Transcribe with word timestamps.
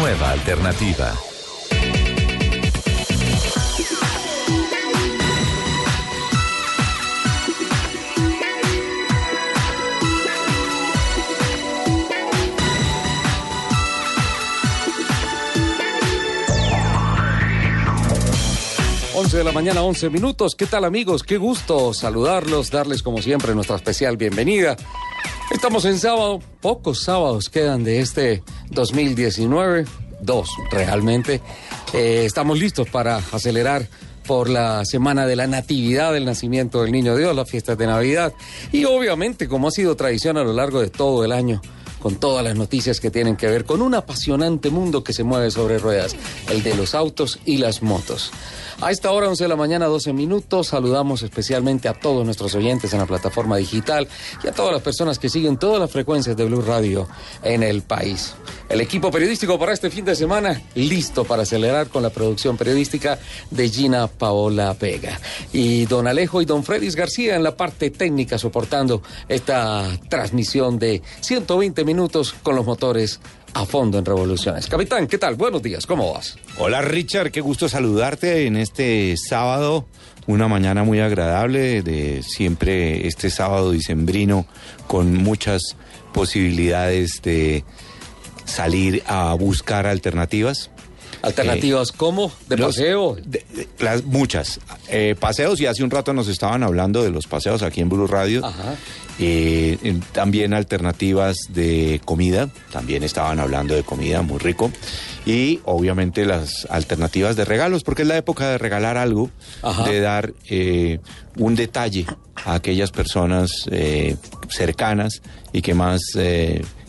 nueva 0.00 0.30
alternativa. 0.30 1.14
11 19.12 19.36
de 19.36 19.44
la 19.44 19.52
mañana, 19.52 19.82
11 19.82 20.08
minutos. 20.08 20.54
¿Qué 20.54 20.64
tal 20.64 20.86
amigos? 20.86 21.22
Qué 21.22 21.36
gusto 21.36 21.92
saludarlos, 21.92 22.70
darles 22.70 23.02
como 23.02 23.20
siempre 23.20 23.54
nuestra 23.54 23.76
especial 23.76 24.16
bienvenida. 24.16 24.78
Estamos 25.50 25.84
en 25.84 25.98
sábado, 25.98 26.40
pocos 26.60 27.02
sábados 27.02 27.48
quedan 27.48 27.82
de 27.82 27.98
este 27.98 28.42
2019, 28.70 29.84
dos 30.20 30.48
realmente. 30.70 31.40
Eh, 31.92 32.22
estamos 32.24 32.58
listos 32.58 32.88
para 32.88 33.16
acelerar 33.16 33.88
por 34.26 34.48
la 34.48 34.84
semana 34.84 35.26
de 35.26 35.34
la 35.34 35.48
Natividad 35.48 36.12
del 36.12 36.24
Nacimiento 36.24 36.82
del 36.82 36.92
Niño 36.92 37.16
Dios, 37.16 37.34
las 37.34 37.50
fiestas 37.50 37.76
de 37.76 37.88
Navidad 37.88 38.32
y 38.70 38.84
obviamente 38.84 39.48
como 39.48 39.66
ha 39.66 39.70
sido 39.72 39.96
tradición 39.96 40.36
a 40.36 40.44
lo 40.44 40.52
largo 40.52 40.80
de 40.80 40.88
todo 40.88 41.24
el 41.24 41.32
año 41.32 41.60
con 42.00 42.16
todas 42.16 42.42
las 42.42 42.56
noticias 42.56 42.98
que 42.98 43.10
tienen 43.10 43.36
que 43.36 43.46
ver 43.46 43.64
con 43.64 43.82
un 43.82 43.94
apasionante 43.94 44.70
mundo 44.70 45.04
que 45.04 45.12
se 45.12 45.22
mueve 45.22 45.50
sobre 45.50 45.78
ruedas, 45.78 46.16
el 46.48 46.62
de 46.62 46.74
los 46.74 46.94
autos 46.94 47.38
y 47.44 47.58
las 47.58 47.82
motos. 47.82 48.32
A 48.82 48.90
esta 48.90 49.10
hora, 49.12 49.28
11 49.28 49.44
de 49.44 49.48
la 49.48 49.56
mañana, 49.56 49.84
12 49.84 50.14
minutos, 50.14 50.68
saludamos 50.68 51.22
especialmente 51.22 51.86
a 51.86 51.92
todos 51.92 52.24
nuestros 52.24 52.54
oyentes 52.54 52.90
en 52.94 53.00
la 53.00 53.04
plataforma 53.04 53.58
digital 53.58 54.08
y 54.42 54.48
a 54.48 54.52
todas 54.52 54.72
las 54.72 54.80
personas 54.80 55.18
que 55.18 55.28
siguen 55.28 55.58
todas 55.58 55.78
las 55.78 55.90
frecuencias 55.90 56.34
de 56.34 56.46
Blue 56.46 56.62
Radio 56.62 57.06
en 57.42 57.62
el 57.62 57.82
país. 57.82 58.34
El 58.70 58.80
equipo 58.80 59.10
periodístico 59.10 59.58
para 59.58 59.74
este 59.74 59.90
fin 59.90 60.06
de 60.06 60.16
semana 60.16 60.62
listo 60.76 61.24
para 61.24 61.42
acelerar 61.42 61.88
con 61.88 62.02
la 62.02 62.08
producción 62.08 62.56
periodística 62.56 63.18
de 63.50 63.68
Gina 63.68 64.06
Paola 64.06 64.74
Vega. 64.80 65.20
Y 65.52 65.84
don 65.84 66.06
Alejo 66.06 66.40
y 66.40 66.46
don 66.46 66.64
Fredis 66.64 66.96
García 66.96 67.36
en 67.36 67.42
la 67.42 67.56
parte 67.56 67.90
técnica 67.90 68.38
soportando 68.38 69.02
esta 69.28 69.90
transmisión 70.08 70.78
de 70.78 71.02
120 71.20 71.84
minutos 71.84 72.34
con 72.42 72.56
los 72.56 72.64
motores 72.64 73.20
a 73.54 73.66
fondo 73.66 73.98
en 73.98 74.04
revoluciones. 74.04 74.66
Capitán, 74.66 75.06
¿qué 75.06 75.18
tal? 75.18 75.34
Buenos 75.34 75.62
días, 75.62 75.86
¿cómo 75.86 76.12
vas? 76.12 76.36
Hola 76.58 76.82
Richard, 76.82 77.30
qué 77.30 77.40
gusto 77.40 77.68
saludarte 77.68 78.46
en 78.46 78.56
este 78.56 79.14
sábado, 79.16 79.86
una 80.26 80.48
mañana 80.48 80.84
muy 80.84 81.00
agradable 81.00 81.82
de 81.82 82.22
siempre 82.22 83.06
este 83.06 83.30
sábado 83.30 83.70
dicembrino 83.70 84.46
con 84.86 85.14
muchas 85.14 85.76
posibilidades 86.12 87.22
de 87.22 87.64
salir 88.44 89.02
a 89.06 89.34
buscar 89.34 89.86
alternativas. 89.86 90.70
¿Alternativas 91.22 91.92
cómo? 91.92 92.32
¿De 92.48 92.56
paseo? 92.56 93.16
las, 93.78 94.04
muchas. 94.04 94.60
Eh, 94.88 95.14
paseos, 95.18 95.60
y 95.60 95.66
hace 95.66 95.82
un 95.84 95.90
rato 95.90 96.12
nos 96.12 96.28
estaban 96.28 96.62
hablando 96.62 97.02
de 97.02 97.10
los 97.10 97.26
paseos 97.26 97.62
aquí 97.62 97.80
en 97.80 97.88
Blue 97.88 98.06
Radio. 98.06 98.44
Ajá. 98.44 98.76
Eh, 99.22 100.00
también 100.12 100.54
alternativas 100.54 101.36
de 101.50 102.00
comida, 102.06 102.48
también 102.72 103.02
estaban 103.02 103.38
hablando 103.38 103.74
de 103.74 103.82
comida, 103.82 104.22
muy 104.22 104.38
rico. 104.38 104.72
Y 105.26 105.60
obviamente 105.66 106.24
las 106.24 106.66
alternativas 106.70 107.36
de 107.36 107.44
regalos, 107.44 107.84
porque 107.84 108.02
es 108.02 108.08
la 108.08 108.16
época 108.16 108.48
de 108.48 108.56
regalar 108.56 108.96
algo, 108.96 109.30
de 109.84 110.00
dar 110.00 110.32
eh, 110.48 111.00
un 111.36 111.54
detalle 111.54 112.06
a 112.46 112.54
aquellas 112.54 112.92
personas 112.92 113.50
eh, 113.70 114.16
cercanas 114.48 115.20
y 115.52 115.60
que 115.60 115.74
más 115.74 116.00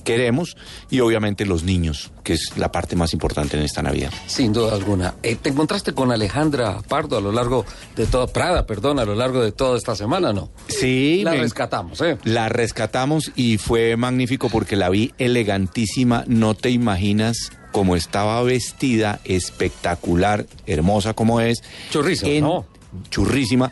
queremos 0.02 0.58
y 0.90 1.00
obviamente 1.00 1.46
los 1.46 1.64
niños, 1.64 2.12
que 2.24 2.34
es 2.34 2.58
la 2.58 2.72
parte 2.72 2.96
más 2.96 3.14
importante 3.14 3.58
en 3.58 3.64
esta 3.64 3.82
Navidad. 3.82 4.12
Sin 4.28 4.54
duda 4.54 4.74
alguna. 4.74 5.16
Eh, 5.24 5.36
¿Te 5.36 5.50
encontraste 5.50 5.94
con 5.94 6.12
Alejandra 6.12 6.82
Pardo 6.88 7.18
a 7.18 7.22
lo 7.22 7.32
largo 7.32 7.66
de 7.96 8.06
toda, 8.06 8.28
Prada, 8.28 8.66
perdón, 8.66 9.00
a 9.00 9.06
lo 9.06 9.16
largo 9.16 9.42
de 9.42 9.52
toda 9.52 9.78
esta 9.78 9.96
semana, 9.96 10.34
no? 10.34 10.52
Sí. 10.68 11.22
La 11.24 11.34
rescatamos, 11.34 12.02
¿eh? 12.02 12.18
La 12.24 12.50
rescatamos 12.50 13.32
y 13.36 13.58
fue 13.58 13.96
magnífico 13.98 14.50
porque 14.50 14.76
la 14.76 14.90
vi 14.90 15.14
elegantísima, 15.18 16.24
no 16.28 16.54
te 16.54 16.70
imaginas 16.70 17.52
cómo 17.72 17.96
estaba 17.96 18.42
vestida, 18.44 19.20
espectacular, 19.24 20.46
hermosa 20.66 21.14
como 21.14 21.42
es. 21.42 21.62
Churrísima, 21.90 22.48
¿no? 22.48 22.66
Churrísima 23.10 23.72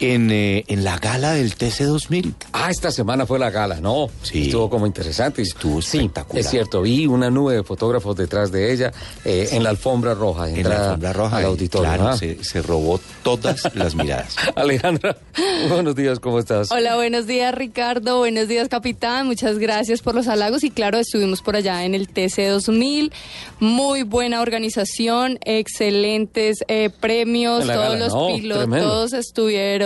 en, 0.00 0.30
eh, 0.30 0.64
en 0.68 0.84
la 0.84 0.98
gala 0.98 1.32
del 1.32 1.56
TC2000. 1.56 2.34
Ah, 2.52 2.70
esta 2.70 2.90
semana 2.90 3.26
fue 3.26 3.38
la 3.38 3.50
gala, 3.50 3.80
¿no? 3.80 4.08
Sí. 4.22 4.46
Estuvo 4.46 4.70
como 4.70 4.86
interesante. 4.86 5.42
Estuvo 5.42 5.78
espectacular. 5.78 6.40
es 6.40 6.50
cierto, 6.50 6.82
vi 6.82 7.06
una 7.06 7.30
nube 7.30 7.54
de 7.56 7.62
fotógrafos 7.62 8.16
detrás 8.16 8.50
de 8.50 8.72
ella 8.72 8.92
eh, 9.24 9.48
en 9.52 9.62
la 9.62 9.70
alfombra 9.70 10.14
roja. 10.14 10.48
En 10.48 10.68
la 10.68 10.84
alfombra 10.84 11.12
roja. 11.12 11.36
Al 11.36 11.44
auditorio. 11.44 11.88
Claro, 11.88 12.16
se, 12.16 12.42
se, 12.42 12.62
robó 12.62 13.00
todas 13.22 13.74
las 13.74 13.94
miradas. 13.94 14.36
Alejandra, 14.56 15.16
buenos 15.68 15.94
días, 15.94 16.20
¿cómo 16.20 16.38
estás? 16.38 16.70
Hola, 16.70 16.96
buenos 16.96 17.26
días, 17.26 17.54
Ricardo. 17.54 18.18
Buenos 18.18 18.48
días, 18.48 18.68
capitán. 18.68 19.26
Muchas 19.26 19.58
gracias 19.58 20.00
por 20.02 20.14
los 20.14 20.28
halagos. 20.28 20.64
Y 20.64 20.70
claro, 20.70 20.98
estuvimos 20.98 21.42
por 21.42 21.56
allá 21.56 21.84
en 21.84 21.94
el 21.94 22.08
TC2000. 22.08 23.12
Muy 23.60 24.02
buena 24.02 24.40
organización, 24.40 25.38
excelentes 25.44 26.64
eh, 26.68 26.90
premios. 27.00 27.66
Todos 27.66 27.98
los 27.98 28.36
pilotos 28.36 29.12
estuvieron 29.12 29.83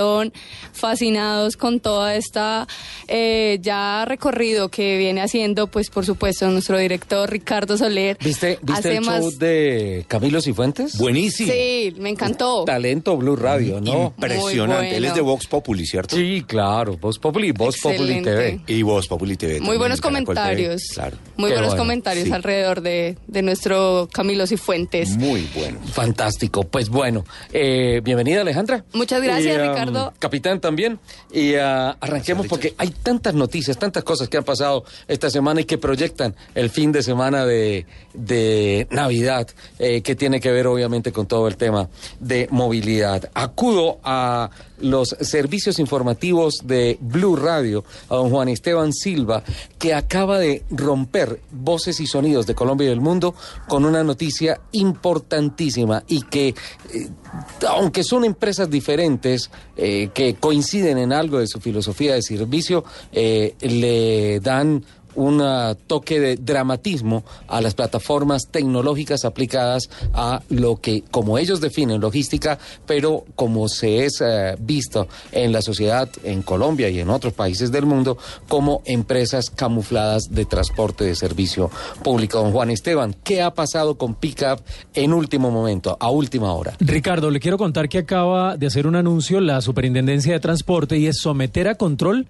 fascinados 0.73 1.57
con 1.57 1.81
toda 1.81 2.15
esta 2.15 2.67
eh, 3.07 3.59
ya 3.63 4.05
recorrido 4.05 4.69
que 4.69 4.97
viene 4.99 5.21
haciendo, 5.21 5.67
pues 5.67 5.91
por 5.91 6.05
supuesto, 6.05 6.49
nuestro 6.51 6.79
director 6.79 7.29
Ricardo 7.31 7.77
Soler. 7.77 8.17
¿Viste, 8.23 8.59
¿viste 8.63 8.97
el 8.97 9.05
show 9.05 9.31
de 9.39 10.05
Camilo 10.09 10.41
Cifuentes? 10.41 10.97
Buenísimo. 10.99 11.53
Sí, 11.53 11.95
me 11.99 12.11
encantó. 12.11 12.65
Talento 12.65 13.17
Blue 13.17 13.37
Radio, 13.37 13.81
¿no? 13.81 14.15
Impresionante. 14.17 14.97
Él 14.97 15.05
es 15.05 15.15
de 15.15 15.21
Vox 15.21 15.47
Populi, 15.47 15.87
¿cierto? 15.87 16.17
Sí, 16.17 16.45
claro. 16.47 16.97
Vox 16.97 17.19
Populi, 17.19 17.53
Vox 17.53 17.81
Populi 17.81 18.23
TV. 18.23 18.61
Y 18.67 18.83
Vox 18.83 19.07
Populi 19.07 19.37
TV. 19.37 19.61
Muy 19.61 19.77
buenos 19.77 20.01
comentarios. 20.01 20.83
Claro. 20.95 21.17
Muy 21.37 21.51
buenos 21.51 21.75
comentarios 21.75 22.31
alrededor 22.31 22.81
de, 22.81 23.17
de, 23.27 23.43
nuestro 23.43 24.09
Camilo 24.13 24.47
Cifuentes. 24.47 25.11
Muy 25.17 25.49
bueno. 25.55 25.79
Fantástico. 25.93 26.65
Pues 26.65 26.89
bueno, 26.89 27.25
eh, 27.53 28.01
bienvenida 28.03 28.43
Alejandra. 28.43 28.85
Muchas 28.93 29.23
gracias, 29.23 29.57
um, 29.57 29.69
Ricardo 29.69 29.88
capitán 30.19 30.61
también. 30.61 30.99
Y 31.33 31.55
uh, 31.55 31.95
arranquemos 32.01 32.47
porque 32.47 32.75
hay 32.79 32.91
tantas 32.91 33.35
noticias, 33.35 33.79
tantas 33.79 34.05
cosas 34.05 34.29
que 34.29 34.37
han 34.37 34.45
pasado 34.45 34.85
esta 35.07 35.31
semana 35.31 35.61
y 35.61 35.65
que 35.65 35.79
proyectan 35.79 36.35
el 36.55 36.71
fin 36.71 36.93
de 36.93 37.03
semana 37.03 37.45
de, 37.45 37.87
de 38.15 38.87
Navidad, 38.91 39.49
eh, 39.79 40.03
que 40.03 40.15
tiene 40.15 40.41
que 40.41 40.51
ver 40.51 40.67
obviamente 40.67 41.13
con 41.13 41.27
todo 41.27 41.49
el 41.49 41.57
tema 41.57 41.89
de 42.21 42.49
movilidad. 42.51 43.31
Acudo 43.35 43.99
a 44.03 44.51
los 44.81 45.17
servicios 45.21 45.79
informativos 45.79 46.63
de 46.65 46.99
Blue 47.01 47.37
Radio, 47.37 47.85
a 48.09 48.17
don 48.17 48.31
Juan 48.31 48.49
Esteban 48.49 48.93
Silva, 48.93 49.43
que 49.79 49.95
acaba 49.95 50.39
de 50.39 50.63
romper 50.71 51.41
voces 51.51 52.01
y 52.01 52.07
sonidos 52.07 52.47
de 52.47 52.55
Colombia 52.55 52.87
y 52.87 52.91
del 52.91 53.01
mundo 53.01 53.35
con 53.69 53.85
una 53.85 54.03
noticia 54.05 54.61
importantísima 54.73 56.03
y 56.09 56.23
que, 56.23 56.49
eh, 56.49 57.09
aunque 57.69 58.05
son 58.05 58.25
empresas 58.25 58.71
diferentes, 58.71 59.51
eh, 59.77 60.11
que 60.13 60.35
coinciden 60.35 60.99
en 60.99 61.13
algo 61.13 61.39
de 61.39 61.47
su 61.47 61.61
filosofía 61.61 62.15
de 62.15 62.23
servicio, 62.23 62.85
eh, 63.13 63.55
le 63.61 64.41
dan 64.41 64.85
un 65.19 65.43
toque 65.87 66.21
de 66.21 66.37
dramatismo 66.37 67.25
a 67.49 67.61
las 67.61 67.75
plataformas 67.75 68.49
tecnológicas 68.51 69.25
aplicadas 69.25 69.91
a 70.15 70.43
lo 70.49 70.77
que, 70.77 71.03
como 71.11 71.39
ellos 71.39 71.61
definen, 71.61 72.01
logística, 72.01 72.59
pero 72.87 73.25
como 73.35 73.69
se 73.69 74.05
es 74.05 74.21
eh, 74.21 74.57
visto 74.61 75.09
en 75.33 75.53
la 75.53 75.61
sociedad 75.61 76.09
en 76.23 76.43
Colombia 76.43 76.89
y 76.89 77.01
en 77.01 77.11
otros 77.11 77.33
países 77.33 77.73
del 77.73 77.85
mundo, 77.85 78.17
como 78.49 78.83
empresas 78.85 79.51
camufladas 79.51 80.31
de 80.31 80.45
transporte 80.45 81.05
de 81.05 81.15
servicio 81.15 81.71
público. 82.03 82.39
Don 82.39 82.53
Juan 82.53 82.71
Esteban, 82.71 83.15
¿qué 83.25 83.43
ha 83.43 83.53
pasado 83.53 83.97
con 83.99 84.15
Pickup 84.15 84.63
en 84.95 85.13
último 85.13 85.51
momento, 85.51 85.97
a 85.99 86.11
última 86.11 86.53
hora? 86.53 86.75
Ricardo, 86.79 87.31
le 87.31 87.41
quiero 87.41 87.59
contar 87.59 87.89
que 87.89 87.99
acaba 87.99 88.57
de 88.57 88.67
hacer 88.67 88.87
un 88.87 88.95
anuncio 88.95 89.41
la 89.41 89.61
Superintendencia 89.61 90.33
de 90.33 90.41
Transporte 90.41 90.97
y 90.97 91.07
es 91.07 91.19
someter 91.19 91.69
a 91.69 91.75
control 91.75 92.27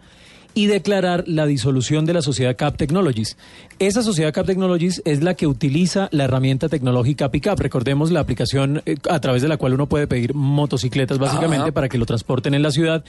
y 0.59 0.67
declarar 0.67 1.23
la 1.29 1.47
disolución 1.47 2.05
de 2.05 2.15
la 2.15 2.21
sociedad 2.21 2.57
Cap 2.57 2.77
Technologies. 2.77 3.37
Esa 3.81 4.03
sociedad 4.03 4.33
Cap 4.33 4.45
Technologies 4.45 5.01
es 5.05 5.23
la 5.23 5.35
que 5.35 5.47
utiliza 5.47 6.09
la 6.11 6.25
herramienta 6.25 6.69
tecnológica 6.69 7.31
Pickup. 7.31 7.61
Recordemos 7.61 8.11
la 8.11 8.19
aplicación 8.19 8.83
eh, 8.87 8.97
a 9.09 9.21
través 9.21 9.41
de 9.41 9.47
la 9.47 9.57
cual 9.57 9.75
uno 9.75 9.89
puede 9.89 10.09
pedir 10.09 10.35
motocicletas 10.35 11.19
básicamente 11.19 11.71
para 11.71 11.89
que 11.89 11.97
lo 11.97 12.05
transporten 12.05 12.55
en 12.55 12.65
la 12.65 12.73
ciudad. 12.73 13.05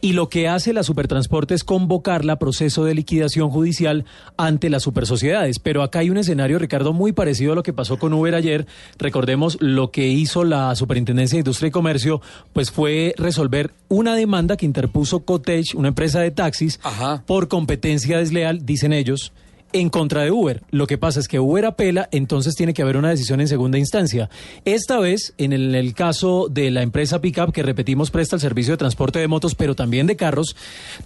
Y 0.00 0.12
lo 0.12 0.28
que 0.28 0.46
hace 0.46 0.72
la 0.72 0.84
Supertransporte 0.84 1.54
es 1.54 1.64
convocarla 1.64 2.34
a 2.34 2.38
proceso 2.38 2.84
de 2.84 2.94
liquidación 2.94 3.50
judicial 3.50 4.04
ante 4.36 4.70
las 4.70 4.84
supersociedades. 4.84 5.58
Pero 5.58 5.82
acá 5.82 5.98
hay 5.98 6.10
un 6.10 6.18
escenario, 6.18 6.60
Ricardo, 6.60 6.92
muy 6.92 7.10
parecido 7.10 7.54
a 7.54 7.56
lo 7.56 7.64
que 7.64 7.72
pasó 7.72 7.98
con 7.98 8.12
Uber 8.12 8.36
ayer. 8.36 8.68
Recordemos 8.98 9.58
lo 9.60 9.90
que 9.90 10.06
hizo 10.06 10.44
la 10.44 10.76
Superintendencia 10.76 11.34
de 11.34 11.40
Industria 11.40 11.66
y 11.66 11.72
Comercio, 11.72 12.20
pues 12.52 12.70
fue 12.70 13.12
resolver 13.18 13.72
una 13.88 14.14
demanda 14.14 14.56
que 14.56 14.66
interpuso 14.66 15.24
Cottage, 15.24 15.74
una 15.74 15.88
empresa 15.88 16.20
de 16.20 16.30
taxis, 16.30 16.78
por 17.26 17.48
competencia 17.48 18.18
desleal, 18.18 18.64
dicen 18.64 18.92
ellos, 18.92 19.32
en 19.72 19.90
contra 19.90 20.22
de 20.22 20.30
Uber. 20.30 20.62
Lo 20.70 20.86
que 20.86 20.98
pasa 20.98 21.20
es 21.20 21.28
que 21.28 21.40
Uber 21.40 21.64
apela, 21.64 22.08
entonces 22.12 22.54
tiene 22.54 22.74
que 22.74 22.82
haber 22.82 22.96
una 22.96 23.10
decisión 23.10 23.40
en 23.40 23.48
segunda 23.48 23.78
instancia. 23.78 24.28
Esta 24.64 24.98
vez, 24.98 25.34
en 25.38 25.52
el, 25.52 25.94
caso 25.94 26.48
de 26.50 26.70
la 26.70 26.82
empresa 26.82 27.20
Pickup, 27.20 27.52
que 27.52 27.62
repetimos 27.62 28.10
presta 28.10 28.36
el 28.36 28.40
servicio 28.40 28.72
de 28.72 28.78
transporte 28.78 29.18
de 29.18 29.28
motos, 29.28 29.54
pero 29.54 29.74
también 29.74 30.06
de 30.06 30.16
carros, 30.16 30.56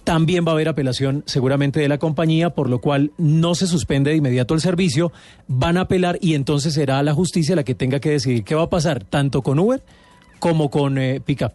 también 0.03 0.45
va 0.45 0.51
a 0.51 0.53
haber 0.53 0.69
apelación 0.69 1.23
seguramente 1.25 1.79
de 1.79 1.89
la 1.89 1.97
compañía, 1.97 2.51
por 2.51 2.69
lo 2.69 2.79
cual 2.79 3.11
no 3.17 3.55
se 3.55 3.67
suspende 3.67 4.11
de 4.11 4.17
inmediato 4.17 4.53
el 4.53 4.61
servicio, 4.61 5.11
van 5.47 5.77
a 5.77 5.81
apelar 5.81 6.17
y 6.21 6.33
entonces 6.35 6.73
será 6.73 7.01
la 7.03 7.13
justicia 7.13 7.55
la 7.55 7.63
que 7.63 7.75
tenga 7.75 7.99
que 7.99 8.11
decidir 8.11 8.43
qué 8.43 8.55
va 8.55 8.63
a 8.63 8.69
pasar, 8.69 9.03
tanto 9.03 9.41
con 9.41 9.59
Uber 9.59 9.81
como 10.39 10.69
con 10.69 10.97
eh, 10.97 11.19
Pickup. 11.23 11.51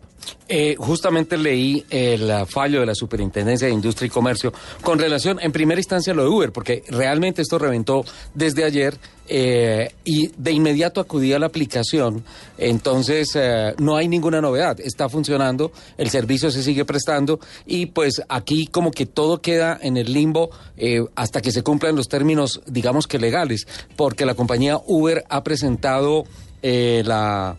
Eh, 0.49 0.77
justamente 0.79 1.37
leí 1.37 1.85
el 1.91 2.31
fallo 2.47 2.81
de 2.81 2.87
la 2.87 2.95
Superintendencia 2.95 3.67
de 3.67 3.75
Industria 3.75 4.07
y 4.07 4.11
Comercio 4.11 4.53
con 4.81 5.01
relación, 5.01 5.41
en 5.43 5.51
primera 5.51 5.81
instancia, 5.81 6.13
a 6.13 6.17
lo 6.17 6.23
de 6.23 6.29
Uber, 6.29 6.53
porque 6.53 6.85
realmente 6.89 7.43
esto 7.43 7.59
reventó 7.59 8.05
desde 8.33 8.63
ayer 8.63 8.97
eh, 9.27 9.93
y 10.05 10.29
de 10.37 10.53
inmediato 10.53 11.01
acudí 11.01 11.33
a 11.33 11.41
la 11.41 11.47
aplicación. 11.47 12.23
Entonces, 12.57 13.37
no 13.79 13.97
hay 13.97 14.07
ninguna 14.07 14.41
novedad. 14.41 14.79
Está 14.79 15.09
funcionando, 15.09 15.73
el 15.99 16.09
servicio 16.09 16.53
se 16.53 16.63
sigue 16.63 16.85
prestando 16.85 17.41
y 17.67 17.87
pues 17.87 18.23
aquí 18.29 18.67
como 18.67 18.93
que 18.93 19.07
todo 19.07 19.41
queda 19.41 19.77
en 19.83 19.97
el 19.97 20.13
limbo 20.13 20.51
hasta 21.17 21.41
que 21.41 21.51
se 21.51 21.65
cumplan 21.65 21.97
los 21.97 22.09
términos, 22.09 22.61
digamos 22.67 23.09
que 23.09 23.19
legales, 23.19 23.67
porque 23.97 24.25
la 24.25 24.35
compañía 24.35 24.79
Uber 24.87 25.25
ha 25.29 25.43
presentado 25.43 26.25
la 26.63 27.57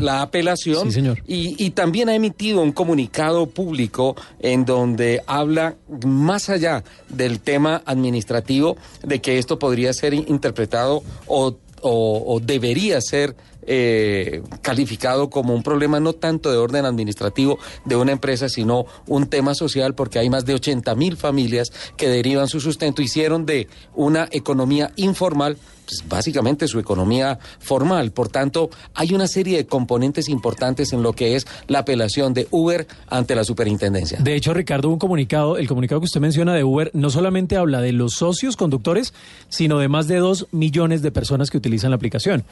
la 0.00 0.22
apelación. 0.22 0.88
Y, 1.26 1.70
también 1.70 2.08
ha 2.08 2.14
emitido 2.14 2.60
un 2.60 2.72
comunicado 2.72 3.46
público 3.46 4.14
en 4.40 4.64
donde 4.64 5.22
habla 5.26 5.76
más 6.04 6.48
allá 6.50 6.84
del 7.08 7.40
tema 7.40 7.82
administrativo 7.86 8.76
de 9.02 9.20
que 9.20 9.38
esto 9.38 9.58
podría 9.58 9.92
ser 9.92 10.14
interpretado 10.14 11.02
o, 11.26 11.56
o 11.82 12.40
debería 12.40 13.00
ser 13.00 13.34
eh, 13.64 14.42
calificado 14.60 15.30
como 15.30 15.54
un 15.54 15.62
problema 15.62 16.00
no 16.00 16.14
tanto 16.14 16.50
de 16.50 16.56
orden 16.56 16.84
administrativo 16.84 17.60
de 17.84 17.94
una 17.94 18.10
empresa, 18.10 18.48
sino 18.48 18.86
un 19.06 19.26
tema 19.26 19.54
social, 19.54 19.94
porque 19.94 20.18
hay 20.18 20.28
más 20.28 20.44
de 20.44 20.54
80 20.54 20.92
mil 20.96 21.16
familias 21.16 21.72
que 21.96 22.08
derivan 22.08 22.48
su 22.48 22.60
sustento, 22.60 23.02
hicieron 23.02 23.46
de 23.46 23.68
una 23.94 24.26
economía 24.32 24.90
informal 24.96 25.58
pues, 25.86 26.04
básicamente 26.08 26.68
su 26.68 26.78
economía 26.78 27.38
formal. 27.58 28.12
Por 28.12 28.28
tanto, 28.28 28.70
hay 28.94 29.14
una 29.14 29.26
serie 29.26 29.56
de 29.56 29.66
componentes 29.66 30.28
importantes 30.28 30.92
en 30.92 31.02
lo 31.02 31.12
que 31.12 31.36
es 31.36 31.46
la 31.68 31.80
apelación 31.80 32.34
de 32.34 32.48
Uber 32.50 32.86
ante 33.08 33.34
la 33.34 33.44
superintendencia. 33.44 34.18
De 34.20 34.34
hecho, 34.34 34.54
Ricardo, 34.54 34.88
un 34.88 34.98
comunicado, 34.98 35.58
el 35.58 35.68
comunicado 35.68 36.00
que 36.00 36.06
usted 36.06 36.20
menciona 36.20 36.54
de 36.54 36.64
Uber, 36.64 36.90
no 36.94 37.10
solamente 37.10 37.56
habla 37.56 37.80
de 37.80 37.92
los 37.92 38.14
socios 38.14 38.56
conductores, 38.56 39.12
sino 39.48 39.78
de 39.78 39.88
más 39.88 40.08
de 40.08 40.16
dos 40.16 40.46
millones 40.52 41.02
de 41.02 41.10
personas 41.10 41.50
que 41.50 41.58
utilizan 41.58 41.90
la 41.90 41.96
aplicación. 41.96 42.44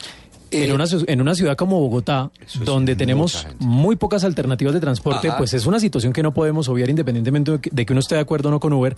En, 0.50 0.70
eh, 0.70 0.72
una, 0.72 0.84
en 1.06 1.20
una 1.20 1.34
ciudad 1.36 1.56
como 1.56 1.78
Bogotá, 1.78 2.30
donde 2.64 2.96
tenemos 2.96 3.46
muy 3.60 3.94
pocas 3.94 4.24
alternativas 4.24 4.74
de 4.74 4.80
transporte, 4.80 5.30
pues 5.38 5.54
es 5.54 5.66
una 5.66 5.78
situación 5.78 6.12
que 6.12 6.24
no 6.24 6.34
podemos 6.34 6.68
obviar 6.68 6.90
independientemente 6.90 7.60
de 7.70 7.86
que 7.86 7.92
uno 7.92 8.00
esté 8.00 8.16
de 8.16 8.22
acuerdo 8.22 8.48
o 8.48 8.52
no 8.52 8.58
con 8.58 8.72
Uber 8.72 8.96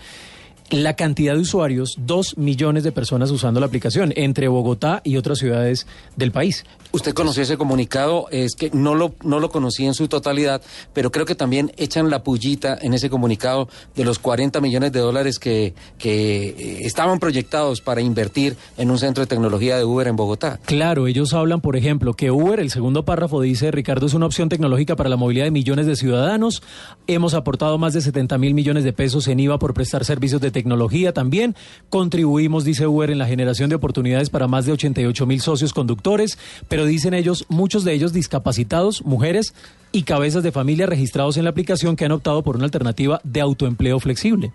la 0.70 0.96
cantidad 0.96 1.34
de 1.34 1.40
usuarios, 1.40 1.96
dos 1.98 2.38
millones 2.38 2.82
de 2.82 2.92
personas 2.92 3.30
usando 3.30 3.60
la 3.60 3.66
aplicación 3.66 4.12
entre 4.16 4.48
Bogotá 4.48 5.02
y 5.04 5.16
otras 5.16 5.38
ciudades 5.38 5.86
del 6.16 6.32
país. 6.32 6.64
Usted 6.92 7.14
conoció 7.14 7.42
ese 7.42 7.56
comunicado, 7.56 8.26
es 8.30 8.54
que 8.54 8.70
no 8.72 8.94
lo, 8.94 9.14
no 9.22 9.40
lo 9.40 9.50
conocí 9.50 9.86
en 9.86 9.94
su 9.94 10.08
totalidad, 10.08 10.60
pero 10.92 11.10
creo 11.10 11.24
que 11.24 11.34
también 11.34 11.72
echan 11.76 12.10
la 12.10 12.22
pullita 12.22 12.76
en 12.80 12.92
ese 12.92 13.08
comunicado 13.08 13.68
de 13.96 14.04
los 14.04 14.18
40 14.18 14.60
millones 14.60 14.92
de 14.92 15.00
dólares 15.00 15.38
que, 15.38 15.74
que 15.98 16.48
eh, 16.48 16.78
estaban 16.82 17.18
proyectados 17.18 17.80
para 17.80 18.02
invertir 18.02 18.56
en 18.76 18.90
un 18.90 18.98
centro 18.98 19.22
de 19.22 19.26
tecnología 19.26 19.78
de 19.78 19.84
Uber 19.84 20.06
en 20.06 20.16
Bogotá. 20.16 20.58
Claro, 20.66 21.06
ellos 21.06 21.32
hablan, 21.32 21.62
por 21.62 21.76
ejemplo, 21.76 22.12
que 22.14 22.30
Uber, 22.30 22.60
el 22.60 22.70
segundo 22.70 23.04
párrafo 23.04 23.40
dice, 23.40 23.70
Ricardo, 23.70 24.06
es 24.06 24.14
una 24.14 24.26
opción 24.26 24.50
tecnológica 24.50 24.96
para 24.96 25.08
la 25.08 25.16
movilidad 25.16 25.46
de 25.46 25.50
millones 25.50 25.86
de 25.86 25.96
ciudadanos. 25.96 26.62
Hemos 27.06 27.32
aportado 27.32 27.78
más 27.78 27.94
de 27.94 28.02
70 28.02 28.36
mil 28.36 28.52
millones 28.52 28.84
de 28.84 28.92
pesos 28.92 29.28
en 29.28 29.40
IVA 29.40 29.58
por 29.58 29.72
prestar 29.72 30.04
servicios 30.04 30.40
de 30.40 30.50
tecnología 30.50 30.61
también. 31.12 31.54
Contribuimos, 31.88 32.64
dice 32.64 32.86
Uber, 32.86 33.10
en 33.10 33.18
la 33.18 33.26
generación 33.26 33.70
de 33.70 33.76
oportunidades 33.76 34.30
para 34.30 34.48
más 34.48 34.66
de 34.66 34.72
88 34.72 35.26
mil 35.26 35.40
socios 35.40 35.72
conductores, 35.72 36.38
pero 36.68 36.84
dicen 36.84 37.14
ellos, 37.14 37.46
muchos 37.48 37.84
de 37.84 37.92
ellos 37.92 38.12
discapacitados, 38.12 39.04
mujeres 39.04 39.54
y 39.92 40.02
cabezas 40.04 40.42
de 40.42 40.52
familia 40.52 40.86
registrados 40.86 41.36
en 41.36 41.44
la 41.44 41.50
aplicación 41.50 41.96
que 41.96 42.04
han 42.04 42.12
optado 42.12 42.42
por 42.42 42.56
una 42.56 42.64
alternativa 42.64 43.20
de 43.24 43.40
autoempleo 43.40 44.00
flexible. 44.00 44.52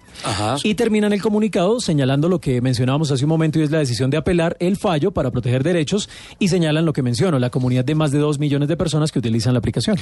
Y 0.63 0.75
terminan 0.75 1.13
el 1.13 1.21
comunicado 1.21 1.79
señalando 1.79 2.27
lo 2.27 2.39
que 2.39 2.59
mencionábamos 2.59 3.11
hace 3.11 3.23
un 3.23 3.29
momento 3.29 3.59
y 3.59 3.63
es 3.63 3.71
la 3.71 3.79
decisión 3.79 4.09
de 4.09 4.17
apelar 4.17 4.57
el 4.59 4.77
fallo 4.77 5.11
para 5.11 5.31
proteger 5.31 5.63
derechos 5.63 6.09
y 6.39 6.47
señalan 6.47 6.85
lo 6.85 6.93
que 6.93 7.03
menciono, 7.03 7.39
la 7.39 7.51
comunidad 7.51 7.85
de 7.85 7.95
más 7.95 8.11
de 8.11 8.17
dos 8.17 8.39
millones 8.39 8.67
de 8.67 8.75
personas 8.75 9.11
que 9.11 9.19
utilizan 9.19 9.53
la 9.53 9.59
aplicación. 9.59 9.97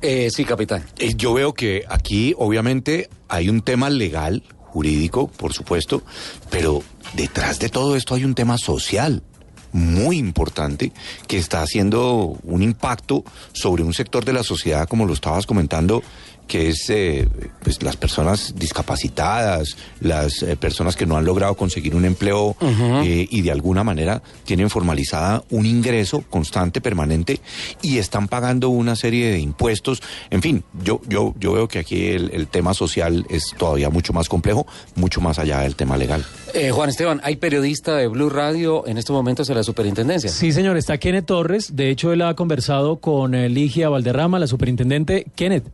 Eh, 0.00 0.28
sí, 0.30 0.44
capitán. 0.44 0.84
Eh, 0.98 1.14
yo 1.16 1.34
veo 1.34 1.52
que 1.52 1.84
aquí 1.88 2.34
obviamente 2.38 3.08
hay 3.28 3.48
un 3.48 3.62
tema 3.62 3.90
legal 3.90 4.42
jurídico, 4.74 5.28
por 5.28 5.52
supuesto, 5.52 6.02
pero 6.50 6.82
detrás 7.14 7.60
de 7.60 7.68
todo 7.68 7.94
esto 7.94 8.16
hay 8.16 8.24
un 8.24 8.34
tema 8.34 8.58
social 8.58 9.22
muy 9.70 10.18
importante 10.18 10.92
que 11.28 11.38
está 11.38 11.62
haciendo 11.62 12.36
un 12.42 12.62
impacto 12.62 13.24
sobre 13.52 13.84
un 13.84 13.94
sector 13.94 14.24
de 14.24 14.32
la 14.32 14.42
sociedad, 14.42 14.88
como 14.88 15.06
lo 15.06 15.12
estabas 15.12 15.46
comentando, 15.46 16.02
que 16.46 16.68
es 16.68 16.90
eh, 16.90 17.28
pues 17.62 17.82
las 17.82 17.96
personas 17.96 18.54
discapacitadas, 18.56 19.76
las 20.00 20.42
eh, 20.42 20.56
personas 20.56 20.96
que 20.96 21.06
no 21.06 21.16
han 21.16 21.24
logrado 21.24 21.54
conseguir 21.56 21.94
un 21.94 22.04
empleo 22.04 22.56
eh, 22.60 23.26
y 23.30 23.42
de 23.42 23.50
alguna 23.50 23.84
manera 23.84 24.22
tienen 24.44 24.70
formalizada 24.70 25.44
un 25.50 25.66
ingreso 25.66 26.22
constante, 26.28 26.80
permanente 26.80 27.40
y 27.82 27.98
están 27.98 28.28
pagando 28.28 28.68
una 28.68 28.96
serie 28.96 29.30
de 29.30 29.38
impuestos. 29.38 30.02
En 30.30 30.42
fin, 30.42 30.64
yo, 30.82 31.00
yo, 31.08 31.34
yo 31.38 31.52
veo 31.52 31.68
que 31.68 31.78
aquí 31.78 32.08
el, 32.08 32.44
tema 32.48 32.74
social 32.74 33.26
es 33.30 33.54
todavía 33.56 33.88
mucho 33.88 34.12
más 34.12 34.28
complejo, 34.28 34.66
mucho 34.96 35.20
más 35.20 35.38
allá 35.38 35.60
del 35.60 35.76
tema 35.76 35.96
legal. 35.96 36.24
Juan 36.72 36.88
Esteban, 36.90 37.20
¿hay 37.24 37.36
periodista 37.36 37.96
de 37.96 38.06
Blue 38.06 38.28
Radio 38.28 38.86
en 38.86 38.98
estos 38.98 39.14
momentos 39.14 39.48
en 39.48 39.56
la 39.56 39.64
superintendencia? 39.64 40.30
Sí, 40.30 40.52
señor, 40.52 40.76
está 40.76 40.98
Kenneth 40.98 41.26
Torres. 41.26 41.74
De 41.74 41.90
hecho, 41.90 42.12
él 42.12 42.22
ha 42.22 42.34
conversado 42.34 42.96
con 42.96 43.32
Ligia 43.32 43.88
Valderrama, 43.88 44.38
la 44.38 44.46
superintendente. 44.46 45.26
Kenneth. 45.34 45.64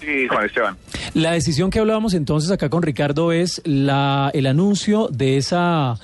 Sí, 0.00 0.26
Juan 0.28 0.46
Esteban. 0.46 0.76
La 1.14 1.32
decisión 1.32 1.70
que 1.70 1.78
hablábamos 1.78 2.14
entonces 2.14 2.50
acá 2.50 2.70
con 2.70 2.82
Ricardo 2.82 3.32
es 3.32 3.60
la, 3.64 4.30
el 4.32 4.46
anuncio 4.46 5.08
de 5.08 5.36
esa, 5.36 5.98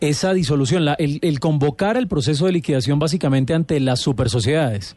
esa 0.00 0.34
disolución, 0.34 0.84
la, 0.84 0.94
el, 0.94 1.40
convocar 1.40 1.96
el 1.96 2.08
proceso 2.08 2.46
de 2.46 2.52
liquidación 2.52 2.98
básicamente 2.98 3.54
ante 3.54 3.78
las 3.80 4.00
supersociedades. 4.00 4.96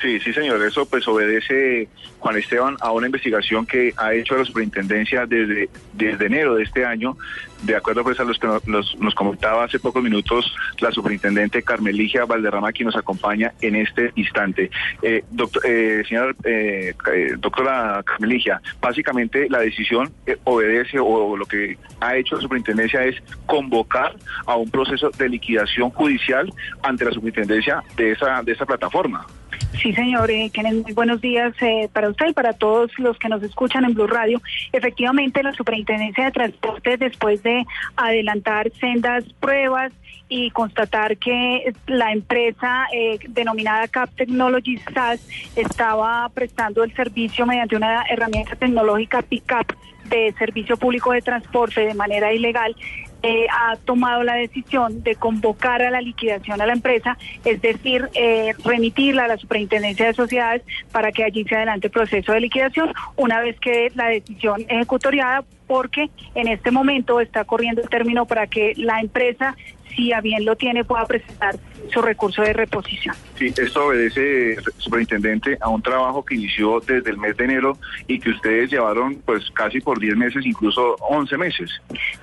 Sí, 0.00 0.18
sí, 0.20 0.32
señor. 0.32 0.62
Eso 0.62 0.86
pues 0.86 1.06
obedece, 1.06 1.88
Juan 2.18 2.36
Esteban, 2.36 2.76
a 2.80 2.90
una 2.90 3.06
investigación 3.06 3.64
que 3.64 3.94
ha 3.96 4.12
hecho 4.12 4.36
la 4.36 4.44
superintendencia 4.44 5.24
desde, 5.26 5.68
desde 5.92 6.26
enero 6.26 6.56
de 6.56 6.64
este 6.64 6.84
año, 6.84 7.16
de 7.62 7.76
acuerdo 7.76 8.02
pues 8.02 8.18
a 8.20 8.24
los 8.24 8.38
que 8.38 8.46
nos, 8.66 9.14
comentaba 9.14 9.64
hace 9.64 9.78
pocos 9.78 10.02
minutos 10.02 10.54
la 10.80 10.90
superintendente 10.90 11.62
Carmeligia 11.62 12.24
Valderrama, 12.24 12.72
quien 12.72 12.86
nos 12.86 12.96
acompaña 12.96 13.52
en 13.60 13.76
este 13.76 14.12
instante. 14.16 14.70
Eh, 15.00 15.24
doctor, 15.30 15.62
eh, 15.64 16.02
señora 16.08 16.34
eh, 16.44 16.94
eh, 17.14 17.34
doctora 17.38 18.02
Carmeligia, 18.04 18.60
básicamente 18.80 19.46
la 19.48 19.60
decisión 19.60 20.12
obedece 20.42 20.98
o 20.98 21.36
lo 21.36 21.46
que 21.46 21.78
ha 22.00 22.16
hecho 22.16 22.36
la 22.36 22.42
superintendencia 22.42 23.04
es 23.04 23.16
convocar 23.46 24.16
a 24.46 24.56
un 24.56 24.70
proceso 24.70 25.10
de 25.10 25.28
liquidación 25.28 25.90
judicial 25.90 26.52
ante 26.82 27.04
la 27.04 27.12
superintendencia 27.12 27.82
de 27.96 28.12
esa, 28.12 28.42
de 28.42 28.52
esa 28.52 28.66
plataforma. 28.66 29.26
Sí, 29.80 29.92
señor, 29.92 30.30
eh, 30.30 30.50
muy 30.82 30.92
buenos 30.92 31.20
días 31.20 31.54
eh, 31.60 31.88
para 31.92 32.08
usted 32.08 32.28
y 32.28 32.32
para 32.32 32.52
todos 32.52 32.90
los 32.98 33.18
que 33.18 33.28
nos 33.28 33.42
escuchan 33.42 33.84
en 33.84 33.94
Blue 33.94 34.06
Radio. 34.06 34.40
Efectivamente, 34.72 35.42
la 35.42 35.52
Superintendencia 35.52 36.24
de 36.24 36.32
Transporte, 36.32 36.96
después 36.96 37.42
de 37.42 37.66
adelantar 37.96 38.70
sendas 38.80 39.24
pruebas 39.40 39.92
y 40.28 40.50
constatar 40.50 41.16
que 41.18 41.72
la 41.86 42.12
empresa 42.12 42.86
eh, 42.92 43.18
denominada 43.28 43.88
Cap 43.88 44.10
Technologies 44.16 44.82
SAS 44.92 45.20
estaba 45.54 46.28
prestando 46.30 46.82
el 46.82 46.94
servicio 46.94 47.46
mediante 47.46 47.76
una 47.76 48.04
herramienta 48.08 48.56
tecnológica 48.56 49.22
PICAP 49.22 49.72
de 50.04 50.34
servicio 50.38 50.76
público 50.76 51.12
de 51.12 51.22
transporte 51.22 51.80
de 51.86 51.94
manera 51.94 52.32
ilegal, 52.32 52.74
eh, 53.26 53.46
ha 53.50 53.76
tomado 53.76 54.22
la 54.22 54.34
decisión 54.34 55.02
de 55.02 55.14
convocar 55.14 55.80
a 55.80 55.90
la 55.90 56.02
liquidación 56.02 56.60
a 56.60 56.66
la 56.66 56.74
empresa, 56.74 57.16
es 57.42 57.62
decir, 57.62 58.10
eh, 58.12 58.52
remitirla 58.62 59.24
a 59.24 59.28
la 59.28 59.38
Superintendencia 59.38 60.06
de 60.06 60.12
Sociedades 60.12 60.62
para 60.92 61.10
que 61.10 61.24
allí 61.24 61.42
se 61.44 61.56
adelante 61.56 61.86
el 61.86 61.90
proceso 61.90 62.32
de 62.32 62.40
liquidación 62.40 62.92
una 63.16 63.40
vez 63.40 63.58
que 63.60 63.90
la 63.94 64.08
decisión 64.08 64.66
ejecutoriada, 64.68 65.42
porque 65.66 66.10
en 66.34 66.48
este 66.48 66.70
momento 66.70 67.18
está 67.18 67.46
corriendo 67.46 67.80
el 67.80 67.88
término 67.88 68.26
para 68.26 68.46
que 68.46 68.74
la 68.76 69.00
empresa 69.00 69.56
si 69.94 70.12
a 70.12 70.20
bien 70.20 70.44
lo 70.44 70.56
tiene, 70.56 70.84
pueda 70.84 71.06
presentar 71.06 71.56
su 71.92 72.02
recurso 72.02 72.42
de 72.42 72.52
reposición. 72.52 73.14
Sí, 73.38 73.46
esto 73.46 73.86
obedece, 73.86 74.56
superintendente, 74.78 75.58
a 75.60 75.68
un 75.68 75.82
trabajo 75.82 76.24
que 76.24 76.34
inició 76.34 76.80
desde 76.80 77.10
el 77.10 77.18
mes 77.18 77.36
de 77.36 77.44
enero 77.44 77.78
y 78.06 78.18
que 78.18 78.30
ustedes 78.30 78.70
llevaron 78.70 79.16
pues 79.24 79.50
casi 79.52 79.80
por 79.80 79.98
10 79.98 80.16
meses, 80.16 80.46
incluso 80.46 80.96
11 81.00 81.36
meses. 81.36 81.70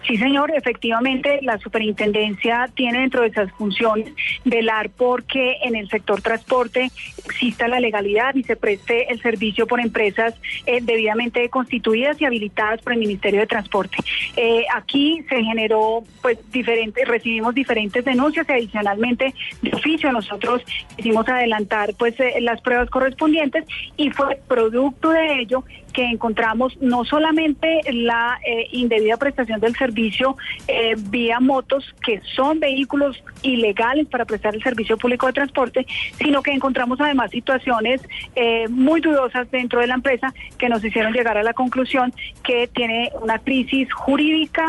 Sí, 0.08 0.18
señor, 0.18 0.52
efectivamente 0.56 1.40
la 1.42 1.58
superintendencia 1.58 2.70
tiene 2.74 3.02
dentro 3.02 3.22
de 3.22 3.28
esas 3.28 3.52
funciones 3.54 4.14
velar 4.46 4.90
porque 4.90 5.58
en 5.64 5.76
el 5.76 5.90
sector 5.90 6.22
transporte 6.22 6.92
exista 7.26 7.68
la 7.68 7.80
legalidad 7.80 8.36
y 8.36 8.44
se 8.44 8.56
preste 8.56 9.12
el 9.12 9.22
servicio 9.22 9.68
por 9.68 9.80
empresas 9.80 10.34
eh, 10.66 10.80
debidamente 10.82 11.50
constituidas 11.50 12.20
y 12.22 12.26
habilitadas 12.26 12.82
por 12.82 12.94
el 12.94 13.00
Ministerio 13.00 13.40
de 13.42 13.48
Transporte. 13.48 13.98
Eh, 14.36 14.66
aquí 14.74 15.24
se 15.30 15.44
generó 15.44 16.04
pues 16.22 16.38
diferentes, 16.52 17.08
recibimos 17.08 17.54
diferentes 17.54 18.04
denuncias 18.06 18.48
y 18.50 18.52
adicionalmente 18.52 19.34
de 19.62 19.74
oficio 19.74 20.12
nosotros 20.12 20.62
hicimos 20.98 21.28
adelantar 21.28 21.94
pues 21.98 22.20
eh, 22.20 22.42
las 22.42 22.62
pruebas 22.62 22.90
correspondientes 22.90 23.66
y 23.98 24.10
fue 24.10 24.40
producto 24.48 25.10
de 25.10 25.42
ello 25.42 25.64
que 25.92 26.06
encontramos 26.06 26.78
no 26.82 27.06
solamente 27.06 27.82
la 27.92 28.40
eh, 28.46 28.68
indebida 28.72 29.18
prestación 29.18 29.60
del 29.60 29.76
servicio 29.76 30.38
eh, 30.68 30.96
vía 30.98 31.40
motos, 31.40 31.94
que 32.06 32.22
son 32.36 32.60
vehículos 32.60 33.24
ilegales 33.42 34.08
para 34.08 34.26
prestar 34.26 34.56
el 34.56 34.64
servicio 34.64 34.98
público 34.98 35.28
de 35.28 35.34
transporte, 35.34 35.86
sino 36.18 36.42
que 36.42 36.52
encontramos 36.52 37.00
además 37.00 37.32
situaciones 37.32 38.02
eh, 38.36 38.68
muy 38.70 39.02
dudosas 39.02 39.50
dentro 39.52 39.80
de 39.80 39.88
la 39.88 39.96
empresa 39.96 40.34
que 40.58 40.70
nos 40.70 40.84
hicieron 40.84 41.14
llegar 41.14 41.38
a 41.38 41.44
la 41.44 41.54
conclusión 41.54 42.14
que 42.44 42.68
tiene 42.68 43.12
una 43.22 43.40
crisis 43.40 43.92
jurídica, 43.94 44.66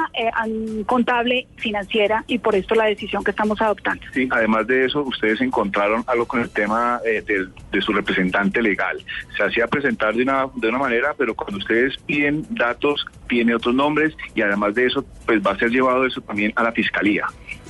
contable, 0.87 1.47
financiera 1.57 2.25
y 2.27 2.39
por 2.39 2.55
esto 2.55 2.75
la 2.75 2.85
decisión 2.87 3.25
que 3.25 3.31
estamos 3.31 3.61
adoptando. 3.61 4.05
Sí, 4.13 4.29
además 4.31 4.67
de 4.67 4.87
eso, 4.87 5.03
ustedes 5.03 5.41
encontraron 5.41 6.05
algo 6.07 6.27
con 6.27 6.41
el 6.41 6.51
tema 6.51 7.01
de, 7.05 7.49
de 7.71 7.83
su 7.83 7.93
representante 7.93 8.63
legal. 8.63 8.99
Se 9.37 9.43
hacía 9.43 9.67
presentar 9.67 10.15
de 10.15 10.23
una, 10.23 10.47
de 10.55 10.69
una 10.69 10.79
manera 10.79 11.12
pero 11.17 11.35
cuando 11.35 11.59
ustedes 11.59 11.97
piden 12.07 12.47
datos, 12.51 13.07
tiene 13.29 13.55
otros 13.55 13.75
nombres 13.75 14.15
y 14.35 14.43
además 14.43 14.75
de 14.75 14.87
eso, 14.87 15.05
pues 15.27 15.41
va 15.45 15.53
a 15.53 15.59
ser 15.59 15.71
llevado 15.71 16.07
eso 16.07 16.21
también 16.21 16.53
a 16.57 16.63
la 16.63 16.73
fiscalía. 16.73 17.27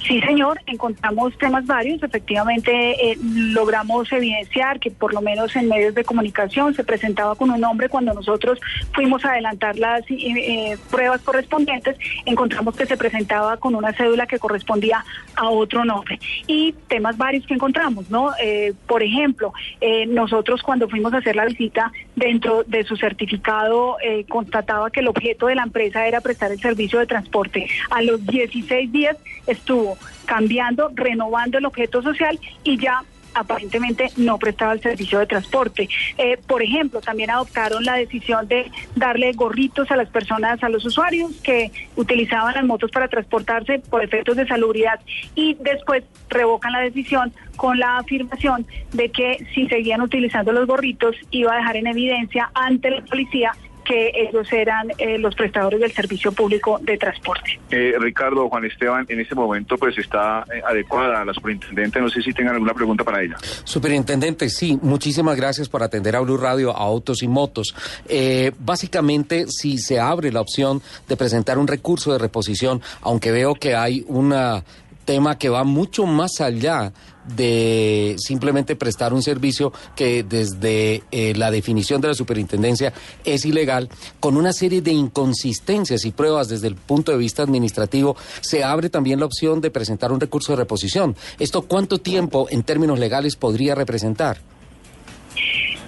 Sí, 0.07 0.21
señor, 0.21 0.61
encontramos 0.67 1.37
temas 1.39 1.65
varios. 1.65 2.03
Efectivamente, 2.03 2.73
eh, 3.13 3.17
logramos 3.23 4.11
evidenciar 4.13 4.81
que 4.81 4.91
por 4.91 5.15
lo 5.15 5.21
menos 5.21 5.55
en 5.55 5.69
medios 5.69 5.95
de 5.95 6.03
comunicación 6.03 6.75
se 6.75 6.83
presentaba 6.83 7.37
con 7.37 7.51
un 7.51 7.61
nombre. 7.61 7.89
Cuando 7.89 8.13
nosotros 8.13 8.59
fuimos 8.93 9.25
a 9.25 9.33
adelantar 9.33 9.79
las 9.79 10.01
eh, 10.11 10.17
eh, 10.19 10.79
pruebas 10.91 11.21
correspondientes, 11.21 11.97
encontramos 12.27 12.75
que 12.75 12.87
se 12.87 12.97
presentaba 12.97 13.57
con 13.59 13.77
una 13.77 13.93
cédula 13.93 14.27
que 14.27 14.41
correspondía 14.41 15.05
a 15.37 15.49
otro 15.51 15.85
nombre. 15.85 16.19
Y 16.49 16.73
temas 16.89 17.17
varios 17.17 17.47
que 17.47 17.55
encontramos, 17.55 18.11
¿no? 18.11 18.31
por 18.87 19.03
ejemplo, 19.03 19.53
nosotros 20.09 20.63
cuando 20.63 20.89
fuimos 20.89 21.13
a 21.13 21.19
hacer 21.19 21.37
la 21.37 21.45
visita, 21.45 21.93
dentro 22.17 22.65
de 22.65 22.85
su 22.85 22.97
certificado, 22.97 23.97
constataba 24.29 24.91
que 24.91 25.01
el 25.01 25.09
objeto 25.09 25.47
de 25.47 25.55
la 25.55 25.63
empresa 25.63 26.07
era 26.07 26.21
prestar 26.21 26.51
el 26.53 26.61
servicio 26.61 26.99
de 26.99 27.07
transporte. 27.07 27.67
A 27.91 28.03
los 28.03 28.25
16 28.27 28.91
días 28.93 29.17
estuvo 29.47 29.92
cambiando, 30.27 30.91
renovando 30.95 31.59
el 31.59 31.67
objeto 31.67 32.03
social 32.03 32.39
y 32.65 32.79
ya 32.79 33.03
aparentemente 33.35 34.11
no 34.17 34.39
prestaba 34.39 34.73
el 34.73 34.81
servicio 34.81 35.19
de 35.19 35.27
transporte. 35.27 35.89
Eh, 36.19 36.39
por 36.47 36.63
ejemplo, 36.63 37.01
también 37.01 37.31
adoptaron 37.31 37.85
la 37.85 37.95
decisión 37.95 38.47
de 38.49 38.71
darle 38.97 39.33
gorritos 39.33 39.91
a 39.91 39.97
las 39.97 40.09
personas, 40.09 40.63
a 40.63 40.69
los 40.69 40.85
usuarios 40.85 41.33
que 41.43 41.71
utilizaban 41.97 42.55
las 42.55 42.65
motos 42.65 42.91
para 42.91 43.09
transportarse 43.09 43.79
por 43.79 44.03
efectos 44.03 44.37
de 44.37 44.47
salubridad 44.47 45.01
y 45.35 45.57
después 45.61 46.05
revocan 46.29 46.73
la 46.73 46.81
decisión 46.81 47.33
con 47.57 47.79
la 47.79 47.99
afirmación 47.99 48.67
de 48.93 49.11
que 49.11 49.47
si 49.55 49.67
seguían 49.69 50.01
utilizando 50.03 50.53
los 50.53 50.67
gorritos 50.67 51.17
iba 51.31 51.53
a 51.55 51.57
dejar 51.57 51.77
en 51.77 51.87
evidencia 51.87 52.51
ante 52.55 52.91
la 52.91 53.05
policía 53.05 53.53
que 53.93 54.11
ellos 54.15 54.51
eran 54.51 54.89
eh, 54.97 55.19
los 55.19 55.35
prestadores 55.35 55.79
del 55.79 55.93
servicio 55.93 56.33
público 56.33 56.81
de 56.81 56.97
transporte. 56.97 57.61
Eh, 57.71 57.93
Ricardo, 58.01 58.49
Juan 58.49 58.65
Esteban, 58.65 59.05
en 59.07 59.21
este 59.21 59.35
momento 59.35 59.77
pues 59.77 59.99
está 59.99 60.47
eh, 60.51 60.63
adecuada 60.67 61.23
la 61.27 61.35
superintendente, 61.35 62.01
no 62.01 62.09
sé 62.09 62.23
si 62.23 62.33
tengan 62.33 62.55
alguna 62.55 62.73
pregunta 62.73 63.05
para 63.05 63.23
ella. 63.23 63.37
Superintendente, 63.65 64.49
sí, 64.49 64.79
muchísimas 64.81 65.37
gracias 65.37 65.69
por 65.69 65.83
atender 65.83 66.17
a 66.17 66.21
Blue 66.21 66.39
Radio, 66.39 66.75
a 66.75 66.81
Autos 66.81 67.23
y 67.23 67.29
Motos. 67.29 67.75
básicamente, 68.59 69.47
si 69.49 69.77
se 69.77 70.01
abre 70.01 70.33
la 70.33 70.41
opción 70.41 70.81
de 71.07 71.17
presentar 71.19 71.59
un 71.59 71.69
recurso 71.69 72.13
de 72.13 72.19
reposición, 72.19 72.81
aunque 73.03 73.31
veo 73.31 73.55
que 73.55 73.75
hay 73.75 74.07
una 74.09 74.65
tema 75.05 75.39
que 75.39 75.49
va 75.49 75.65
mucho 75.65 76.07
más 76.07 76.41
allá 76.41 76.93
de 77.37 78.17
simplemente 78.19 78.77
prestar 78.77 79.13
un 79.13 79.23
servicio 79.23 79.73
que 79.95 80.23
desde 80.25 81.03
eh, 81.11 81.35
la 81.37 81.51
definición 81.51 82.01
de 82.01 82.09
la 82.09 82.15
superintendencia 82.15 82.93
es 83.25 83.45
ilegal, 83.45 83.89
con 84.21 84.37
una 84.37 84.53
serie 84.53 84.83
de 84.83 84.93
inconsistencias 84.93 86.05
y 86.05 86.11
pruebas 86.11 86.49
desde 86.49 86.69
el 86.69 86.75
punto 86.75 87.13
de 87.13 87.19
vista 87.19 87.43
administrativo, 87.43 88.17
se 88.41 88.65
abre 88.65 88.91
también 88.91 89.21
la 89.21 89.27
opción 89.27 89.61
de 89.61 89.71
presentar 89.71 90.13
un 90.13 90.21
recurso 90.21 90.53
de 90.53 90.57
reposición. 90.57 91.17
¿Esto 91.39 91.63
cuánto 91.63 91.99
tiempo 91.99 92.47
en 92.51 92.63
términos 92.63 92.99
legales 92.99 93.37
podría 93.37 93.75
representar? 93.75 94.39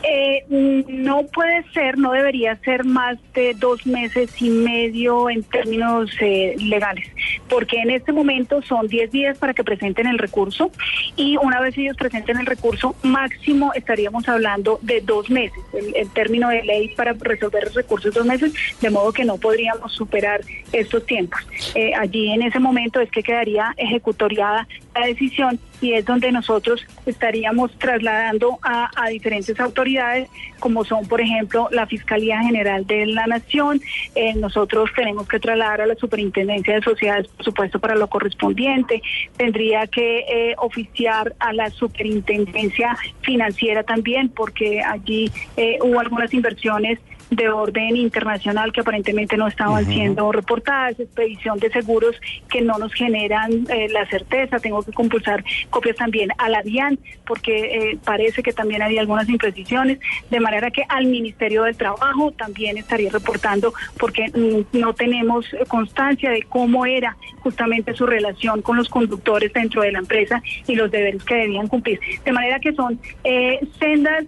Eh, 0.07 0.45
no 0.49 1.23
puede 1.27 1.65
ser, 1.73 1.97
no 1.97 2.13
debería 2.13 2.57
ser 2.57 2.85
más 2.85 3.17
de 3.33 3.55
dos 3.55 3.87
meses 3.87 4.31
y 4.41 4.51
medio 4.51 5.31
en 5.31 5.43
términos 5.45 6.11
eh, 6.21 6.55
legales, 6.59 7.09
porque 7.49 7.79
en 7.79 7.91
este 7.91 8.13
momento 8.13 8.61
son 8.63 8.87
10 8.87 9.11
días 9.11 9.39
para 9.39 9.55
que 9.55 9.65
presenten 9.65 10.07
el 10.07 10.19
recurso 10.19 10.71
y 11.17 11.39
una 11.39 11.61
vez 11.61 11.79
ellos 11.79 11.97
presenten 11.97 12.39
el 12.39 12.45
recurso, 12.45 12.95
máximo 13.03 13.73
estaríamos 13.75 14.29
hablando 14.29 14.79
de 14.83 15.01
dos 15.01 15.31
meses, 15.31 15.59
el, 15.73 16.11
término 16.11 16.51
de 16.51 16.63
ley 16.63 16.89
para 16.95 17.15
resolver 17.15 17.65
los 17.65 17.75
recursos 17.75 18.13
dos 18.15 18.27
meses, 18.27 18.53
de 18.83 18.91
modo 18.91 19.11
que 19.13 19.25
no 19.25 19.39
podríamos 19.39 19.93
superar 19.93 20.43
estos 20.73 21.07
tiempos. 21.07 21.41
Eh, 21.75 21.93
allí 21.95 22.31
en 22.31 22.43
ese 22.43 22.59
momento 22.59 23.01
es 23.01 23.11
que 23.11 23.23
quedaría 23.23 23.73
ejecutoriada 23.79 24.69
la 24.95 25.07
decisión 25.07 25.59
y 25.85 25.93
es 25.93 26.07
donde 26.07 26.33
nosotros 26.33 26.83
estaríamos 27.05 27.71
trasladando 27.79 28.59
a, 28.63 28.89
diferentes 29.11 29.61
autoridades, 29.61 30.31
como 30.59 30.83
son, 30.83 31.07
por 31.07 31.21
ejemplo, 31.21 31.69
la 31.71 31.87
Fiscalía 31.87 32.41
General 32.41 32.87
de 32.87 33.05
la 33.05 33.27
Nación. 33.27 33.83
Eh, 34.15 34.35
nosotros 34.35 34.89
tenemos 34.97 35.29
que 35.29 35.39
trasladar 35.39 35.83
a 35.83 35.87
la 35.87 35.95
Superintendencia 35.97 36.77
de 36.77 36.81
Sociedades, 36.81 37.29
por 37.29 37.45
supuesto, 37.45 37.79
para 37.79 37.97
lo 37.97 38.09
correspondiente. 38.09 39.03
Tendría 39.37 39.87
que 39.87 40.21
eh, 40.21 40.55
oficiar 40.57 41.35
a 41.39 41.53
la 41.53 41.69
Superintendencia 41.69 42.97
Financiera 43.21 43.83
también, 43.83 44.31
porque 44.31 44.81
allí 44.81 45.31
eh, 45.59 45.77
hubo 45.83 46.01
algunas 46.01 46.33
inversiones 46.33 46.99
de 47.31 47.49
orden 47.49 47.97
internacional 47.97 48.73
que 48.73 48.81
aparentemente 48.81 49.37
no 49.37 49.47
estaban 49.47 49.85
siendo 49.87 50.31
reportadas, 50.33 50.99
expedición 50.99 51.59
de 51.59 51.71
seguros 51.71 52.17
que 52.49 52.61
no 52.61 52.79
nos 52.79 52.93
generan 52.93 53.67
eh, 53.69 53.89
la 53.91 54.07
certeza, 54.07 54.59
tengo 54.59 54.83
que 54.83 54.93
compulsar 54.93 55.45
copias 55.71 55.97
también 55.97 56.31
a 56.39 56.49
la 56.49 56.63
DIAN 56.63 56.99
porque 57.27 57.91
eh, 57.91 57.99
parece 58.05 58.43
que 58.43 58.53
también 58.53 58.83
había 58.83 59.01
algunas 59.01 59.29
imprecisiones, 59.29 59.99
de 60.31 60.41
manera 60.41 60.71
que 60.71 60.85
al 60.89 61.07
Ministerio 61.07 61.65
del 61.65 61.77
Trabajo 61.77 62.33
también 62.33 62.77
estaría 62.77 63.11
reportando 63.11 63.73
porque 63.99 64.31
no 64.73 64.95
tenemos 64.95 65.47
constancia 65.69 66.31
de 66.31 66.43
cómo 66.43 66.87
era 66.87 67.17
justamente 67.41 67.95
su 67.95 68.07
relación 68.07 68.63
con 68.63 68.77
los 68.77 68.89
conductores 68.89 69.53
dentro 69.53 69.83
de 69.83 69.93
la 69.93 69.99
empresa 69.99 70.43
y 70.67 70.75
los 70.75 70.91
deberes 70.91 71.25
que 71.25 71.35
debían 71.35 71.69
cumplir. 71.69 71.99
De 72.25 72.33
manera 72.33 72.61
que 72.61 72.73
son 72.75 72.99
eh, 73.25 73.61
sendas 73.79 74.25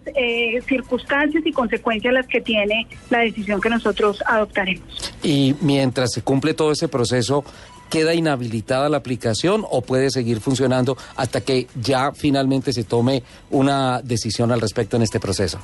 circunstancias 0.66 1.44
y 1.44 1.52
consecuencias 1.52 2.12
las 2.12 2.26
que 2.26 2.40
tiene 2.40 2.85
la 3.10 3.20
decisión 3.20 3.60
que 3.60 3.70
nosotros 3.70 4.22
adoptaremos. 4.26 4.86
Y 5.22 5.54
mientras 5.60 6.12
se 6.12 6.22
cumple 6.22 6.54
todo 6.54 6.72
ese 6.72 6.88
proceso, 6.88 7.44
¿queda 7.90 8.14
inhabilitada 8.14 8.88
la 8.88 8.98
aplicación 8.98 9.64
o 9.70 9.82
puede 9.82 10.10
seguir 10.10 10.40
funcionando 10.40 10.96
hasta 11.14 11.40
que 11.40 11.68
ya 11.80 12.12
finalmente 12.12 12.72
se 12.72 12.84
tome 12.84 13.22
una 13.50 14.00
decisión 14.02 14.52
al 14.52 14.60
respecto 14.60 14.96
en 14.96 15.02
este 15.02 15.20
proceso? 15.20 15.58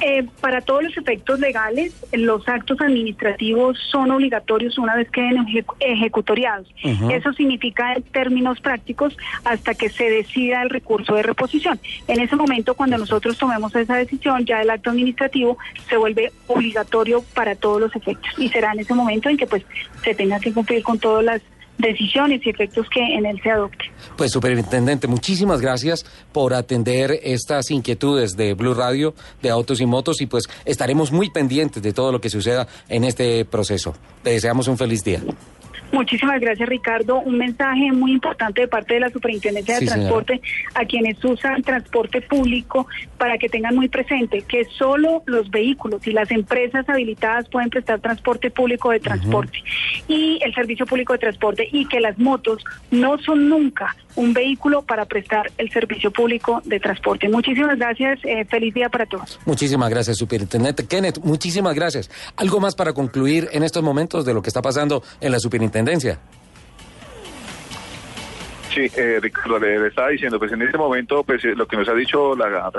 Eh, 0.00 0.26
para 0.40 0.60
todos 0.60 0.82
los 0.82 0.96
efectos 0.96 1.40
legales, 1.40 1.94
los 2.12 2.46
actos 2.48 2.80
administrativos 2.80 3.78
son 3.90 4.10
obligatorios 4.10 4.76
una 4.78 4.96
vez 4.96 5.10
queden 5.10 5.46
ejecutoriados. 5.80 6.68
Eso 7.10 7.32
significa 7.32 7.94
en 7.94 8.02
términos 8.02 8.60
prácticos 8.60 9.16
hasta 9.44 9.74
que 9.74 9.88
se 9.88 10.10
decida 10.10 10.62
el 10.62 10.70
recurso 10.70 11.14
de 11.14 11.22
reposición. 11.22 11.80
En 12.08 12.20
ese 12.20 12.36
momento, 12.36 12.74
cuando 12.74 12.98
nosotros 12.98 13.38
tomemos 13.38 13.74
esa 13.74 13.96
decisión, 13.96 14.44
ya 14.44 14.60
el 14.62 14.70
acto 14.70 14.90
administrativo 14.90 15.58
se 15.88 15.96
vuelve 15.96 16.32
obligatorio 16.46 17.22
para 17.34 17.54
todos 17.54 17.80
los 17.80 17.96
efectos 17.96 18.30
y 18.38 18.48
será 18.48 18.72
en 18.72 18.80
ese 18.80 18.94
momento 18.94 19.28
en 19.28 19.36
que 19.36 19.46
pues 19.46 19.64
se 20.02 20.14
tenga 20.14 20.40
que 20.40 20.52
cumplir 20.52 20.82
con 20.82 20.98
todas 20.98 21.24
las 21.24 21.40
decisiones 21.78 22.44
y 22.46 22.50
efectos 22.50 22.88
que 22.88 23.00
en 23.00 23.26
él 23.26 23.40
se 23.42 23.50
adopte. 23.50 23.90
Pues 24.16 24.32
superintendente, 24.32 25.06
muchísimas 25.06 25.60
gracias 25.60 26.04
por 26.32 26.54
atender 26.54 27.18
estas 27.22 27.70
inquietudes 27.70 28.36
de 28.36 28.54
Blue 28.54 28.74
Radio, 28.74 29.14
de 29.42 29.50
autos 29.50 29.80
y 29.80 29.86
motos 29.86 30.20
y 30.20 30.26
pues 30.26 30.48
estaremos 30.64 31.12
muy 31.12 31.30
pendientes 31.30 31.82
de 31.82 31.92
todo 31.92 32.12
lo 32.12 32.20
que 32.20 32.30
suceda 32.30 32.66
en 32.88 33.04
este 33.04 33.44
proceso. 33.44 33.94
Le 34.24 34.32
deseamos 34.32 34.68
un 34.68 34.78
feliz 34.78 35.04
día. 35.04 35.20
Muchísimas 35.94 36.40
gracias, 36.40 36.68
Ricardo. 36.68 37.20
Un 37.20 37.38
mensaje 37.38 37.92
muy 37.92 38.12
importante 38.12 38.62
de 38.62 38.68
parte 38.68 38.94
de 38.94 39.00
la 39.00 39.10
Superintendencia 39.10 39.78
de 39.78 39.86
Transporte 39.86 40.40
a 40.74 40.84
quienes 40.84 41.24
usan 41.24 41.62
transporte 41.62 42.20
público 42.20 42.88
para 43.24 43.38
que 43.38 43.48
tengan 43.48 43.74
muy 43.74 43.88
presente 43.88 44.42
que 44.42 44.66
solo 44.66 45.22
los 45.24 45.50
vehículos 45.50 46.06
y 46.06 46.12
las 46.12 46.30
empresas 46.30 46.86
habilitadas 46.86 47.48
pueden 47.48 47.70
prestar 47.70 47.98
transporte 47.98 48.50
público 48.50 48.90
de 48.90 49.00
transporte 49.00 49.64
y 50.06 50.38
el 50.44 50.54
servicio 50.54 50.84
público 50.84 51.14
de 51.14 51.20
transporte 51.20 51.66
y 51.72 51.88
que 51.88 52.00
las 52.00 52.18
motos 52.18 52.62
no 52.90 53.16
son 53.16 53.48
nunca 53.48 53.96
un 54.14 54.34
vehículo 54.34 54.82
para 54.82 55.06
prestar 55.06 55.50
el 55.56 55.70
servicio 55.70 56.10
público 56.10 56.60
de 56.66 56.78
transporte. 56.78 57.30
Muchísimas 57.30 57.78
gracias. 57.78 58.20
Eh, 58.24 58.44
feliz 58.44 58.74
día 58.74 58.90
para 58.90 59.06
todos. 59.06 59.40
Muchísimas 59.46 59.88
gracias, 59.88 60.18
Superintendente. 60.18 60.86
Kenneth, 60.86 61.20
muchísimas 61.24 61.74
gracias. 61.74 62.10
¿Algo 62.36 62.60
más 62.60 62.74
para 62.74 62.92
concluir 62.92 63.48
en 63.52 63.62
estos 63.62 63.82
momentos 63.82 64.26
de 64.26 64.34
lo 64.34 64.42
que 64.42 64.50
está 64.50 64.60
pasando 64.60 65.02
en 65.22 65.32
la 65.32 65.40
Superintendencia? 65.40 66.20
Sí, 68.74 68.90
eh, 68.96 69.20
Ricardo, 69.22 69.60
le, 69.60 69.86
estaba 69.86 70.08
diciendo, 70.08 70.36
pues 70.36 70.50
en 70.50 70.60
este 70.62 70.76
momento, 70.76 71.22
pues 71.22 71.44
eh, 71.44 71.54
lo 71.54 71.68
que 71.68 71.76
nos 71.76 71.88
ha 71.88 71.94
dicho 71.94 72.34
la, 72.34 72.72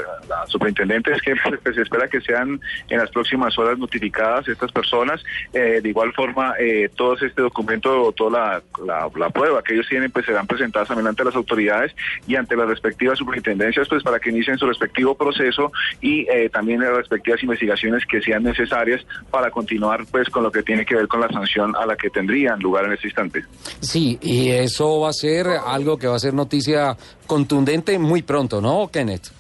superintendente 0.48 1.14
es 1.14 1.22
que 1.22 1.34
pues, 1.64 1.74
se 1.74 1.84
espera 1.84 2.10
que 2.10 2.20
sean 2.20 2.60
en 2.90 3.00
las 3.00 3.10
próximas 3.12 3.58
horas 3.58 3.80
notificadas 3.80 4.46
estas 4.50 4.74
personas. 4.74 5.24
Eh, 5.54 5.80
de 5.82 5.90
igual 5.90 6.12
forma, 6.12 6.54
eh, 6.60 6.90
todo 6.94 7.14
este 7.14 7.42
documento 7.42 8.08
o 8.08 8.12
toda 8.12 8.62
la, 8.86 9.30
prueba 9.30 9.64
que 9.64 9.76
ellos 9.76 9.88
tienen, 9.88 10.12
pues 10.12 10.26
serán 10.26 10.46
presentadas 10.48 10.90
también 10.90 11.08
ante 11.08 11.24
las 11.24 11.36
autoridades 11.36 11.96
y 12.28 12.36
ante 12.36 12.58
las 12.58 12.68
respectivas 12.68 13.18
superintendencias, 13.18 13.88
pues 13.88 14.04
para 14.04 14.20
que 14.20 14.32
inicien 14.32 14.58
su 14.58 14.68
respectivo 14.68 15.16
proceso 15.16 15.72
y 16.02 16.26
también 16.50 16.82
las 16.82 16.96
respectivas 16.96 17.42
investigaciones 17.42 18.06
que 18.06 18.22
sean 18.22 18.44
necesarias 18.44 19.06
para 19.32 19.50
continuar, 19.50 20.06
pues, 20.12 20.30
con 20.30 20.44
lo 20.44 20.52
que 20.52 20.62
tiene 20.62 20.86
que 20.86 20.96
ver 20.96 21.08
con 21.08 21.22
la 21.22 21.30
sanción 21.30 21.74
a 21.76 21.86
la 21.86 21.96
que 21.96 22.10
tendrían 22.10 22.60
lugar 22.60 22.86
en 22.86 22.94
este 22.94 23.08
instante. 23.08 23.46
Sí, 23.80 24.18
y 24.22 24.50
eso 24.50 25.00
va 25.00 25.10
a 25.10 25.14
ser 25.14 25.48
algo 25.48 25.85
que 25.98 26.08
va 26.08 26.16
a 26.16 26.20
ser 26.20 26.34
noticia 26.34 26.98
contundente 27.28 27.98
muy 28.00 28.22
pronto, 28.22 28.62
¿no, 28.62 28.90
Kenneth? 28.92 29.32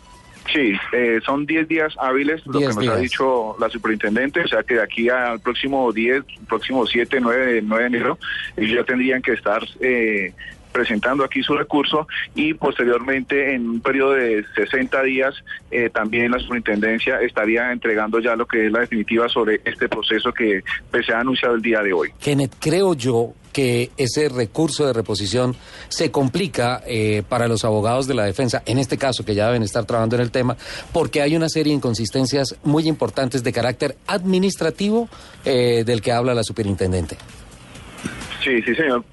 Sí, 0.53 0.73
eh, 0.93 1.19
son 1.25 1.45
10 1.45 1.67
días 1.67 1.95
hábiles, 1.99 2.45
lo 2.45 2.59
que 2.59 2.67
nos 2.67 2.87
ha 2.87 2.97
dicho 2.97 3.55
la 3.59 3.67
superintendente, 3.69 4.41
o 4.41 4.47
sea 4.47 4.61
que 4.61 4.75
de 4.75 4.83
aquí 4.83 5.09
al 5.09 5.39
próximo 5.39 5.91
10, 5.91 6.23
próximo 6.47 6.85
7, 6.85 7.19
9, 7.19 7.61
9 7.63 7.83
de 7.83 7.87
enero, 7.87 8.19
ellos 8.55 8.77
ya 8.77 8.83
tendrían 8.83 9.21
que 9.23 9.33
estar 9.33 9.63
eh, 9.79 10.33
presentando 10.75 11.23
aquí 11.23 11.41
su 11.41 11.55
recurso 11.55 12.05
y 12.35 12.53
posteriormente 12.53 13.55
en 13.55 13.69
un 13.69 13.79
periodo 13.79 14.11
de 14.11 14.43
60 14.55 15.03
días 15.03 15.33
eh, 15.71 15.89
también 15.89 16.31
la 16.31 16.39
superintendencia 16.39 17.21
estaría 17.21 17.71
entregando 17.71 18.19
ya 18.19 18.35
lo 18.35 18.45
que 18.45 18.65
es 18.65 18.71
la 18.73 18.81
definitiva 18.81 19.29
sobre 19.29 19.61
este 19.63 19.87
proceso 19.87 20.33
que 20.33 20.63
pues, 20.91 21.05
se 21.05 21.13
ha 21.13 21.21
anunciado 21.21 21.55
el 21.55 21.61
día 21.61 21.79
de 21.81 21.93
hoy. 21.93 22.09
Kenneth, 22.19 22.55
creo 22.59 22.93
yo 22.93 23.33
que 23.53 23.89
ese 23.95 24.27
recurso 24.27 24.85
de 24.85 24.91
reposición 24.91 25.55
se 25.87 26.11
complica 26.11 26.83
eh, 26.85 27.23
para 27.29 27.47
los 27.47 27.63
abogados 27.63 28.05
de 28.05 28.13
la 28.13 28.25
defensa, 28.25 28.61
en 28.65 28.77
este 28.77 28.97
caso 28.97 29.23
que 29.23 29.33
ya 29.33 29.45
deben 29.45 29.63
estar 29.63 29.85
trabajando 29.85 30.17
en 30.17 30.23
el 30.23 30.31
tema, 30.31 30.57
porque 30.91 31.21
hay 31.21 31.37
una 31.37 31.47
serie 31.47 31.71
de 31.71 31.77
inconsistencias 31.77 32.57
muy 32.63 32.85
importantes 32.89 33.45
de 33.45 33.53
carácter 33.53 33.95
administrativo 34.07 35.07
eh, 35.45 35.85
del 35.85 36.01
que 36.01 36.11
habla 36.11 36.33
la 36.33 36.43
superintendente. 36.43 37.15
Sí, 38.45 38.61
sí, 38.61 38.75
señor. 38.75 39.03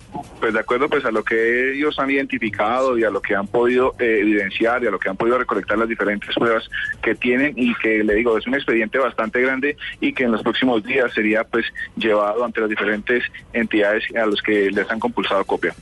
Pues 0.40 0.52
de 0.52 0.60
acuerdo 0.60 0.90
pues 0.90 1.06
a 1.06 1.10
lo 1.10 1.24
que 1.24 1.72
ellos 1.72 1.98
han 1.98 2.10
identificado 2.10 2.98
y 2.98 3.04
a 3.04 3.08
lo 3.08 3.22
que 3.22 3.34
han 3.34 3.46
podido 3.46 3.94
eh, 3.98 4.18
evidenciar 4.20 4.84
y 4.84 4.88
a 4.88 4.90
lo 4.90 4.98
que 4.98 5.08
han 5.08 5.16
podido 5.16 5.38
recolectar 5.38 5.78
las 5.78 5.88
diferentes 5.88 6.34
pruebas 6.34 6.68
que 7.02 7.14
tienen 7.14 7.54
y 7.56 7.74
que 7.76 8.04
le 8.04 8.14
digo 8.14 8.36
es 8.36 8.46
un 8.46 8.54
expediente 8.54 8.98
bastante 8.98 9.40
grande 9.40 9.78
y 10.00 10.12
que 10.12 10.24
en 10.24 10.32
los 10.32 10.42
próximos 10.42 10.84
días 10.84 11.14
sería 11.14 11.44
pues 11.44 11.64
llevado 11.96 12.44
ante 12.44 12.60
las 12.60 12.68
diferentes 12.68 13.24
entidades 13.54 14.04
a 14.14 14.26
los 14.26 14.42
que 14.42 14.70
les 14.70 14.90
han 14.90 15.00
compulsado 15.00 15.42
copia. 15.46 15.74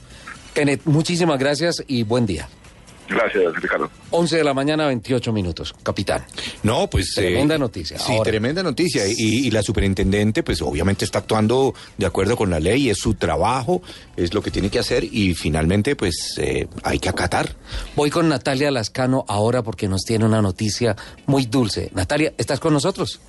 Kenneth, 0.55 0.83
muchísimas 0.85 1.39
gracias 1.41 1.83
y 1.89 2.05
buen 2.05 2.27
día. 2.27 2.49
Gracias, 3.11 3.55
Ricardo. 3.61 3.91
11 4.11 4.37
de 4.37 4.45
la 4.45 4.55
mañana, 4.55 4.87
28 4.87 5.33
minutos, 5.33 5.75
capitán. 5.83 6.25
No, 6.63 6.89
pues... 6.89 7.13
Tremenda 7.15 7.57
eh, 7.57 7.59
noticia. 7.59 7.99
Sí, 7.99 8.13
tremenda 8.23 8.63
noticia. 8.63 9.03
Y, 9.07 9.51
la 9.51 9.63
superintendente, 9.63 10.45
pues 10.45 10.63
obviamente 10.63 11.05
está 11.05 11.19
actuando 11.19 11.75
de 11.99 12.07
acuerdo 12.07 12.37
con 12.37 12.51
la 12.51 12.61
ley, 12.61 12.89
es 12.89 12.99
su 12.99 13.15
trabajo, 13.15 13.83
es 14.17 14.33
lo 14.33 14.43
que 14.43 14.53
tiene 14.53 14.71
que 14.71 14.79
hacer 14.79 15.03
y 15.03 15.35
finalmente, 15.35 15.97
pues 15.97 16.35
eh, 16.39 16.69
hay 16.85 17.01
que 17.01 17.09
acatar. 17.09 17.57
Voy 17.97 18.11
con 18.11 18.29
Natalia 18.29 18.71
Lascano 18.71 19.25
ahora 19.27 19.63
porque 19.63 19.89
nos 19.89 20.03
tiene 20.03 20.25
una 20.25 20.41
noticia 20.41 20.95
muy 21.27 21.47
dulce. 21.47 21.91
Natalia, 21.93 22.33
¿estás 22.39 22.61
con 22.61 22.73
nosotros? 22.73 23.21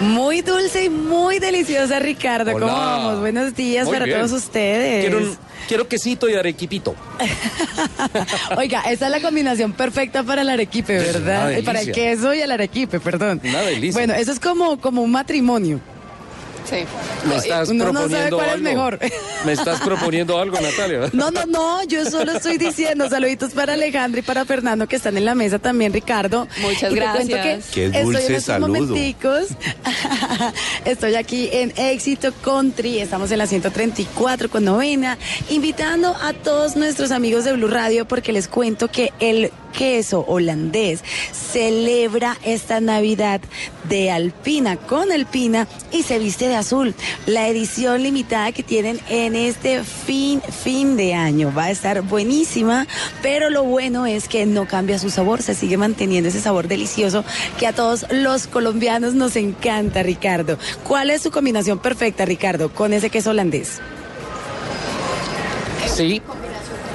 Muy 0.00 0.42
dulce 0.42 0.84
y 0.84 0.90
muy 0.90 1.38
deliciosa, 1.38 1.98
Ricardo. 2.00 2.52
¿Cómo 2.52 2.66
vamos? 2.66 3.20
Buenos 3.20 3.54
días 3.54 3.88
para 3.88 4.04
todos 4.04 4.32
ustedes. 4.32 5.08
Quiero, 5.08 5.36
quiero 5.68 5.88
quesito 5.88 6.28
y 6.28 6.34
arequipito. 6.34 6.94
Oiga, 8.56 8.82
esa 8.82 9.06
es 9.06 9.10
la 9.10 9.20
combinación 9.20 9.72
perfecta 9.72 10.22
para 10.22 10.42
el 10.42 10.48
arequipe, 10.48 10.98
¿verdad? 10.98 11.62
Para 11.64 11.80
el 11.80 11.92
queso 11.92 12.34
y 12.34 12.40
el 12.40 12.50
arequipe, 12.50 13.00
perdón. 13.00 13.40
Una 13.44 13.62
delicia. 13.62 13.92
Bueno, 13.92 14.14
eso 14.14 14.32
es 14.32 14.40
como, 14.40 14.80
como 14.80 15.02
un 15.02 15.10
matrimonio. 15.10 15.80
Sí. 16.68 16.84
Me 17.26 17.36
estás 17.36 17.68
proponiendo 17.68 17.92
no 17.92 18.08
sabe 18.08 18.30
cuál 18.30 18.50
es 18.50 18.60
mejor. 18.60 18.98
¿Me 19.44 19.52
estás 19.52 19.80
proponiendo 19.80 20.38
algo, 20.38 20.60
Natalia? 20.60 21.10
No, 21.12 21.30
no, 21.30 21.46
no, 21.46 21.84
yo 21.84 22.04
solo 22.10 22.32
estoy 22.32 22.58
diciendo 22.58 23.08
saluditos 23.08 23.52
para 23.52 23.74
Alejandro 23.74 24.20
y 24.20 24.22
para 24.22 24.44
Fernando 24.44 24.88
que 24.88 24.96
están 24.96 25.16
en 25.16 25.24
la 25.24 25.34
mesa 25.34 25.58
también, 25.58 25.92
Ricardo. 25.92 26.48
Muchas 26.60 26.94
gracias. 26.94 27.66
Qué 27.72 27.90
dulce 27.90 28.36
estoy 28.36 28.54
en 28.56 28.60
momenticos. 28.60 29.48
estoy 30.84 31.14
aquí 31.14 31.48
en 31.52 31.72
Éxito 31.76 32.32
Country, 32.42 32.98
estamos 32.98 33.30
en 33.30 33.38
la 33.38 33.46
134 33.46 34.50
con 34.50 34.64
novena, 34.64 35.18
invitando 35.50 36.16
a 36.20 36.32
todos 36.32 36.76
nuestros 36.76 37.10
amigos 37.10 37.44
de 37.44 37.52
Blue 37.52 37.68
Radio 37.68 38.06
porque 38.06 38.32
les 38.32 38.48
cuento 38.48 38.88
que 38.88 39.12
el 39.20 39.52
queso 39.76 40.24
holandés 40.28 41.02
celebra 41.32 42.36
esta 42.44 42.80
Navidad 42.80 43.40
de 43.88 44.10
Alpina 44.10 44.76
con 44.76 45.12
Alpina 45.12 45.66
y 45.90 46.02
se 46.02 46.18
viste 46.18 46.48
de 46.48 46.56
azul. 46.56 46.94
La 47.26 47.48
edición 47.48 48.02
limitada 48.02 48.52
que 48.52 48.62
tienen 48.62 49.00
en 49.08 49.36
este 49.36 49.84
fin, 49.84 50.40
fin 50.40 50.96
de 50.96 51.14
año 51.14 51.52
va 51.56 51.64
a 51.64 51.70
estar 51.70 52.02
buenísima, 52.02 52.86
pero 53.22 53.50
lo 53.50 53.64
bueno 53.64 54.06
es 54.06 54.28
que 54.28 54.46
no 54.46 54.66
cambia 54.66 54.98
su 54.98 55.10
sabor, 55.10 55.42
se 55.42 55.54
sigue 55.54 55.76
manteniendo 55.76 56.28
ese 56.28 56.40
sabor 56.40 56.68
delicioso 56.68 57.24
que 57.58 57.66
a 57.66 57.72
todos 57.72 58.06
los 58.10 58.46
colombianos 58.46 59.14
nos 59.14 59.36
encanta, 59.36 60.02
Ricardo. 60.02 60.58
¿Cuál 60.86 61.10
es 61.10 61.22
su 61.22 61.30
combinación 61.30 61.78
perfecta, 61.78 62.24
Ricardo, 62.24 62.72
con 62.72 62.92
ese 62.92 63.10
queso 63.10 63.30
holandés? 63.30 63.80
Sí, 65.86 66.22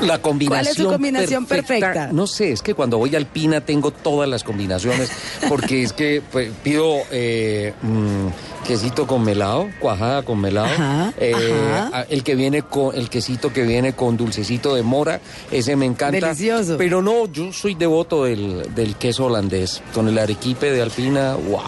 la 0.01 0.21
combinación. 0.21 0.63
¿Cuál 0.63 0.67
es 0.67 0.83
su 0.83 0.89
combinación 0.89 1.45
perfecta? 1.45 2.09
No 2.11 2.27
sé, 2.27 2.51
es 2.51 2.61
que 2.61 2.73
cuando 2.73 2.97
voy 2.97 3.15
a 3.15 3.17
Alpina 3.17 3.61
tengo 3.61 3.91
todas 3.91 4.29
las 4.29 4.43
combinaciones, 4.43 5.11
porque 5.49 5.83
es 5.83 5.93
que 5.93 6.21
pues, 6.31 6.51
pido 6.63 6.97
eh, 7.11 7.73
mm, 7.81 8.65
quesito 8.67 9.07
con 9.07 9.23
melado, 9.23 9.69
cuajada 9.79 10.23
con 10.23 10.39
melado, 10.39 10.67
eh, 11.17 11.33
el 12.09 12.23
que 12.23 12.35
viene 12.35 12.61
con 12.63 12.95
el 12.95 13.09
quesito 13.09 13.51
que 13.51 13.63
viene 13.63 13.93
con 13.93 14.17
dulcecito 14.17 14.75
de 14.75 14.83
mora, 14.83 15.19
ese 15.51 15.75
me 15.75 15.85
encanta. 15.85 16.19
Delicioso. 16.19 16.77
Pero 16.77 17.01
no, 17.01 17.27
yo 17.27 17.51
soy 17.53 17.75
devoto 17.75 18.25
del, 18.25 18.73
del 18.75 18.95
queso 18.95 19.25
holandés, 19.25 19.81
con 19.93 20.07
el 20.07 20.17
arequipe 20.17 20.71
de 20.71 20.81
Alpina, 20.81 21.35
wow. 21.35 21.61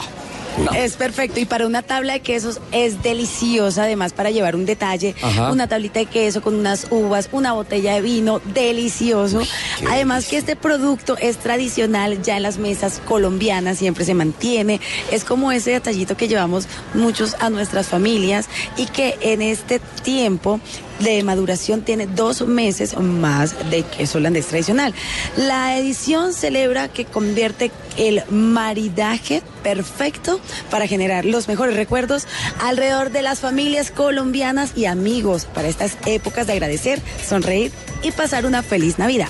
Es 0.75 0.93
perfecto. 0.93 1.39
Y 1.39 1.45
para 1.45 1.65
una 1.65 1.81
tabla 1.81 2.13
de 2.13 2.19
quesos 2.21 2.59
es 2.71 3.01
deliciosa, 3.01 3.83
además 3.83 4.13
para 4.13 4.31
llevar 4.31 4.55
un 4.55 4.65
detalle, 4.65 5.15
una 5.51 5.67
tablita 5.67 5.99
de 5.99 6.05
queso 6.05 6.41
con 6.41 6.55
unas 6.55 6.87
uvas, 6.89 7.29
una 7.31 7.53
botella 7.53 7.93
de 7.95 8.01
vino, 8.01 8.39
delicioso. 8.53 9.41
además 9.89 10.27
que 10.27 10.37
este 10.37 10.55
producto 10.55 11.17
es 11.17 11.37
tradicional 11.37 12.21
ya 12.21 12.37
en 12.37 12.43
las 12.43 12.57
mesas 12.57 13.01
colombianas, 13.05 13.77
siempre 13.77 14.05
se 14.05 14.13
mantiene. 14.13 14.79
Es 15.11 15.23
como 15.23 15.51
ese 15.51 15.71
detallito 15.71 16.17
que 16.17 16.27
llevamos 16.27 16.67
muchos 16.93 17.35
a 17.39 17.49
nuestras 17.49 17.87
familias 17.87 18.47
y 18.77 18.85
que 18.87 19.17
en 19.21 19.41
este 19.41 19.79
tiempo 20.03 20.59
de 20.99 21.23
maduración 21.23 21.81
tiene 21.81 22.07
dos 22.07 22.41
meses 22.41 22.97
más 22.97 23.55
de 23.69 23.83
queso 23.83 24.17
holandés 24.17 24.47
tradicional. 24.47 24.93
La 25.37 25.77
edición 25.77 26.33
celebra 26.33 26.87
que 26.87 27.05
convierte 27.05 27.71
el 27.97 28.23
maridaje 28.29 29.41
perfecto 29.63 30.39
para 30.69 30.87
generar 30.87 31.25
los 31.25 31.47
mejores 31.47 31.75
recuerdos 31.75 32.27
alrededor 32.61 33.11
de 33.11 33.21
las 33.21 33.39
familias 33.39 33.91
colombianas 33.91 34.71
y 34.75 34.85
amigos 34.85 35.45
para 35.45 35.67
estas 35.67 35.97
épocas 36.05 36.47
de 36.47 36.53
agradecer, 36.53 37.01
sonreír 37.27 37.71
y 38.03 38.11
pasar 38.11 38.45
una 38.45 38.63
feliz 38.63 38.97
Navidad. 38.97 39.29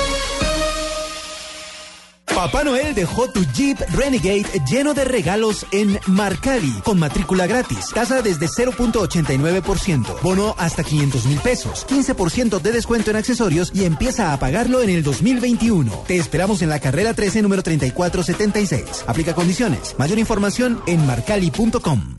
Papá 2.41 2.63
Noel 2.63 2.95
dejó 2.95 3.29
tu 3.29 3.45
Jeep 3.53 3.79
Renegade 3.91 4.47
lleno 4.67 4.95
de 4.95 5.05
regalos 5.05 5.67
en 5.71 5.99
Marcali, 6.07 6.71
con 6.83 6.97
matrícula 6.97 7.45
gratis, 7.45 7.89
tasa 7.93 8.23
desde 8.23 8.47
0.89%, 8.47 10.21
bono 10.23 10.55
hasta 10.57 10.83
500 10.83 11.25
mil 11.27 11.39
pesos, 11.39 11.85
15% 11.87 12.59
de 12.59 12.71
descuento 12.71 13.11
en 13.11 13.17
accesorios 13.17 13.71
y 13.75 13.85
empieza 13.85 14.33
a 14.33 14.39
pagarlo 14.39 14.81
en 14.81 14.89
el 14.89 15.03
2021. 15.03 15.91
Te 16.07 16.17
esperamos 16.17 16.63
en 16.63 16.69
la 16.69 16.79
carrera 16.79 17.13
13, 17.13 17.43
número 17.43 17.61
3476. 17.61 19.03
Aplica 19.05 19.35
condiciones. 19.35 19.93
Mayor 19.99 20.17
información 20.17 20.81
en 20.87 21.05
marcali.com. 21.05 22.17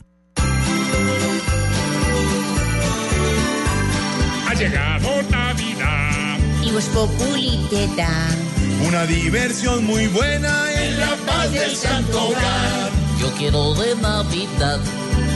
Ha 4.47 4.53
llegado 4.53 5.09
Navidad. 5.29 6.37
Y 6.65 6.71
vos 6.71 6.85
populi 6.85 7.67
te 7.69 7.87
da 7.97 8.42
una 8.87 9.05
diversión 9.05 9.85
muy 9.85 10.07
buena 10.07 10.71
en 10.83 10.99
la 10.99 11.15
paz 11.25 11.51
del 11.51 11.75
santo 11.75 12.27
hogar. 12.27 12.89
Yo 13.19 13.31
quiero 13.37 13.73
de 13.75 13.95
Navidad, 13.95 14.79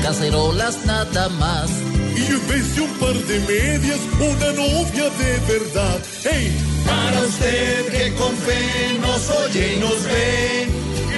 cacerolas 0.03 0.85
nada 0.85 1.29
más. 1.29 1.69
Y 2.15 2.25
en 2.25 2.47
vez 2.47 2.75
de 2.75 2.81
un 2.81 2.93
par 2.99 3.13
de 3.13 3.39
medias, 3.41 3.99
una 4.19 4.51
novia 4.53 5.09
de 5.09 5.39
verdad. 5.47 5.99
¡Hey! 6.23 6.57
Para 6.85 7.21
usted 7.21 7.87
que 7.91 8.15
con 8.15 8.35
fe 8.35 8.99
nos 9.01 9.29
oye 9.29 9.75
y 9.75 9.79
nos 9.79 10.03
ve. 10.03 10.67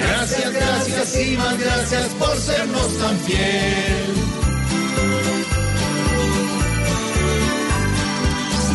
Gracias, 0.00 0.52
gracias 0.52 1.16
y 1.16 1.36
más 1.36 1.58
gracias 1.58 2.08
por 2.18 2.36
sernos 2.36 2.98
tan 2.98 3.18
fiel. 3.20 4.06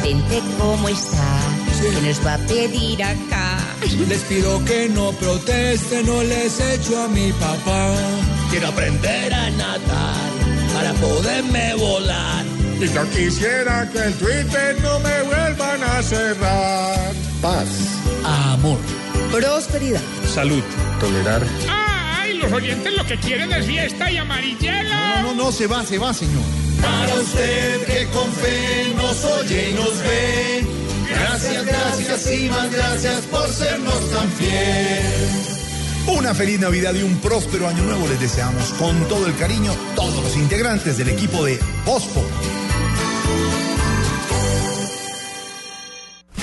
Presidente, 0.01 0.41
¿cómo 0.59 0.89
está? 0.89 1.54
¿Qué 1.85 2.01
nos 2.01 2.25
va 2.25 2.33
a 2.33 2.37
pedir 2.39 3.03
acá? 3.03 3.59
Les 4.09 4.21
pido 4.23 4.63
que 4.65 4.89
no 4.89 5.11
protesten, 5.11 6.07
no 6.07 6.23
les 6.23 6.59
echo 6.59 7.03
a 7.03 7.07
mi 7.07 7.31
papá. 7.33 7.93
Quiero 8.49 8.69
aprender 8.69 9.31
a 9.31 9.51
nadar 9.51 10.31
para 10.73 10.93
poderme 10.93 11.75
volar. 11.75 12.43
Y 12.81 12.87
yo 12.87 13.07
quisiera 13.11 13.87
que 13.91 13.99
el 13.99 14.13
Twitter 14.15 14.77
no 14.81 14.99
me 14.99 15.21
vuelvan 15.23 15.83
a 15.83 16.01
cerrar. 16.01 17.13
Paz. 17.39 17.67
Amor. 18.23 18.79
Prosperidad. 19.31 20.01
Salud. 20.33 20.63
Tolerar. 20.99 21.43
¡Ay! 21.69 22.39
Los 22.39 22.51
oyentes 22.51 22.93
lo 22.97 23.05
que 23.05 23.17
quieren 23.19 23.53
es 23.53 23.63
fiesta 23.63 24.09
y 24.11 24.17
amarillelo. 24.17 24.89
No, 24.89 25.21
no, 25.21 25.35
no, 25.35 25.51
se 25.51 25.67
va, 25.67 25.85
se 25.85 25.99
va, 25.99 26.11
señor. 26.15 26.43
Para 26.81 27.13
usted 27.13 27.85
que 27.85 28.07
con 28.07 28.31
fe 28.31 28.91
nos 28.97 29.23
oye 29.23 29.69
y 29.69 29.73
nos 29.75 29.99
ve. 29.99 30.75
Gracias, 31.09 31.65
gracias 31.65 32.33
y 32.33 32.49
más 32.49 32.71
gracias 32.71 33.21
por 33.25 33.47
sernos 33.49 34.11
tan 34.11 34.31
fiel. 34.31 35.45
Una 36.07 36.35
feliz 36.35 36.59
Navidad 36.59 36.93
y 36.93 37.03
un 37.03 37.17
próspero 37.17 37.67
año 37.67 37.83
nuevo 37.83 38.07
les 38.07 38.19
deseamos 38.19 38.73
con 38.73 39.07
todo 39.07 39.25
el 39.25 39.35
cariño 39.37 39.73
todos 39.95 40.23
los 40.23 40.35
integrantes 40.35 40.97
del 40.97 41.09
equipo 41.09 41.43
de 41.43 41.59
Bospo. 41.83 42.23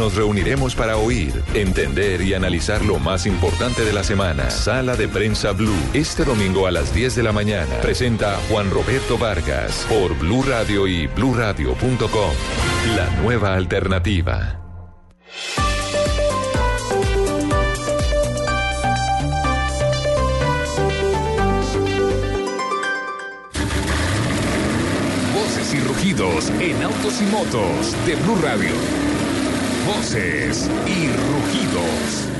nos 0.00 0.14
reuniremos 0.14 0.74
para 0.74 0.96
oír, 0.96 1.42
entender 1.52 2.22
y 2.22 2.32
analizar 2.32 2.82
lo 2.82 2.98
más 2.98 3.26
importante 3.26 3.84
de 3.84 3.92
la 3.92 4.02
semana. 4.02 4.48
Sala 4.48 4.96
de 4.96 5.08
Prensa 5.08 5.52
Blue. 5.52 5.76
Este 5.92 6.24
domingo 6.24 6.66
a 6.66 6.70
las 6.70 6.94
10 6.94 7.16
de 7.16 7.22
la 7.22 7.32
mañana. 7.32 7.78
Presenta 7.82 8.38
Juan 8.48 8.70
Roberto 8.70 9.18
Vargas 9.18 9.86
por 9.90 10.18
Blue 10.18 10.42
Radio 10.42 10.86
y 10.86 11.06
bluradio.com. 11.06 12.30
La 12.96 13.10
nueva 13.20 13.54
alternativa. 13.54 14.58
Voces 25.34 25.74
y 25.74 25.80
rugidos 25.80 26.48
en 26.58 26.82
autos 26.82 27.20
y 27.20 27.26
motos 27.26 28.06
de 28.06 28.14
Blue 28.14 28.38
Radio 28.42 29.09
voces 29.86 30.68
y 30.86 31.08
rugidos. 31.08 32.39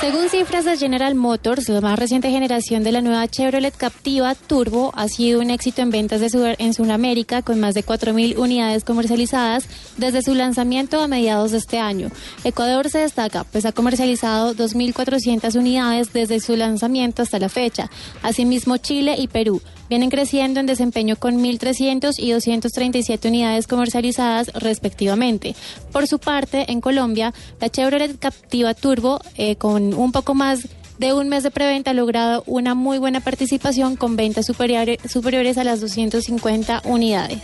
Según 0.00 0.30
cifras 0.30 0.64
de 0.64 0.78
General 0.78 1.14
Motors, 1.14 1.68
la 1.68 1.82
más 1.82 1.98
reciente 1.98 2.30
generación 2.30 2.82
de 2.82 2.90
la 2.90 3.02
nueva 3.02 3.28
Chevrolet 3.28 3.76
Captiva 3.76 4.34
Turbo 4.34 4.92
ha 4.94 5.08
sido 5.08 5.40
un 5.40 5.50
éxito 5.50 5.82
en 5.82 5.90
ventas 5.90 6.22
de 6.22 6.56
en 6.58 6.72
Sudamérica 6.72 7.42
con 7.42 7.60
más 7.60 7.74
de 7.74 7.84
4.000 7.84 8.38
unidades 8.38 8.82
comercializadas 8.84 9.68
desde 9.98 10.22
su 10.22 10.34
lanzamiento 10.34 11.02
a 11.02 11.06
mediados 11.06 11.50
de 11.50 11.58
este 11.58 11.78
año. 11.78 12.10
Ecuador 12.44 12.88
se 12.88 13.00
destaca, 13.00 13.44
pues 13.44 13.66
ha 13.66 13.72
comercializado 13.72 14.54
2.400 14.54 15.54
unidades 15.58 16.14
desde 16.14 16.40
su 16.40 16.56
lanzamiento 16.56 17.20
hasta 17.20 17.38
la 17.38 17.50
fecha. 17.50 17.90
Asimismo, 18.22 18.78
Chile 18.78 19.16
y 19.18 19.28
Perú 19.28 19.60
vienen 19.90 20.08
creciendo 20.08 20.60
en 20.60 20.66
desempeño 20.66 21.16
con 21.16 21.42
1.300 21.42 22.14
y 22.16 22.30
237 22.30 23.28
unidades 23.28 23.66
comercializadas 23.66 24.50
respectivamente. 24.54 25.56
Por 25.92 26.06
su 26.06 26.20
parte, 26.20 26.70
en 26.70 26.80
Colombia, 26.80 27.34
la 27.60 27.68
Chevrolet 27.68 28.16
Captiva 28.18 28.72
Turbo, 28.72 29.20
eh, 29.36 29.56
con 29.56 29.89
un 29.94 30.12
poco 30.12 30.34
más 30.34 30.68
de 30.98 31.14
un 31.14 31.30
mes 31.30 31.42
de 31.42 31.50
preventa 31.50 31.92
ha 31.92 31.94
logrado 31.94 32.44
una 32.46 32.74
muy 32.74 32.98
buena 32.98 33.20
participación 33.20 33.96
con 33.96 34.16
ventas 34.16 34.44
superiores, 34.44 35.56
a 35.56 35.64
las 35.64 35.80
250 35.80 36.82
unidades. 36.84 37.40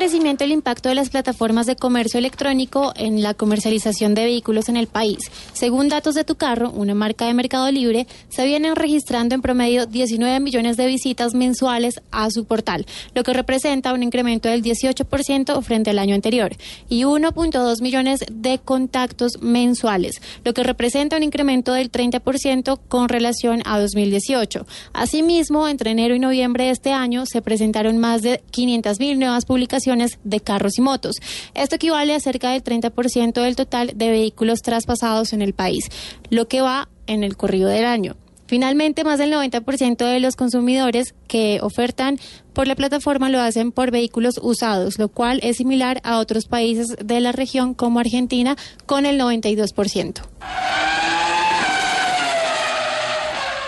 Crecimiento 0.03 0.43
el 0.43 0.51
impacto 0.51 0.89
de 0.89 0.95
las 0.95 1.09
plataformas 1.09 1.65
de 1.65 1.77
comercio 1.77 2.17
electrónico 2.17 2.91
en 2.97 3.23
la 3.23 3.33
comercialización 3.33 4.13
de 4.13 4.25
vehículos 4.25 4.67
en 4.67 4.75
el 4.75 4.87
país. 4.87 5.19
Según 5.53 5.87
datos 5.87 6.13
de 6.13 6.25
Tu 6.25 6.35
Carro, 6.35 6.71
una 6.71 6.93
marca 6.93 7.25
de 7.25 7.33
Mercado 7.33 7.71
Libre, 7.71 8.05
se 8.27 8.45
vienen 8.45 8.75
registrando 8.75 9.33
en 9.33 9.41
promedio 9.41 9.85
19 9.85 10.41
millones 10.41 10.75
de 10.75 10.87
visitas 10.87 11.33
mensuales 11.33 12.01
a 12.11 12.29
su 12.31 12.43
portal, 12.43 12.85
lo 13.15 13.23
que 13.23 13.31
representa 13.31 13.93
un 13.93 14.03
incremento 14.03 14.49
del 14.49 14.61
18% 14.61 15.61
frente 15.63 15.91
al 15.91 15.99
año 15.99 16.15
anterior, 16.15 16.53
y 16.89 17.03
1.2 17.03 17.81
millones 17.81 18.25
de 18.29 18.59
contactos 18.59 19.41
mensuales, 19.41 20.21
lo 20.43 20.53
que 20.53 20.63
representa 20.63 21.15
un 21.15 21.23
incremento 21.23 21.71
del 21.71 21.89
30% 21.89 22.77
con 22.89 23.07
relación 23.07 23.61
a 23.63 23.79
2018. 23.79 24.65
Asimismo, 24.91 25.69
entre 25.69 25.91
enero 25.91 26.13
y 26.13 26.19
noviembre 26.19 26.65
de 26.65 26.71
este 26.71 26.91
año 26.91 27.25
se 27.25 27.41
presentaron 27.41 27.99
más 27.99 28.21
de 28.21 28.43
500 28.51 28.99
mil 28.99 29.17
nuevas 29.17 29.45
publicaciones 29.45 29.92
de 30.23 30.39
carros 30.39 30.77
y 30.77 30.81
motos. 30.81 31.15
Esto 31.53 31.75
equivale 31.75 32.13
a 32.13 32.19
cerca 32.19 32.51
del 32.51 32.63
30% 32.63 33.41
del 33.41 33.55
total 33.55 33.91
de 33.95 34.09
vehículos 34.09 34.61
traspasados 34.61 35.33
en 35.33 35.41
el 35.41 35.53
país, 35.53 35.89
lo 36.29 36.47
que 36.47 36.61
va 36.61 36.89
en 37.07 37.23
el 37.23 37.37
corrido 37.37 37.69
del 37.69 37.85
año. 37.85 38.15
Finalmente, 38.45 39.03
más 39.03 39.19
del 39.19 39.31
90% 39.31 40.05
de 40.05 40.19
los 40.19 40.35
consumidores 40.35 41.15
que 41.27 41.59
ofertan 41.61 42.19
por 42.53 42.67
la 42.67 42.75
plataforma 42.75 43.29
lo 43.29 43.39
hacen 43.39 43.71
por 43.71 43.89
vehículos 43.89 44.39
usados, 44.41 44.99
lo 44.99 45.09
cual 45.09 45.39
es 45.41 45.57
similar 45.57 46.01
a 46.03 46.19
otros 46.19 46.45
países 46.45 46.95
de 47.03 47.19
la 47.19 47.31
región 47.31 47.73
como 47.73 47.99
Argentina 47.99 48.55
con 48.85 49.05
el 49.05 49.19
92%. 49.19 50.21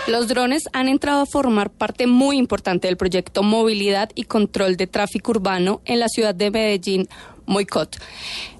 Los 0.06 0.28
drones 0.28 0.68
han 0.72 0.86
entrado 0.88 1.22
a 1.22 1.26
formar 1.26 1.68
parte 1.68 2.06
muy 2.06 2.38
importante 2.38 2.86
del 2.86 2.96
proyecto 2.96 3.42
Movilidad 3.42 4.10
y 4.14 4.22
Control 4.22 4.76
de 4.76 4.86
Tráfico 4.86 5.32
Urbano 5.32 5.80
en 5.84 5.98
la 5.98 6.08
ciudad 6.08 6.32
de 6.32 6.52
Medellín, 6.52 7.08
Moicot, 7.44 7.96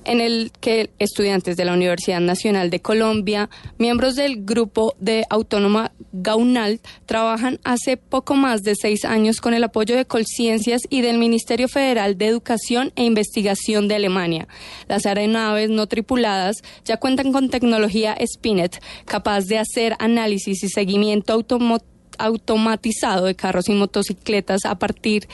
en 0.07 0.21
el 0.21 0.53
que 0.61 0.90
estudiantes 0.99 1.57
de 1.57 1.64
la 1.64 1.75
Universidad 1.75 2.21
Nacional 2.21 2.71
de 2.71 2.81
Colombia, 2.81 3.51
miembros 3.79 4.16
del 4.16 4.45
grupo 4.45 4.95
de 4.99 5.25
Autónoma 5.29 5.92
Gaunal, 6.12 6.81
trabajan 7.05 7.61
hace 7.64 7.97
poco 7.97 8.35
más 8.35 8.62
de 8.62 8.75
seis 8.75 9.05
años 9.05 9.40
con 9.40 9.53
el 9.53 9.64
apoyo 9.64 9.97
de 9.97 10.07
Colciencias 10.07 10.83
y 10.88 11.03
del 11.03 11.19
Ministerio 11.19 11.69
Federal 11.69 12.16
de 12.16 12.27
Educación 12.27 12.92
e 12.97 13.05
Investigación 13.05 13.88
de 13.88 13.97
Alemania. 13.97 14.49
Las 14.88 15.07
aeronaves 15.07 15.71
no 15.71 15.87
tripuladas 15.87 16.57
ya 16.85 16.97
cuentan 16.97 17.33
con 17.33 17.51
tecnología 17.51 18.16
Spinet, 18.21 18.81
capaz 19.05 19.47
de 19.47 19.59
hacer 19.59 19.97
análisis 19.99 20.62
y 20.62 20.69
seguimiento 20.69 21.33
automático 21.33 21.96
automatizado 22.19 23.27
de 23.27 23.35
carros 23.35 23.69
y 23.69 23.73
motocicletas 23.73 24.65
a 24.65 24.79
partir 24.79 25.29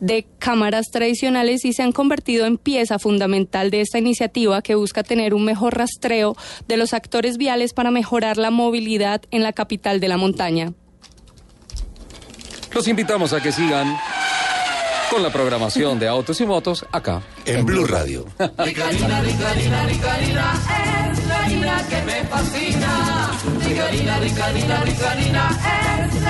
de 0.00 0.26
cámaras 0.38 0.86
tradicionales 0.90 1.64
y 1.64 1.72
se 1.72 1.82
han 1.82 1.92
convertido 1.92 2.46
en 2.46 2.58
pieza 2.58 2.98
fundamental 2.98 3.70
de 3.70 3.80
esta 3.80 3.98
iniciativa 3.98 4.62
que 4.62 4.74
busca 4.74 5.02
tener 5.02 5.34
un 5.34 5.44
mejor 5.44 5.76
rastreo 5.76 6.36
de 6.66 6.76
los 6.76 6.94
actores 6.94 7.36
viales 7.36 7.72
para 7.72 7.90
mejorar 7.90 8.36
la 8.36 8.50
movilidad 8.50 9.22
en 9.30 9.42
la 9.42 9.52
capital 9.52 10.00
de 10.00 10.08
la 10.08 10.16
montaña. 10.16 10.72
Los 12.72 12.86
invitamos 12.86 13.32
a 13.32 13.40
que 13.40 13.50
sigan 13.50 13.96
con 15.10 15.22
la 15.22 15.30
programación 15.30 15.98
de 15.98 16.06
autos 16.06 16.40
y 16.40 16.46
motos 16.46 16.84
acá 16.92 17.22
en, 17.44 17.64
Blue 17.64 17.86
Radio. 17.86 18.26
que 21.88 22.02
me 22.02 22.24
fascina. 22.24 23.18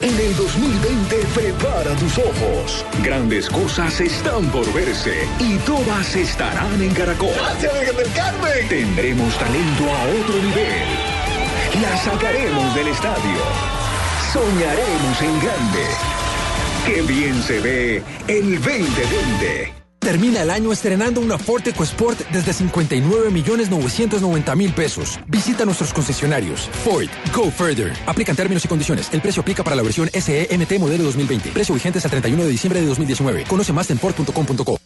En 0.00 0.14
el 0.14 0.36
2020 0.36 1.16
prepara 1.34 1.96
tus 1.96 2.18
ojos. 2.18 2.84
Grandes 3.02 3.48
cosas 3.48 3.98
están 4.00 4.44
por 4.50 4.70
verse 4.74 5.26
y 5.38 5.56
todas 5.58 6.14
estarán 6.14 6.82
en 6.82 6.92
Caracol. 6.92 7.30
¡Gracias, 7.34 7.72
Virgen 7.72 7.96
del 7.96 8.12
Carmen! 8.12 8.68
Tendremos 8.68 9.38
talento 9.38 9.84
a 9.84 10.02
otro 10.20 10.36
nivel. 10.42 10.88
La 11.80 11.96
sacaremos 11.96 12.74
del 12.74 12.88
estadio. 12.88 13.40
Soñaremos 14.32 15.22
en 15.22 15.40
grande. 15.40 15.86
Qué 16.84 17.02
bien 17.02 17.42
se 17.42 17.60
ve 17.60 18.02
el 18.28 18.62
2020. 18.62 19.85
Termina 20.06 20.40
el 20.40 20.50
año 20.50 20.70
estrenando 20.70 21.20
una 21.20 21.36
Ford 21.36 21.66
EcoSport 21.66 22.20
desde 22.30 22.52
59 22.52 23.28
millones 23.32 23.70
990 23.70 24.54
mil 24.54 24.72
pesos. 24.72 25.18
Visita 25.26 25.64
nuestros 25.64 25.92
concesionarios. 25.92 26.70
Ford, 26.84 27.08
go 27.34 27.50
further. 27.50 27.92
Aplican 28.06 28.36
términos 28.36 28.64
y 28.64 28.68
condiciones. 28.68 29.12
El 29.12 29.20
precio 29.20 29.42
aplica 29.42 29.64
para 29.64 29.74
la 29.74 29.82
versión 29.82 30.08
SEMT 30.08 30.78
modelo 30.78 31.02
2020. 31.02 31.50
Precio 31.50 31.74
vigente 31.74 31.98
hasta 31.98 32.08
31 32.08 32.40
de 32.44 32.48
diciembre 32.48 32.80
de 32.80 32.86
2019. 32.86 33.46
Conoce 33.48 33.72
más 33.72 33.90
en 33.90 33.98
Ford.com.co. 33.98 34.85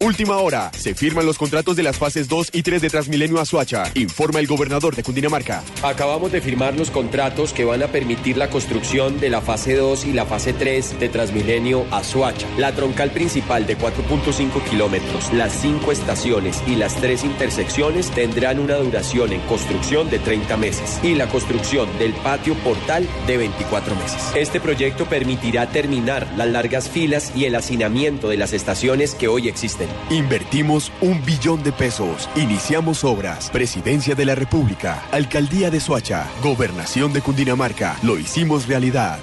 Última 0.00 0.36
hora. 0.36 0.70
Se 0.78 0.94
firman 0.94 1.26
los 1.26 1.38
contratos 1.38 1.74
de 1.74 1.82
las 1.82 1.98
fases 1.98 2.28
2 2.28 2.50
y 2.52 2.62
3 2.62 2.82
de 2.82 2.88
Transmilenio 2.88 3.40
a 3.40 3.44
Suacha. 3.44 3.90
Informa 3.94 4.38
el 4.38 4.46
gobernador 4.46 4.94
de 4.94 5.02
Cundinamarca. 5.02 5.64
Acabamos 5.82 6.30
de 6.30 6.40
firmar 6.40 6.76
los 6.76 6.92
contratos 6.92 7.52
que 7.52 7.64
van 7.64 7.82
a 7.82 7.88
permitir 7.88 8.36
la 8.36 8.48
construcción 8.48 9.18
de 9.18 9.28
la 9.28 9.40
fase 9.40 9.74
2 9.74 10.04
y 10.04 10.12
la 10.12 10.24
fase 10.24 10.52
3 10.52 11.00
de 11.00 11.08
Transmilenio 11.08 11.84
a 11.90 12.04
Suacha. 12.04 12.46
La 12.58 12.72
troncal 12.76 13.10
principal 13.10 13.66
de 13.66 13.76
4.5 13.76 14.62
kilómetros, 14.70 15.32
las 15.32 15.52
cinco 15.52 15.90
estaciones 15.90 16.62
y 16.68 16.76
las 16.76 16.94
tres 16.94 17.24
intersecciones 17.24 18.12
tendrán 18.12 18.60
una 18.60 18.76
duración 18.76 19.32
en 19.32 19.40
construcción 19.42 20.08
de 20.10 20.20
30 20.20 20.56
meses 20.58 21.00
y 21.02 21.16
la 21.16 21.28
construcción 21.28 21.88
del 21.98 22.12
patio 22.12 22.54
portal 22.62 23.08
de 23.26 23.36
24 23.36 23.96
meses. 23.96 24.30
Este 24.36 24.60
proyecto 24.60 25.06
permitirá 25.06 25.68
terminar 25.70 26.28
las 26.36 26.48
largas 26.48 26.88
filas 26.88 27.32
y 27.34 27.46
el 27.46 27.56
hacinamiento 27.56 28.28
de 28.28 28.36
las 28.36 28.52
estaciones 28.52 29.16
que 29.16 29.26
hoy 29.26 29.48
existen. 29.48 29.87
Invertimos 30.10 30.92
un 31.00 31.24
billón 31.24 31.62
de 31.62 31.72
pesos. 31.72 32.28
Iniciamos 32.36 33.04
obras. 33.04 33.50
Presidencia 33.50 34.14
de 34.14 34.24
la 34.24 34.34
República. 34.34 35.02
Alcaldía 35.12 35.70
de 35.70 35.80
Soacha. 35.80 36.26
Gobernación 36.42 37.12
de 37.12 37.20
Cundinamarca. 37.20 37.96
Lo 38.02 38.18
hicimos 38.18 38.66
realidad. 38.66 39.18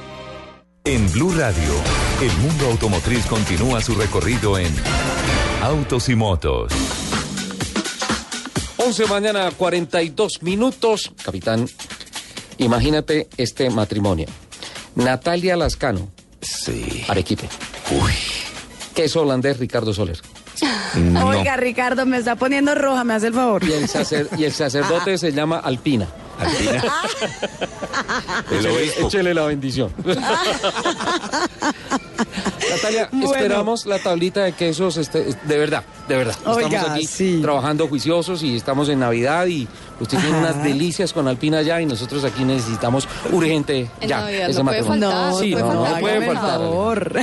En 0.83 1.11
Blue 1.11 1.33
Radio, 1.33 1.73
el 2.21 2.31
mundo 2.37 2.67
automotriz 2.67 3.25
continúa 3.25 3.81
su 3.81 3.95
recorrido 3.95 4.59
en 4.59 4.71
Autos 5.63 6.09
y 6.09 6.15
Motos. 6.15 6.71
11 8.77 9.07
mañana, 9.07 9.49
42 9.49 10.43
minutos. 10.43 11.11
Capitán, 11.23 11.67
imagínate 12.59 13.27
este 13.35 13.71
matrimonio. 13.71 14.27
Natalia 14.93 15.57
Lascano. 15.57 16.07
Sí. 16.39 17.03
Arequipe. 17.07 17.49
Uy. 17.89 18.13
Queso 18.93 19.23
holandés, 19.23 19.57
Ricardo 19.57 19.91
Soler. 19.91 20.21
Oiga, 21.23 21.57
Ricardo, 21.57 22.05
me 22.05 22.17
está 22.17 22.35
poniendo 22.35 22.73
roja, 22.75 23.03
me 23.03 23.13
hace 23.15 23.27
el 23.27 23.33
favor. 23.33 23.63
Y 23.63 23.71
el, 23.73 23.87
sacer- 23.87 24.29
y 24.37 24.43
el 24.45 24.53
sacerdote 24.53 25.17
se 25.17 25.31
llama 25.31 25.57
Alpina. 25.59 26.07
Alpina. 26.39 26.83
El 28.51 28.57
Échele, 28.57 28.75
obispo. 28.77 29.07
échele 29.07 29.33
la 29.33 29.45
bendición. 29.45 29.93
Natalia, 32.69 33.09
Bueno. 33.11 33.31
esperamos 33.33 33.85
la 33.85 33.99
tablita 33.99 34.43
de 34.43 34.51
quesos, 34.53 34.97
este, 34.97 35.23
de 35.43 35.57
verdad, 35.57 35.83
de 36.07 36.15
verdad. 36.17 36.35
Oiga, 36.45 36.67
estamos 36.67 36.89
aquí 36.97 37.05
sí. 37.05 37.39
trabajando 37.41 37.87
juiciosos 37.87 38.43
y 38.43 38.55
estamos 38.57 38.89
en 38.89 38.99
Navidad 38.99 39.45
y 39.47 39.67
usted 39.99 40.17
tiene 40.19 40.37
unas 40.37 40.63
delicias 40.63 41.13
con 41.13 41.27
Alpina 41.27 41.61
ya 41.61 41.81
y 41.81 41.85
nosotros 41.85 42.23
aquí 42.23 42.43
necesitamos 42.43 43.07
urgente 43.31 43.89
En 44.01 44.09
ya 44.09 44.21
Navidad 44.21 44.49
ese 44.49 44.59
no 44.59 44.65
puede 44.65 44.81
matrimonio. 44.81 45.09
faltar, 45.11 45.31
no 45.31 45.39
sí, 45.39 45.51
puede 45.51 45.63
no, 45.63 45.73
no 45.73 45.81
faltar, 45.83 46.01
puede 46.01 46.25
faltar. 46.25 46.59
favor. 46.59 47.13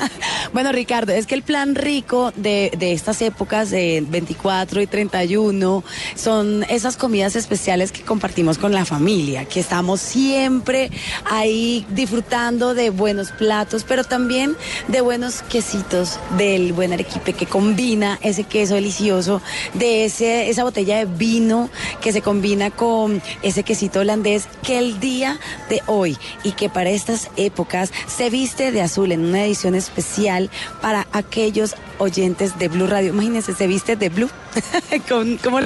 bueno, 0.52 0.72
Ricardo, 0.72 1.12
es 1.12 1.26
que 1.26 1.34
el 1.34 1.42
plan 1.42 1.74
rico 1.74 2.32
de, 2.36 2.72
de 2.76 2.92
estas 2.92 3.22
épocas 3.22 3.70
de 3.70 4.04
24 4.08 4.80
y 4.80 4.86
31 4.86 5.84
son 6.14 6.64
esas 6.68 6.96
comidas 6.96 7.36
especiales 7.36 7.92
que 7.92 8.02
compartimos 8.02 8.58
con 8.58 8.72
la 8.72 8.84
familia, 8.84 9.44
que 9.44 9.60
estamos 9.60 10.00
siempre 10.00 10.90
ahí 11.24 11.86
disfrutando 11.90 12.74
de 12.74 12.90
buenos 12.90 13.30
platos, 13.32 13.84
pero 13.86 14.04
también 14.04 14.56
de 14.88 15.00
buenos 15.00 15.42
quesitos 15.42 16.18
del 16.36 16.72
buen 16.72 16.92
arequipe 16.92 17.32
que 17.32 17.46
combina 17.46 18.18
ese 18.22 18.44
queso 18.44 18.74
delicioso, 18.74 19.40
de 19.74 20.04
ese, 20.04 20.48
esa 20.50 20.64
botella 20.64 20.98
de 20.98 21.04
vino 21.06 21.70
que 22.00 22.12
se 22.12 22.19
combina 22.22 22.70
con 22.70 23.22
ese 23.42 23.62
quesito 23.62 24.00
holandés 24.00 24.48
que 24.62 24.78
el 24.78 25.00
día 25.00 25.38
de 25.68 25.82
hoy 25.86 26.16
y 26.44 26.52
que 26.52 26.68
para 26.68 26.90
estas 26.90 27.30
épocas 27.36 27.92
se 28.06 28.30
viste 28.30 28.72
de 28.72 28.82
azul 28.82 29.12
en 29.12 29.24
una 29.24 29.44
edición 29.44 29.74
especial 29.74 30.50
para 30.80 31.06
aquellos 31.12 31.74
oyentes 31.98 32.58
de 32.58 32.68
Blue 32.68 32.86
Radio. 32.86 33.10
Imagínense, 33.10 33.54
se 33.54 33.66
viste 33.66 33.96
de 33.96 34.08
blue. 34.08 34.30
con, 35.08 35.36
como... 35.38 35.60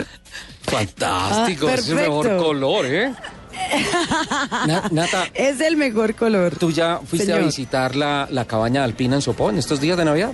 Fantástico, 0.62 1.68
Ah, 1.68 1.74
es 1.74 1.88
el 1.88 1.94
mejor 1.96 2.36
color, 2.38 2.86
¿eh? 2.86 3.14
Na- 4.66 4.88
Nata, 4.90 5.28
Es 5.34 5.60
el 5.60 5.76
mejor 5.76 6.14
color. 6.14 6.56
¿tú 6.56 6.70
ya 6.70 7.00
fuiste 7.04 7.32
a 7.32 7.38
visitar 7.38 7.96
la, 7.96 8.26
la 8.30 8.44
cabaña 8.44 8.84
alpina 8.84 9.16
en 9.16 9.22
Sopón 9.22 9.58
estos 9.58 9.80
días 9.80 9.96
de 9.96 10.04
Navidad? 10.04 10.32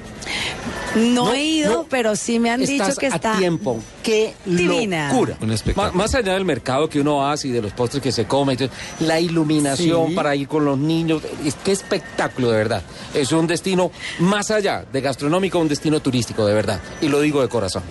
No, 0.96 1.26
No, 1.26 1.33
he 1.35 1.44
ido, 1.44 1.72
no. 1.72 1.87
pero 1.88 2.16
sí 2.16 2.38
me 2.40 2.50
han 2.50 2.62
Estás 2.62 2.88
dicho 2.88 2.98
que 2.98 3.06
a 3.06 3.11
está 3.11 3.37
tiempo. 3.38 3.78
¡Qué 4.02 4.35
divina. 4.44 5.09
locura! 5.12 5.37
Un 5.40 5.52
espectáculo. 5.52 5.92
Má- 5.92 5.96
Más 5.96 6.14
allá 6.16 6.35
del 6.35 6.44
mercado 6.44 6.88
que 6.88 7.00
uno 7.00 7.28
hace 7.28 7.48
y 7.48 7.50
de 7.52 7.62
los 7.62 7.72
postres 7.72 8.02
que 8.02 8.11
se 8.11 8.24
come, 8.26 8.54
y 8.54 8.56
todo, 8.56 8.70
la 9.00 9.20
iluminación 9.20 10.09
Sí. 10.09 10.14
para 10.14 10.35
ir 10.35 10.48
con 10.48 10.64
los 10.64 10.76
niños, 10.78 11.22
es, 11.44 11.54
qué 11.64 11.70
espectáculo 11.72 12.50
de 12.50 12.56
verdad. 12.56 12.83
Es 13.14 13.30
un 13.33 13.46
destino 13.46 13.92
más 14.18 14.50
allá 14.50 14.85
de 14.92 15.00
gastronómico, 15.00 15.59
un 15.61 15.68
destino 15.68 16.00
turístico 16.00 16.44
de 16.44 16.54
verdad. 16.54 16.80
Y 17.00 17.09
lo 17.09 17.20
digo 17.20 17.40
de 17.40 17.48
corazón. 17.48 17.83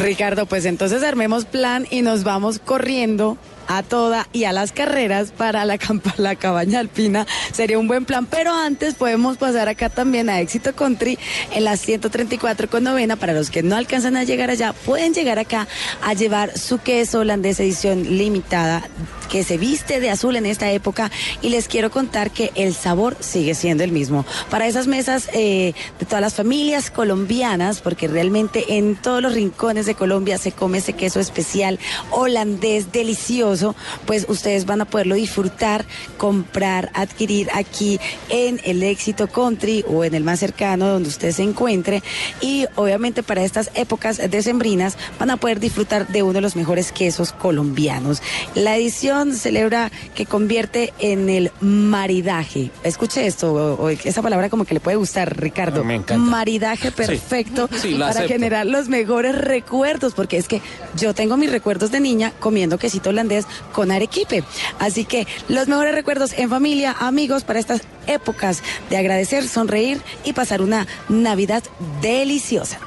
Ricardo, 0.00 0.46
pues 0.46 0.64
entonces 0.64 1.02
armemos 1.02 1.44
plan 1.44 1.86
y 1.90 2.02
nos 2.02 2.22
vamos 2.24 2.58
corriendo 2.64 3.36
a 3.76 3.82
toda 3.82 4.28
y 4.32 4.44
a 4.44 4.52
las 4.52 4.72
carreras 4.72 5.32
para 5.32 5.64
la, 6.16 6.36
cabaña 6.36 6.80
alpina. 6.80 7.26
Sería 7.52 7.78
un 7.78 7.88
buen 7.88 8.04
plan, 8.04 8.26
pero 8.26 8.52
antes 8.52 8.94
podemos 8.94 9.36
pasar 9.36 9.68
acá 9.68 9.88
también 9.88 10.28
a 10.28 10.40
Éxito 10.40 10.74
Country 10.74 11.18
en 11.52 11.64
las 11.64 11.80
134 11.80 12.68
con 12.68 12.84
novena. 12.84 13.16
Para 13.16 13.32
los 13.32 13.50
que 13.50 13.62
no 13.62 13.76
alcanzan 13.76 14.16
a 14.16 14.24
llegar 14.24 14.50
allá, 14.50 14.72
pueden 14.72 15.14
llegar 15.14 15.38
acá 15.38 15.68
a 16.02 16.14
llevar 16.14 16.58
su 16.58 16.78
queso 16.78 17.20
holandés 17.20 17.60
edición 17.60 18.16
limitada 18.16 18.88
que 19.32 19.44
se 19.44 19.56
viste 19.56 19.98
de 19.98 20.10
azul 20.10 20.36
en 20.36 20.44
esta 20.44 20.70
época 20.70 21.10
y 21.40 21.48
les 21.48 21.66
quiero 21.66 21.90
contar 21.90 22.32
que 22.32 22.52
el 22.54 22.74
sabor 22.74 23.16
sigue 23.20 23.54
siendo 23.54 23.82
el 23.82 23.90
mismo. 23.90 24.26
Para 24.50 24.66
esas 24.66 24.86
mesas 24.86 25.30
eh, 25.32 25.72
de 25.98 26.04
todas 26.04 26.20
las 26.20 26.34
familias 26.34 26.90
colombianas, 26.90 27.80
porque 27.80 28.08
realmente 28.08 28.76
en 28.76 28.94
todos 28.94 29.22
los 29.22 29.32
rincones 29.32 29.86
de 29.86 29.94
Colombia 29.94 30.36
se 30.36 30.52
come 30.52 30.78
ese 30.78 30.92
queso 30.92 31.18
especial 31.18 31.78
holandés 32.10 32.92
delicioso, 32.92 33.61
pues 34.06 34.26
ustedes 34.28 34.66
van 34.66 34.80
a 34.80 34.84
poderlo 34.84 35.14
disfrutar, 35.14 35.84
comprar, 36.16 36.90
adquirir 36.94 37.48
aquí 37.54 37.98
en 38.28 38.60
el 38.64 38.82
Éxito 38.82 39.28
Country 39.28 39.84
o 39.88 40.04
en 40.04 40.14
el 40.14 40.24
más 40.24 40.40
cercano 40.40 40.86
donde 40.88 41.08
usted 41.08 41.32
se 41.32 41.42
encuentre 41.42 42.02
y 42.40 42.66
obviamente 42.76 43.22
para 43.22 43.42
estas 43.44 43.70
épocas 43.74 44.18
decembrinas 44.30 44.96
van 45.18 45.30
a 45.30 45.36
poder 45.36 45.60
disfrutar 45.60 46.06
de 46.08 46.22
uno 46.22 46.34
de 46.34 46.40
los 46.40 46.56
mejores 46.56 46.92
quesos 46.92 47.32
colombianos. 47.32 48.22
La 48.54 48.76
edición 48.76 49.34
celebra 49.34 49.90
que 50.14 50.26
convierte 50.26 50.92
en 50.98 51.28
el 51.28 51.50
maridaje. 51.60 52.70
Escuche 52.84 53.26
esto, 53.26 53.52
o- 53.52 53.74
o 53.84 53.88
esa 53.90 54.22
palabra 54.22 54.48
como 54.48 54.64
que 54.64 54.74
le 54.74 54.80
puede 54.80 54.96
gustar, 54.96 55.36
Ricardo. 55.38 55.84
Me 55.84 55.94
encanta. 55.96 56.16
Maridaje 56.18 56.90
perfecto 56.92 57.68
Sí, 57.80 57.94
para 57.94 58.10
acepto. 58.10 58.28
generar 58.28 58.66
los 58.66 58.88
mejores 58.88 59.34
recuerdos, 59.36 60.14
porque 60.14 60.36
es 60.36 60.48
que 60.48 60.60
yo 60.96 61.14
tengo 61.14 61.36
mis 61.36 61.50
recuerdos 61.50 61.90
de 61.90 62.00
niña 62.00 62.32
comiendo 62.40 62.78
quesito 62.78 63.10
holandés 63.10 63.41
con 63.72 63.90
arequipe. 63.90 64.44
Así 64.78 65.04
que 65.04 65.26
los 65.48 65.68
mejores 65.68 65.94
recuerdos 65.94 66.32
en 66.32 66.50
familia, 66.50 66.96
amigos, 66.98 67.44
para 67.44 67.60
estas 67.60 67.82
épocas 68.06 68.62
de 68.90 68.96
agradecer, 68.96 69.46
sonreír 69.48 70.00
y 70.24 70.32
pasar 70.32 70.62
una 70.62 70.86
Navidad 71.08 71.62
deliciosa. 72.00 72.78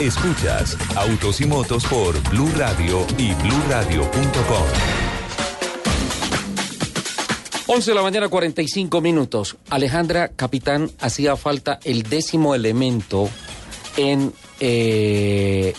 Escuchas 0.00 0.76
Autos 0.96 1.40
y 1.40 1.46
Motos 1.46 1.84
por 1.86 2.20
Blue 2.30 2.50
Radio 2.56 3.06
y 3.16 3.32
BlueRadio.com. 3.34 4.66
11 7.66 7.90
de 7.90 7.94
la 7.94 8.02
mañana, 8.02 8.28
45 8.28 9.00
minutos. 9.00 9.56
Alejandra, 9.70 10.28
capitán, 10.28 10.90
hacía 11.00 11.36
falta 11.36 11.78
el 11.84 12.02
décimo 12.02 12.54
elemento 12.54 13.30
en 13.96 14.32
eh, 14.60 15.74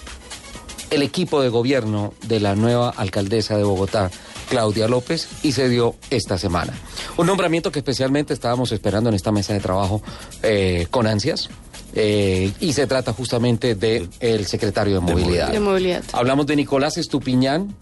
el 0.90 1.02
equipo 1.02 1.42
de 1.42 1.50
gobierno 1.50 2.14
de 2.28 2.40
la 2.40 2.56
nueva 2.56 2.90
alcaldesa 2.90 3.58
de 3.58 3.64
Bogotá, 3.64 4.12
Claudia 4.50 4.88
López, 4.88 5.28
y 5.44 5.52
se 5.52 5.70
dio 5.70 5.96
esta 6.10 6.38
semana. 6.38 6.74
Un 7.18 7.28
nombramiento 7.28 7.72
que 7.72 7.80
especialmente 7.80 8.34
estábamos 8.34 8.72
esperando 8.72 9.10
en 9.10 9.16
esta 9.16 9.32
mesa 9.32 9.54
de 9.54 9.60
trabajo 9.60 10.02
eh, 10.44 10.88
con 10.92 11.08
ansias. 11.08 11.50
eh, 11.94 12.52
y 12.60 12.74
se 12.74 12.88
trata 12.88 13.14
justamente 13.14 13.76
del 13.76 14.10
el 14.20 14.46
secretario 14.46 14.96
de 14.96 15.00
movilidad. 15.00 15.50
De 15.52 15.60
movilidad. 15.60 16.04
Hablamos 16.12 16.46
de 16.46 16.56
Nicolás 16.58 16.98
Estupiñán, 16.98 17.74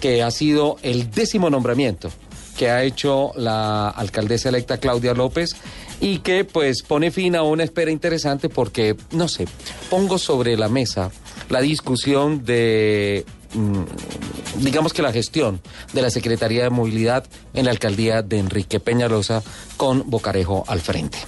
que 0.00 0.22
ha 0.22 0.30
sido 0.30 0.76
el 0.82 1.10
décimo 1.10 1.48
nombramiento 1.48 2.10
que 2.56 2.70
ha 2.70 2.82
hecho 2.82 3.32
la 3.36 3.88
alcaldesa 3.88 4.50
electa 4.50 4.78
Claudia 4.78 5.14
López 5.14 5.56
y 6.00 6.18
que 6.18 6.44
pues 6.44 6.82
pone 6.82 7.10
fin 7.10 7.34
a 7.36 7.42
una 7.42 7.64
espera 7.64 7.90
interesante 7.90 8.48
porque, 8.48 8.96
no 9.12 9.28
sé, 9.28 9.46
pongo 9.88 10.18
sobre 10.18 10.56
la 10.56 10.68
mesa 10.68 11.10
la 11.52 11.60
discusión 11.60 12.44
de, 12.44 13.24
mm, 13.54 14.62
digamos 14.64 14.92
que 14.92 15.02
la 15.02 15.12
gestión 15.12 15.60
de 15.92 16.02
la 16.02 16.10
Secretaría 16.10 16.64
de 16.64 16.70
Movilidad 16.70 17.24
en 17.54 17.66
la 17.66 17.70
alcaldía 17.70 18.22
de 18.22 18.38
Enrique 18.38 18.80
Peñalosa 18.80 19.42
con 19.76 20.08
Bocarejo 20.10 20.64
al 20.66 20.80
frente. 20.80 21.18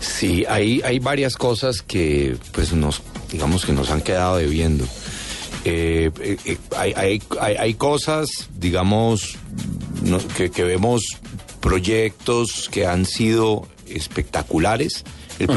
Sí, 0.00 0.44
hay, 0.48 0.80
hay 0.84 0.98
varias 1.00 1.34
cosas 1.36 1.82
que 1.82 2.36
pues 2.52 2.72
nos, 2.72 3.02
digamos 3.30 3.66
que 3.66 3.72
nos 3.72 3.90
han 3.90 4.00
quedado 4.00 4.36
debiendo. 4.36 4.84
Eh, 5.64 6.10
eh, 6.22 6.36
eh, 6.46 6.56
hay, 6.76 6.92
hay, 6.96 7.22
hay, 7.40 7.56
hay 7.56 7.74
cosas, 7.74 8.48
digamos, 8.56 9.36
no- 10.02 10.26
que, 10.28 10.50
que 10.50 10.62
vemos 10.64 11.02
proyectos 11.60 12.68
que 12.70 12.86
han 12.86 13.04
sido 13.04 13.66
espectaculares. 13.86 15.04
El 15.38 15.48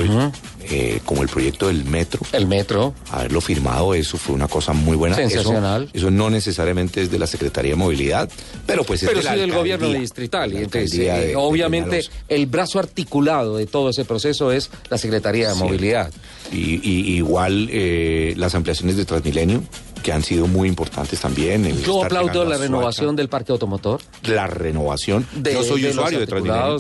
eh, 0.70 1.00
como 1.06 1.22
el 1.24 1.30
proyecto 1.30 1.68
del 1.68 1.86
metro. 1.86 2.22
El 2.32 2.48
metro. 2.48 2.94
Haberlo 3.12 3.42
firmado, 3.42 3.94
eso 3.94 4.18
fue 4.18 4.36
una 4.36 4.48
cosa 4.48 4.74
muy 4.74 4.96
buena. 4.98 5.16
Sensacional. 5.16 5.90
Eso, 5.94 6.10
no 6.12 6.30
necesariamente 6.30 7.02
es 7.02 7.12
de 7.12 7.20
la 7.20 7.28
Secretaría 7.28 7.72
de 7.72 7.76
Movilidad, 7.78 8.30
pero 8.66 8.84
pues 8.84 9.04
es 9.04 9.10
Pero 9.10 9.22
de 9.22 9.30
sí 9.30 9.36
del 9.40 9.52
gobierno 9.54 9.90
distrital. 9.90 10.54
Y 10.54 10.58
entonces, 10.58 10.94
eh, 11.00 11.12
de- 11.28 11.36
obviamente, 11.36 12.02
el 12.30 12.46
brazo 12.48 12.80
articulado 12.80 13.58
de 13.58 13.66
todo 13.66 13.90
ese 13.90 14.06
proceso 14.06 14.52
es 14.52 14.70
la 14.90 14.98
Secretaría 14.98 15.50
de 15.50 15.54
Sí. 15.56 15.60
Movilidad. 15.60 16.12
Y, 16.52 16.80
y- 16.88 17.16
igual 17.18 17.68
eh, 17.72 18.34
las 18.38 18.56
ampliaciones 18.56 18.98
de 18.98 19.06
Transmilenio, 19.06 19.64
que 20.04 20.12
han 20.12 20.22
sido 20.24 20.48
muy 20.48 20.68
importantes 20.68 21.20
también. 21.22 21.66
el 21.66 21.82
Yo 21.84 22.04
aplaudo 22.04 22.44
la 22.46 22.58
renovación 22.58 23.16
del 23.16 23.30
parque 23.30 23.52
automotor. 23.54 24.02
La 24.24 24.48
renovación. 24.48 25.26
De- 25.34 25.54
Yo 25.54 25.64
soy 25.64 25.82
de 25.82 25.90
usuario 25.92 26.20
de 26.20 26.28
Transmilenio. 26.28 26.78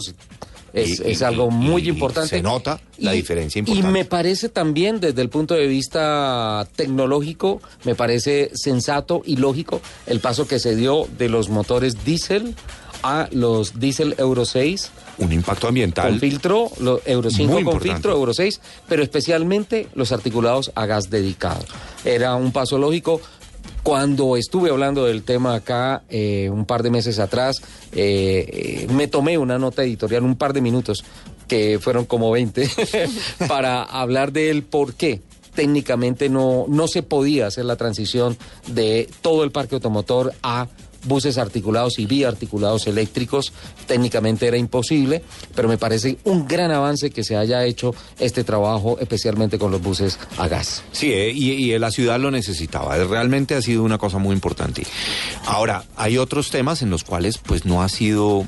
Es, 0.73 0.99
Y- 0.99 1.11
es 1.11 1.21
y- 1.21 1.23
algo 1.23 1.49
y- 1.51 1.53
muy 1.53 1.83
y 1.85 1.89
importante. 1.89 2.29
Se 2.29 2.41
nota 2.41 2.79
la 2.97 3.13
Y- 3.13 3.17
diferencia 3.17 3.59
Y 3.59 3.61
importante. 3.61 3.91
me 3.91 4.05
parece 4.05 4.49
también, 4.49 4.99
desde 4.99 5.21
el 5.21 5.29
punto 5.29 5.53
de 5.53 5.67
vista 5.67 6.67
tecnológico, 6.75 7.61
me 7.83 7.93
parece 7.95 8.49
sensato 8.55 9.21
y 9.25 9.35
lógico 9.37 9.81
el 10.07 10.19
paso 10.19 10.47
que 10.47 10.59
se 10.59 10.75
dio 10.75 11.07
de 11.17 11.29
los 11.29 11.49
motores 11.49 12.03
diésel 12.03 12.55
a 13.03 13.27
los 13.31 13.79
diésel 13.79 14.15
Euro 14.17 14.45
6. 14.45 14.89
Un 15.19 15.31
impacto 15.31 15.67
ambiental. 15.67 16.09
Con 16.09 16.19
filtro, 16.19 16.71
lo- 16.79 17.01
Euro 17.05 17.29
5 17.29 17.53
Muy 17.53 17.63
con 17.63 17.73
importante. 17.73 17.93
filtro, 17.95 18.11
Euro 18.13 18.33
6, 18.33 18.59
pero 18.87 19.03
especialmente 19.03 19.87
los 19.93 20.11
articulados 20.11 20.71
a 20.73 20.85
gas 20.87 21.09
dedicado. 21.11 21.63
Era 22.03 22.35
un 22.35 22.51
paso 22.51 22.77
lógico. 22.79 23.21
Cuando 23.83 24.37
estuve 24.37 24.69
hablando 24.69 25.05
del 25.05 25.23
tema 25.23 25.55
acá 25.55 26.03
eh, 26.09 26.49
un 26.49 26.65
par 26.65 26.83
de 26.83 26.89
meses 26.89 27.19
atrás, 27.19 27.57
eh, 27.91 28.87
me 28.91 29.07
tomé 29.07 29.37
una 29.37 29.59
nota 29.59 29.83
editorial, 29.83 30.23
un 30.23 30.35
par 30.35 30.53
de 30.53 30.61
minutos, 30.61 31.03
que 31.47 31.79
fueron 31.79 32.05
como 32.05 32.31
20, 32.31 32.69
para 33.47 33.83
hablar 33.83 34.31
del 34.31 34.63
por 34.63 34.93
qué 34.93 35.21
técnicamente 35.53 36.29
no, 36.29 36.65
no 36.67 36.87
se 36.87 37.03
podía 37.03 37.47
hacer 37.47 37.65
la 37.65 37.75
transición 37.75 38.37
de 38.67 39.09
todo 39.21 39.43
el 39.43 39.51
parque 39.51 39.75
automotor 39.75 40.33
a 40.41 40.67
buses 41.03 41.37
articulados 41.37 41.99
y 41.99 42.05
biarticulados 42.05 42.87
eléctricos. 42.87 43.53
Técnicamente 43.87 44.47
era 44.47 44.57
imposible, 44.57 45.23
pero 45.55 45.67
me 45.67 45.77
parece 45.77 46.17
un 46.23 46.47
gran 46.47 46.71
avance 46.71 47.11
que 47.11 47.23
se 47.23 47.35
haya 47.35 47.65
hecho 47.65 47.93
este 48.19 48.43
trabajo, 48.43 48.97
especialmente 48.99 49.57
con 49.59 49.71
los 49.71 49.81
buses 49.81 50.19
a 50.37 50.47
gas. 50.47 50.83
Sí, 50.91 51.11
eh, 51.11 51.31
y, 51.31 51.51
y 51.51 51.79
la 51.79 51.91
ciudad 51.91 52.19
lo 52.19 52.31
necesitaba. 52.31 52.97
Realmente 52.97 53.55
ha 53.55 53.61
sido 53.61 53.83
una 53.83 53.97
cosa 53.97 54.17
muy 54.17 54.33
importante. 54.33 54.83
Ahora, 55.45 55.83
hay 55.95 56.17
otros 56.17 56.49
temas 56.49 56.81
en 56.81 56.89
los 56.89 57.03
cuales 57.03 57.37
pues 57.37 57.65
no 57.65 57.81
ha 57.83 57.89
sido 57.89 58.45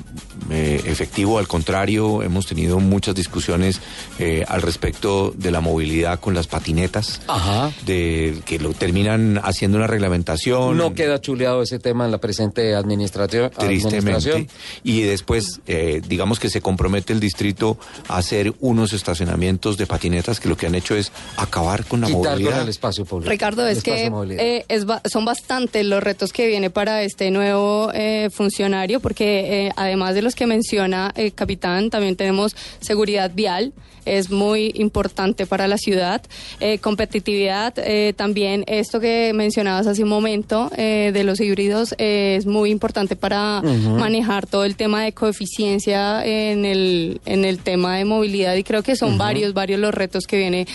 eh, 0.50 0.82
efectivo. 0.86 1.38
Al 1.38 1.48
contrario, 1.48 2.22
hemos 2.22 2.46
tenido 2.46 2.80
muchas 2.80 3.14
discusiones 3.14 3.80
eh, 4.18 4.44
al 4.48 4.62
respecto 4.62 5.32
de 5.36 5.50
la 5.50 5.60
movilidad 5.60 6.20
con 6.20 6.34
las 6.34 6.46
patinetas. 6.46 7.20
Ajá. 7.26 7.72
De 7.84 8.40
que 8.44 8.58
lo 8.58 8.72
terminan 8.72 9.40
haciendo 9.42 9.78
una 9.78 9.86
reglamentación. 9.86 10.76
No 10.76 10.94
queda 10.94 11.20
chuleado 11.20 11.62
ese 11.62 11.78
tema 11.78 12.04
en 12.04 12.10
la 12.10 12.18
presente 12.52 12.74
administración. 12.74 13.50
Tristemente. 13.50 13.98
administración. 13.98 14.48
Y 14.84 15.02
después, 15.02 15.60
eh, 15.66 16.00
digamos 16.06 16.38
que 16.38 16.48
se 16.50 16.60
compromete 16.60 17.12
el 17.12 17.20
distrito 17.20 17.78
a 18.08 18.18
hacer 18.18 18.52
unos 18.60 18.92
estacionamientos 18.92 19.76
de 19.76 19.86
patinetas 19.86 20.40
que 20.40 20.48
lo 20.48 20.56
que 20.56 20.66
han 20.66 20.74
hecho 20.74 20.94
es 20.96 21.12
acabar 21.36 21.84
con 21.84 22.00
la 22.00 22.06
Quitar 22.08 22.22
movilidad. 22.32 22.50
con 22.52 22.60
el 22.62 22.68
espacio 22.68 23.04
público. 23.04 23.30
Ricardo, 23.30 23.66
es 23.66 23.82
que 23.82 24.10
eh, 24.38 24.64
es 24.68 24.84
ba- 24.84 25.02
son 25.10 25.24
bastantes 25.24 25.84
los 25.84 26.02
retos 26.02 26.32
que 26.32 26.46
viene 26.46 26.70
para 26.70 27.02
este 27.02 27.30
nuevo 27.30 27.90
eh, 27.94 28.28
funcionario, 28.32 29.00
porque 29.00 29.66
eh, 29.66 29.72
además 29.76 30.14
de 30.14 30.22
los 30.22 30.34
que 30.34 30.46
menciona 30.46 31.12
el 31.16 31.32
capitán, 31.32 31.90
también 31.90 32.16
tenemos 32.16 32.54
seguridad 32.80 33.30
vial, 33.34 33.72
es 34.04 34.30
muy 34.30 34.70
importante 34.76 35.46
para 35.46 35.66
la 35.66 35.78
ciudad, 35.78 36.22
eh, 36.60 36.78
competitividad, 36.78 37.74
eh, 37.78 38.12
también 38.16 38.62
esto 38.68 39.00
que 39.00 39.32
mencionabas 39.34 39.88
hace 39.88 40.04
un 40.04 40.08
momento 40.08 40.70
eh, 40.76 41.10
de 41.12 41.24
los 41.24 41.40
híbridos 41.40 41.94
eh, 41.98 42.35
es 42.36 42.46
muy 42.46 42.70
importante 42.70 43.16
para 43.16 43.62
manejar 43.62 44.46
todo 44.46 44.64
el 44.64 44.76
tema 44.76 45.02
de 45.02 45.12
coeficiencia 45.12 46.24
en 46.24 46.64
el, 46.64 47.20
en 47.24 47.44
el 47.44 47.58
tema 47.58 47.96
de 47.96 48.04
movilidad 48.04 48.54
y 48.54 48.62
creo 48.62 48.82
que 48.82 48.96
son 48.96 49.18
varios, 49.18 49.54
varios 49.54 49.80
los 49.80 49.94
retos 49.94 50.26
que 50.26 50.36
viene. 50.36 50.66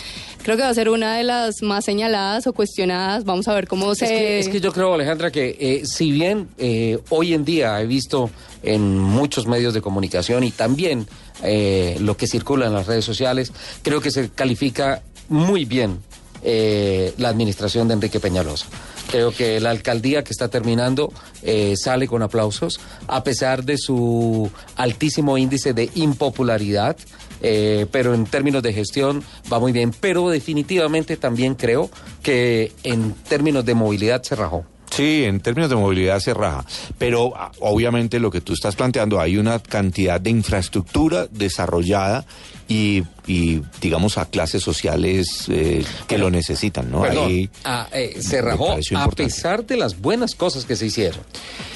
Creo 0.43 0.57
que 0.57 0.64
va 0.64 0.70
a 0.70 0.74
ser 0.74 0.89
una 0.89 1.16
de 1.16 1.24
las 1.24 1.62
más 1.62 1.86
señaladas 1.86 2.47
o 2.47 2.53
cuestionadas. 2.53 3.24
Vamos 3.26 3.47
a 3.47 3.53
ver 3.53 3.68
cómo 3.68 3.93
se... 3.93 4.05
Es 4.05 4.12
que, 4.12 4.39
es 4.39 4.49
que 4.49 4.59
yo 4.59 4.72
creo, 4.72 4.93
Alejandra, 4.93 5.32
que 5.32 5.55
eh, 5.59 5.82
si 5.86 6.12
bien 6.12 6.49
eh, 6.57 6.97
hoy 7.09 7.34
en 7.34 7.45
día 7.45 7.80
he 7.80 7.86
visto 7.86 8.32
en 8.64 8.97
muchos 8.97 9.47
medios 9.47 9.74
de 9.74 9.82
comunicación 9.82 10.43
y 10.43 10.51
también 10.51 11.07
eh, 11.43 11.97
lo 11.99 12.18
que 12.18 12.28
circula 12.28 12.68
en 12.68 12.74
las 12.74 12.88
redes 12.88 13.05
sociales, 13.05 13.51
creo 13.82 14.01
que 14.01 14.12
se 14.12 14.30
califica 14.30 15.01
muy 15.30 15.66
bien 15.66 15.99
eh, 16.43 17.14
la 17.18 17.30
administración 17.30 17.88
de 17.88 17.95
Enrique 17.95 18.20
Peñalosa. 18.20 18.68
Creo 19.10 19.32
que 19.32 19.60
la 19.60 19.72
alcaldía 19.72 20.24
que 20.24 20.32
está 20.32 20.47
terminando 20.47 21.12
eh, 21.41 21.76
sale 21.76 22.08
con 22.08 22.22
aplausos, 22.22 22.80
a 23.08 23.24
pesar 23.24 23.64
de 23.64 23.78
su 23.78 24.49
altísimo 24.76 25.38
índice 25.38 25.74
de 25.74 25.89
impopularidad, 25.95 26.97
eh, 27.41 27.88
pero 27.91 28.14
en 28.14 28.26
términos 28.26 28.64
de 28.64 28.74
gestión 28.74 29.24
va 29.52 29.60
muy 29.60 29.72
bien. 29.72 29.91
Pero 29.99 30.30
definitivamente 30.30 31.18
también 31.18 31.56
creo 31.56 31.89
que 32.24 32.72
en 32.84 33.14
términos 33.28 33.66
de 33.66 33.74
movilidad 33.74 34.22
se 34.24 34.36
rajó. 34.36 34.66
Sí, 34.92 35.24
en 35.24 35.39
términos 35.39 35.70
de 35.70 35.78
movilidad 35.78 36.20
se 36.20 36.34
raja, 36.34 36.66
pero 36.98 37.34
ah, 37.36 37.52
obviamente 37.62 38.20
lo 38.20 38.30
que 38.30 38.42
tú 38.42 38.52
estás 38.54 38.76
planteando, 38.76 39.22
hay 39.22 39.38
una 39.38 39.60
cantidad 39.60 40.20
de 40.20 40.30
infraestructura 40.30 41.28
desarrollada 41.32 42.26
y, 42.68 43.04
y, 43.26 43.62
digamos 43.80 44.18
a 44.18 44.26
clases 44.26 44.62
sociales 44.62 45.46
eh, 45.50 45.86
que 46.08 46.18
lo 46.18 46.30
necesitan, 46.30 46.92
¿no? 46.92 47.02
Perdón, 47.02 47.28
Ahí 47.28 47.50
ah, 47.64 47.88
eh, 47.94 48.18
se 48.22 48.42
rajó 48.42 48.78
a 48.96 49.10
pesar 49.10 49.66
de 49.66 49.78
las 49.78 50.00
buenas 50.00 50.36
cosas 50.36 50.66
que 50.66 50.76
se 50.76 50.88
hicieron. 50.88 51.22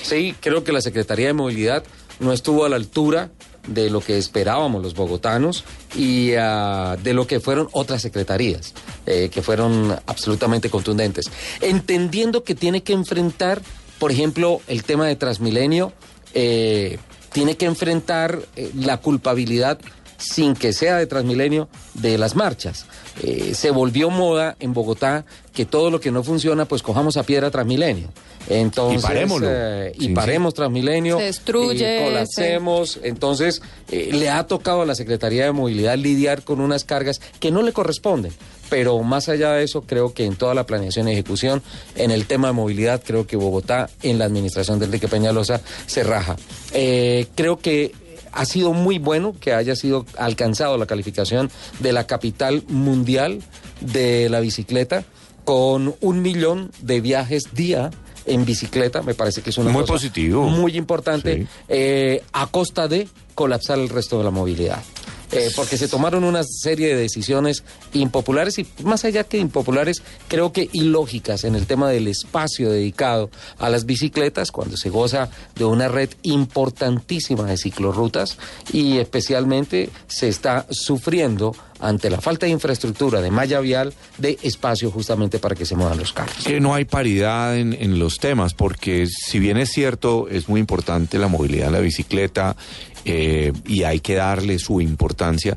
Sí, 0.03 0.35
creo 0.41 0.65
que 0.65 0.73
la 0.73 0.81
Secretaría 0.81 1.27
de 1.27 1.33
Movilidad 1.33 1.85
no 2.19 2.33
estuvo 2.33 2.65
a 2.65 2.69
la 2.69 2.75
altura 2.75 3.31
de 3.67 3.89
lo 3.89 4.01
que 4.01 4.17
esperábamos 4.17 4.81
los 4.81 4.93
bogotanos 4.93 5.63
y 5.95 6.33
ah, 6.35 6.97
de 7.01 7.13
lo 7.13 7.27
que 7.27 7.39
fueron 7.39 7.67
otras 7.71 8.01
secretarías, 8.01 8.73
eh, 9.05 9.29
que 9.31 9.41
fueron 9.41 9.95
absolutamente 10.05 10.69
contundentes. 10.69 11.25
Entendiendo 11.61 12.43
que 12.43 12.55
tiene 12.55 12.83
que 12.83 12.93
enfrentar, 12.93 13.61
por 13.99 14.11
ejemplo, 14.11 14.61
el 14.67 14.83
tema 14.83 15.07
de 15.07 15.15
Transmilenio, 15.15 15.93
eh, 16.33 16.97
tiene 17.31 17.57
que 17.57 17.65
enfrentar 17.65 18.39
eh, 18.55 18.71
la 18.75 18.97
culpabilidad 18.97 19.79
sin 20.17 20.55
que 20.55 20.71
sea 20.71 20.97
de 20.97 21.07
Transmilenio 21.07 21.67
de 21.93 22.17
las 22.17 22.35
marchas. 22.35 22.85
Se 23.53 23.69
volvió 23.69 24.09
moda 24.09 24.55
en 24.59 24.73
Bogotá 24.73 25.25
que 25.53 25.65
todo 25.65 25.91
lo 25.91 25.99
que 25.99 26.09
no 26.09 26.23
funciona, 26.23 26.65
pues 26.65 26.81
cojamos 26.81 27.17
a 27.17 27.23
piedra 27.23 27.51
Transmilenio. 27.51 28.09
Entonces, 28.49 29.01
Y 29.01 29.03
parémoslo. 29.07 29.47
eh, 29.49 29.91
y 29.95 29.99
Sí, 30.01 30.07
sí. 30.07 30.13
paremos 30.13 30.53
Transmilenio. 30.53 31.17
Se 31.17 31.23
destruye, 31.23 32.01
y 32.01 32.03
colapsemos. 32.05 32.99
Entonces, 33.03 33.61
eh, 33.91 34.09
le 34.13 34.29
ha 34.29 34.45
tocado 34.47 34.81
a 34.83 34.85
la 34.85 34.95
Secretaría 34.95 35.45
de 35.45 35.51
Movilidad 35.51 35.97
lidiar 35.97 36.43
con 36.43 36.59
unas 36.61 36.83
cargas 36.83 37.19
que 37.39 37.51
no 37.51 37.61
le 37.61 37.71
corresponden. 37.73 38.31
pero 38.67 38.99
más 39.03 39.29
allá 39.29 39.51
de 39.51 39.63
eso, 39.63 39.83
creo 39.83 40.13
que 40.15 40.25
en 40.25 40.35
toda 40.35 40.55
la 40.55 40.65
planeación 40.65 41.07
y 41.07 41.11
ejecución, 41.11 41.61
en 41.95 42.09
el 42.09 42.25
tema 42.25 42.47
de 42.47 42.53
movilidad, 42.53 42.99
creo 43.05 43.27
que 43.27 43.35
Bogotá, 43.37 43.91
en 44.01 44.17
la 44.17 44.25
administración 44.25 44.79
de 44.79 44.85
Enrique 44.85 45.07
Peñalosa, 45.07 45.61
se 45.85 46.03
raja. 46.03 46.35
Eh, 46.73 47.27
creo 47.35 47.59
que 47.59 47.91
ha 48.31 48.43
sido 48.45 48.73
muy 48.73 48.97
bueno 48.97 49.35
que 49.39 49.53
haya 49.53 49.75
sido 49.75 50.07
alcanzado 50.17 50.79
la 50.79 50.87
calificación 50.87 51.51
de 51.79 51.93
la 51.93 52.07
capital 52.07 52.63
mundial 52.67 53.43
de 53.81 54.29
la 54.29 54.39
bicicleta 54.39 55.03
con 55.43 55.93
un 56.01 56.21
millón 56.23 56.71
de 56.81 57.01
viajes 57.01 57.43
día 57.53 57.91
en 58.25 58.45
bicicleta, 58.45 59.01
me 59.01 59.13
parece 59.13 59.41
que 59.41 59.49
es 59.51 59.57
una 59.57 59.71
Muy 59.71 59.81
cosa 59.81 59.93
positivo. 59.93 60.49
muy 60.49 60.75
importante, 60.77 61.47
eh, 61.67 62.23
a 62.33 62.47
costa 62.47 62.87
de 62.87 63.07
colapsar 63.33 63.77
el 63.79 63.89
resto 63.89 64.17
de 64.17 64.23
la 64.23 64.31
movilidad. 64.31 64.81
Eh, 65.31 65.49
porque 65.55 65.77
se 65.77 65.87
tomaron 65.87 66.23
una 66.23 66.43
serie 66.43 66.89
de 66.89 66.95
decisiones 66.95 67.63
impopulares 67.93 68.59
y 68.59 68.67
más 68.83 69.05
allá 69.05 69.23
que 69.23 69.37
impopulares, 69.37 70.01
creo 70.27 70.51
que 70.51 70.69
ilógicas 70.71 71.43
en 71.43 71.55
el 71.55 71.65
tema 71.65 71.89
del 71.89 72.07
espacio 72.07 72.71
dedicado 72.71 73.29
a 73.57 73.69
las 73.69 73.85
bicicletas, 73.85 74.51
cuando 74.51 74.77
se 74.77 74.89
goza 74.89 75.29
de 75.55 75.65
una 75.65 75.87
red 75.87 76.09
importantísima 76.21 77.45
de 77.45 77.57
ciclorrutas 77.57 78.37
y 78.71 78.97
especialmente 78.97 79.89
se 80.07 80.27
está 80.27 80.65
sufriendo 80.69 81.55
ante 81.79 82.09
la 82.09 82.21
falta 82.21 82.45
de 82.45 82.51
infraestructura, 82.53 83.21
de 83.21 83.31
malla 83.31 83.59
vial, 83.59 83.93
de 84.17 84.37
espacio 84.41 84.91
justamente 84.91 85.39
para 85.39 85.55
que 85.55 85.65
se 85.65 85.75
muevan 85.75 85.97
los 85.97 86.13
carros. 86.13 86.45
Que 86.45 86.59
no 86.59 86.73
hay 86.73 86.85
paridad 86.85 87.57
en, 87.57 87.73
en 87.73 87.99
los 87.99 88.17
temas, 88.17 88.53
porque 88.53 89.07
si 89.07 89.39
bien 89.39 89.57
es 89.57 89.71
cierto, 89.71 90.27
es 90.29 90.47
muy 90.47 90.59
importante 90.59 91.19
la 91.19 91.27
movilidad 91.27 91.67
de 91.67 91.71
la 91.71 91.79
bicicleta 91.79 92.55
eh, 93.05 93.53
y 93.65 93.83
hay 93.83 93.99
que 93.99 94.15
darle 94.15 94.59
su 94.59 94.81
importancia, 94.81 95.55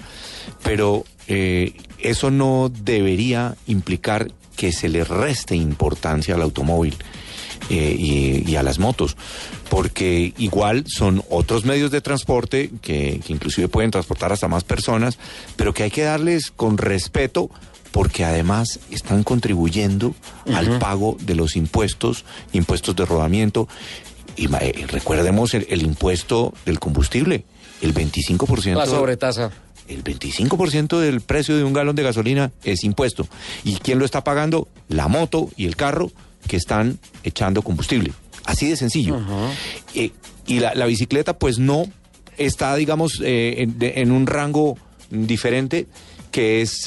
pero 0.63 1.05
eh, 1.27 1.73
eso 1.99 2.31
no 2.31 2.71
debería 2.83 3.57
implicar 3.67 4.31
que 4.57 4.73
se 4.73 4.89
le 4.89 5.05
reste 5.05 5.57
importancia 5.57 6.35
al 6.35 6.43
automóvil. 6.43 6.97
eh, 7.71 7.95
y, 7.99 8.51
y 8.51 8.57
a 8.57 8.63
las 8.63 8.79
motos, 8.79 9.17
porque 9.69 10.33
igual 10.39 10.85
son 10.87 11.23
otros 11.29 11.67
medios 11.67 11.91
de 11.91 12.01
transporte 12.01 12.71
que, 12.81 13.21
que 13.27 13.33
inclusive 13.33 13.69
pueden 13.69 13.91
transportar 13.91 14.33
hasta 14.33 14.49
más 14.49 14.65
personas, 14.65 15.19
pero 15.57 15.75
que 15.75 15.83
hay 15.83 15.91
que 15.91 16.03
darles 16.03 16.51
con 16.51 16.79
respeto 16.79 17.51
porque 17.91 18.25
además 18.25 18.81
están 18.91 19.23
contribuyendo 19.23 20.15
al 20.55 20.79
pago 20.79 21.17
de 21.21 21.35
los 21.35 21.57
impuestos, 21.57 22.25
impuestos 22.53 22.95
de 22.97 23.05
rodamiento. 23.05 23.69
Y 24.39 24.47
eh, 24.47 24.87
recordemos 24.89 25.53
el, 25.55 25.67
el 25.69 25.83
impuesto 25.83 26.55
del 26.65 26.79
combustible, 26.79 27.45
el 27.83 27.93
25%. 27.93 28.77
La 28.77 28.87
sobretasa. 28.87 29.51
El 29.89 30.05
25% 30.05 30.99
del 30.99 31.21
precio 31.23 31.57
de 31.57 31.65
un 31.65 31.73
galón 31.73 31.97
de 31.97 32.03
gasolina 32.03 32.53
es 32.63 32.85
impuesto. 32.85 33.27
¿Y 33.65 33.77
quién 33.77 33.99
lo 33.99 34.05
está 34.05 34.23
pagando? 34.23 34.69
La 34.89 35.09
moto 35.09 35.49
y 35.57 35.65
el 35.67 35.77
carro 35.77 36.11
que 36.47 36.57
están 36.57 36.99
echando 37.25 37.63
combustible. 37.63 38.13
Así 38.45 38.69
de 38.69 38.77
sencillo. 38.77 39.19
Eh, 39.95 40.13
y 40.47 40.61
la, 40.61 40.75
la 40.75 40.87
bicicleta 40.87 41.39
pues 41.39 41.59
no 41.59 41.85
está, 42.37 42.77
digamos, 42.77 43.21
eh, 43.25 43.57
en, 43.63 43.79
de- 43.79 43.95
en 43.97 44.13
un 44.13 44.27
rango 44.27 44.77
diferente 45.11 45.87
que 46.31 46.61
es 46.63 46.87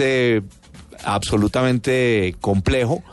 absolutamente 1.04 2.36
complejo 2.40 3.04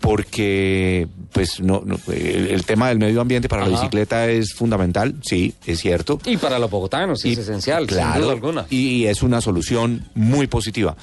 porque 0.00 1.08
pues 1.32 1.60
no, 1.60 1.82
no, 1.84 1.98
el, 2.12 2.48
el 2.48 2.64
tema 2.64 2.88
del 2.90 2.98
medio 2.98 3.20
ambiente 3.20 3.48
para 3.48 3.62
la 3.66 3.70
bicicleta 3.70 4.28
es 4.28 4.52
fundamental, 4.54 5.14
sí, 5.22 5.54
es 5.66 5.80
cierto. 5.80 6.20
Y 6.26 6.36
para 6.36 6.58
los 6.58 6.70
bogotanos 6.70 7.24
es 7.24 7.38
esencial, 7.38 7.88
sin 7.88 7.96
Claro, 7.98 8.22
duda 8.24 8.32
alguna. 8.32 8.66
y 8.70 9.06
es 9.06 9.22
una 9.22 9.40
solución 9.40 10.04
muy 10.14 10.46
positiva. 10.46 10.96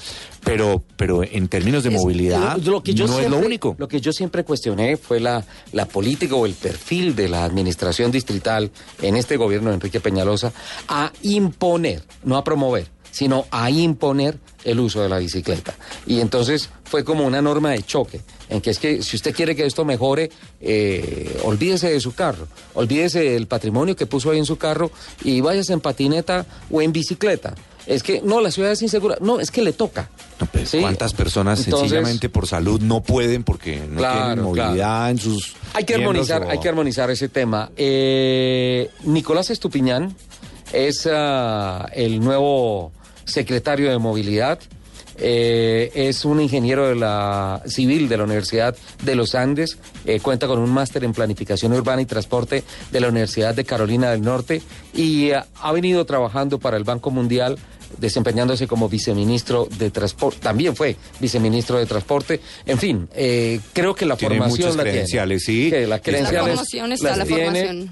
Pero, 0.44 0.82
pero 0.96 1.22
en 1.22 1.48
términos 1.48 1.82
de 1.82 1.90
Es- 1.90 1.94
movilidad, 2.00 2.56
lo- 2.58 2.72
lo 2.72 2.82
que 2.82 2.94
yo 2.94 3.06
no 3.06 3.18
es 3.18 3.28
lo 3.28 3.38
único. 3.38 3.74
Lo 3.78 3.88
que 3.88 4.00
yo 4.00 4.12
siempre 4.12 4.44
cuestioné 4.44 4.96
fue 4.96 5.20
la, 5.20 5.44
la 5.72 5.86
política 5.86 6.34
o 6.34 6.46
el 6.46 6.54
perfil 6.54 7.14
de 7.14 7.28
la 7.28 7.44
administración 7.44 8.10
distrital 8.10 8.70
en 9.02 9.16
este 9.16 9.36
gobierno 9.36 9.68
de 9.70 9.74
Enrique 9.74 10.00
Peñalosa 10.00 10.52
a 10.88 11.12
imponer, 11.22 12.02
no 12.24 12.36
a 12.36 12.44
promover, 12.44 12.86
sino 13.10 13.46
a 13.50 13.70
imponer 13.70 14.38
el 14.64 14.78
uso 14.80 15.02
de 15.02 15.08
la 15.08 15.18
bicicleta. 15.18 15.74
Y 16.06 16.20
entonces 16.20 16.68
fue 16.84 17.04
como 17.04 17.24
una 17.26 17.40
norma 17.40 17.70
de 17.70 17.82
choque, 17.82 18.20
en 18.48 18.60
que 18.60 18.70
es 18.70 18.78
que 18.78 19.02
si 19.02 19.16
usted 19.16 19.34
quiere 19.34 19.54
que 19.56 19.64
esto 19.66 19.84
mejore, 19.84 20.30
eh, 20.60 21.40
olvídese 21.44 21.90
de 21.90 22.00
su 22.00 22.14
carro, 22.14 22.46
olvídese 22.74 23.20
del 23.20 23.46
patrimonio 23.46 23.96
que 23.96 24.06
puso 24.06 24.30
ahí 24.30 24.38
en 24.38 24.46
su 24.46 24.56
carro 24.58 24.90
y 25.24 25.40
váyase 25.40 25.72
en 25.72 25.80
patineta 25.80 26.44
o 26.70 26.82
en 26.82 26.92
bicicleta. 26.92 27.54
Es 27.86 28.02
que 28.02 28.20
no, 28.22 28.40
la 28.40 28.50
ciudad 28.50 28.70
es 28.72 28.82
insegura. 28.82 29.16
No, 29.20 29.40
es 29.40 29.50
que 29.50 29.62
le 29.62 29.72
toca. 29.72 30.10
Sí. 30.64 30.78
¿Cuántas 30.80 31.12
personas 31.14 31.58
Entonces- 31.60 31.88
sencillamente 31.90 32.28
por 32.28 32.46
salud 32.46 32.80
no 32.80 33.02
pueden 33.02 33.42
porque 33.42 33.80
no 33.88 33.96
Claro, 33.98 34.24
tienen 34.26 34.44
movilidad 34.44 34.74
claro. 34.74 35.08
en 35.10 35.18
sus 35.18 35.54
Hay 35.72 35.84
que 35.84 35.94
armonizar, 35.94 36.42
o- 36.44 36.50
hay 36.50 36.60
que 36.60 36.68
armonizar 36.68 37.10
ese 37.10 37.28
tema. 37.30 37.70
Eh, 37.76 38.90
Nicolás 39.04 39.50
Estupiñán 39.50 40.14
es 40.72 41.08
ah, 41.10 41.88
el 41.94 42.20
nuevo 42.20 42.92
secretario 43.30 43.90
de 43.90 43.98
movilidad. 43.98 44.58
Eh, 45.22 45.90
es 45.94 46.24
un 46.24 46.40
ingeniero 46.40 46.88
de 46.88 46.94
la 46.94 47.62
civil 47.66 48.08
de 48.08 48.16
la 48.16 48.24
Universidad 48.24 48.74
de 49.02 49.14
los 49.14 49.34
Andes, 49.34 49.76
eh, 50.06 50.18
cuenta 50.20 50.46
con 50.46 50.58
un 50.58 50.70
máster 50.70 51.04
en 51.04 51.12
planificación 51.12 51.74
urbana 51.74 52.00
y 52.00 52.06
transporte 52.06 52.64
de 52.90 53.00
la 53.00 53.08
Universidad 53.08 53.54
de 53.54 53.64
Carolina 53.64 54.10
del 54.12 54.22
Norte 54.22 54.62
y 54.94 55.32
ah, 55.32 55.46
ha 55.60 55.72
venido 55.72 56.06
trabajando 56.06 56.58
para 56.58 56.78
el 56.78 56.84
Banco 56.84 57.10
Mundial 57.10 57.58
desempeñándose 57.98 58.66
como 58.66 58.88
viceministro 58.88 59.68
de 59.78 59.90
transporte, 59.90 60.38
también 60.40 60.74
fue 60.74 60.96
viceministro 61.18 61.78
de 61.78 61.86
transporte, 61.86 62.40
en 62.64 62.78
fin, 62.78 63.08
eh, 63.14 63.60
creo 63.72 63.94
que 63.94 64.06
la 64.06 64.16
Tiene 64.16 64.36
formación 64.36 64.60
muchas 64.68 64.76
la 64.76 64.82
credenciales, 64.84 65.44
tiene. 65.44 65.64
sí. 65.64 65.70
Que 65.70 65.86
la 65.86 66.00
credenciales 66.00 66.48
formación 66.54 66.92
está, 66.92 67.08
las 67.10 67.18
la 67.18 67.24
tiene. 67.26 67.44
formación. 67.44 67.90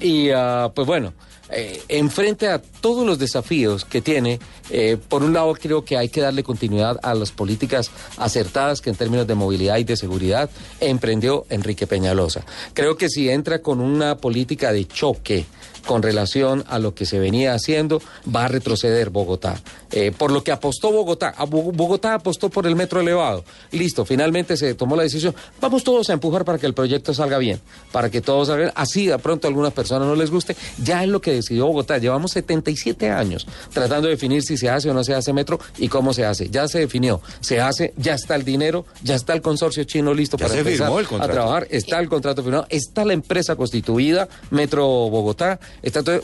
Y 0.00 0.30
ah, 0.30 0.70
pues 0.74 0.86
bueno, 0.86 1.12
eh, 1.52 1.82
enfrente 1.88 2.48
a 2.48 2.60
todos 2.60 3.06
los 3.06 3.18
desafíos 3.18 3.84
que 3.84 4.00
tiene, 4.00 4.38
eh, 4.70 4.96
por 5.08 5.22
un 5.22 5.32
lado 5.32 5.52
creo 5.54 5.84
que 5.84 5.96
hay 5.96 6.08
que 6.08 6.20
darle 6.20 6.42
continuidad 6.42 6.98
a 7.02 7.14
las 7.14 7.32
políticas 7.32 7.90
acertadas 8.16 8.80
que 8.80 8.90
en 8.90 8.96
términos 8.96 9.26
de 9.26 9.34
movilidad 9.34 9.78
y 9.78 9.84
de 9.84 9.96
seguridad 9.96 10.50
emprendió 10.80 11.46
Enrique 11.50 11.86
Peñalosa. 11.86 12.44
Creo 12.74 12.96
que 12.96 13.08
si 13.08 13.28
entra 13.28 13.60
con 13.60 13.80
una 13.80 14.16
política 14.16 14.72
de 14.72 14.86
choque, 14.86 15.46
con 15.86 16.02
relación 16.02 16.64
a 16.68 16.78
lo 16.78 16.94
que 16.94 17.06
se 17.06 17.18
venía 17.18 17.54
haciendo, 17.54 18.00
va 18.34 18.44
a 18.44 18.48
retroceder 18.48 19.10
Bogotá. 19.10 19.60
Eh, 19.92 20.12
por 20.16 20.30
lo 20.30 20.44
que 20.44 20.52
apostó 20.52 20.92
Bogotá, 20.92 21.34
a 21.36 21.44
Bogotá 21.44 22.14
apostó 22.14 22.48
por 22.48 22.66
el 22.66 22.76
metro 22.76 23.00
elevado. 23.00 23.44
Listo, 23.72 24.04
finalmente 24.04 24.56
se 24.56 24.74
tomó 24.74 24.96
la 24.96 25.02
decisión. 25.02 25.34
Vamos 25.60 25.82
todos 25.82 26.10
a 26.10 26.12
empujar 26.12 26.44
para 26.44 26.58
que 26.58 26.66
el 26.66 26.74
proyecto 26.74 27.12
salga 27.12 27.38
bien, 27.38 27.60
para 27.90 28.10
que 28.10 28.20
todos 28.20 28.48
salgan. 28.48 28.72
Así 28.74 29.06
de 29.06 29.18
pronto 29.18 29.46
a 29.46 29.50
algunas 29.50 29.72
personas 29.72 30.06
no 30.06 30.14
les 30.14 30.30
guste. 30.30 30.56
Ya 30.82 31.02
es 31.02 31.08
lo 31.08 31.20
que 31.20 31.32
decidió 31.32 31.66
Bogotá. 31.66 31.98
Llevamos 31.98 32.32
77 32.32 33.10
años 33.10 33.46
tratando 33.72 34.06
de 34.06 34.14
definir 34.14 34.42
si 34.42 34.56
se 34.56 34.68
hace 34.70 34.90
o 34.90 34.94
no 34.94 35.02
se 35.04 35.14
hace 35.14 35.32
metro 35.32 35.58
y 35.78 35.88
cómo 35.88 36.12
se 36.12 36.24
hace. 36.24 36.48
Ya 36.50 36.68
se 36.68 36.80
definió, 36.80 37.20
se 37.40 37.60
hace, 37.60 37.92
ya 37.96 38.14
está 38.14 38.36
el 38.36 38.44
dinero, 38.44 38.86
ya 39.02 39.14
está 39.16 39.32
el 39.32 39.42
consorcio 39.42 39.84
chino 39.84 40.14
listo 40.14 40.36
Ya 40.36 40.44
para 40.44 40.54
se 40.54 40.60
empezar 40.60 40.86
firmó 40.86 41.00
el 41.00 41.06
a 41.06 41.08
contrato. 41.08 41.32
trabajar 41.32 41.66
está 41.70 41.98
el 41.98 42.08
contrato 42.08 42.42
firmado, 42.42 42.66
está 42.68 43.04
la 43.04 43.12
empresa 43.12 43.56
constituida, 43.56 44.28
Metro 44.50 44.86
Bogotá, 44.86 45.58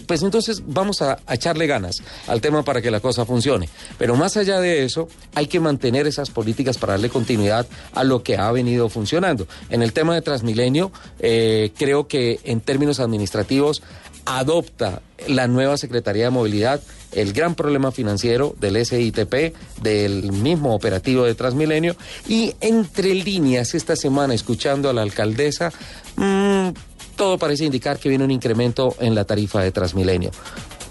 pues 0.06 0.22
entonces 0.22 0.62
vamos 0.66 1.02
a, 1.02 1.18
a 1.26 1.34
echarle 1.34 1.66
ganas 1.66 2.02
al 2.26 2.40
tema 2.40 2.62
para 2.62 2.82
que 2.82 2.90
la 2.90 3.00
cosa 3.00 3.24
funcione. 3.24 3.68
Pero 3.98 4.16
más 4.16 4.36
allá 4.36 4.60
de 4.60 4.84
eso, 4.84 5.08
hay 5.34 5.46
que 5.46 5.60
mantener 5.60 6.06
esas 6.06 6.30
políticas 6.30 6.78
para 6.78 6.94
darle 6.94 7.08
continuidad 7.08 7.66
a 7.92 8.04
lo 8.04 8.22
que 8.22 8.36
ha 8.36 8.50
venido 8.52 8.88
funcionando. 8.88 9.46
En 9.70 9.82
el 9.82 9.92
tema 9.92 10.14
de 10.14 10.22
Transmilenio, 10.22 10.92
eh, 11.18 11.72
creo 11.76 12.06
que 12.08 12.40
en 12.44 12.60
términos 12.60 13.00
administrativos 13.00 13.82
adopta 14.24 15.02
la 15.28 15.46
nueva 15.46 15.76
Secretaría 15.76 16.24
de 16.24 16.30
Movilidad 16.30 16.80
el 17.12 17.32
gran 17.32 17.54
problema 17.54 17.92
financiero 17.92 18.54
del 18.60 18.84
SITP, 18.84 19.54
del 19.80 20.32
mismo 20.32 20.74
operativo 20.74 21.24
de 21.24 21.34
Transmilenio, 21.34 21.96
y 22.28 22.54
entre 22.60 23.14
líneas 23.14 23.74
esta 23.74 23.96
semana, 23.96 24.34
escuchando 24.34 24.90
a 24.90 24.92
la 24.92 25.02
alcaldesa, 25.02 25.72
mm, 26.16 26.35
todo 27.16 27.38
parece 27.38 27.64
indicar 27.64 27.98
que 27.98 28.08
viene 28.08 28.24
un 28.24 28.30
incremento 28.30 28.94
en 29.00 29.14
la 29.14 29.24
tarifa 29.24 29.60
de 29.60 29.72
Transmilenio. 29.72 30.30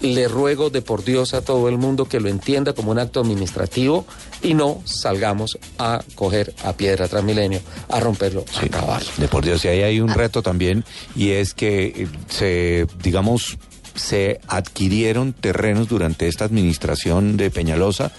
Le 0.02 0.28
ruego 0.28 0.68
de 0.68 0.82
por 0.82 1.04
Dios 1.04 1.32
a 1.32 1.40
todo 1.40 1.68
el 1.70 1.78
mundo 1.78 2.04
que 2.04 2.20
lo 2.20 2.28
entienda 2.28 2.74
como 2.74 2.90
un 2.90 2.98
acto 2.98 3.20
administrativo 3.20 4.04
y 4.42 4.52
no 4.52 4.82
salgamos 4.84 5.58
a 5.78 6.02
coger 6.14 6.54
a 6.64 6.74
piedra 6.74 7.08
Transmilenio, 7.08 7.60
a 7.88 8.00
romperlo, 8.00 8.44
a 8.60 8.64
acabarlo. 8.66 9.08
De 9.16 9.28
por 9.28 9.44
Dios, 9.44 9.64
y 9.64 9.68
ahí 9.68 9.82
hay 9.82 10.00
un 10.00 10.12
reto 10.12 10.42
también, 10.42 10.84
y 11.14 11.30
es 11.30 11.54
que 11.54 11.86
eh, 11.86 12.08
se, 12.28 12.86
digamos, 13.02 13.56
se 13.94 14.40
adquirieron 14.48 15.32
terrenos 15.32 15.88
durante 15.88 16.28
esta 16.28 16.44
administración 16.44 17.38
de 17.38 17.50
Peñalosa 17.50 18.12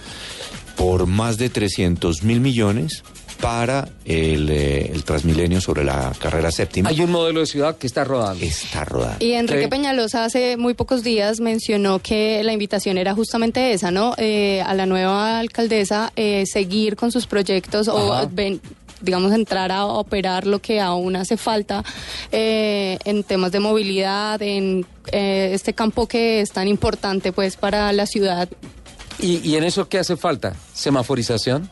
por 0.76 1.06
más 1.06 1.38
de 1.38 1.48
300 1.50 2.22
mil 2.22 2.40
millones 2.40 3.04
para 3.40 3.88
el, 4.04 4.50
eh, 4.50 4.90
el 4.92 5.04
Transmilenio 5.04 5.60
sobre 5.60 5.84
la 5.84 6.12
carrera 6.18 6.50
séptima. 6.50 6.88
Hay 6.88 7.00
un 7.00 7.10
modelo 7.12 7.40
de 7.40 7.46
ciudad 7.46 7.76
que 7.76 7.86
está 7.86 8.02
rodando. 8.04 8.44
Está 8.44 8.84
rodando. 8.84 9.24
Y 9.24 9.32
Enrique 9.32 9.62
Sí. 9.64 9.68
Peñalosa 9.68 10.24
hace 10.24 10.56
muy 10.56 10.74
pocos 10.74 11.02
días 11.04 11.38
mencionó 11.40 12.00
que 12.00 12.42
la 12.42 12.52
invitación 12.52 12.98
era 12.98 13.14
justamente 13.14 13.72
esa, 13.72 13.90
¿no? 13.90 14.14
Eh, 14.18 14.62
a 14.66 14.74
la 14.74 14.86
nueva 14.86 15.38
alcaldesa 15.38 16.12
eh, 16.16 16.44
seguir 16.46 16.96
con 16.96 17.12
sus 17.12 17.26
proyectos 17.26 17.88
o 17.88 18.28
ven- 18.32 18.60
digamos 19.00 19.32
entrar 19.32 19.70
a 19.70 19.84
operar 19.86 20.44
lo 20.44 20.58
que 20.58 20.80
aún 20.80 21.14
hace 21.14 21.36
falta 21.36 21.84
eh, 22.32 22.98
en 23.04 23.22
temas 23.22 23.52
de 23.52 23.60
movilidad, 23.60 24.42
en 24.42 24.84
eh, 25.12 25.50
este 25.52 25.72
campo 25.72 26.08
que 26.08 26.40
es 26.40 26.50
tan 26.50 26.66
importante 26.66 27.30
pues 27.32 27.56
para 27.56 27.92
la 27.92 28.06
ciudad. 28.06 28.48
¿Y, 29.20 29.36
y 29.48 29.54
en 29.56 29.62
eso 29.64 29.88
qué 29.88 29.98
hace 30.00 30.16
falta? 30.16 30.54
¿Semaforización? 30.74 31.70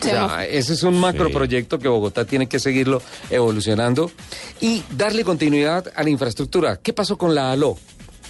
O 0.00 0.04
sea, 0.04 0.46
ese 0.46 0.72
es 0.74 0.82
un 0.82 0.98
macroproyecto 0.98 1.78
que 1.78 1.88
Bogotá 1.88 2.24
tiene 2.24 2.48
que 2.48 2.58
seguirlo 2.58 3.00
evolucionando 3.30 4.10
y 4.60 4.82
darle 4.96 5.24
continuidad 5.24 5.90
a 5.94 6.02
la 6.02 6.10
infraestructura. 6.10 6.78
¿Qué 6.82 6.92
pasó 6.92 7.16
con 7.18 7.34
la 7.34 7.52
ALO? 7.52 7.76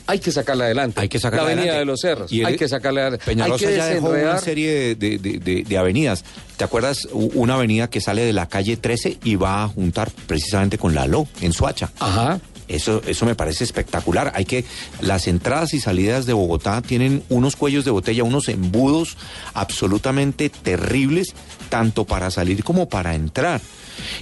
Hay 0.06 0.18
que 0.18 0.30
sacarla 0.32 0.64
adelante. 0.66 1.00
Hay 1.00 1.08
que 1.08 1.18
sacarla 1.18 1.44
La 1.44 1.52
Avenida 1.52 1.62
adelante. 1.72 1.78
de 1.80 1.84
los 1.86 2.00
Cerros. 2.00 2.30
Y 2.32 2.40
el- 2.40 2.46
hay 2.46 2.56
que 2.56 2.68
sacarla 2.68 3.00
adelante. 3.02 3.24
Hay 3.26 3.34
Peñalosa 3.36 3.66
que 3.66 3.76
ya 3.76 3.86
dejó 3.86 4.08
una 4.10 4.38
serie 4.38 4.94
de, 4.96 5.18
de- 5.18 5.38
de- 5.38 5.62
de 5.62 5.78
avenidas. 5.78 6.24
¿Te 6.58 6.64
acuerdas? 6.64 7.08
Una 7.12 7.54
avenida 7.54 7.88
que 7.88 8.02
sale 8.02 8.22
de 8.22 8.34
la 8.34 8.46
calle 8.46 8.76
13 8.76 9.18
y 9.24 9.36
va 9.36 9.64
a 9.64 9.68
juntar 9.68 10.10
precisamente 10.26 10.76
con 10.76 10.94
la 10.94 11.06
LO 11.06 11.26
en 11.40 11.54
Suacha. 11.54 11.90
Ajá. 12.00 12.38
Eso, 12.68 13.02
eso 13.06 13.26
me 13.26 13.34
parece 13.34 13.64
espectacular. 13.64 14.32
Hay 14.34 14.44
que 14.44 14.64
las 15.00 15.26
entradas 15.26 15.74
y 15.74 15.80
salidas 15.80 16.26
de 16.26 16.32
Bogotá 16.32 16.80
tienen 16.82 17.22
unos 17.28 17.56
cuellos 17.56 17.84
de 17.84 17.90
botella, 17.90 18.24
unos 18.24 18.48
embudos 18.48 19.16
absolutamente 19.54 20.48
terribles, 20.50 21.34
tanto 21.68 22.04
para 22.04 22.30
salir 22.30 22.64
como 22.64 22.88
para 22.88 23.14
entrar. 23.14 23.60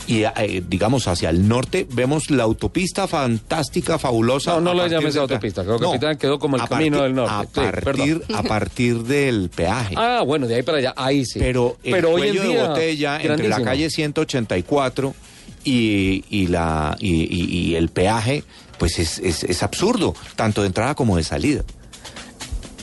Y 0.07 0.25
eh, 0.25 0.63
digamos 0.69 1.09
hacia 1.09 1.31
el 1.31 1.49
norte 1.49 1.87
vemos 1.91 2.31
la 2.31 2.43
autopista 2.43 3.09
fantástica, 3.09 3.99
fabulosa. 3.99 4.53
No, 4.55 4.61
no 4.61 4.71
a 4.71 4.75
lo 4.75 4.81
partir 4.81 4.99
llames 4.99 5.15
de- 5.15 5.21
autopista, 5.21 5.63
creo 5.65 5.79
que 5.79 5.85
No, 5.85 5.91
Capitán 5.93 6.19
quedó 6.19 6.39
como 6.39 6.57
el 6.57 6.65
camino 6.69 6.99
partir- 6.99 7.03
del 7.03 7.15
norte. 7.15 7.61
A 7.61 7.73
partir, 7.73 8.23
a 8.35 8.43
partir 8.43 8.99
del 9.05 9.49
peaje. 9.49 9.95
Ah, 9.97 10.23
bueno, 10.27 10.47
de 10.47 10.57
ahí 10.57 10.63
para 10.63 10.79
allá, 10.79 10.93
ahí 10.97 11.25
sí. 11.25 11.39
Pero 11.39 11.79
el 11.83 11.93
Pero 11.93 12.11
hoy 12.11 12.23
en 12.23 12.29
cuello 12.37 12.43
día, 12.51 12.63
de 12.63 12.69
botella 12.69 13.21
entre 13.23 13.49
la 13.49 13.63
calle 13.63 13.89
184 13.89 15.15
y, 15.65 16.25
y 16.31 16.47
la, 16.49 16.97
y, 17.01 17.23
y- 17.25 17.69
y 17.71 17.75
el 17.77 17.89
peaje, 17.89 18.45
pues 18.79 18.99
es, 18.99 19.19
es, 19.19 19.45
es 19.45 19.63
absurdo, 19.63 20.15
tanto 20.37 20.63
de 20.63 20.69
entrada 20.69 20.95
como 20.95 21.17
de 21.17 21.25
salida. 21.25 21.63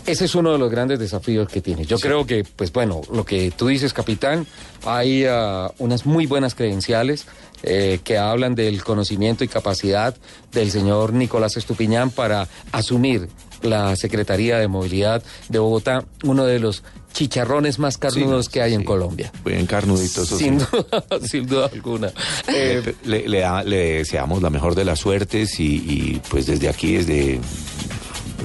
Ese 0.05 0.25
es 0.25 0.33
uno 0.33 0.51
de 0.53 0.57
los 0.57 0.71
grandes 0.71 0.97
desafíos 0.97 1.47
que 1.49 1.61
tiene. 1.61 1.85
Yo 1.85 1.99
creo 1.99 2.25
que, 2.25 2.43
pues 2.43 2.71
bueno, 2.73 3.01
lo 3.13 3.25
que 3.25 3.51
tú 3.51 3.67
dices, 3.67 3.93
capitán, 3.93 4.47
hay 4.85 5.25
ah, 5.25 5.71
unas 5.77 6.05
muy 6.07 6.25
buenas 6.25 6.55
credenciales 6.55 7.27
eh, 7.61 7.99
que 8.03 8.17
hablan 8.17 8.55
del 8.55 8.83
conocimiento 8.83 9.43
y 9.43 9.47
capacidad 9.47 10.15
del 10.51 10.71
señor 10.71 11.13
Nicolás 11.13 11.57
Estupiñán 11.57 12.09
para 12.09 12.47
asumir 12.71 13.27
la 13.61 13.95
Secretaría 13.97 14.57
de 14.57 14.67
Movilidad 14.67 15.21
de 15.49 15.59
Bogotá, 15.59 16.05
uno 16.23 16.45
de 16.45 16.59
los 16.59 16.81
chicharrones 17.13 17.79
más 17.79 17.97
carnudos 17.97 18.45
Sí, 18.45 18.51
que 18.53 18.61
hay 18.61 18.73
en. 18.73 18.83
Colombia. 18.83 19.31
Bien 19.45 19.65
carnudito, 19.65 20.23
eso 20.23 20.37
Sin 20.37 20.59
sí. 20.59 20.65
duda, 20.71 21.03
sin 21.27 21.45
duda 21.47 21.69
alguna. 21.71 22.11
Eh, 22.47 22.95
Le, 23.05 23.97
deseamos 23.97 24.41
la 24.41 24.49
mejor 24.49 24.75
de 24.75 24.85
las 24.85 24.99
suertes 24.99 25.59
y, 25.59 25.75
y, 25.75 26.21
pues 26.29 26.45
desde 26.45 26.69
aquí, 26.69 26.93
desde 26.97 27.39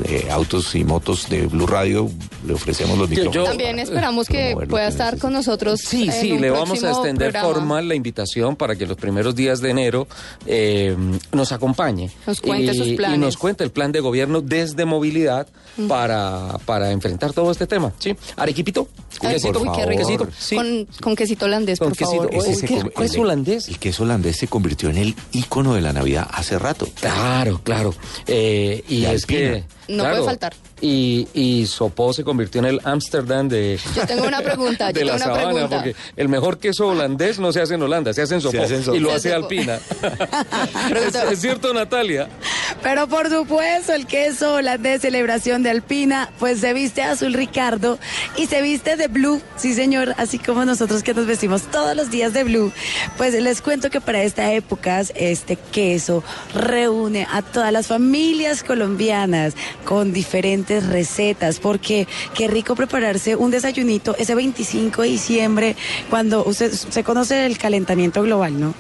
eh, 0.05 0.29
Autos 0.31 0.75
y 0.75 0.85
Motos 0.85 1.29
de 1.29 1.47
Blue 1.47 1.67
Radio, 1.67 2.11
le 2.47 2.55
ofrecemos 2.55 2.99
los 2.99 3.09
micrófonos. 3.09 3.35
yo- 3.35 3.45
También 3.45 3.79
esperamos 3.79 4.27
que 4.29 4.57
pueda 4.69 4.89
estar 4.89 5.19
con 5.19 5.33
nosotros. 5.33 5.81
Sí, 5.81 6.05
en 6.05 6.13
sí, 6.13 6.33
un 6.33 6.41
le 6.41 6.51
vamos 6.51 6.83
a 6.85 6.91
extender 6.91 7.33
programa. 7.33 7.55
formal 7.55 7.89
la 7.89 7.95
invitación 7.95 8.57
para 8.57 8.77
que 8.77 8.87
los 8.87 8.97
primeros 8.97 9.35
días 9.35 9.61
de 9.61 9.71
enero 9.71 10.07
eh, 10.47 10.97
nos 11.33 11.53
acompañe. 11.53 12.11
Nos 12.27 12.41
cuente 12.41 12.73
y, 12.73 12.79
sus 12.79 12.87
Y 12.89 12.97
planes. 12.97 13.19
nos 13.21 13.37
cuente 13.37 13.65
el 13.65 13.71
plan 13.71 13.93
de 13.93 14.01
gobierno 14.01 14.41
desde 14.41 14.85
movilidad 14.85 15.47
para, 15.89 16.59
para 16.65 16.91
enfrentar 16.91 17.33
todo 17.33 17.51
este 17.51 17.67
tema. 17.67 17.93
¿Sí? 17.99 18.15
Arequipito, 18.37 18.89
quesito, 19.21 19.63
quesito. 19.97 20.29
Sí. 20.39 20.57
Con, 20.57 20.87
con 21.01 21.17
quesito 21.17 21.45
holandés, 21.47 21.79
Con 21.79 21.89
por 21.89 21.99
quesito. 21.99 22.23
favor. 22.25 22.35
Ese 22.35 22.49
Uy, 22.51 22.55
se 22.57 22.67
qué- 22.67 22.77
come- 22.79 22.91
¿Cuál 22.91 23.07
es 23.07 23.17
holandés? 23.19 23.69
El 23.69 23.79
queso 23.79 24.03
holandés 24.05 24.37
se 24.37 24.49
convirtió 24.49 24.91
en 24.91 24.99
el 24.99 25.15
ícono 25.33 25.75
de 25.75 25.81
la 25.81 25.93
Navidad 25.93 26.29
hace 26.33 26.59
rato. 26.59 26.89
Claro, 27.01 27.61
claro. 27.63 27.95
Eh, 28.27 28.83
y 28.89 29.03
De 29.03 29.15
es 29.15 29.27
que... 29.27 29.65
No 29.89 30.03
claro, 30.03 30.17
puede 30.17 30.27
faltar. 30.27 30.55
Y, 30.87 31.29
y 31.33 31.65
Sopó 31.67 32.13
se 32.13 32.25
convirtió 32.25 32.59
en 32.59 32.67
el 32.67 32.81
Ámsterdam 32.85 33.49
de, 33.49 33.81
Yo 33.97 34.07
tengo 34.07 34.27
una 34.27 34.43
pregunta, 34.43 34.91
yo 34.93 35.03
la 35.05 35.13
tengo 35.13 35.15
una 35.15 35.19
sabana, 35.19 35.53
pregunta. 35.53 35.77
porque 35.77 35.97
el 36.15 36.29
mejor 36.29 36.59
queso 36.59 36.89
holandés 36.89 37.39
no 37.39 37.53
se 37.53 37.63
hace 37.63 37.75
en 37.75 37.83
Holanda, 37.83 38.13
se 38.13 38.21
hace 38.21 38.35
en 38.35 38.43
Sopó, 38.43 38.63
hace 38.63 38.77
en 38.77 38.85
Sopó. 38.85 38.97
y 38.97 39.01
lo 39.01 39.11
hace 39.11 39.33
Alpina. 39.33 39.79
es, 40.95 41.15
es 41.15 41.41
cierto, 41.41 41.73
Natalia. 41.73 42.29
Pero 42.83 43.09
por 43.09 43.31
supuesto, 43.31 43.95
el 43.95 44.07
queso 44.07 44.57
holandés 44.57 45.01
celebración 45.01 45.63
de 45.63 45.71
Alpina, 45.71 46.31
pues 46.39 46.61
se 46.61 46.75
viste 46.75 47.03
azul 47.03 47.33
Ricardo 47.33 47.99
y 48.37 48.47
se 48.47 48.61
viste 48.61 48.97
de 48.97 49.09
blue, 49.09 49.41
sí 49.57 49.73
señor, 49.73 50.15
así 50.19 50.39
como 50.39 50.65
nosotros 50.65 51.03
que 51.03 51.15
nos 51.15 51.27
vestimos 51.27 51.63
todos 51.63 51.97
los 51.97 52.11
días 52.11 52.33
de 52.33 52.45
blue. 52.45 52.73
Pues 53.17 53.33
les 53.35 53.63
cuento 53.63 53.89
que 53.89 54.01
para 54.01 54.23
esta 54.23 54.53
época 54.53 55.01
este 55.15 55.57
queso 55.57 56.23
reúne 56.55 57.27
a 57.31 57.41
todas 57.41 57.73
las 57.73 57.87
familias 57.87 58.63
colombianas 58.63 59.55
con 59.85 60.13
diferentes 60.13 60.74
recetas, 60.81 61.61
porque 61.61 62.07
qué 62.35 62.49
rico 62.49 62.75
prepararse 62.75 63.37
un 63.37 63.51
desayunito 63.51 64.17
ese 64.19 64.35
25 64.35 65.03
de 65.03 65.09
diciembre, 65.09 65.77
cuando 66.11 66.45
usted 66.45 66.73
se 66.73 67.05
conoce 67.05 67.47
el 67.47 67.59
calentamiento 67.59 68.23
global, 68.23 68.59
¿no? 68.59 68.75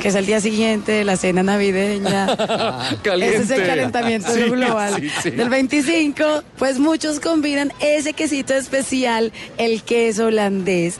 que 0.00 0.08
es 0.08 0.16
el 0.16 0.26
día 0.26 0.40
siguiente 0.40 0.90
de 0.90 1.04
la 1.04 1.16
cena 1.16 1.44
navideña. 1.44 2.26
Caliente. 3.04 3.36
Ese 3.36 3.54
es 3.54 3.60
el 3.60 3.66
calentamiento 3.68 4.32
Sí, 4.34 4.40
global. 4.50 4.96
sí, 5.00 5.08
sí. 5.22 5.30
Del 5.30 5.48
25, 5.48 6.24
pues 6.58 6.80
muchos 6.80 7.20
combinan 7.20 7.72
ese 7.78 8.12
quesito 8.12 8.52
especial, 8.54 9.30
el 9.58 9.82
queso 9.84 10.26
holandés 10.26 10.98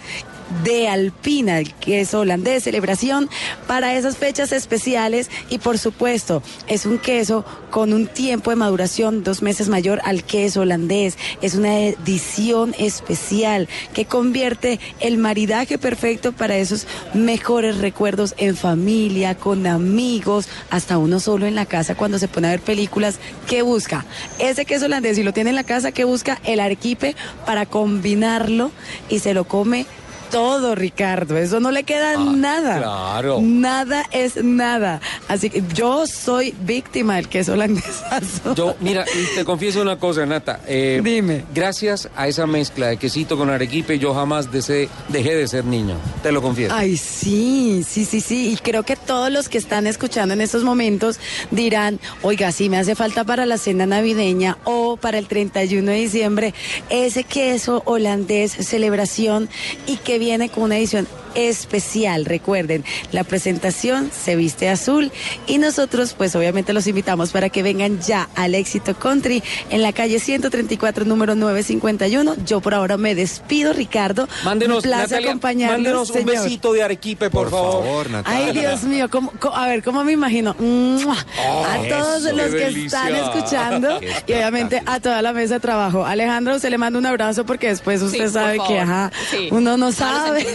de 0.64 0.88
Alpina, 0.88 1.58
el 1.58 1.72
queso 1.74 2.20
holandés, 2.20 2.64
celebración 2.64 3.28
para 3.66 3.94
esas 3.94 4.16
fechas 4.16 4.52
especiales 4.52 5.30
y 5.50 5.58
por 5.58 5.78
supuesto 5.78 6.42
es 6.66 6.86
un 6.86 6.98
queso 6.98 7.44
con 7.70 7.92
un 7.92 8.06
tiempo 8.06 8.50
de 8.50 8.56
maduración 8.56 9.24
dos 9.24 9.42
meses 9.42 9.68
mayor 9.68 10.00
al 10.04 10.24
queso 10.24 10.60
holandés. 10.60 11.16
Es 11.40 11.54
una 11.54 11.78
edición 11.78 12.74
especial 12.78 13.68
que 13.94 14.04
convierte 14.04 14.78
el 15.00 15.18
maridaje 15.18 15.78
perfecto 15.78 16.32
para 16.32 16.56
esos 16.56 16.86
mejores 17.14 17.78
recuerdos 17.78 18.34
en 18.36 18.56
familia, 18.56 19.36
con 19.36 19.66
amigos, 19.66 20.48
hasta 20.70 20.98
uno 20.98 21.18
solo 21.20 21.46
en 21.46 21.54
la 21.54 21.66
casa 21.66 21.94
cuando 21.94 22.18
se 22.18 22.28
pone 22.28 22.48
a 22.48 22.50
ver 22.50 22.60
películas. 22.60 23.18
¿Qué 23.48 23.62
busca? 23.62 24.04
Ese 24.38 24.64
queso 24.64 24.86
holandés, 24.86 25.16
si 25.16 25.22
lo 25.22 25.32
tiene 25.32 25.50
en 25.50 25.56
la 25.56 25.64
casa, 25.64 25.92
¿qué 25.92 26.04
busca? 26.04 26.40
El 26.44 26.60
arequipe 26.60 27.16
para 27.46 27.66
combinarlo 27.66 28.70
y 29.08 29.18
se 29.20 29.34
lo 29.34 29.44
come 29.44 29.86
todo, 30.32 30.74
Ricardo. 30.74 31.36
Eso 31.36 31.60
no 31.60 31.70
le 31.70 31.84
queda 31.84 32.16
nada. 32.16 32.78
claro. 32.78 33.38
Nada 33.40 34.04
es 34.10 34.42
nada. 34.42 35.00
Así 35.28 35.50
que 35.50 35.62
yo 35.74 36.06
soy 36.06 36.54
víctima 36.62 37.16
del 37.16 37.28
queso 37.28 37.52
holandesazo. 37.52 38.54
Yo, 38.54 38.74
mira, 38.80 39.04
te 39.36 39.44
confieso 39.44 39.80
una 39.82 39.98
cosa, 39.98 40.26
Nata. 40.26 40.60
eh, 40.66 41.00
Dime. 41.04 41.44
Gracias 41.54 42.08
a 42.16 42.26
esa 42.26 42.46
mezcla 42.46 42.88
de 42.88 42.96
quesito 42.96 43.36
con 43.36 43.50
arequipe, 43.50 43.98
yo 43.98 44.14
jamás 44.14 44.50
dejé 44.50 44.88
de 45.12 45.46
ser 45.48 45.64
niño. 45.64 45.96
Te 46.22 46.32
lo 46.32 46.40
confieso. 46.42 46.74
Ay, 46.74 46.96
sí, 46.96 47.84
sí, 47.86 48.04
sí, 48.04 48.20
sí. 48.20 48.52
Y 48.52 48.56
creo 48.56 48.82
que 48.82 48.96
todos 48.96 49.30
los 49.30 49.48
que 49.48 49.58
están 49.58 49.86
escuchando 49.86 50.34
en 50.34 50.40
estos 50.40 50.64
momentos 50.64 51.20
dirán, 51.50 52.00
oiga, 52.22 52.50
sí 52.52 52.68
me 52.70 52.78
hace 52.78 52.94
falta 52.94 53.24
para 53.24 53.44
la 53.46 53.58
cena 53.58 53.86
navideña 53.86 54.56
o 54.64 54.96
para 54.96 55.18
el 55.18 55.26
31 55.28 55.90
de 55.90 55.96
diciembre 55.98 56.54
ese 56.88 57.24
queso 57.24 57.82
holandés 57.84 58.52
celebración 58.52 59.48
y 59.86 59.96
que 59.98 60.18
viene 60.22 60.48
con 60.50 60.62
una 60.62 60.78
edición 60.78 61.08
especial. 61.34 62.24
Recuerden, 62.24 62.84
la 63.12 63.24
presentación 63.24 64.10
se 64.12 64.36
viste 64.36 64.68
azul 64.68 65.10
y 65.46 65.58
nosotros 65.58 66.14
pues 66.16 66.34
obviamente 66.36 66.72
los 66.72 66.86
invitamos 66.86 67.30
para 67.30 67.48
que 67.48 67.62
vengan 67.62 68.00
ya 68.00 68.28
al 68.34 68.54
Éxito 68.54 68.94
Country 68.94 69.42
en 69.70 69.82
la 69.82 69.92
calle 69.92 70.18
134 70.20 71.04
número 71.04 71.34
951. 71.34 72.36
Yo 72.46 72.60
por 72.60 72.74
ahora 72.74 72.96
me 72.96 73.14
despido, 73.14 73.72
Ricardo. 73.72 74.28
Mándenos, 74.44 74.76
un 74.78 74.82
placer 74.82 75.24
Natalia, 75.24 75.68
mándenos 75.68 76.10
un 76.10 76.16
señor. 76.16 76.30
besito 76.44 76.72
de 76.72 76.82
arequipe, 76.82 77.30
por, 77.30 77.50
favor. 77.50 78.06
Ay, 78.24 78.52
Dios 78.52 78.82
mío, 78.84 79.08
¿cómo- 79.10 79.32
cómo- 79.40 79.56
a 79.56 79.66
ver, 79.66 79.82
¿cómo 79.82 80.04
me 80.04 80.12
imagino? 80.12 80.54
¡Mua! 80.58 81.16
a 81.16 81.78
todos 81.88 82.24
eso, 82.24 82.36
los 82.36 82.46
que 82.50 82.56
delicia. 82.66 82.98
están 83.08 83.16
escuchando 83.16 84.00
y 84.26 84.32
obviamente 84.32 84.82
a 84.86 85.00
toda 85.00 85.22
la 85.22 85.32
mesa 85.32 85.54
de 85.54 85.60
trabajo. 85.60 86.04
Alejandro, 86.04 86.56
usted 86.56 86.70
le 86.70 86.78
manda 86.78 86.98
un 86.98 87.06
abrazo 87.06 87.44
porque 87.46 87.68
después 87.68 88.02
usted 88.02 88.30
sabe 88.30 88.58
que 88.66 88.78
ajá, 88.80 89.10
Sí. 89.30 89.48
uno 89.50 89.76
no 89.76 89.92
sabe. 89.92 90.46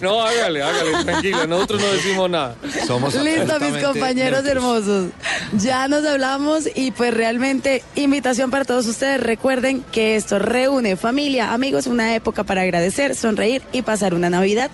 No, 0.00 0.22
hágale, 0.22 0.62
hágale, 0.62 1.04
tranquilo, 1.04 1.46
nosotros 1.46 1.80
no 1.80 1.88
decimos 1.88 2.30
nada. 2.30 2.56
Somos 2.86 3.14
Listo, 3.14 3.60
mis 3.60 3.82
compañeros 3.82 4.44
neutros. 4.44 4.46
hermosos. 4.46 5.10
Ya 5.58 5.88
nos 5.88 6.04
hablamos 6.06 6.64
y 6.74 6.90
pues 6.92 7.12
realmente 7.14 7.82
invitación 7.94 8.50
para 8.50 8.64
todos 8.64 8.86
ustedes. 8.86 9.20
Recuerden 9.20 9.82
que 9.92 10.16
esto 10.16 10.38
reúne 10.38 10.96
familia, 10.96 11.52
amigos, 11.52 11.86
una 11.86 12.14
época 12.14 12.44
para 12.44 12.62
agradecer, 12.62 13.14
sonreír 13.14 13.62
y 13.72 13.82
pasar 13.82 14.14
una 14.14 14.30
Navidad 14.30 14.70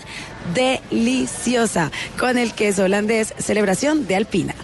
deliciosa 0.55 1.91
con 2.18 2.39
el 2.39 2.53
queso 2.53 2.85
holandés 2.85 3.35
celebración 3.39 4.07
de 4.07 4.16
Alpina. 4.16 4.55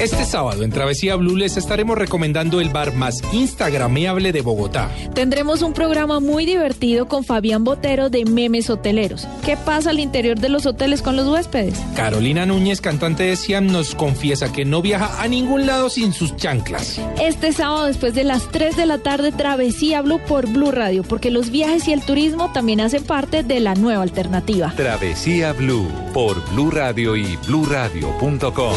Este 0.00 0.24
sábado 0.24 0.64
en 0.64 0.70
Travesía 0.70 1.16
Blue 1.16 1.36
les 1.36 1.56
estaremos 1.56 1.96
recomendando 1.96 2.60
el 2.60 2.70
bar 2.70 2.94
más 2.94 3.22
instagrameable 3.32 4.32
de 4.32 4.40
Bogotá. 4.40 4.90
Tendremos 5.14 5.62
un 5.62 5.72
programa 5.74 6.18
muy 6.18 6.44
divertido 6.46 7.06
con 7.06 7.24
Fabián 7.24 7.62
Botero 7.62 8.10
de 8.10 8.24
Memes 8.24 8.68
Hoteleros. 8.70 9.28
¿Qué 9.44 9.56
pasa 9.56 9.90
al 9.90 10.00
interior 10.00 10.38
de 10.38 10.48
los 10.48 10.66
hoteles 10.66 11.02
con 11.02 11.14
los 11.16 11.28
huéspedes? 11.28 11.78
Carolina 11.94 12.46
Núñez, 12.46 12.80
cantante 12.80 13.24
de 13.24 13.36
Siam, 13.36 13.66
nos 13.66 13.94
confiesa 13.94 14.50
que 14.52 14.64
no 14.64 14.82
viaja 14.82 15.22
a 15.22 15.28
ningún 15.28 15.66
lado 15.66 15.88
sin 15.88 16.12
sus 16.12 16.36
chanclas. 16.36 17.00
Este 17.20 17.52
sábado 17.52 17.86
después 17.86 18.14
de 18.14 18.24
las 18.24 18.50
3 18.50 18.76
de 18.76 18.86
la 18.86 18.98
tarde 18.98 19.30
Travesía 19.30 20.02
Blue 20.02 20.20
por 20.26 20.48
Blue 20.48 20.72
Radio, 20.72 21.02
porque 21.04 21.30
los 21.30 21.50
viajes 21.50 21.86
y 21.86 21.92
el 21.92 22.02
turismo 22.02 22.50
también 22.52 22.80
hacen 22.80 23.04
parte 23.04 23.42
de 23.42 23.60
la 23.60 23.74
nueva 23.74 24.02
alternativa. 24.02 24.72
Travesía 24.76 25.52
Blue 25.52 25.86
por 26.12 26.42
Blue 26.50 26.70
Radio 26.70 27.16
y 27.16 27.36
bluradio.com. 27.46 28.74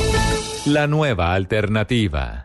La 0.65 0.87
nueva 0.87 1.14
alternativa. 1.23 2.44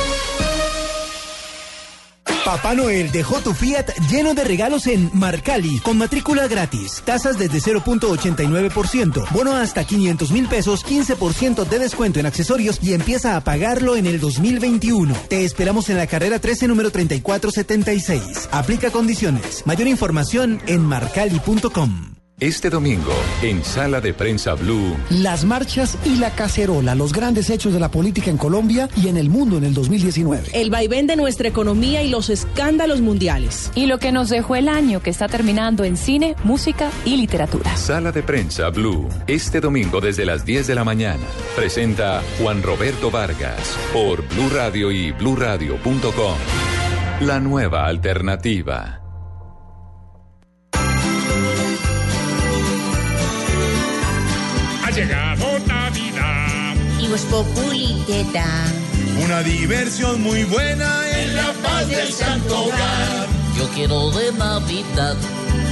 Papá 2.51 2.75
Noel 2.75 3.13
dejó 3.13 3.39
tu 3.39 3.53
Fiat 3.53 3.85
lleno 4.09 4.33
de 4.33 4.43
regalos 4.43 4.85
en 4.85 5.09
Marcali, 5.13 5.79
con 5.79 5.97
matrícula 5.97 6.49
gratis, 6.49 7.01
tasas 7.05 7.37
desde 7.37 7.59
0.89%, 7.59 9.29
bono 9.31 9.55
hasta 9.55 9.85
500 9.85 10.31
mil 10.31 10.49
pesos, 10.49 10.85
15% 10.85 11.65
de 11.65 11.79
descuento 11.79 12.19
en 12.19 12.25
accesorios 12.25 12.79
y 12.83 12.93
empieza 12.93 13.37
a 13.37 13.41
pagarlo 13.45 13.95
en 13.95 14.05
el 14.05 14.19
2021. 14.19 15.15
Te 15.29 15.45
esperamos 15.45 15.89
en 15.89 15.95
la 15.95 16.07
carrera 16.07 16.39
13, 16.39 16.67
número 16.67 16.91
3476. 16.91 18.49
Aplica 18.51 18.91
condiciones. 18.91 19.65
Mayor 19.65 19.87
información 19.87 20.61
en 20.67 20.83
marcali.com. 20.83 22.20
Este 22.41 22.71
domingo, 22.71 23.13
en 23.43 23.63
Sala 23.63 24.01
de 24.01 24.15
Prensa 24.15 24.55
Blue, 24.55 24.97
Las 25.11 25.45
marchas 25.45 25.95
y 26.03 26.15
la 26.15 26.31
cacerola, 26.31 26.95
los 26.95 27.13
grandes 27.13 27.51
hechos 27.51 27.71
de 27.71 27.79
la 27.79 27.91
política 27.91 28.31
en 28.31 28.37
Colombia 28.37 28.89
y 28.97 29.09
en 29.09 29.17
el 29.17 29.29
mundo 29.29 29.59
en 29.59 29.63
el 29.63 29.75
2019. 29.75 30.49
El 30.53 30.71
vaivén 30.71 31.05
de 31.05 31.15
nuestra 31.15 31.47
economía 31.47 32.01
y 32.01 32.09
los 32.09 32.31
escándalos 32.31 32.99
mundiales. 32.99 33.71
Y 33.75 33.85
lo 33.85 33.99
que 33.99 34.11
nos 34.11 34.29
dejó 34.29 34.55
el 34.55 34.69
año 34.69 35.03
que 35.03 35.11
está 35.11 35.27
terminando 35.27 35.83
en 35.83 35.97
cine, 35.97 36.35
música 36.43 36.89
y 37.05 37.15
literatura. 37.17 37.77
Sala 37.77 38.11
de 38.11 38.23
Prensa 38.23 38.69
Blue, 38.69 39.07
este 39.27 39.61
domingo 39.61 40.01
desde 40.01 40.25
las 40.25 40.43
10 40.43 40.65
de 40.65 40.73
la 40.73 40.83
mañana. 40.83 41.23
Presenta 41.55 42.23
Juan 42.39 42.63
Roberto 42.63 43.11
Vargas 43.11 43.77
por 43.93 44.27
Blue 44.29 44.49
Radio 44.49 44.91
y 44.91 45.11
bluradio.com. 45.11 46.37
La 47.19 47.39
nueva 47.39 47.85
alternativa. 47.85 49.00
Ha 54.91 54.93
llegado 54.93 55.59
Navidad. 55.67 56.75
Y 56.99 57.07
Voz 57.07 57.21
Populi 57.21 58.03
te 58.07 58.25
da 58.33 58.65
Una 59.23 59.41
diversión 59.41 60.21
muy 60.21 60.43
buena 60.43 61.09
en 61.17 61.33
la 61.33 61.53
paz 61.63 61.87
del 61.87 62.11
santo 62.11 62.65
hogar. 62.65 63.27
Yo 63.57 63.69
quiero 63.69 64.11
de 64.11 64.33
Navidad, 64.33 65.15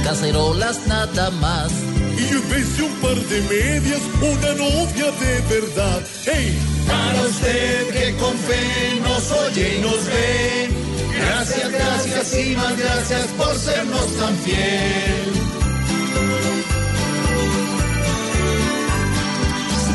cacerolas 0.04 0.86
nada 0.86 1.30
más. 1.32 1.70
Y 2.16 2.32
yo 2.32 2.40
pensé 2.44 2.82
un 2.82 2.94
par 3.02 3.14
de 3.14 3.40
medias, 3.42 4.00
una 4.22 4.54
novia 4.54 5.10
de 5.20 5.60
verdad. 5.60 6.00
¡Hey! 6.24 6.58
Para 6.86 7.20
usted 7.20 7.88
que 7.90 8.16
con 8.16 8.34
fe 8.38 9.00
nos 9.02 9.30
oye 9.32 9.76
y 9.76 9.80
nos 9.82 10.06
ve. 10.06 10.70
Gracias, 11.14 11.70
gracias 11.70 12.34
y 12.38 12.56
más 12.56 12.74
gracias 12.78 13.26
por 13.36 13.54
sernos 13.54 14.16
tan 14.16 14.34
fiel. 14.38 15.40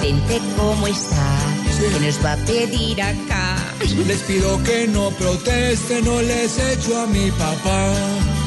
Presidente, 0.06 0.40
¿cómo 0.56 0.86
está? 0.86 1.26
¿Qué 1.80 2.06
nos 2.06 2.24
va 2.24 2.34
a 2.34 2.38
pedir 2.38 3.02
acá? 3.02 3.56
Les 4.06 4.22
pido 4.22 4.62
que 4.62 4.88
no 4.88 5.10
protesten, 5.10 6.06
no 6.06 6.22
les 6.22 6.60
echo 6.60 7.02
a 7.02 7.08
mi 7.08 7.32
papá. 7.32 7.92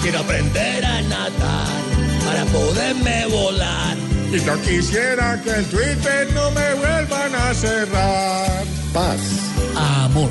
Quiero 0.00 0.20
aprender 0.20 0.84
a 0.84 1.02
nadar 1.02 1.66
para 2.24 2.44
poderme 2.44 3.26
volar. 3.26 3.96
Y 4.32 4.38
yo 4.38 4.62
quisiera 4.62 5.42
que 5.42 5.50
el 5.50 5.64
Twitter 5.66 6.32
no 6.32 6.52
me 6.52 6.74
vuelvan 6.74 7.34
a 7.34 7.52
cerrar. 7.52 8.64
Paz. 8.92 9.18
Amor. 9.74 10.30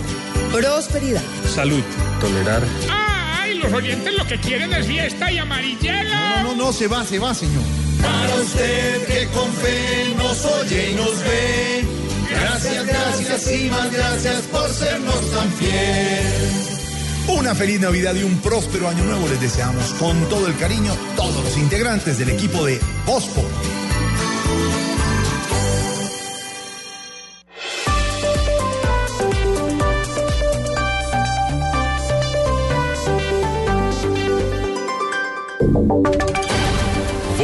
Prosperidad. 0.54 1.24
Salud. 1.54 1.84
Tolerar. 2.22 2.64
¡Ay! 2.90 3.60
Los 3.60 3.74
oyentes 3.74 4.14
lo 4.18 4.26
que 4.26 4.40
quieren 4.40 4.72
es 4.74 4.88
fiesta 4.88 5.30
y 5.30 5.40
amarillelo. 5.40 6.10
No, 6.10 6.44
no, 6.44 6.56
no, 6.56 6.72
se 6.72 6.88
va, 6.88 7.04
se 7.04 7.20
va, 7.20 7.34
señor. 7.34 7.87
Para 8.02 8.36
usted 8.36 9.06
que 9.06 9.28
con 9.28 9.52
fe 9.54 10.14
nos 10.18 10.46
oye 10.46 10.92
y 10.92 10.96
nos 10.96 11.20
ve. 11.20 11.86
Gracias, 12.30 12.86
gracias 12.86 13.52
y 13.52 13.70
más 13.70 13.92
gracias 13.92 14.42
por 14.44 14.70
sernos 14.70 15.32
tan 15.32 15.52
fiel. 15.54 16.68
Una 17.30 17.54
feliz 17.54 17.80
Navidad 17.82 18.16
y 18.16 18.24
un 18.24 18.38
próspero 18.40 18.88
año 18.88 19.04
nuevo 19.04 19.28
les 19.28 19.42
deseamos 19.42 19.94
con 20.00 20.18
todo 20.30 20.48
el 20.48 20.56
cariño 20.58 20.94
todos 21.16 21.44
los 21.44 21.58
integrantes 21.58 22.18
del 22.18 22.30
equipo 22.30 22.66
de 22.66 22.80
Bospo. 23.06 23.44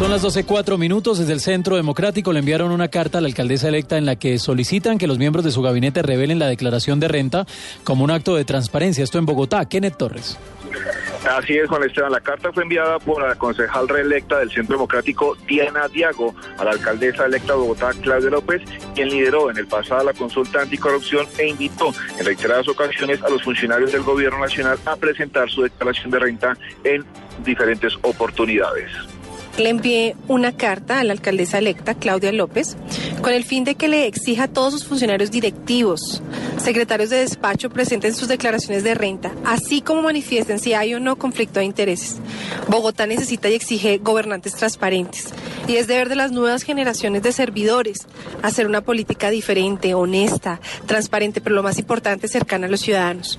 Son 0.00 0.10
las 0.10 0.24
12.04 0.24 0.78
minutos. 0.78 1.18
Desde 1.18 1.34
el 1.34 1.40
Centro 1.40 1.76
Democrático 1.76 2.32
le 2.32 2.38
enviaron 2.38 2.72
una 2.72 2.88
carta 2.88 3.18
a 3.18 3.20
la 3.20 3.28
alcaldesa 3.28 3.68
electa 3.68 3.98
en 3.98 4.06
la 4.06 4.16
que 4.16 4.38
solicitan 4.38 4.96
que 4.96 5.06
los 5.06 5.18
miembros 5.18 5.44
de 5.44 5.50
su 5.50 5.60
gabinete 5.60 6.00
revelen 6.00 6.38
la 6.38 6.46
declaración 6.46 7.00
de 7.00 7.08
renta 7.08 7.44
como 7.84 8.02
un 8.04 8.10
acto 8.10 8.34
de 8.34 8.46
transparencia. 8.46 9.04
Esto 9.04 9.18
en 9.18 9.26
Bogotá. 9.26 9.68
Kenneth 9.68 9.98
Torres. 9.98 10.38
Así 11.30 11.52
es, 11.52 11.68
Juan 11.68 11.82
Esteban. 11.82 12.12
La 12.12 12.22
carta 12.22 12.50
fue 12.50 12.62
enviada 12.62 12.98
por 12.98 13.20
la 13.22 13.34
concejal 13.34 13.88
reelecta 13.88 14.38
del 14.38 14.50
Centro 14.50 14.76
Democrático, 14.76 15.36
Diana 15.46 15.86
Diago, 15.88 16.34
a 16.56 16.64
la 16.64 16.70
alcaldesa 16.70 17.26
electa 17.26 17.52
de 17.52 17.58
Bogotá, 17.58 17.90
Claudia 18.00 18.30
López, 18.30 18.62
quien 18.94 19.10
lideró 19.10 19.50
en 19.50 19.58
el 19.58 19.66
pasado 19.66 20.02
la 20.02 20.14
consulta 20.14 20.62
anticorrupción 20.62 21.26
e 21.36 21.48
invitó 21.48 21.92
en 22.18 22.24
reiteradas 22.24 22.66
ocasiones 22.68 23.22
a 23.22 23.28
los 23.28 23.42
funcionarios 23.42 23.92
del 23.92 24.02
Gobierno 24.02 24.38
Nacional 24.38 24.78
a 24.86 24.96
presentar 24.96 25.50
su 25.50 25.60
declaración 25.60 26.10
de 26.10 26.20
renta 26.20 26.56
en 26.84 27.04
diferentes 27.44 27.92
oportunidades. 28.00 28.90
Le 29.58 29.68
envié 29.68 30.16
una 30.28 30.56
carta 30.56 31.00
a 31.00 31.04
la 31.04 31.12
alcaldesa 31.12 31.58
electa, 31.58 31.94
Claudia 31.94 32.32
López, 32.32 32.76
con 33.22 33.32
el 33.32 33.44
fin 33.44 33.64
de 33.64 33.74
que 33.74 33.88
le 33.88 34.06
exija 34.06 34.44
a 34.44 34.48
todos 34.48 34.72
sus 34.72 34.84
funcionarios 34.84 35.30
directivos, 35.30 36.22
secretarios 36.58 37.10
de 37.10 37.18
despacho 37.18 37.70
presenten 37.70 38.14
sus 38.14 38.28
declaraciones 38.28 38.84
de 38.84 38.94
renta, 38.94 39.32
así 39.44 39.80
como 39.80 40.02
manifiesten 40.02 40.58
si 40.58 40.74
hay 40.74 40.94
o 40.94 41.00
no 41.00 41.16
conflicto 41.16 41.60
de 41.60 41.66
intereses. 41.66 42.16
Bogotá 42.68 43.06
necesita 43.06 43.48
y 43.48 43.54
exige 43.54 43.98
gobernantes 43.98 44.54
transparentes. 44.54 45.26
Y 45.66 45.76
es 45.76 45.86
deber 45.86 46.08
de 46.08 46.16
las 46.16 46.32
nuevas 46.32 46.62
generaciones 46.62 47.22
de 47.22 47.32
servidores 47.32 48.06
hacer 48.42 48.66
una 48.66 48.80
política 48.80 49.30
diferente, 49.30 49.94
honesta, 49.94 50.60
transparente, 50.86 51.40
pero 51.40 51.54
lo 51.54 51.62
más 51.62 51.78
importante, 51.78 52.28
cercana 52.28 52.66
a 52.66 52.70
los 52.70 52.80
ciudadanos. 52.80 53.38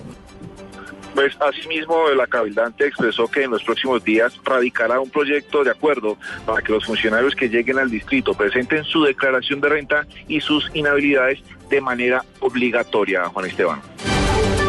Pues 1.14 1.36
asimismo, 1.40 2.10
la 2.16 2.28
cabildante 2.28 2.88
expresó 2.88 3.28
que 3.28 3.44
en 3.44 3.52
los 3.52 3.64
próximos 3.64 4.04
días 4.04 4.34
radicará 4.44 5.00
un 5.00 5.10
proyecto 5.10 5.64
de 5.64 5.72
acuerdo 5.72 6.18
para 6.46 6.62
que 6.62 6.72
los 6.72 6.86
funcionarios 6.86 7.36
que 7.36 7.50
lleguen 7.50 7.80
al 7.80 7.90
distrito 7.90 8.34
presenten 8.34 8.84
su 8.84 9.04
declaración 9.04 9.62
de 9.62 9.70
renta 9.70 10.08
y 10.28 10.40
sus 10.40 10.70
inhabilidades 10.74 11.40
de 11.70 11.82
manera 11.82 12.24
obligatoria, 12.40 13.26
Juan 13.26 13.46
Esteban. 13.46 13.82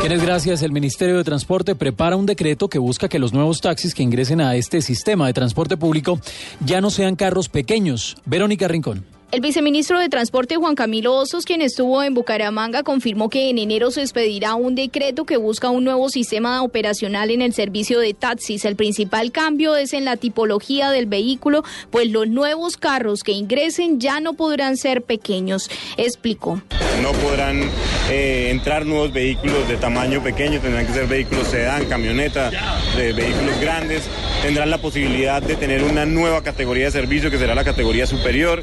Quienes 0.01 0.21
gracias, 0.21 0.63
el 0.63 0.73
Ministerio 0.73 1.17
de 1.17 1.23
Transporte 1.23 1.77
prepara 1.77 2.17
un 2.17 2.27
decreto 2.27 2.69
que 2.69 2.81
busca 2.81 3.09
que 3.09 3.21
los 3.21 3.33
nuevos 3.33 3.61
taxis 3.61 3.95
que 3.95 4.03
ingresen 4.03 4.41
a 4.41 4.57
este 4.57 4.83
sistema 4.83 5.29
de 5.29 5.33
transporte 5.33 5.77
público 5.77 6.19
ya 6.59 6.81
no 6.81 6.91
sean 6.91 7.15
carros 7.15 7.49
pequeños. 7.49 8.17
Verónica 8.25 8.67
Rincón. 8.67 9.05
El 9.33 9.41
viceministro 9.41 9.99
de 9.99 10.11
Transporte 10.11 10.57
Juan 10.57 10.75
Camilo 10.75 11.15
Osos, 11.15 11.47
quien 11.47 11.63
estuvo 11.63 12.03
en 12.03 12.13
Bucaramanga, 12.13 12.83
confirmó 12.83 13.31
que 13.31 13.49
en 13.49 13.57
enero 13.57 13.91
se 13.91 14.03
expedirá 14.03 14.57
un 14.57 14.75
decreto 14.75 15.25
que 15.25 15.39
busca 15.39 15.71
un 15.71 15.85
nuevo 15.85 16.11
sistema 16.11 16.63
operacional 16.63 17.31
en 17.31 17.41
el 17.41 17.55
servicio 17.55 17.99
de 17.99 18.13
taxis. 18.13 18.67
El 18.67 18.77
principal 18.77 19.33
cambio 19.33 19.75
es 19.75 19.95
en 19.95 20.05
la 20.05 20.19
tipología 20.19 20.91
del 20.91 21.07
vehículo, 21.07 21.65
pues 21.91 22.11
los 22.11 22.29
nuevos 22.29 22.77
carros 22.77 23.23
que 23.23 23.33
ingresen 23.33 24.01
ya 24.01 24.21
no 24.21 24.35
podrán 24.35 24.77
ser 24.77 25.01
pequeños. 25.01 25.71
Explicó. 25.97 26.61
No 27.01 27.13
podrán 27.13 27.63
eh, 28.11 28.49
entrar 28.51 28.85
nuevos 28.85 29.15
vehículos 29.15 29.67
de 29.67 29.79
tamaño 29.79 30.23
pequeño, 30.23 30.61
tendrán 30.61 30.87
que 30.87 30.93
ser 30.93 31.07
vehículos 31.07 31.49
sedán, 31.49 31.87
camioneta, 31.87 32.51
de 32.99 33.15
vehículos 33.15 33.59
grandes. 33.63 34.03
Tendrán 34.43 34.69
la 34.69 34.79
posibilidad 34.79 35.41
de 35.41 35.57
tener 35.57 35.85
una 35.85 36.05
nueva 36.05 36.43
categoría 36.43 36.85
de 36.85 36.91
servicio 36.91 37.31
que 37.31 37.39
será 37.39 37.55
la 37.55 37.65
categoría 37.65 38.07
superior 38.07 38.63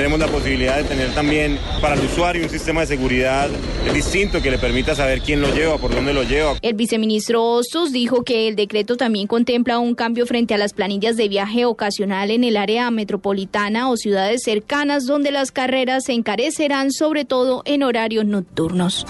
tendremos 0.00 0.30
la 0.30 0.34
posibilidad 0.34 0.78
de 0.78 0.84
tener 0.84 1.14
también 1.14 1.58
para 1.82 1.94
el 1.94 2.00
usuario 2.00 2.42
un 2.42 2.48
sistema 2.48 2.80
de 2.80 2.86
seguridad 2.86 3.50
distinto 3.92 4.40
que 4.40 4.50
le 4.50 4.56
permita 4.56 4.94
saber 4.94 5.20
quién 5.20 5.42
lo 5.42 5.52
lleva, 5.52 5.76
por 5.76 5.94
dónde 5.94 6.14
lo 6.14 6.22
lleva. 6.22 6.56
El 6.62 6.72
viceministro 6.72 7.44
Hostos 7.44 7.92
dijo 7.92 8.24
que 8.24 8.48
el 8.48 8.56
decreto 8.56 8.96
también 8.96 9.26
contempla 9.26 9.78
un 9.78 9.94
cambio 9.94 10.24
frente 10.24 10.54
a 10.54 10.56
las 10.56 10.72
planillas 10.72 11.18
de 11.18 11.28
viaje 11.28 11.66
ocasional 11.66 12.30
en 12.30 12.44
el 12.44 12.56
área 12.56 12.90
metropolitana 12.90 13.90
o 13.90 13.98
ciudades 13.98 14.42
cercanas 14.42 15.04
donde 15.04 15.32
las 15.32 15.52
carreras 15.52 16.04
se 16.04 16.14
encarecerán 16.14 16.92
sobre 16.92 17.26
todo 17.26 17.60
en 17.66 17.82
horarios 17.82 18.24
nocturnos. 18.24 19.04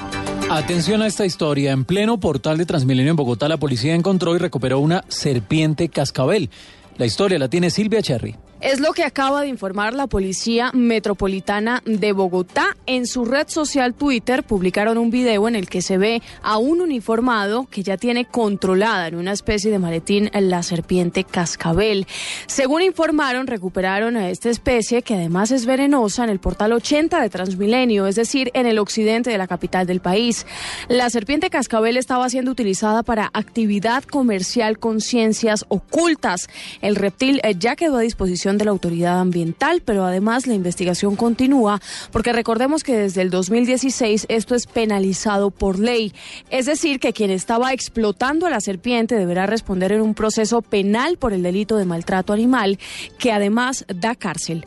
Atención 0.50 1.02
a 1.02 1.06
esta 1.06 1.24
historia. 1.24 1.70
En 1.70 1.84
pleno 1.84 2.18
portal 2.18 2.58
de 2.58 2.66
Transmilenio 2.66 3.12
en 3.12 3.16
Bogotá, 3.16 3.46
la 3.46 3.58
policía 3.58 3.94
encontró 3.94 4.34
y 4.34 4.38
recuperó 4.38 4.80
una 4.80 5.04
serpiente 5.06 5.88
cascabel. 5.88 6.50
La 6.98 7.06
historia 7.06 7.38
la 7.38 7.48
tiene 7.48 7.70
Silvia 7.70 8.02
Cherry. 8.02 8.34
Es 8.60 8.78
lo 8.78 8.92
que 8.92 9.04
acaba 9.04 9.40
de 9.40 9.48
informar 9.48 9.94
la 9.94 10.06
Policía 10.06 10.70
Metropolitana 10.74 11.82
de 11.86 12.12
Bogotá. 12.12 12.76
En 12.84 13.06
su 13.06 13.24
red 13.24 13.48
social 13.48 13.94
Twitter 13.94 14.42
publicaron 14.42 14.98
un 14.98 15.10
video 15.10 15.48
en 15.48 15.56
el 15.56 15.66
que 15.66 15.80
se 15.80 15.96
ve 15.96 16.20
a 16.42 16.58
un 16.58 16.82
uniformado 16.82 17.66
que 17.70 17.82
ya 17.82 17.96
tiene 17.96 18.26
controlada 18.26 19.08
en 19.08 19.14
una 19.14 19.32
especie 19.32 19.70
de 19.70 19.78
maletín 19.78 20.30
la 20.34 20.62
serpiente 20.62 21.24
cascabel. 21.24 22.06
Según 22.48 22.82
informaron, 22.82 23.46
recuperaron 23.46 24.18
a 24.18 24.28
esta 24.28 24.50
especie 24.50 25.00
que 25.00 25.14
además 25.14 25.52
es 25.52 25.64
venenosa 25.64 26.24
en 26.24 26.30
el 26.30 26.38
portal 26.38 26.74
80 26.74 27.18
de 27.18 27.30
Transmilenio, 27.30 28.06
es 28.06 28.16
decir, 28.16 28.50
en 28.52 28.66
el 28.66 28.78
occidente 28.78 29.30
de 29.30 29.38
la 29.38 29.46
capital 29.46 29.86
del 29.86 30.00
país. 30.00 30.46
La 30.88 31.08
serpiente 31.08 31.48
cascabel 31.48 31.96
estaba 31.96 32.28
siendo 32.28 32.50
utilizada 32.50 33.04
para 33.04 33.30
actividad 33.32 34.04
comercial 34.04 34.78
con 34.78 35.00
ciencias 35.00 35.64
ocultas. 35.68 36.48
El 36.82 36.96
reptil 36.96 37.40
eh, 37.42 37.54
ya 37.58 37.74
quedó 37.74 37.96
a 37.96 38.00
disposición 38.00 38.49
de 38.58 38.64
la 38.64 38.70
autoridad 38.70 39.20
ambiental, 39.20 39.82
pero 39.84 40.04
además 40.04 40.46
la 40.46 40.54
investigación 40.54 41.16
continúa 41.16 41.80
porque 42.12 42.32
recordemos 42.32 42.82
que 42.82 42.96
desde 42.96 43.22
el 43.22 43.30
2016 43.30 44.26
esto 44.28 44.54
es 44.54 44.66
penalizado 44.66 45.50
por 45.50 45.78
ley. 45.78 46.12
Es 46.50 46.66
decir, 46.66 47.00
que 47.00 47.12
quien 47.12 47.30
estaba 47.30 47.72
explotando 47.72 48.46
a 48.46 48.50
la 48.50 48.60
serpiente 48.60 49.16
deberá 49.16 49.46
responder 49.46 49.92
en 49.92 50.02
un 50.02 50.14
proceso 50.14 50.62
penal 50.62 51.16
por 51.16 51.32
el 51.32 51.42
delito 51.42 51.76
de 51.76 51.84
maltrato 51.84 52.32
animal, 52.32 52.78
que 53.18 53.32
además 53.32 53.84
da 53.88 54.14
cárcel. 54.14 54.66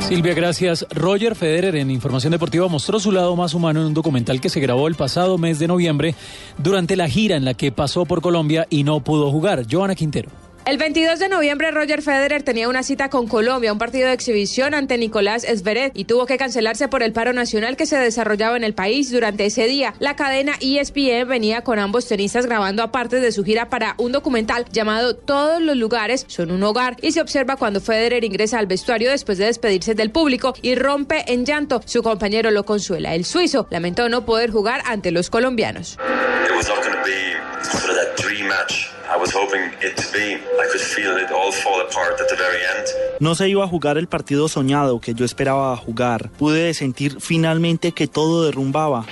Silvia, 0.00 0.34
gracias. 0.34 0.86
Roger 0.90 1.34
Federer 1.34 1.74
en 1.74 1.90
Información 1.90 2.30
Deportiva 2.30 2.68
mostró 2.68 3.00
su 3.00 3.10
lado 3.10 3.34
más 3.34 3.54
humano 3.54 3.80
en 3.80 3.86
un 3.86 3.94
documental 3.94 4.40
que 4.40 4.48
se 4.48 4.60
grabó 4.60 4.86
el 4.86 4.94
pasado 4.94 5.36
mes 5.36 5.58
de 5.58 5.66
noviembre 5.66 6.14
durante 6.58 6.94
la 6.94 7.08
gira 7.08 7.36
en 7.36 7.44
la 7.44 7.54
que 7.54 7.72
pasó 7.72 8.04
por 8.04 8.22
Colombia 8.22 8.68
y 8.70 8.84
no 8.84 9.00
pudo 9.00 9.32
jugar. 9.32 9.66
Joana 9.68 9.96
Quintero. 9.96 10.45
El 10.66 10.78
22 10.78 11.20
de 11.20 11.28
noviembre 11.28 11.70
Roger 11.70 12.02
Federer 12.02 12.42
tenía 12.42 12.68
una 12.68 12.82
cita 12.82 13.08
con 13.08 13.28
Colombia, 13.28 13.72
un 13.72 13.78
partido 13.78 14.08
de 14.08 14.14
exhibición 14.14 14.74
ante 14.74 14.98
Nicolás 14.98 15.44
Esveret 15.44 15.92
y 15.94 16.06
tuvo 16.06 16.26
que 16.26 16.38
cancelarse 16.38 16.88
por 16.88 17.04
el 17.04 17.12
paro 17.12 17.32
nacional 17.32 17.76
que 17.76 17.86
se 17.86 17.96
desarrollaba 17.96 18.56
en 18.56 18.64
el 18.64 18.74
país 18.74 19.12
durante 19.12 19.46
ese 19.46 19.68
día. 19.68 19.94
La 20.00 20.16
cadena 20.16 20.54
ESPN 20.60 21.28
venía 21.28 21.62
con 21.62 21.78
ambos 21.78 22.08
tenistas 22.08 22.46
grabando 22.46 22.82
aparte 22.82 23.20
de 23.20 23.30
su 23.30 23.44
gira 23.44 23.70
para 23.70 23.94
un 23.98 24.10
documental 24.10 24.64
llamado 24.72 25.14
Todos 25.14 25.62
los 25.62 25.76
lugares 25.76 26.24
son 26.26 26.50
un 26.50 26.64
hogar 26.64 26.96
y 27.00 27.12
se 27.12 27.20
observa 27.20 27.54
cuando 27.54 27.80
Federer 27.80 28.24
ingresa 28.24 28.58
al 28.58 28.66
vestuario 28.66 29.08
después 29.08 29.38
de 29.38 29.44
despedirse 29.44 29.94
del 29.94 30.10
público 30.10 30.52
y 30.62 30.74
rompe 30.74 31.32
en 31.32 31.44
llanto. 31.44 31.80
Su 31.84 32.02
compañero 32.02 32.50
lo 32.50 32.64
consuela. 32.64 33.14
El 33.14 33.24
suizo 33.24 33.68
lamentó 33.70 34.08
no 34.08 34.26
poder 34.26 34.50
jugar 34.50 34.82
ante 34.84 35.12
los 35.12 35.30
colombianos. 35.30 35.96
No 43.20 43.34
se 43.34 43.48
iba 43.48 43.64
a 43.64 43.68
jugar 43.68 43.98
el 43.98 44.08
partido 44.08 44.48
soñado 44.48 45.00
que 45.00 45.14
yo 45.14 45.24
esperaba 45.24 45.76
jugar. 45.76 46.30
Pude 46.38 46.74
sentir 46.74 47.20
finalmente 47.20 47.92
que 47.92 48.06
todo 48.06 48.44
derrumbaba. 48.44 49.06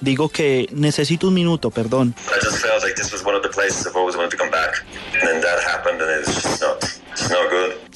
Digo 0.00 0.30
que 0.30 0.66
necesito 0.72 1.28
un 1.28 1.34
minuto, 1.34 1.70
perdón. 1.70 2.14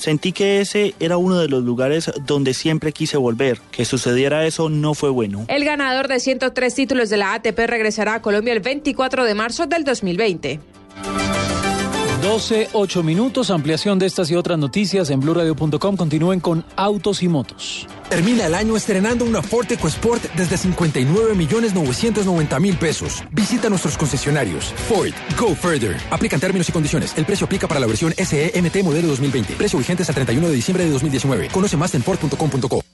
Sentí 0.05 0.32
que 0.32 0.61
ese 0.61 0.94
era 1.00 1.16
uno 1.16 1.38
de 1.38 1.48
los 1.48 1.64
lugares 1.64 2.12
donde 2.26 2.52
siempre 2.52 2.92
quise 2.92 3.16
volver. 3.16 3.59
Que 3.70 3.86
sucediera 3.86 4.44
eso 4.44 4.68
no 4.68 4.92
fue 4.92 5.09
bueno. 5.09 5.46
El 5.48 5.64
ganador 5.64 6.09
de 6.09 6.20
103 6.20 6.74
títulos 6.74 7.09
de 7.09 7.16
la 7.16 7.32
ATP 7.32 7.59
regresará 7.61 8.12
a 8.12 8.20
Colombia 8.20 8.52
el 8.52 8.61
24 8.61 9.24
de 9.24 9.34
marzo 9.34 9.64
del 9.64 9.82
2020. 9.82 10.61
12, 12.25 12.70
8 12.72 13.03
minutos, 13.03 13.51
ampliación 13.51 13.99
de 13.99 14.07
estas 14.07 14.31
y 14.31 14.35
otras 14.35 14.59
noticias 14.59 15.11
en 15.11 15.20
blurradio.com. 15.20 15.95
Continúen 15.95 16.41
con 16.41 16.64
autos 16.75 17.22
y 17.22 17.29
motos. 17.29 17.87
Termina 18.09 18.47
el 18.47 18.55
año 18.55 18.79
estrenando 18.79 19.27
una 19.27 19.43
Ford 19.43 19.70
EcoSport 19.70 20.25
desde 20.35 20.57
59 20.57 21.35
millones 21.35 21.75
990 21.75 22.61
mil 22.61 22.79
pesos. 22.79 23.22
Visita 23.31 23.68
nuestros 23.68 23.99
concesionarios. 23.99 24.72
Ford, 24.89 25.12
go 25.39 25.55
further. 25.55 25.99
Aplican 26.11 26.41
términos 26.41 26.66
y 26.66 26.72
condiciones. 26.72 27.12
El 27.18 27.27
precio 27.27 27.45
aplica 27.45 27.68
para 27.68 27.79
la 27.79 27.87
versión 27.87 28.14
SEMT 28.14 28.83
modelo 28.83 29.09
2020. 29.09 29.57
Precio 29.57 29.79
vigente 29.79 30.03
hasta 30.03 30.14
31 30.14 30.49
de 30.49 30.55
diciembre 30.55 30.85
de 30.85 30.91
2019. 30.93 31.49
Conoce 31.49 31.77
más 31.77 31.95
en 31.95 32.03
Ford.com.co. 32.03 32.93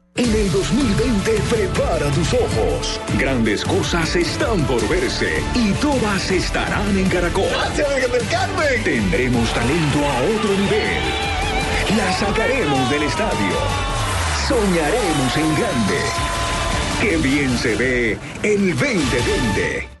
En 0.15 0.25
el 0.25 0.51
2020 0.51 1.31
prepara 1.49 2.11
tus 2.11 2.33
ojos. 2.33 2.99
Grandes 3.17 3.63
cosas 3.63 4.13
están 4.15 4.61
por 4.67 4.85
verse 4.89 5.41
y 5.55 5.71
todas 5.73 6.29
estarán 6.29 6.97
en 6.97 7.07
Caracol. 7.07 7.45
¡Gracias, 7.49 8.11
del 8.11 8.27
Carmen! 8.27 8.83
Tendremos 8.83 9.53
talento 9.53 9.99
a 9.99 10.21
otro 10.35 10.51
nivel. 10.51 11.01
La 11.97 12.11
sacaremos 12.11 12.89
del 12.89 13.03
estadio. 13.03 13.55
Soñaremos 14.47 15.37
en 15.37 15.55
grande. 15.55 16.01
¡Qué 16.99 17.17
bien 17.17 17.57
se 17.57 17.75
ve 17.75 18.17
el 18.43 18.77
2020! 18.77 20.00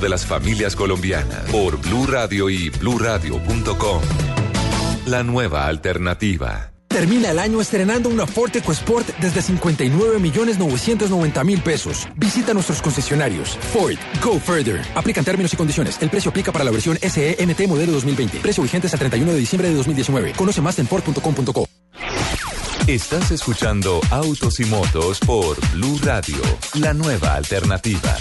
de 0.01 0.09
las 0.09 0.25
familias 0.25 0.75
colombianas 0.75 1.49
por 1.51 1.77
Blue 1.77 2.07
Radio 2.07 2.49
y 2.49 2.69
bluradio.com. 2.69 4.01
La 5.05 5.23
nueva 5.23 5.67
alternativa. 5.67 6.71
Termina 6.87 7.31
el 7.31 7.39
año 7.39 7.61
estrenando 7.61 8.09
una 8.09 8.27
Ford 8.27 8.53
EcoSport 8.53 9.07
desde 9.19 9.41
59 9.41 10.19
millones 10.19 10.59
990 10.59 11.43
mil 11.45 11.61
pesos. 11.61 12.07
Visita 12.17 12.53
nuestros 12.53 12.81
concesionarios. 12.81 13.57
Ford, 13.71 13.95
go 14.21 14.39
further. 14.39 14.81
Aplican 14.95 15.23
términos 15.23 15.53
y 15.53 15.57
condiciones. 15.57 15.97
El 16.01 16.09
precio 16.09 16.31
aplica 16.31 16.51
para 16.51 16.65
la 16.65 16.71
versión 16.71 16.97
SEMT 16.97 17.67
modelo 17.67 17.93
2020. 17.93 18.39
Precio 18.39 18.63
vigente 18.63 18.87
hasta 18.87 18.97
el 18.97 18.99
31 18.99 19.31
de 19.31 19.39
diciembre 19.39 19.69
de 19.69 19.75
2019. 19.75 20.33
Conoce 20.33 20.61
más 20.61 20.77
en 20.79 20.87
Ford.com.co. 20.87 21.65
Estás 22.87 23.31
escuchando 23.31 24.01
Autos 24.09 24.59
y 24.59 24.65
Motos 24.65 25.19
por 25.19 25.57
Blue 25.71 25.99
Radio, 26.03 26.41
la 26.73 26.93
nueva 26.93 27.35
alternativa. 27.35 28.17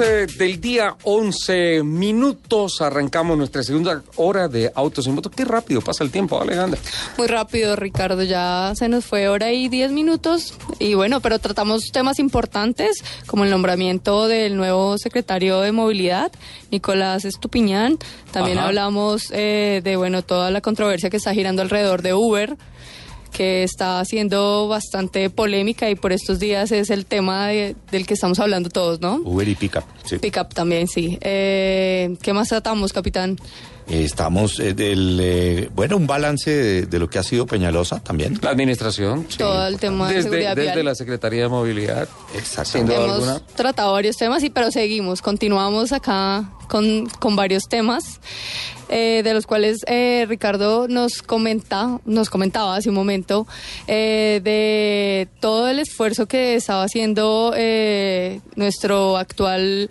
12 0.00 0.38
del 0.38 0.62
día, 0.62 0.96
11 1.02 1.82
minutos. 1.84 2.80
Arrancamos 2.80 3.36
nuestra 3.36 3.62
segunda 3.62 4.02
hora 4.16 4.48
de 4.48 4.72
Autos 4.74 5.06
y 5.06 5.10
Motos. 5.10 5.30
Qué 5.36 5.44
rápido 5.44 5.82
pasa 5.82 6.02
el 6.04 6.10
tiempo, 6.10 6.40
Alejandra. 6.40 6.80
Muy 7.18 7.26
rápido, 7.26 7.76
Ricardo. 7.76 8.22
Ya 8.22 8.72
se 8.76 8.88
nos 8.88 9.04
fue 9.04 9.28
hora 9.28 9.52
y 9.52 9.68
10 9.68 9.92
minutos. 9.92 10.54
Y 10.78 10.94
bueno, 10.94 11.20
pero 11.20 11.38
tratamos 11.38 11.92
temas 11.92 12.18
importantes 12.18 13.04
como 13.26 13.44
el 13.44 13.50
nombramiento 13.50 14.26
del 14.26 14.56
nuevo 14.56 14.96
secretario 14.96 15.60
de 15.60 15.70
Movilidad, 15.72 16.32
Nicolás 16.70 17.26
Estupiñán. 17.26 17.98
También 18.30 18.56
Ajá. 18.56 18.68
hablamos 18.68 19.24
eh, 19.32 19.82
de, 19.84 19.96
bueno, 19.96 20.22
toda 20.22 20.50
la 20.50 20.62
controversia 20.62 21.10
que 21.10 21.18
está 21.18 21.34
girando 21.34 21.60
alrededor 21.60 22.00
de 22.00 22.14
Uber 22.14 22.56
que 23.30 23.62
está 23.62 24.04
siendo 24.04 24.68
bastante 24.68 25.30
polémica 25.30 25.88
y 25.90 25.94
por 25.94 26.12
estos 26.12 26.38
días 26.38 26.70
es 26.72 26.90
el 26.90 27.06
tema 27.06 27.48
de- 27.48 27.76
del 27.90 28.06
que 28.06 28.14
estamos 28.14 28.38
hablando 28.40 28.68
todos, 28.68 29.00
¿no? 29.00 29.20
Uber 29.24 29.48
y 29.48 29.54
Pickup. 29.54 29.84
Sí. 30.04 30.18
Pickup 30.18 30.52
también, 30.54 30.88
sí. 30.88 31.18
Eh, 31.20 32.16
¿Qué 32.22 32.32
más 32.32 32.48
tratamos, 32.48 32.92
capitán? 32.92 33.36
Estamos 33.90 34.60
eh, 34.60 34.72
del, 34.72 35.18
eh, 35.20 35.68
bueno, 35.74 35.96
un 35.96 36.06
balance 36.06 36.50
de, 36.50 36.86
de 36.86 36.98
lo 37.00 37.10
que 37.10 37.18
ha 37.18 37.22
sido 37.24 37.44
Peñalosa 37.46 37.98
también. 38.00 38.38
La 38.40 38.50
administración. 38.50 39.26
Todo 39.36 39.66
el 39.66 39.78
tema 39.80 40.08
de 40.08 40.14
Desde, 40.14 40.28
seguridad 40.30 40.54
desde 40.56 40.72
vial. 40.74 40.84
la 40.84 40.94
Secretaría 40.94 41.42
de 41.42 41.48
Movilidad. 41.48 42.08
Duda 42.32 42.64
Hemos 42.78 43.10
alguna. 43.10 43.40
tratado 43.56 43.92
varios 43.92 44.16
temas, 44.16 44.42
y 44.44 44.50
pero 44.50 44.70
seguimos, 44.70 45.22
continuamos 45.22 45.92
acá 45.92 46.50
con, 46.68 47.06
con 47.18 47.34
varios 47.34 47.64
temas, 47.68 48.20
eh, 48.88 49.22
de 49.24 49.34
los 49.34 49.46
cuales 49.46 49.78
eh, 49.88 50.24
Ricardo 50.28 50.86
nos 50.86 51.22
comenta, 51.22 51.98
nos 52.04 52.30
comentaba 52.30 52.76
hace 52.76 52.88
un 52.90 52.94
momento, 52.94 53.46
eh, 53.88 54.40
de 54.44 55.28
todo 55.40 55.68
el 55.68 55.80
esfuerzo 55.80 56.26
que 56.26 56.54
estaba 56.54 56.84
haciendo 56.84 57.52
eh, 57.56 58.40
nuestro 58.54 59.16
actual 59.16 59.90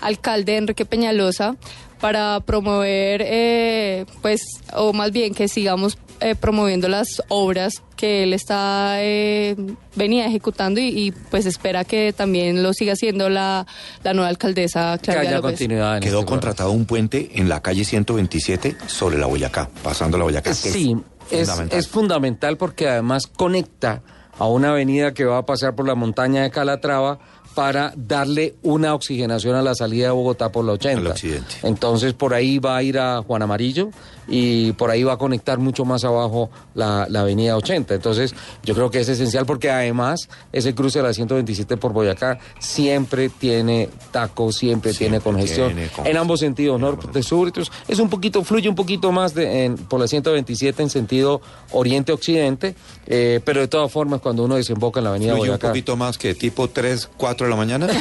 alcalde 0.00 0.56
Enrique 0.56 0.84
Peñalosa 0.84 1.56
para 2.00 2.40
promover, 2.40 3.22
eh, 3.24 4.06
pues, 4.22 4.42
o 4.74 4.92
más 4.92 5.12
bien 5.12 5.34
que 5.34 5.48
sigamos 5.48 5.98
eh, 6.20 6.34
promoviendo 6.34 6.88
las 6.88 7.22
obras 7.28 7.82
que 7.94 8.22
él 8.22 8.32
está 8.32 9.02
eh, 9.02 9.54
venía 9.94 10.26
ejecutando 10.26 10.80
y, 10.80 10.86
y, 10.88 11.10
pues 11.10 11.44
espera 11.44 11.84
que 11.84 12.14
también 12.14 12.62
lo 12.62 12.72
siga 12.72 12.94
haciendo 12.94 13.28
la, 13.28 13.66
la 14.02 14.14
nueva 14.14 14.28
alcaldesa 14.28 14.98
Claudia 15.02 15.40
López. 15.40 15.58
Quedó 16.00 16.24
contratado 16.24 16.70
un 16.70 16.86
puente 16.86 17.32
en 17.34 17.48
la 17.48 17.60
calle 17.60 17.84
127 17.84 18.76
sobre 18.86 19.18
la 19.18 19.26
Boyacá, 19.26 19.68
pasando 19.82 20.16
la 20.16 20.24
Boyacá. 20.24 20.50
que 20.50 20.54
Sí, 20.54 20.96
es, 21.30 21.48
fundamental. 21.48 21.78
es 21.78 21.88
fundamental 21.88 22.56
porque 22.56 22.88
además 22.88 23.26
conecta 23.26 24.02
a 24.38 24.46
una 24.46 24.70
avenida 24.70 25.14
que 25.14 25.24
va 25.24 25.38
a 25.38 25.46
pasar 25.46 25.74
por 25.74 25.86
la 25.86 25.94
montaña 25.94 26.42
de 26.42 26.50
Calatrava 26.50 27.18
para 27.56 27.94
darle 27.96 28.54
una 28.62 28.94
oxigenación 28.94 29.56
a 29.56 29.62
la 29.62 29.74
salida 29.74 30.08
de 30.08 30.12
Bogotá 30.12 30.52
por 30.52 30.62
la 30.62 30.72
80. 30.72 31.14
Entonces 31.62 32.12
por 32.12 32.34
ahí 32.34 32.58
va 32.58 32.76
a 32.76 32.82
ir 32.82 32.98
a 32.98 33.22
Juan 33.22 33.40
Amarillo 33.40 33.88
y 34.28 34.72
por 34.72 34.90
ahí 34.90 35.02
va 35.04 35.14
a 35.14 35.16
conectar 35.18 35.58
mucho 35.58 35.84
más 35.84 36.04
abajo 36.04 36.50
la, 36.74 37.06
la 37.08 37.20
avenida 37.20 37.56
80. 37.56 37.94
Entonces 37.94 38.34
yo 38.64 38.74
creo 38.74 38.90
que 38.90 39.00
es 39.00 39.08
esencial 39.08 39.46
porque 39.46 39.70
además 39.70 40.28
ese 40.52 40.74
cruce 40.74 40.98
de 40.98 41.04
la 41.04 41.12
127 41.14 41.76
por 41.76 41.92
Boyacá 41.92 42.38
siempre 42.58 43.28
tiene 43.28 43.88
taco, 44.10 44.52
siempre, 44.52 44.92
tiene 44.94 45.20
congestión. 45.20 45.68
tiene 45.68 45.82
congestión. 45.88 46.06
En 46.06 46.16
ambos 46.16 46.40
sentidos, 46.40 46.80
norte, 46.80 47.22
sur. 47.22 47.48
entonces, 47.48 47.72
es 47.88 47.98
un 47.98 48.08
poquito, 48.10 48.42
fluye 48.44 48.68
un 48.68 48.74
poquito 48.74 49.12
más 49.12 49.34
de, 49.34 49.64
en- 49.64 49.76
por 49.76 50.00
la 50.00 50.08
127 50.08 50.82
en 50.82 50.90
sentido 50.90 51.40
oriente-occidente, 51.72 52.74
eh, 53.06 53.40
pero 53.44 53.60
de 53.60 53.68
todas 53.68 53.90
formas 53.92 54.20
cuando 54.20 54.44
uno 54.44 54.56
desemboca 54.56 55.00
en 55.00 55.04
la 55.04 55.10
avenida 55.10 55.32
Fluye 55.32 55.42
un 55.42 55.48
Boyacá. 55.56 55.68
poquito 55.68 55.96
más 55.96 56.18
que 56.18 56.34
tipo 56.34 56.68
3, 56.68 57.08
4 57.16 57.46
de 57.46 57.50
la 57.50 57.56
mañana. 57.56 57.86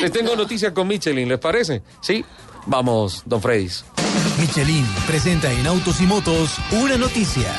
Les 0.00 0.10
tengo 0.12 0.34
noticia 0.36 0.72
con 0.74 0.88
Michelin, 0.88 1.28
¿les 1.28 1.38
parece? 1.38 1.82
Sí. 2.00 2.24
Vamos, 2.66 3.22
don 3.26 3.40
Fredis. 3.40 3.84
Michelin 4.38 4.86
presenta 5.06 5.52
en 5.52 5.66
Autos 5.66 6.00
y 6.00 6.04
Motos 6.04 6.56
una 6.72 6.96
noticia. 6.96 7.52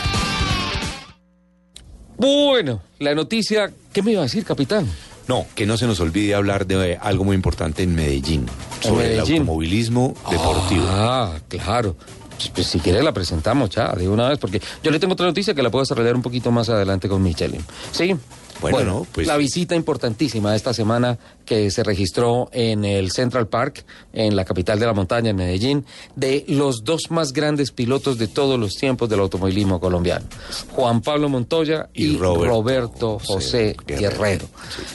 Bueno, 2.18 2.82
la 3.00 3.14
noticia, 3.16 3.72
¿qué 3.92 4.02
me 4.02 4.12
iba 4.12 4.22
a 4.22 4.24
decir, 4.24 4.46
capitán? 4.46 4.90
No, 5.28 5.46
que 5.56 5.66
no 5.66 5.78
se 5.78 5.88
nos 5.88 6.00
olvide 6.00 6.36
hablar 6.36 6.66
de 6.68 6.98
algo 7.02 7.24
muy 7.24 7.36
importante 7.36 7.84
en 7.84 7.96
Medellín, 7.96 8.46
sobre 8.82 9.14
el 9.14 9.20
automovilismo 9.20 10.14
deportivo. 10.30 10.86
Ah, 10.90 11.34
claro. 11.48 11.96
Pues, 12.38 12.50
pues, 12.50 12.68
si 12.68 12.80
quiere 12.80 13.02
la 13.04 13.14
presentamos 13.14 13.70
ya, 13.70 13.94
de 13.94 14.10
una 14.10 14.28
vez, 14.30 14.38
porque 14.38 14.62
yo 14.84 14.92
le 14.92 15.00
tengo 15.00 15.14
otra 15.14 15.26
noticia 15.26 15.54
que 15.54 15.64
la 15.64 15.70
puedo 15.70 15.84
desarrollar 15.84 16.16
un 16.16 16.22
poquito 16.22 16.52
más 16.52 16.68
adelante 16.70 17.08
con 17.08 17.22
Michelin. 17.24 17.64
Sí. 17.92 18.16
Bueno, 18.62 18.84
no, 18.84 19.08
pues- 19.12 19.28
La 19.28 19.36
visita 19.38 19.76
importantísima 19.76 20.52
de 20.52 20.58
esta 20.58 20.74
semana 20.74 21.18
que 21.46 21.72
se 21.72 21.84
registró 21.84 22.50
en 22.52 22.86
el 22.86 23.12
Central 23.12 23.48
Park, 23.48 23.86
en 24.14 24.36
la 24.36 24.46
capital 24.46 24.80
de 24.80 24.86
la 24.86 24.94
montaña, 24.94 25.32
en 25.32 25.36
Medellín, 25.36 25.86
de 26.16 26.46
los 26.48 26.84
dos 26.84 27.12
más 27.12 27.34
grandes 27.34 27.72
pilotos 27.72 28.18
de 28.18 28.28
todos 28.28 28.60
los 28.60 28.76
tiempos 28.76 29.10
del 29.10 29.20
automovilismo 29.20 29.80
colombiano. 29.80 30.26
Juan 30.72 31.02
Pablo 31.02 31.30
Montoya 31.30 31.90
y, 31.94 32.14
Y 32.14 32.18
Roberto 32.18 32.64
Roberto, 32.64 33.20
José 33.20 33.76
Guerrero. 33.86 34.46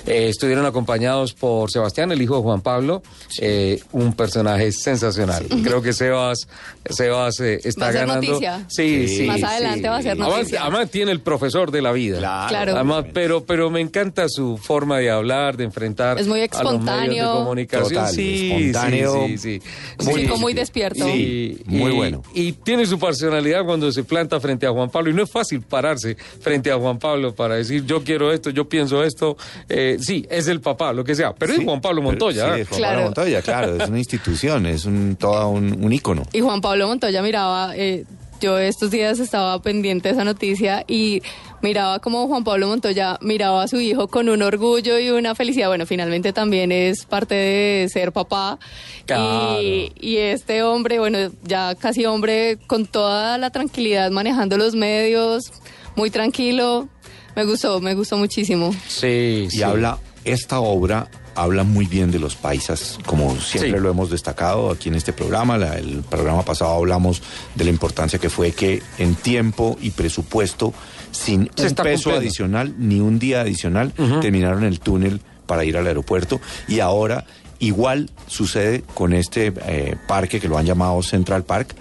Eh, 0.07 0.29
estuvieron 0.29 0.65
acompañados 0.67 1.35
por 1.35 1.71
Sebastián, 1.71 2.13
el 2.13 2.23
hijo 2.23 2.37
de 2.37 2.43
Juan 2.43 2.61
Pablo, 2.61 3.03
eh, 3.41 3.81
un 3.93 4.13
personaje 4.15 4.73
sensacional. 4.73 5.47
Creo 5.63 5.83
que 5.83 5.93
Sebas, 5.93 6.49
Sebas 6.89 7.41
eh, 7.41 7.61
está 7.65 7.87
Va 7.87 7.89
a 7.89 7.93
ser 7.93 8.01
ganando. 8.07 8.27
noticia. 8.27 8.65
Sí, 8.69 9.09
sí. 9.09 9.27
Más 9.27 9.43
adelante 9.43 9.89
va 9.89 9.97
a 9.99 10.03
ser 10.03 10.17
noticia. 10.17 10.63
Además, 10.63 10.91
tiene 10.91 11.13
el 11.13 11.21
profesor 11.21 11.71
de 11.71 11.83
la 11.83 11.93
vida. 11.93 12.19
Claro. 12.19 12.75
Además, 12.75 13.07
pero, 13.13 13.45
pero 13.45 13.71
me 13.71 13.81
encanta 13.81 14.27
su 14.29 14.57
forma 14.57 14.99
de 14.99 15.11
hablar, 15.11 15.57
de 15.57 15.65
enfrentar 15.65 16.19
Es 16.19 16.27
muy 16.27 16.38
a 16.43 16.63
los 16.63 16.73
medios 16.73 16.83
de 16.83 16.85
espontáneo. 16.85 17.33
comunicación. 17.35 17.89
Total, 17.89 18.15
sí, 18.15 18.51
espontáneo. 18.53 19.27
sí, 19.27 19.39
sí, 19.39 19.61
sí. 19.99 20.07
Un 20.11 20.15
chico 20.17 20.37
muy 20.39 20.55
despierto. 20.55 21.05
Sí, 21.07 21.59
Muy 21.67 21.93
y- 21.93 21.95
bueno. 21.97 22.23
Y 22.35 22.53
tiene 22.53 22.87
su 22.87 22.99
personalidad 22.99 23.65
cuando 23.65 23.91
se 23.93 24.05
planta 24.05 24.39
frente 24.41 24.67
a 24.67 24.71
Juan 24.71 24.91
Pablo. 24.91 25.11
Y 25.11 25.15
no 25.15 25.23
es 25.23 25.31
fácil 25.31 25.63
pararse 25.63 26.17
frente 26.41 26.71
a 26.71 26.77
Juan 26.79 26.99
Pablo 26.99 27.35
para 27.35 27.57
decir 27.57 27.85
yo 27.85 28.03
quiero 28.05 28.33
esto, 28.33 28.51
yo 28.51 28.69
pienso 28.69 29.03
esto. 29.05 29.37
Eh, 29.69 29.97
sí, 30.01 30.27
es 30.31 30.49
el 30.49 30.61
papá, 30.61 30.93
lo 30.93 31.05
que 31.05 31.15
sea. 31.15 31.35
Pero 31.35 31.53
es 31.55 31.65
Juan 31.65 31.81
Pablo 31.81 32.03
Montoya. 32.03 32.55
Sí, 32.55 32.61
¿eh? 32.61 32.63
es 32.63 32.69
Juan 32.69 32.83
Pablo 32.83 33.03
Montoya, 33.05 33.43
claro, 33.43 33.77
es 33.83 33.89
una 33.89 33.99
institución, 33.99 34.67
es 34.67 34.85
un 34.85 35.17
todo 35.17 35.49
un, 35.51 35.85
un 35.85 35.93
ícono. 35.93 36.23
Y 36.33 36.41
Juan 36.41 36.61
Pablo 36.61 36.87
Montoya 36.89 37.23
miraba, 37.23 37.77
eh, 37.77 38.05
yo 38.41 38.59
estos 38.59 38.91
días 38.91 39.19
estaba 39.19 39.61
pendiente 39.63 40.09
de 40.09 40.15
esa 40.15 40.25
noticia 40.25 40.85
y 40.87 41.23
miraba 41.63 41.99
como 41.99 42.27
Juan 42.29 42.45
Pablo 42.45 42.69
Montoya 42.69 43.19
miraba 43.21 43.63
a 43.65 43.69
su 43.69 43.81
hijo 43.81 44.09
con 44.09 44.29
un 44.29 44.43
orgullo 44.43 44.99
y 44.99 45.11
una 45.11 45.35
felicidad. 45.35 45.69
Bueno, 45.69 45.87
finalmente 45.87 46.33
también 46.33 46.71
es 46.73 47.05
parte 47.05 47.35
de 47.35 47.89
ser 47.93 48.13
papá. 48.13 48.59
Claro. 49.07 49.61
Y, 49.61 49.93
y 50.01 50.17
este 50.19 50.63
hombre, 50.63 50.99
bueno, 50.99 51.19
ya 51.45 51.75
casi 51.75 52.05
hombre, 52.07 52.59
con 52.67 52.87
toda 52.87 53.39
la 53.39 53.51
tranquilidad 53.51 54.11
manejando 54.11 54.57
los 54.57 54.75
medios, 54.75 55.53
muy 55.97 56.11
tranquilo. 56.11 56.89
Me 57.37 57.45
gustó, 57.45 57.81
me 57.81 57.95
gustó 57.95 58.17
muchísimo. 58.17 58.75
Sí, 58.89 59.45
Y 59.47 59.51
sí. 59.51 59.63
habla, 59.63 59.99
esta 60.25 60.61
obra 60.61 61.09
habla 61.39 61.63
muy 61.65 61.87
bien 61.87 62.11
de 62.11 62.19
los 62.19 62.35
paisas, 62.37 62.99
como 63.07 63.37
siempre 63.41 63.79
Sí. 63.79 63.83
lo 63.83 63.91
hemos 63.91 64.11
destacado 64.11 64.71
aquí 64.71 64.89
en 64.89 64.97
este 64.97 65.13
programa. 65.13 65.57
La- 65.57 65.79
el 65.79 66.03
programa 66.09 66.45
pasado 66.45 66.73
hablamos 66.75 67.23
de 67.55 67.65
la 67.65 67.71
importancia 67.71 68.19
que 68.19 68.29
fue 68.29 68.53
que 68.53 68.83
en 68.99 69.15
tiempo 69.15 69.79
y 69.81 69.91
presupuesto, 69.91 70.73
sin 71.13 71.51
Se 71.57 71.69
un 71.69 71.75
peso 71.75 71.75
cumpliendo. 71.77 72.17
adicional 72.19 72.75
ni 72.79 73.01
un 73.01 73.19
día 73.19 73.41
adicional, 73.43 73.93
terminaron 74.21 74.65
el 74.65 74.81
túnel 74.81 75.21
para 75.47 75.65
ir 75.65 75.77
al 75.77 75.87
aeropuerto. 75.87 76.41
Y 76.67 76.81
ahora 76.81 77.25
igual 77.61 78.11
sucede 78.27 78.83
con 78.95 79.13
este 79.13 79.53
eh, 79.67 79.97
parque 80.07 80.39
que 80.41 80.49
lo 80.49 80.59
han 80.59 80.67
llamado 80.67 81.03
Central 81.03 81.45
Park, 81.45 81.75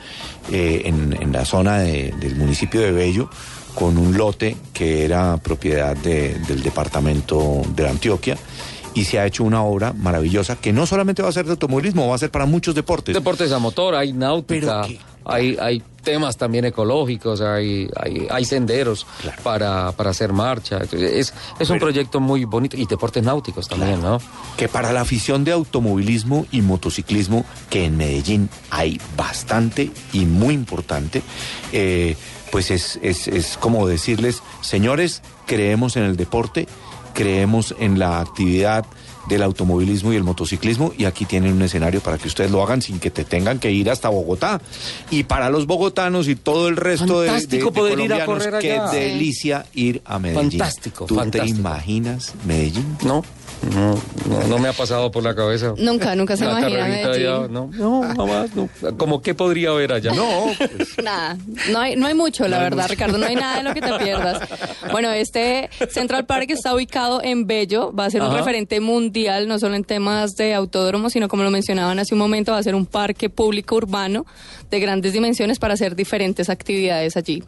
eh, 0.52 0.84
en, 0.86 1.18
en 1.22 1.32
la 1.32 1.46
zona 1.46 1.80
de- 1.80 2.14
del 2.20 2.36
municipio 2.36 2.80
de 2.82 2.92
Bello 2.92 3.30
con 3.76 3.98
un 4.00 4.18
lote 4.18 4.56
que 4.74 5.06
era 5.06 5.38
propiedad 5.38 5.96
de- 5.96 6.34
del 6.48 6.64
departamento 6.64 7.62
de 7.76 7.88
Antioquia 7.88 8.36
y 8.94 9.06
se 9.06 9.20
ha 9.20 9.26
hecho 9.26 9.44
una 9.44 9.64
obra 9.64 9.94
maravillosa 9.94 10.56
que 10.56 10.74
no 10.74 10.86
solamente 10.86 11.22
va 11.22 11.30
a 11.30 11.32
ser 11.32 11.46
de 11.46 11.52
automovilismo, 11.52 12.08
va 12.08 12.16
a 12.16 12.20
ser 12.20 12.32
para 12.32 12.46
muchos 12.46 12.76
deportes. 12.76 13.14
Deportes 13.14 13.52
a 13.52 13.60
motor, 13.60 13.96
hay 13.96 14.14
náutica, 14.14 14.88
hay, 15.26 15.58
hay 15.60 15.84
temas 16.04 16.38
también 16.38 16.64
ecológicos, 16.64 17.42
hay, 17.42 17.90
hay, 17.98 18.28
hay 18.30 18.46
senderos 18.46 19.06
para, 19.44 19.92
para 19.92 20.12
hacer 20.12 20.32
marcha. 20.32 20.80
Es, 20.92 21.34
es 21.60 21.70
un 21.70 21.80
proyecto 21.80 22.22
muy 22.22 22.46
bonito. 22.46 22.78
Y 22.78 22.86
deportes 22.86 23.24
náuticos 23.24 23.68
también, 23.68 24.02
¿no? 24.02 24.20
que 24.56 24.70
para 24.70 24.94
la 24.94 25.02
afición 25.02 25.44
de 25.44 25.52
automovilismo 25.52 26.46
y 26.52 26.62
motociclismo, 26.62 27.46
que 27.70 27.86
en 27.86 27.98
Medellín 27.98 28.50
hay 28.70 29.02
bastante 29.18 29.92
y 30.14 30.26
muy 30.26 30.54
importante, 30.54 31.22
eh, 31.74 32.16
pues 32.52 32.72
es, 32.72 32.98
es, 33.02 33.28
es 33.28 33.58
como 33.58 33.86
decirles, 33.86 34.42
señores, 34.62 35.22
creemos 35.46 35.98
en 35.98 36.04
el 36.04 36.16
deporte, 36.16 36.68
creemos 37.18 37.74
en 37.80 37.98
la 37.98 38.20
actividad 38.20 38.86
del 39.28 39.42
automovilismo 39.42 40.14
y 40.14 40.16
el 40.16 40.24
motociclismo 40.24 40.94
y 40.96 41.06
aquí 41.06 41.26
tienen 41.26 41.52
un 41.52 41.64
escenario 41.64 42.00
para 42.00 42.20
que 42.20 42.28
ustedes 42.28 42.52
lo 42.52 42.62
hagan 42.62 42.84
sin 42.84 43.00
que 43.00 43.10
te 43.10 43.26
tengan 43.26 43.58
que 43.58 43.72
ir 43.72 43.90
hasta 43.90 44.08
Bogotá. 44.08 44.62
Y 45.10 45.24
para 45.24 45.50
los 45.50 45.66
bogotanos 45.66 46.28
y 46.28 46.36
todo 46.36 46.68
el 46.68 46.78
resto 46.78 47.22
de, 47.22 47.48
de, 47.48 47.66
poder 47.72 48.00
ir 48.00 48.14
a 48.14 48.26
qué 48.60 48.80
delicia 48.92 49.66
ir 49.74 50.04
a 50.06 50.20
Medellín. 50.20 50.60
Fantástico, 50.60 51.06
¿Tú 51.08 51.16
fantástico. 51.16 51.56
te 51.56 51.60
imaginas 51.60 52.36
Medellín? 52.46 52.98
No, 53.04 53.24
no, 53.74 53.96
no, 54.30 54.48
no 54.48 54.60
me 54.60 54.70
ha 54.70 54.74
pasado 54.74 55.12
por 55.12 55.24
la 55.24 55.36
cabeza. 55.36 55.74
Nunca, 55.78 56.16
nunca 56.16 56.38
se 56.38 56.46
Una 56.46 56.60
imagina 56.60 56.80
carrerita 56.80 57.08
Medellín. 57.10 57.28
allá, 57.28 57.48
no, 57.50 57.70
no, 57.74 58.02
jamás, 58.16 58.50
no. 58.56 58.70
Como 58.98 59.22
qué 59.22 59.34
podría 59.34 59.70
haber 59.70 59.94
allá. 59.94 60.14
No, 60.14 60.46
Nada, 61.04 61.38
no 61.72 61.80
hay, 61.80 61.96
no 61.96 62.08
hay 62.08 62.14
mucho, 62.14 62.48
la 62.48 62.58
No 62.58 62.64
verdad, 62.64 62.84
mucho. 62.84 62.94
Ricardo, 62.94 63.18
no 63.18 63.26
hay 63.26 63.36
nada 63.36 63.58
de 63.58 63.64
lo 63.64 63.74
que 63.74 63.82
te 63.82 63.94
pierdas. 64.00 64.42
Bueno, 64.92 65.12
este 65.12 65.70
Central 65.90 66.26
Park 66.26 66.50
está 66.50 66.74
ubicado 66.74 67.22
en 67.24 67.48
Bello, 67.48 67.94
va 67.94 68.06
a 68.06 68.10
ser 68.10 68.22
un 68.22 68.34
referente 68.34 68.80
mundial, 68.80 69.48
no 69.48 69.60
solo 69.60 69.76
en 69.76 69.84
temas 69.84 70.36
de 70.36 70.54
autódromo, 70.54 71.10
sino 71.10 71.28
como 71.28 71.44
lo 71.44 71.52
mencionaban 71.52 72.00
hace 72.00 72.14
un 72.14 72.20
momento, 72.20 72.52
va 72.52 72.60
a 72.60 72.64
ser 72.64 72.76
un 72.76 72.86
parque 72.86 73.30
público 73.30 73.76
urbano 73.76 74.26
de 74.70 74.80
grandes 74.80 75.14
dimensiones 75.14 75.60
para 75.60 75.74
hacer 75.76 75.96
diferentes 75.96 76.50
actividades 76.50 77.18
allí. 77.18 77.44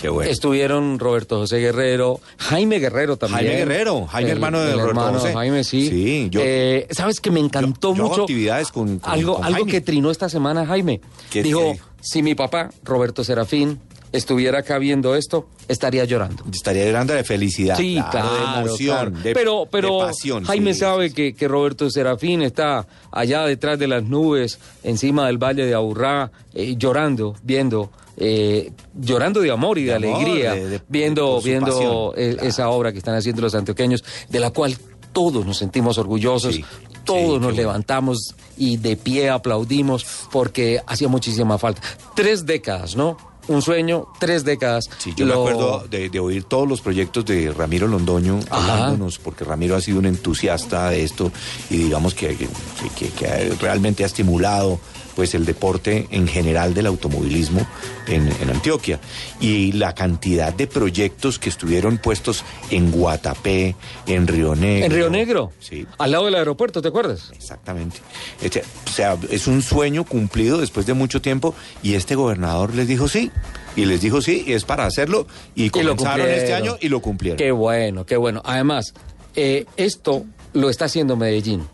Qué 0.00 0.08
bueno. 0.08 0.30
Estuvieron 0.30 0.98
Roberto 0.98 1.36
José 1.38 1.58
Guerrero, 1.58 2.20
Jaime 2.38 2.78
Guerrero 2.78 3.16
también. 3.18 3.40
Jaime 3.40 3.56
Guerrero, 3.58 4.06
Jaime 4.06 4.30
El- 4.30 4.36
hermano 4.38 4.60
de 4.60 4.72
Roberto 4.72 4.88
hermano 4.88 5.18
José. 5.18 5.32
Jaime, 5.34 5.64
sí. 5.64 5.88
Sí, 5.88 6.28
yo- 6.30 6.40
Eh, 6.42 6.86
¿Sabes 6.90 7.20
que 7.20 7.30
me 7.30 7.40
encantó 7.40 7.94
yo 7.94 8.02
hago 8.04 8.08
mucho? 8.10 8.22
actividades 8.22 8.68
con- 8.72 8.98
con- 8.98 9.12
algo 9.12 9.34
con 9.36 9.44
algo 9.44 9.56
Jaime. 9.56 9.70
que 9.70 9.80
trinó 9.82 10.10
esta 10.10 10.28
semana 10.28 10.64
Jaime. 10.66 11.00
¿Qué- 11.30 11.42
dijo, 11.42 11.72
qué 11.74 11.80
si 12.00 12.22
mi 12.22 12.34
papá, 12.34 12.70
Roberto 12.82 13.24
Serafín, 13.24 13.78
estuviera 14.12 14.60
acá 14.60 14.78
viendo 14.78 15.14
esto, 15.14 15.48
estaría 15.68 16.04
llorando. 16.04 16.42
Estaría 16.52 16.84
llorando 16.86 17.12
de 17.12 17.22
felicidad. 17.22 17.76
Sí, 17.76 18.00
claro, 18.10 18.32
de 18.32 18.60
emoción, 18.62 18.96
claro. 18.96 19.10
de, 19.22 19.34
pero, 19.34 19.68
pero 19.70 19.98
de 20.00 20.04
pasión. 20.06 20.44
Jaime 20.44 20.72
sí. 20.74 20.80
sabe 20.80 21.12
que, 21.12 21.34
que 21.34 21.46
Roberto 21.46 21.88
Serafín 21.90 22.42
está 22.42 22.88
allá 23.12 23.42
detrás 23.44 23.78
de 23.78 23.86
las 23.86 24.02
nubes, 24.02 24.58
encima 24.82 25.26
del 25.26 25.38
valle 25.38 25.64
de 25.66 25.74
Aburrá, 25.74 26.32
eh, 26.54 26.74
llorando, 26.76 27.36
viendo, 27.44 27.90
eh, 28.20 28.70
llorando 28.94 29.40
de 29.40 29.50
amor 29.50 29.78
y 29.78 29.84
de, 29.84 29.94
alegría, 29.94 30.54
de- 30.54 30.80
viendo, 30.88 31.40
viendo 31.42 31.66
pasión, 31.72 32.12
eh, 32.16 32.36
esa 32.46 32.68
obra 32.68 32.92
que 32.92 32.98
están 32.98 33.14
haciendo 33.16 33.42
los 33.42 33.54
antioqueños, 33.56 34.04
de 34.28 34.38
la 34.40 34.50
cual 34.50 34.76
todos 35.12 35.44
nos 35.44 35.56
sentimos 35.58 35.98
orgullosos, 35.98 36.60
todos 37.04 37.40
nos 37.40 37.56
levantamos 37.56 38.34
y 38.56 38.76
de 38.76 38.96
pie 38.96 39.30
aplaudimos 39.30 40.06
porque 40.30 40.80
hacía 40.86 41.08
muchísima 41.08 41.58
falta. 41.58 41.80
Tres 42.14 42.46
décadas, 42.46 42.94
¿no? 42.94 43.16
Un 43.48 43.62
sueño, 43.62 44.06
tres 44.20 44.44
décadas. 44.44 44.84
Sí, 44.98 45.12
yo 45.16 45.24
Lo- 45.26 45.42
me 45.44 45.50
acuerdo 45.50 45.86
de, 45.90 46.08
de 46.10 46.20
oír 46.20 46.44
todos 46.44 46.68
los 46.68 46.80
proyectos 46.82 47.24
de 47.24 47.50
Ramiro 47.52 47.88
Londoño 47.88 48.38
hablándonos, 48.50 49.18
porque 49.18 49.42
Ramiro 49.44 49.74
ha 49.74 49.80
sido 49.80 49.98
un 49.98 50.06
entusiasta 50.06 50.90
de 50.90 51.02
esto 51.02 51.32
y 51.70 51.78
digamos 51.78 52.14
que, 52.14 52.36
que- 52.36 52.48
que- 52.96 53.08
que 53.08 53.54
realmente 53.60 54.04
ha 54.04 54.06
estimulado 54.06 54.78
pues 55.14 55.34
el 55.34 55.44
deporte 55.44 56.08
en 56.10 56.26
general 56.26 56.74
del 56.74 56.86
automovilismo 56.86 57.66
en, 58.06 58.28
en 58.40 58.50
Antioquia. 58.50 59.00
Y 59.40 59.72
la 59.72 59.94
cantidad 59.94 60.52
de 60.52 60.66
proyectos 60.66 61.38
que 61.38 61.48
estuvieron 61.48 61.98
puestos 61.98 62.44
en 62.70 62.90
Guatapé, 62.90 63.76
en 64.06 64.26
Río 64.26 64.54
Negro. 64.54 64.86
En 64.86 64.92
Río 64.92 65.10
Negro. 65.10 65.52
Sí. 65.60 65.86
Al 65.98 66.12
lado 66.12 66.26
del 66.26 66.34
aeropuerto, 66.34 66.82
¿te 66.82 66.88
acuerdas? 66.88 67.30
Exactamente. 67.34 67.98
Este, 68.42 68.62
o 68.86 68.90
sea, 68.90 69.16
es 69.30 69.46
un 69.46 69.62
sueño 69.62 70.04
cumplido 70.04 70.58
después 70.58 70.86
de 70.86 70.94
mucho 70.94 71.20
tiempo 71.20 71.54
y 71.82 71.94
este 71.94 72.14
gobernador 72.14 72.74
les 72.74 72.88
dijo 72.88 73.08
sí. 73.08 73.30
Y 73.76 73.84
les 73.84 74.00
dijo 74.00 74.20
sí, 74.20 74.44
y 74.46 74.52
es 74.52 74.64
para 74.64 74.84
hacerlo. 74.84 75.26
Y 75.54 75.70
comenzaron 75.70 76.28
este 76.28 76.54
año 76.54 76.76
y 76.80 76.88
lo 76.88 77.00
cumplieron. 77.00 77.38
Qué 77.38 77.52
bueno, 77.52 78.04
qué 78.04 78.16
bueno. 78.16 78.42
Además, 78.44 78.94
eh, 79.36 79.64
esto 79.76 80.24
lo 80.52 80.70
está 80.70 80.86
haciendo 80.86 81.16
Medellín, 81.16 81.66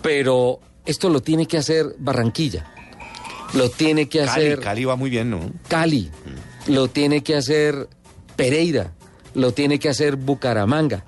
pero 0.00 0.60
esto 0.88 1.10
lo 1.10 1.20
tiene 1.20 1.46
que 1.46 1.58
hacer 1.58 1.94
Barranquilla, 1.98 2.72
lo 3.52 3.70
tiene 3.70 4.08
que 4.08 4.20
Cali, 4.20 4.30
hacer 4.30 4.60
Cali 4.60 4.84
va 4.84 4.96
muy 4.96 5.10
bien, 5.10 5.30
¿no? 5.30 5.52
Cali, 5.68 6.10
lo 6.66 6.88
tiene 6.88 7.22
que 7.22 7.36
hacer 7.36 7.88
Pereira, 8.36 8.92
lo 9.34 9.52
tiene 9.52 9.78
que 9.78 9.90
hacer 9.90 10.16
Bucaramanga, 10.16 11.04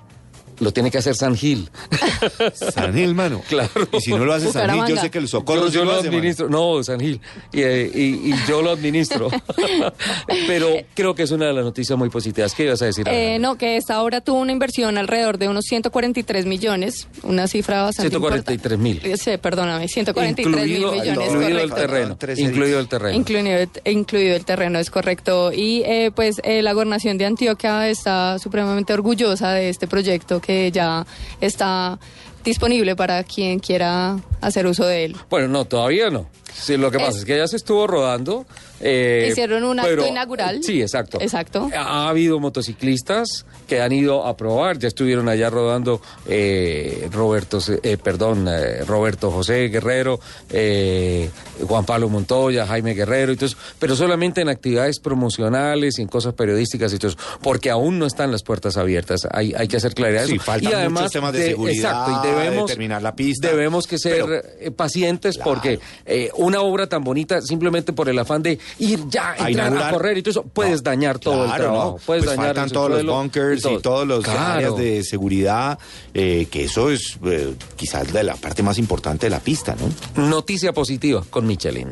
lo 0.61 0.71
tiene 0.71 0.89
que 0.89 0.97
hacer 0.99 1.15
San 1.15 1.35
Gil. 1.35 1.69
San 2.53 2.93
Gil, 2.93 3.13
mano. 3.13 3.41
Claro. 3.49 3.69
Y 3.91 3.99
si 3.99 4.11
no 4.11 4.23
lo 4.23 4.33
hace 4.33 4.51
San 4.51 4.69
Gil, 4.71 4.95
yo 4.95 5.01
sé 5.01 5.09
que 5.11 5.17
el 5.17 5.27
socorro 5.27 5.65
yo, 5.65 5.71
sí 5.71 5.77
lo 5.79 5.85
lo 5.85 5.91
hace, 5.93 6.03
mano. 6.03 6.17
administro. 6.17 6.49
No, 6.49 6.83
San 6.83 6.99
Gil. 6.99 7.19
Y, 7.51 7.61
eh, 7.61 7.91
y- 7.93 8.31
y 8.31 8.33
yo 8.47 8.61
lo 8.61 8.71
administro. 8.71 9.29
Pero 10.47 10.69
creo 10.93 11.15
que 11.15 11.23
es 11.23 11.31
una 11.31 11.47
de 11.47 11.53
las 11.53 11.63
noticias 11.63 11.97
muy 11.97 12.09
positivas. 12.09 12.53
¿Qué 12.53 12.63
ibas 12.65 12.81
a 12.81 12.85
decir? 12.85 13.07
Eh, 13.09 13.37
no, 13.39 13.57
que 13.57 13.77
esta 13.77 14.01
obra 14.01 14.21
tuvo 14.21 14.39
una 14.39 14.51
inversión 14.51 14.97
alrededor 14.97 15.37
de 15.37 15.47
unos 15.47 15.65
143 15.65 16.45
millones, 16.45 17.07
una 17.23 17.47
cifra 17.47 17.83
bastante 17.83 18.09
143 18.11 18.77
mil. 18.79 19.01
Sí, 19.17 19.31
perdóname, 19.37 19.87
143 19.87 20.45
Incluido, 20.65 20.91
mil 20.91 21.01
millones. 21.01 21.27
incluido 21.31 21.59
el 21.59 21.73
terreno. 21.73 22.17
Incluido 22.37 22.79
el 22.79 22.87
terreno. 22.87 23.17
Incluido, 23.17 23.69
incluido 23.85 24.35
el 24.35 24.45
terreno, 24.45 24.79
es 24.79 24.89
correcto. 24.89 25.51
Y 25.53 25.83
eh, 25.85 26.11
pues 26.15 26.35
eh, 26.43 26.61
la 26.61 26.73
gobernación 26.73 27.17
de 27.17 27.25
Antioquia 27.25 27.87
está 27.89 28.37
supremamente 28.39 28.93
orgullosa 28.93 29.51
de 29.53 29.69
este 29.69 29.87
proyecto 29.87 30.39
que 30.41 30.50
ya 30.73 31.05
está 31.39 31.99
disponible 32.43 32.95
para 32.95 33.23
quien 33.23 33.59
quiera 33.59 34.17
hacer 34.41 34.65
uso 34.65 34.85
de 34.85 35.05
él. 35.05 35.15
Bueno, 35.29 35.47
no, 35.47 35.65
todavía 35.65 36.09
no. 36.09 36.27
Sí, 36.53 36.77
lo 36.77 36.91
que 36.91 36.97
pasa 36.99 37.11
Es- 37.11 37.17
es 37.17 37.25
que 37.25 37.37
ya 37.37 37.47
se 37.47 37.55
estuvo 37.57 37.87
rodando. 37.87 38.45
eh, 38.83 39.27
Hicieron 39.31 39.63
un 39.63 39.79
acto 39.79 39.89
pero- 39.91 40.07
inaugural. 40.07 40.63
Sí, 40.63 40.81
exacto. 40.81 41.19
Exacto. 41.21 41.69
Ha 41.75 42.09
habido 42.09 42.39
motociclistas 42.39 43.45
que 43.67 43.79
han 43.81 43.91
ido 43.91 44.25
a 44.25 44.35
probar, 44.35 44.79
ya 44.79 44.87
estuvieron 44.87 45.29
allá 45.29 45.49
rodando 45.49 46.01
eh, 46.27 47.07
Roberto, 47.11 47.59
eh, 47.83 47.97
perdón, 48.03 48.47
eh, 48.49 48.83
Roberto 48.85 49.29
José 49.31 49.67
Guerrero, 49.69 50.19
eh, 50.49 51.29
Juan 51.67 51.85
Pablo 51.85 52.09
Montoya, 52.09 52.65
Jaime 52.65 52.93
Guerrero 52.93 53.31
y 53.31 53.35
todo 53.35 53.45
eso, 53.47 53.57
pero 53.79 53.95
solamente 53.95 54.41
en 54.41 54.49
actividades 54.49 54.99
promocionales 54.99 55.99
y 55.99 56.01
en 56.01 56.07
cosas 56.07 56.33
periodísticas 56.33 56.91
y 56.93 56.97
todo 56.97 57.09
eso, 57.09 57.17
porque 57.41 57.69
aún 57.69 57.99
no 57.99 58.05
están 58.05 58.31
las 58.31 58.43
puertas 58.43 58.77
abiertas. 58.77 59.27
Hay, 59.31 59.53
hay 59.55 59.67
que 59.67 59.77
hacer 59.77 59.93
claridad. 59.93 60.21
de 60.21 60.27
Sí, 60.27 60.35
eso. 60.35 60.43
faltan 60.43 60.71
y 60.71 60.75
además 60.75 61.01
muchos 61.03 61.13
temas 61.13 61.33
de 61.33 61.45
seguridad, 61.47 61.91
Exacto, 61.91 62.21
y 62.23 62.27
debemos 62.31 62.67
de 62.67 62.73
terminar 62.73 63.01
la 63.01 63.15
pista. 63.15 63.47
Debemos 63.47 63.87
que 63.87 63.97
ser 63.97 64.13
Pero- 64.25 64.35
eh, 64.59 64.71
pacientes 64.71 65.37
porque 65.37 65.79
eh, 66.05 66.29
una 66.41 66.61
obra 66.61 66.87
tan 66.87 67.03
bonita 67.03 67.41
simplemente 67.41 67.93
por 67.93 68.09
el 68.09 68.19
afán 68.19 68.43
de 68.43 68.59
ir 68.79 68.99
ya 69.09 69.31
A 69.39 69.49
entrar 69.49 69.77
a, 69.77 69.91
correr 69.91 70.17
y 70.17 70.21
todo 70.23 70.31
eso 70.31 70.43
puedes 70.43 70.83
dañar 70.83 71.19
todo 71.19 71.43
el 71.43 71.49
Claro, 71.49 71.63
trabajo 71.63 71.91
¿no? 71.91 72.05
puedes 72.05 72.23
Pues 72.25 72.35
dañar 72.35 72.45
faltan 72.55 72.65
el 72.65 72.71
todos 72.71 73.03
los 73.03 73.15
bunkers 73.15 73.59
y, 73.59 73.61
todo. 73.63 73.79
todos 73.81 74.07
los 74.07 74.23
Claro. 74.23 74.39
áreas 74.53 74.75
de 74.77 75.03
seguridad, 75.03 75.79
eh, 76.13 76.47
que 76.51 76.65
eso 76.65 76.89
es 76.91 77.17
eh, 77.25 77.53
quizás 77.75 78.11
de 78.11 78.23
la 78.23 78.35
parte 78.35 78.63
más 78.63 78.77
importante 78.77 79.25
de 79.27 79.29
la 79.31 79.39
pista, 79.39 79.75
¿no? 80.15 80.27
Noticia 80.29 80.73
positiva 80.73 81.23
con 81.29 81.45
Michelin. 81.47 81.89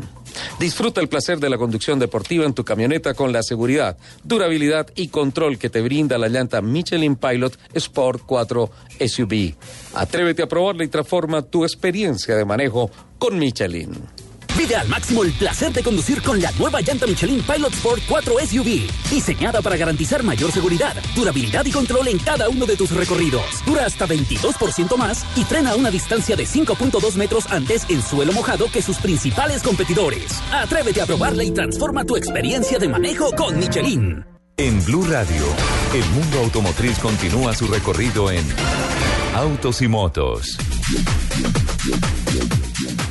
Disfruta 0.59 1.01
el 1.01 1.09
placer 1.09 1.39
de 1.39 1.49
la 1.49 1.57
conducción 1.57 1.99
deportiva 1.99 2.45
en 2.45 2.53
tu 2.53 2.63
camioneta 2.63 3.13
con 3.13 3.31
la 3.33 3.41
seguridad, 3.43 3.97
durabilidad 4.23 4.87
y 4.95 5.07
control 5.07 5.57
que 5.57 5.69
te 5.69 5.81
brinda 5.81 6.17
la 6.17 6.29
llanta 6.29 6.61
Michelin 6.61 7.15
Pilot 7.15 7.57
Sport 7.73 8.21
4 8.25 8.69
SUV. 9.07 9.55
Atrévete 9.95 10.43
a 10.43 10.47
probarla 10.47 10.83
y 10.83 10.87
transforma 10.87 11.41
tu 11.41 11.63
experiencia 11.63 12.35
de 12.35 12.45
manejo 12.45 12.89
con 13.17 13.37
Michelin. 13.39 13.89
Vive 14.59 14.75
al 14.75 14.89
máximo 14.89 15.23
el 15.23 15.31
placer 15.31 15.71
de 15.71 15.81
conducir 15.81 16.21
con 16.21 16.41
la 16.41 16.51
nueva 16.59 16.81
llanta 16.81 17.07
Michelin 17.07 17.41
Pilot 17.41 17.73
Sport 17.75 18.03
4 18.09 18.35
SUV, 18.45 18.89
diseñada 19.09 19.61
para 19.61 19.77
garantizar 19.77 20.21
mayor 20.21 20.51
seguridad, 20.51 20.97
durabilidad 21.15 21.65
y 21.65 21.71
control 21.71 22.09
en 22.09 22.19
cada 22.19 22.49
uno 22.49 22.65
de 22.65 22.75
tus 22.75 22.91
recorridos. 22.91 23.41
Dura 23.65 23.85
hasta 23.85 24.05
22% 24.05 24.97
más 24.97 25.25
y 25.37 25.45
frena 25.45 25.71
a 25.71 25.75
una 25.77 25.89
distancia 25.89 26.35
de 26.35 26.43
5.2 26.43 27.15
metros 27.15 27.49
antes 27.49 27.85
en 27.87 28.01
suelo 28.01 28.33
mojado 28.33 28.69
que 28.69 28.81
sus 28.81 28.97
principales 28.97 29.63
competidores. 29.63 30.41
Atrévete 30.51 31.03
a 31.03 31.05
probarla 31.05 31.45
y 31.45 31.51
transforma 31.51 32.03
tu 32.03 32.17
experiencia 32.17 32.79
de 32.79 32.89
manejo 32.89 33.31
con 33.31 33.57
Michelin. 33.57 34.25
En 34.57 34.83
Blue 34.83 35.05
Radio, 35.05 35.45
el 35.93 36.05
mundo 36.09 36.39
automotriz 36.39 36.99
continúa 36.99 37.55
su 37.55 37.65
recorrido 37.67 38.29
en 38.29 38.45
Autos 39.39 39.81
y 39.81 39.87
Motos. 39.87 40.57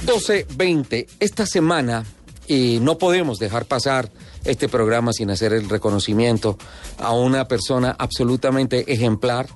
12.20. 0.05 1.07
Esta 1.21 1.47
semana 1.47 2.05
y 2.47 2.81
no 2.83 2.99
podemos 2.99 3.39
dejar 3.39 3.65
pasar 3.65 4.11
este 4.45 4.69
programa 4.69 5.15
sin 5.15 5.31
hacer 5.31 5.55
el 5.55 5.71
reconocimiento 5.71 6.59
a 6.99 7.13
una 7.13 7.49
persona 7.49 7.97
absolutamente 7.99 8.93
ejemplar, 8.93 9.47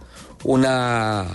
una 0.44 1.26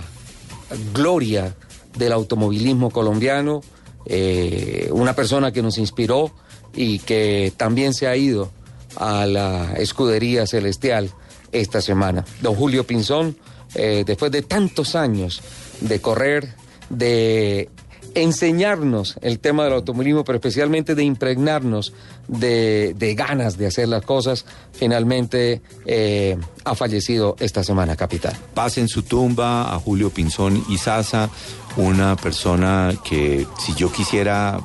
gloria 0.92 1.54
del 1.96 2.14
automovilismo 2.14 2.90
colombiano, 2.90 3.60
eh, 4.06 4.88
una 4.90 5.14
persona 5.14 5.52
que 5.52 5.62
nos 5.62 5.78
inspiró 5.78 6.32
y 6.74 6.98
que 6.98 7.52
también 7.56 7.94
se 7.94 8.08
ha 8.08 8.16
ido 8.16 8.50
a 8.96 9.24
la 9.24 9.74
escudería 9.74 10.48
celestial 10.48 11.12
esta 11.52 11.80
semana. 11.80 12.24
Don 12.42 12.56
Julio 12.56 12.84
Pinzón, 12.84 13.36
eh, 13.74 14.04
después 14.06 14.32
de 14.32 14.42
tantos 14.42 14.94
años 14.94 15.42
de 15.80 16.00
correr, 16.00 16.54
de 16.90 17.68
enseñarnos 18.14 19.16
el 19.22 19.38
tema 19.38 19.64
del 19.64 19.74
automovilismo, 19.74 20.24
pero 20.24 20.36
especialmente 20.36 20.94
de 20.94 21.04
impregnarnos 21.04 21.92
de, 22.26 23.14
ganas 23.16 23.56
de 23.56 23.66
hacer 23.66 23.88
las 23.88 24.02
cosas, 24.02 24.44
finalmente 24.72 25.62
eh, 25.86 26.36
ha 26.64 26.74
fallecido 26.74 27.36
esta 27.38 27.62
semana, 27.62 27.96
capitán. 27.96 28.34
Paz 28.54 28.78
en 28.78 28.88
su 28.88 29.02
tumba 29.02 29.74
a 29.74 29.78
Julio 29.78 30.10
Pinzón 30.10 30.64
y 30.68 30.78
Sasa, 30.78 31.30
una 31.76 32.16
persona 32.16 32.92
que 33.04 33.46
si 33.58 33.74
yo 33.74 33.92
quisiera 33.92 34.60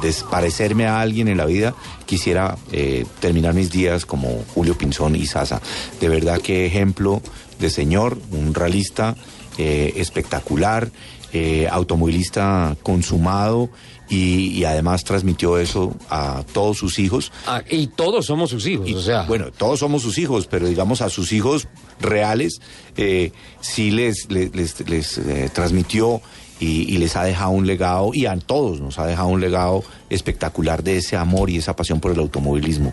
desparecerme 0.00 0.86
a 0.86 1.00
alguien 1.00 1.28
en 1.28 1.36
la 1.36 1.46
vida, 1.46 1.74
quisiera 2.06 2.56
eh, 2.72 3.04
terminar 3.20 3.54
mis 3.54 3.70
días 3.70 4.06
como 4.06 4.44
Julio 4.54 4.76
Pinzón 4.76 5.16
y 5.16 5.26
Sasa. 5.26 5.60
De 6.00 6.08
verdad 6.08 6.40
que 6.40 6.66
ejemplo 6.66 7.20
de 7.58 7.70
señor, 7.70 8.18
un 8.30 8.54
realista 8.54 9.16
eh, 9.58 9.92
espectacular 9.96 10.90
eh, 11.36 11.66
automovilista 11.68 12.76
consumado 12.84 13.68
y, 14.08 14.62
además 14.64 15.02
transmitió 15.02 15.58
eso 15.58 15.92
a 16.08 16.44
todos 16.52 16.78
sus 16.78 17.00
hijos. 17.00 17.32
Ah, 17.46 17.60
y 17.68 17.88
todos 17.88 18.26
somos 18.26 18.50
sus 18.50 18.66
hijos, 18.66 18.88
o 18.92 19.02
sea. 19.02 19.22
Bueno, 19.22 19.50
todos 19.50 19.80
somos 19.80 20.02
sus 20.02 20.18
hijos, 20.18 20.46
pero 20.46 20.68
digamos 20.68 21.00
a 21.00 21.08
sus 21.08 21.32
hijos 21.32 21.66
reales 22.00 22.60
eh, 22.96 23.32
sí 23.60 23.90
les, 23.90 24.30
les, 24.30 25.18
eh, 25.18 25.50
transmitió 25.52 26.20
y, 26.60 26.96
les 26.98 27.16
ha 27.16 27.24
dejado 27.24 27.50
un 27.50 27.66
legado, 27.66 28.12
y 28.14 28.26
a 28.26 28.36
todos 28.36 28.80
nos 28.80 28.98
ha 28.98 29.06
dejado 29.06 29.28
un 29.28 29.40
legado 29.40 29.82
espectacular 30.08 30.82
de 30.82 30.98
ese 30.98 31.16
amor 31.16 31.50
y 31.50 31.58
esa 31.58 31.76
pasión 31.76 32.00
por 32.00 32.12
el 32.12 32.18
automovilismo. 32.18 32.92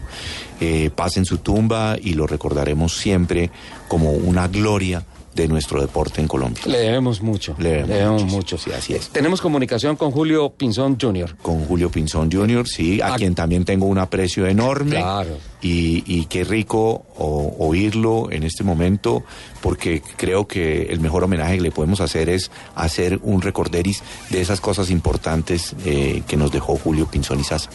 paz 0.96 1.18
en 1.18 1.26
su 1.26 1.38
tumba 1.38 1.96
y 2.02 2.14
lo 2.14 2.28
recordaremos 2.28 2.98
siempre 2.98 3.52
como 3.88 4.12
una 4.12 4.48
gloria 4.48 5.04
de 5.36 5.48
nuestro 5.48 5.82
deporte 5.82 6.22
en 6.22 6.28
Colombia. 6.28 6.64
Le 6.66 6.80
debemos 6.80 7.22
mucho. 7.22 7.56
Le 7.58 7.84
debemos, 7.84 8.26
mucho. 8.26 8.58
Sí, 8.58 8.72
así 8.72 8.94
es. 8.94 9.10
Tenemos 9.10 9.42
comunicación 9.42 9.96
con 9.96 10.12
Julio 10.12 10.50
Pinzón 10.50 10.98
Jr. 11.00 11.36
Con 11.42 11.66
Julio 11.66 11.90
Pinzón 11.90 12.32
Jr., 12.32 12.68
sí, 12.68 13.02
a, 13.02 13.16
quien 13.16 13.36
también 13.36 13.66
tengo 13.66 13.86
un 13.86 13.98
aprecio 13.98 14.46
enorme. 14.48 14.98
Claro. 14.98 15.38
Y, 15.62 16.04
y 16.08 16.26
qué 16.26 16.44
rico 16.44 17.06
oírlo 17.18 18.32
en 18.32 18.44
este 18.44 18.64
momento, 18.64 19.24
porque 19.62 20.02
creo 20.18 20.48
que 20.48 20.84
el 20.84 21.00
mejor 21.00 21.24
homenaje 21.24 21.58
que 21.58 21.62
le 21.62 21.72
podemos 21.72 22.02
hacer 22.02 22.30
es 22.30 22.52
hacer 22.76 23.20
un 23.24 23.42
recorderis 23.42 24.04
de 24.30 24.42
esas 24.42 24.60
cosas 24.60 24.90
importantes 24.90 25.76
eh, 25.86 26.24
que 26.28 26.38
nos 26.38 26.52
dejó 26.52 26.78
Julio 26.78 27.08
Pinzón 27.10 27.40
y 27.40 27.44
Sasa. 27.44 27.70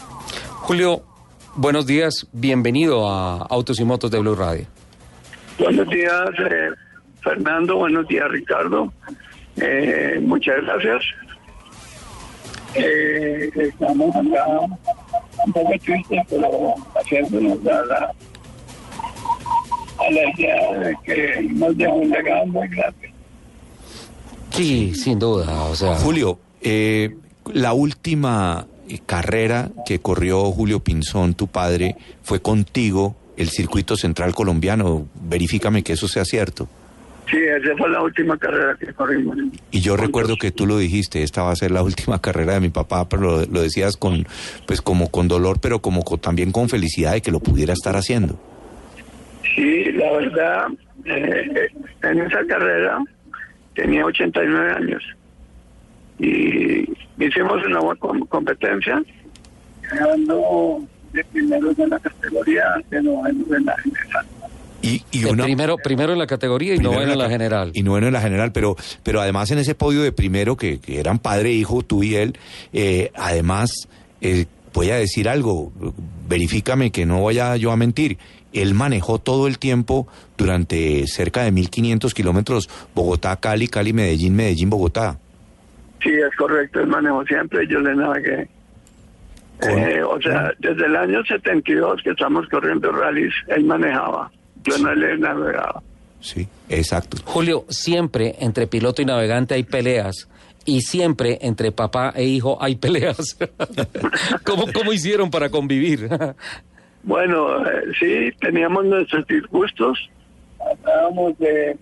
Julio, 0.60 1.02
buenos 1.54 1.86
días, 1.86 2.26
bienvenido 2.32 3.08
a 3.08 3.36
Autos 3.36 3.78
y 3.80 3.84
Motos 3.84 4.10
de 4.10 4.18
Blue 4.18 4.34
Radio. 4.34 4.66
Buenos 5.58 5.88
días, 5.88 6.28
eh, 6.50 6.68
Fernando, 7.26 7.78
buenos 7.78 8.06
días 8.06 8.30
Ricardo. 8.30 8.92
Eh, 9.56 10.20
muchas 10.22 10.62
gracias. 10.62 11.02
Eh, 12.74 13.50
estamos 13.56 14.14
acá 14.14 14.46
un 15.44 15.52
poco 15.52 15.72
tristes, 15.84 16.22
pero 16.30 16.74
haciéndonos 16.94 17.58
a 17.66 17.84
la, 17.84 18.14
a 19.98 20.10
la 20.12 20.30
idea 20.36 20.78
de 20.78 20.96
que 21.04 21.48
nos 21.50 21.76
dejó 21.76 21.94
un 21.94 22.10
legado 22.10 22.46
muy 22.46 22.68
grande. 22.68 23.12
Sí, 24.50 24.94
sin 24.94 25.18
duda. 25.18 25.64
O 25.64 25.74
sea... 25.74 25.96
Julio, 25.96 26.38
eh, 26.60 27.16
la 27.52 27.72
última 27.72 28.68
carrera 29.04 29.70
que 29.84 29.98
corrió 29.98 30.44
Julio 30.52 30.78
Pinzón, 30.78 31.34
tu 31.34 31.48
padre, 31.48 31.96
fue 32.22 32.40
contigo, 32.40 33.16
el 33.36 33.48
circuito 33.48 33.96
central 33.96 34.32
colombiano. 34.32 35.08
Verifícame 35.22 35.82
que 35.82 35.94
eso 35.94 36.06
sea 36.06 36.24
cierto. 36.24 36.68
Sí, 37.30 37.38
esa 37.38 37.76
fue 37.76 37.90
la 37.90 38.02
última 38.02 38.38
carrera 38.38 38.76
que 38.78 38.92
corrimos. 38.92 39.36
Y 39.72 39.80
yo 39.80 39.96
recuerdo 39.96 40.36
que 40.36 40.52
tú 40.52 40.66
lo 40.66 40.78
dijiste, 40.78 41.22
esta 41.22 41.42
va 41.42 41.50
a 41.50 41.56
ser 41.56 41.72
la 41.72 41.82
última 41.82 42.20
carrera 42.22 42.54
de 42.54 42.60
mi 42.60 42.68
papá, 42.68 43.08
pero 43.08 43.44
lo, 43.46 43.62
decías 43.62 43.96
con, 43.96 44.26
pues 44.66 44.80
como 44.80 45.10
con 45.10 45.26
dolor, 45.26 45.58
pero 45.60 45.80
como 45.80 46.02
también 46.20 46.52
con 46.52 46.68
felicidad 46.68 47.12
de 47.12 47.22
que 47.22 47.32
lo 47.32 47.40
pudiera 47.40 47.72
estar 47.72 47.96
haciendo. 47.96 48.38
Sí, 49.54 49.84
la 49.92 50.12
verdad, 50.12 50.66
eh, 51.04 51.68
en 52.02 52.20
esa 52.20 52.44
carrera 52.46 52.98
tenía 53.74 54.04
89 54.04 54.72
años 54.72 55.02
y 56.18 56.88
hicimos 57.18 57.64
una 57.64 57.80
buena 57.80 58.26
competencia, 58.28 59.02
quedando 59.88 60.86
de 61.12 61.24
primeros 61.24 61.78
en 61.78 61.90
la 61.90 61.98
categoría, 61.98 62.64
de 62.90 63.02
novenos 63.02 63.50
en 63.50 63.64
la 63.64 63.76
general. 63.78 64.26
Y, 64.86 65.24
primero, 65.24 65.76
primero 65.78 66.12
en 66.12 66.18
la 66.18 66.26
categoría 66.26 66.74
y 66.74 66.78
noveno 66.78 67.12
en 67.12 67.18
la, 67.18 67.28
general. 67.28 67.70
Y 67.74 67.82
noveno 67.82 68.06
en 68.06 68.12
la 68.12 68.20
general, 68.20 68.52
pero, 68.52 68.76
pero 69.02 69.20
además 69.20 69.50
en 69.50 69.58
ese 69.58 69.74
podio 69.74 70.02
de 70.02 70.12
primero, 70.12 70.56
que, 70.56 70.80
eran 70.86 71.18
padre 71.18 71.50
e 71.50 71.54
hijo, 71.54 71.82
tú 71.82 72.02
y 72.02 72.14
él, 72.14 72.38
eh, 72.72 73.10
además, 73.14 73.88
eh, 74.20 74.46
voy 74.72 74.90
a 74.90 74.96
decir 74.96 75.28
algo, 75.28 75.72
verifícame 76.28 76.92
que 76.92 77.06
no 77.06 77.24
vaya 77.24 77.56
yo 77.56 77.72
a 77.72 77.76
mentir, 77.76 78.18
él 78.52 78.74
manejó 78.74 79.18
todo 79.18 79.46
el 79.46 79.58
tiempo 79.58 80.06
durante 80.36 81.06
cerca 81.06 81.42
de 81.42 81.52
1.500 81.52 82.12
kilómetros 82.12 82.68
Bogotá-Cali, 82.94 83.68
Cali-Medellín, 83.68 84.34
Medellín-Bogotá. 84.36 85.18
Sí, 86.02 86.10
es 86.10 86.34
correcto, 86.36 86.80
él 86.80 86.86
manejó 86.86 87.24
siempre, 87.24 87.66
yo 87.66 87.80
le 87.80 87.94
navegué. 87.94 88.48
Eh, 89.62 90.02
o 90.02 90.20
sea, 90.20 90.52
desde 90.58 90.84
el 90.84 90.96
año 90.96 91.24
72 91.24 92.02
que 92.02 92.10
estamos 92.10 92.46
corriendo 92.48 92.92
rallies, 92.92 93.32
él 93.48 93.64
manejaba. 93.64 94.30
Yo 94.66 94.78
no 94.78 94.94
le 94.94 95.14
he 95.14 95.18
navegado. 95.18 95.82
Sí, 96.20 96.48
exacto. 96.68 97.18
Julio, 97.24 97.64
siempre 97.68 98.36
entre 98.40 98.66
piloto 98.66 99.02
y 99.02 99.04
navegante 99.04 99.54
hay 99.54 99.62
peleas 99.62 100.28
y 100.64 100.80
siempre 100.82 101.38
entre 101.42 101.72
papá 101.72 102.12
e 102.14 102.24
hijo 102.24 102.58
hay 102.60 102.76
peleas. 102.76 103.38
¿Cómo, 104.44 104.66
¿Cómo 104.72 104.92
hicieron 104.92 105.30
para 105.30 105.48
convivir? 105.48 106.08
bueno, 107.04 107.64
eh, 107.66 107.82
sí, 107.98 108.36
teníamos 108.40 108.84
nuestros 108.84 109.26
disgustos, 109.26 110.10
tratábamos 110.58 111.38
de, 111.38 111.76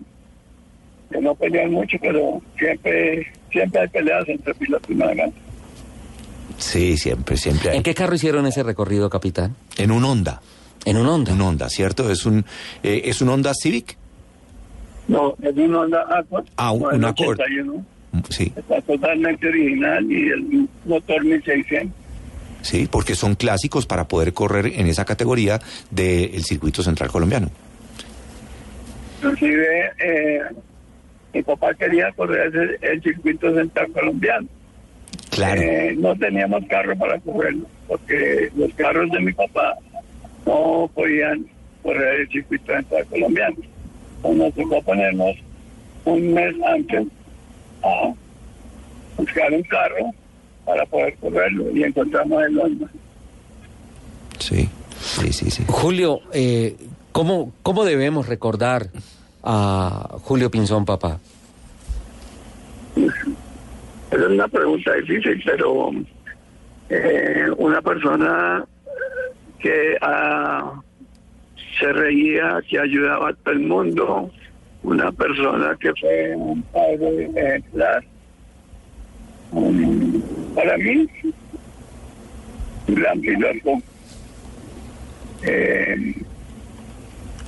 de, 1.09 1.21
no 1.21 1.33
pelear 1.35 1.69
mucho, 1.69 1.97
pero 1.99 2.41
siempre, 2.57 3.33
siempre 3.51 3.81
hay 3.81 3.87
peleas 3.87 4.29
entre 4.29 4.53
piloto 4.53 4.91
y 4.91 4.95
navegante. 4.95 5.39
Sí, 6.57 6.97
siempre, 6.97 7.35
siempre 7.35 7.71
hay. 7.71 7.77
¿En 7.77 7.83
qué 7.83 7.93
carro 7.93 8.15
hicieron 8.15 8.45
ese 8.45 8.63
recorrido, 8.63 9.09
capitán? 9.09 9.55
En 9.77 9.91
un 9.91 10.05
Honda. 10.05 10.41
En 10.85 10.97
un 10.97 11.07
Honda. 11.07 11.33
Un 11.33 11.41
Honda, 11.41 11.69
¿cierto? 11.69 12.09
¿Es 12.09 12.25
un, 12.25 12.45
eh, 12.83 13.01
¿es 13.05 13.21
un 13.21 13.29
Honda 13.29 13.53
Civic? 13.53 13.97
No, 15.07 15.35
es 15.41 15.55
un 15.55 15.75
Honda 15.75 16.05
Accord. 16.09 16.45
Ah, 16.57 16.71
un, 16.71 17.03
Accord. 17.03 17.39
Mm, 18.11 18.19
sí. 18.29 18.53
Está 18.55 18.81
totalmente 18.81 19.47
original 19.47 20.11
y 20.11 20.29
el 20.29 20.67
motor 20.85 21.23
1600. 21.23 21.91
Sí, 22.61 22.87
porque 22.89 23.15
son 23.15 23.35
clásicos 23.35 23.85
para 23.85 24.07
poder 24.07 24.33
correr 24.33 24.67
en 24.67 24.87
esa 24.87 25.05
categoría 25.05 25.59
del 25.91 26.43
circuito 26.43 26.81
central 26.81 27.11
colombiano. 27.11 27.49
Inclusive, 29.17 29.91
eh, 29.99 30.39
mi 31.33 31.43
papá 31.43 31.73
quería 31.73 32.11
correr 32.13 32.55
el, 32.55 32.77
el 32.81 33.03
circuito 33.03 33.53
central 33.53 33.91
colombiano. 33.91 34.47
Claro. 35.29 35.61
Eh, 35.61 35.95
no 35.97 36.15
teníamos 36.15 36.63
carro 36.67 36.95
para 36.97 37.19
correrlo, 37.19 37.67
porque 37.87 38.49
los 38.55 38.73
carros 38.73 39.11
de 39.11 39.19
mi 39.19 39.33
papá 39.33 39.77
no 40.45 40.89
podían 40.93 41.45
correr 41.83 42.21
el 42.21 42.29
circuito 42.29 42.73
de 42.73 43.05
colombiano. 43.05 43.57
Entonces 44.17 44.37
nos 44.37 44.53
tocó 44.53 44.81
ponernos 44.81 45.35
un 46.05 46.33
mes 46.33 46.55
antes 46.67 47.07
a 47.83 48.13
buscar 49.17 49.51
un 49.51 49.63
carro 49.63 50.11
para 50.65 50.85
poder 50.85 51.15
correrlo 51.17 51.71
y 51.71 51.83
encontramos 51.83 52.43
el 52.43 52.59
Honda. 52.59 52.87
Sí, 54.39 54.69
sí, 54.99 55.31
sí, 55.31 55.51
sí. 55.51 55.63
Julio, 55.67 56.21
eh, 56.33 56.75
¿cómo, 57.11 57.53
¿cómo 57.61 57.85
debemos 57.85 58.27
recordar 58.27 58.87
a 59.43 60.17
Julio 60.23 60.49
Pinzón, 60.49 60.85
papá? 60.85 61.19
Esa 62.95 64.23
es 64.23 64.31
una 64.31 64.47
pregunta 64.47 64.93
difícil, 64.93 65.41
pero 65.45 65.91
eh, 66.89 67.45
una 67.57 67.81
persona 67.81 68.65
que 69.65 69.97
ah, 70.01 70.79
se 71.79 71.91
reía, 71.91 72.61
que 72.69 72.77
ayudaba 72.79 73.29
a 73.29 73.33
todo 73.33 73.53
el 73.55 73.61
mundo, 73.61 74.31
una 74.83 75.11
persona 75.11 75.75
que 75.79 75.91
fue 75.99 76.35
un 76.35 76.61
padre 76.61 77.31
ejemplar. 77.35 78.03
Um, 79.51 80.21
para 80.53 80.77
mí, 80.77 81.07
un 82.89 82.95
gran 82.95 83.19
piloto. 83.21 83.81
Eh, 85.41 86.13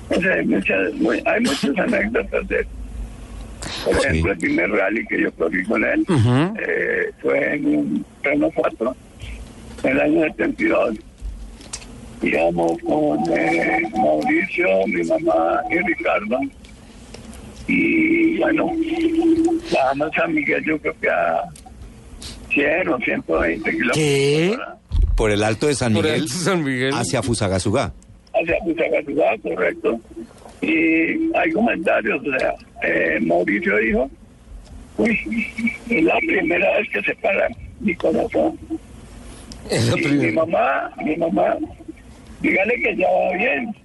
o 0.09 0.21
sea, 0.21 0.33
hay, 0.33 0.45
muchas, 0.47 0.93
muy- 0.95 1.21
hay 1.25 1.41
muchas 1.41 1.77
anécdotas 1.77 2.47
de 2.47 2.59
él. 2.61 2.67
Por 3.85 3.93
ejemplo, 3.95 4.31
el 4.31 4.37
primer 4.39 4.71
rally 4.71 5.05
que 5.05 5.21
yo 5.21 5.31
corrí 5.33 5.63
con 5.65 5.83
él 5.83 6.03
eh, 6.59 7.11
fue 7.21 7.53
en 7.55 7.65
un 7.75 8.05
Renault 8.23 8.53
4 8.55 8.95
en 9.83 9.89
el 9.91 9.99
año 10.01 10.21
72. 10.35 10.95
Íbamos 12.21 12.73
con 12.81 13.19
eh, 13.37 13.81
Mauricio, 13.95 14.67
mi 14.87 15.03
mamá 15.03 15.61
y 15.69 15.77
Ricardo. 15.79 16.39
Y 17.67 18.37
bueno, 18.37 18.71
bajamos 19.71 20.09
a 20.23 20.27
Miguel, 20.27 20.63
yo 20.65 20.79
creo 20.79 20.95
que 21.01 21.09
a 21.09 21.43
100 22.53 22.87
o 22.87 22.97
120 22.99 23.69
kilómetros 23.71 23.97
¿Qué? 23.97 24.57
por 25.15 25.31
el 25.31 25.43
Alto 25.43 25.67
de 25.67 25.75
San 25.75 25.93
Por 25.93 26.05
el 26.07 26.21
Miguel, 26.63 26.93
San 26.93 26.99
hacia 26.99 27.21
Fusagasugá. 27.21 27.91
hacia 28.33 28.55
Fusagasugá, 28.63 29.37
correcto. 29.43 29.99
Y 30.61 31.35
hay 31.35 31.51
comentarios, 31.53 32.19
o 32.25 32.39
sea, 32.39 32.53
eh, 32.83 33.19
Mauricio 33.21 33.77
dijo, 33.77 34.09
uy, 34.97 35.19
es 35.89 36.03
la 36.03 36.17
primera 36.19 36.77
vez 36.77 36.89
que 36.91 37.01
se 37.03 37.15
para 37.15 37.47
mi 37.79 37.93
corazón. 37.95 38.57
Es 39.69 39.89
la 39.89 39.99
Y 39.99 40.01
primera. 40.03 40.23
mi 40.23 40.31
mamá, 40.31 40.91
mi 41.03 41.15
mamá, 41.17 41.57
dígale 42.41 42.75
que 42.81 42.95
ya 42.95 43.07
va 43.09 43.37
bien, 43.37 43.75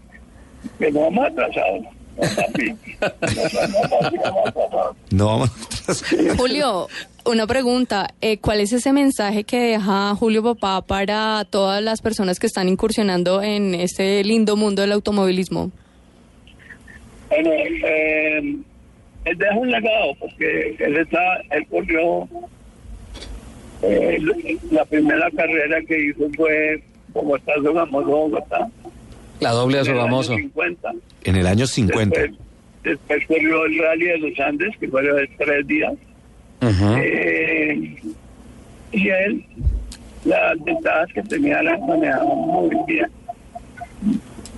que 0.78 0.90
no 0.92 1.00
vamos 1.00 1.26
atrasados. 1.26 1.84
No, 2.16 2.22
papi. 2.36 2.76
Vamos. 4.22 4.96
No 5.10 5.26
vamos 5.26 5.50
Julio, 6.36 6.88
una 7.24 7.46
pregunta. 7.46 8.14
eh, 8.20 8.38
¿Cuál 8.38 8.60
es 8.60 8.72
ese 8.72 8.92
mensaje 8.92 9.44
que 9.44 9.58
deja 9.58 10.14
Julio 10.14 10.42
Papá 10.42 10.82
para 10.82 11.44
todas 11.48 11.82
las 11.82 12.02
personas 12.02 12.38
que 12.38 12.46
están 12.46 12.68
incursionando 12.68 13.42
en 13.42 13.74
este 13.74 14.22
lindo 14.24 14.56
mundo 14.56 14.82
del 14.82 14.92
automovilismo? 14.92 15.70
Bueno, 17.30 17.50
eh, 17.50 18.56
él 19.24 19.38
deja 19.38 19.56
un 19.56 19.70
legado 19.70 20.14
porque 20.20 20.76
él 20.78 20.96
está, 20.98 21.18
él 21.50 21.66
corrió 21.70 22.28
eh, 23.82 24.18
la 24.70 24.84
primera 24.84 25.30
carrera 25.30 25.80
que 25.82 26.08
hizo 26.08 26.28
fue 26.36 26.82
Bogotá, 27.12 27.52
Sogamoso, 27.62 28.06
Bogotá. 28.06 28.68
La 29.40 29.51
doble 29.51 29.80
el 29.80 29.89
año 29.89 30.01
famoso. 30.01 30.34
50. 30.36 30.93
En 31.24 31.36
el 31.36 31.47
año 31.47 31.66
50. 31.66 32.20
Después, 32.20 32.39
después 32.84 33.26
corrió 33.26 33.64
el 33.64 33.78
rally 33.78 34.06
de 34.06 34.18
los 34.18 34.40
Andes, 34.40 34.76
que 34.78 34.89
fue 34.89 35.02
de 35.02 35.28
tres 35.39 35.66
días. 35.66 35.94
Eh, 36.60 37.97
y 38.93 39.09
él, 39.09 39.44
las 40.24 40.62
ventajas 40.62 41.12
que 41.12 41.22
tenía 41.22 41.62
las 41.62 41.80
manejaba 41.80 42.24
muy 42.24 42.70
bien. 42.86 43.10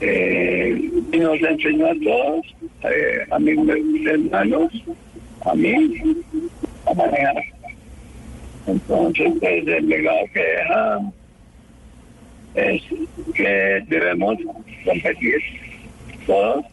Eh, 0.01 0.91
y 1.13 1.19
nos 1.19 1.41
enseñó 1.41 1.87
a 1.87 1.95
todos, 2.05 2.47
eh, 2.83 3.27
a 3.31 3.39
mis 3.39 4.07
hermanos, 4.07 4.71
a 5.47 5.55
mí, 5.55 6.23
a 6.87 6.95
manejar. 6.95 7.37
Entonces, 8.67 9.33
pues, 9.41 9.67
el 9.67 9.89
legado 9.89 10.19
que 10.33 10.41
deja 10.41 11.01
es 12.55 12.83
que 13.35 13.83
debemos 13.89 14.37
competir 14.85 15.37
todos, 16.27 16.65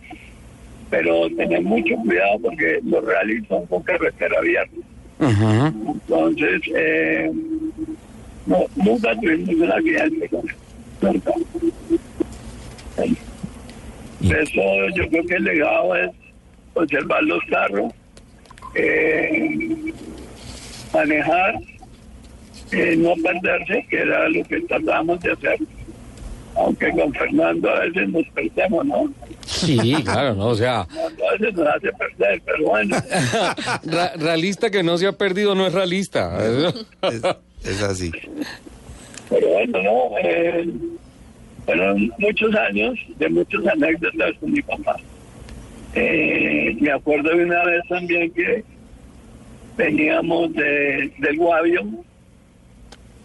pero 0.90 1.30
tener 1.36 1.62
mucho 1.62 1.96
cuidado 1.98 2.40
porque 2.40 2.80
los 2.84 3.04
rallies 3.06 3.48
son 3.48 3.66
con 3.68 3.82
carretera 3.84 4.38
abierta. 4.38 4.76
Entonces, 5.20 6.62
eh, 6.76 7.32
no, 8.46 8.66
nunca 8.76 9.16
tuvimos 9.20 9.56
un 9.56 9.72
accidente 9.72 10.30
con 10.30 10.50
él. 10.50 10.56
Nunca. 11.02 11.32
Eso 14.22 14.62
yo 14.96 15.10
creo 15.10 15.26
que 15.26 15.36
el 15.36 15.44
legado 15.44 15.96
es 15.96 16.12
conservar 16.74 17.24
los 17.24 17.44
carros, 17.46 17.94
eh, 18.76 19.94
manejar, 20.94 21.56
eh, 22.72 22.96
no 22.98 23.14
perderse, 23.24 23.86
que 23.90 23.98
era 24.00 24.30
lo 24.30 24.44
que 24.44 24.62
tratábamos 24.62 25.20
de 25.22 25.32
hacer. 25.32 25.58
Aunque 26.56 26.92
con 26.92 27.14
Fernando 27.14 27.70
a 27.70 27.80
veces 27.80 28.10
nos 28.10 28.26
perdemos, 28.30 28.86
¿no? 28.86 29.14
Sí, 29.46 29.94
claro, 30.04 30.36
¿no? 30.36 30.48
O 30.48 30.56
sea, 30.56 30.86
Fernando 30.90 31.24
a 31.30 31.32
veces 31.38 31.54
nos 31.56 31.68
hace 31.68 31.92
perder, 31.94 32.42
pero 32.46 32.66
bueno. 32.66 32.98
ra- 33.86 34.14
realista 34.18 34.70
que 34.70 34.84
no 34.84 34.98
se 34.98 35.08
ha 35.08 35.14
perdido 35.14 35.56
no 35.56 35.66
es 35.68 35.74
realista. 35.74 36.38
Es, 37.04 37.24
es 37.64 37.82
así. 37.82 38.12
Pero 39.30 39.48
bueno, 39.48 39.82
no, 39.82 40.18
eh, 40.22 40.68
fueron 41.66 42.12
muchos 42.18 42.54
años 42.56 43.00
de 43.18 43.30
muchas 43.30 43.66
anécdotas 43.68 44.34
con 44.42 44.52
mi 44.52 44.62
papá. 44.62 44.98
Eh, 45.96 46.76
me 46.82 46.92
acuerdo 46.92 47.30
de 47.30 47.46
una 47.46 47.64
vez 47.64 47.82
también 47.88 48.32
que 48.32 48.64
veníamos 49.78 50.54
de, 50.54 51.12
del 51.18 51.38
Guavio 51.38 51.82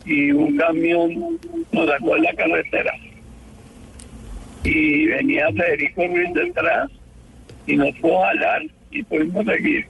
y 0.07 0.31
un 0.31 0.57
camión 0.57 1.39
nos 1.73 1.91
sacó 1.91 2.17
en 2.17 2.23
la 2.23 2.35
carretera. 2.35 2.93
Y 4.65 5.07
venía 5.07 5.49
Federico 5.53 6.07
Ruiz 6.07 6.33
detrás 6.33 6.91
y 7.67 7.77
nos 7.77 7.97
fue 7.99 8.17
a 8.17 8.29
jalar 8.29 8.63
y 8.91 9.03
pudimos 9.03 9.45
seguir 9.45 9.87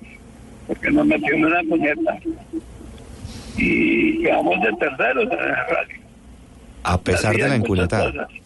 porque 0.67 0.91
nos 0.91 1.07
metió 1.07 1.35
en 1.35 1.45
una 1.45 1.63
cuneta 1.69 2.19
y 3.57 4.23
quedamos 4.23 4.61
de 4.61 4.73
terceros 4.79 5.25
en 5.25 5.39
el 5.39 5.55
rally. 5.55 6.01
A 6.83 7.01
pesar 7.01 7.37
de 7.37 7.49
la 7.49 7.55
encunetada. 7.55 8.29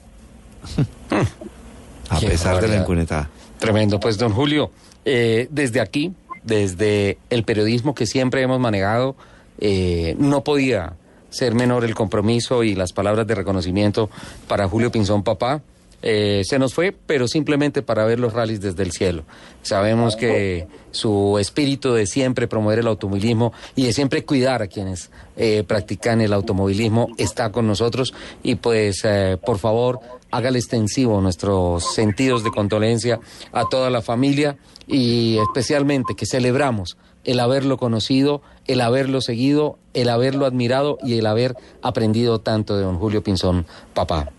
A 2.11 2.19
pesar 2.19 2.61
de 2.61 2.69
la 2.69 2.77
encunetada. 2.77 3.31
Tremendo, 3.59 4.01
pues 4.01 4.19
don 4.19 4.33
Julio, 4.33 4.73
eh, 5.05 5.47
desde 5.51 5.81
aquí, 5.81 6.13
desde 6.43 7.19
el 7.31 7.45
periodismo 7.45 7.95
que 7.95 8.07
siempre 8.07 8.43
hemos 8.43 8.59
manejado, 8.59 9.15
eh, 9.61 10.17
no 10.19 10.43
podía 10.43 10.95
ser 11.31 11.55
menor 11.55 11.85
el 11.85 11.95
compromiso 11.95 12.63
y 12.63 12.75
las 12.75 12.93
palabras 12.93 13.27
de 13.27 13.35
reconocimiento 13.35 14.11
para 14.47 14.69
Julio 14.69 14.91
Pinzón 14.93 15.23
Papá. 15.23 15.63
Eh, 16.03 16.43
se 16.45 16.59
nos 16.59 16.73
fue, 16.73 16.93
pero 16.93 17.29
simplemente 17.29 17.83
para 17.83 18.05
ver 18.05 18.19
los 18.19 18.33
rallies 18.33 18.61
desde 18.61 18.83
el 18.83 18.93
cielo. 18.93 19.25
Sabemos 19.63 20.17
que 20.17 20.67
su 20.93 21.39
espíritu 21.39 21.93
de 21.93 22.07
siempre 22.07 22.49
promover 22.49 22.79
el 22.79 22.87
automovilismo 22.87 23.53
y 23.77 23.85
de 23.85 23.93
siempre 23.93 24.25
cuidar 24.25 24.63
a 24.63 24.67
quienes 24.67 25.11
eh, 25.37 25.63
practican 25.67 26.21
el 26.21 26.33
automovilismo 26.33 27.09
está 27.19 27.53
con 27.53 27.67
nosotros 27.67 28.15
y 28.43 28.55
pues 28.57 29.03
eh, 29.05 29.39
por 29.45 29.59
favor 29.59 30.01
hágale 30.31 30.59
extensivo 30.59 31.21
nuestros 31.21 31.95
sentidos 31.95 32.45
de 32.45 32.51
condolencia 32.51 33.21
a 33.53 33.65
toda 33.69 33.91
la 33.91 34.01
familia 34.01 34.57
y 34.87 35.39
especialmente 35.39 36.15
que 36.17 36.27
celebramos 36.27 36.97
el 37.25 37.41
haberlo 37.41 37.77
conocido, 37.77 38.43
el 38.67 38.81
haberlo 38.81 39.21
seguido, 39.21 39.79
el 39.95 40.09
haberlo 40.09 40.47
admirado 40.47 40.99
y 41.03 41.19
el 41.19 41.27
haber 41.27 41.55
aprendido 41.83 42.41
tanto 42.41 42.77
de 42.77 42.85
don 42.85 42.99
Julio 42.99 43.23
Pinzón, 43.23 43.67
papá. 43.95 44.31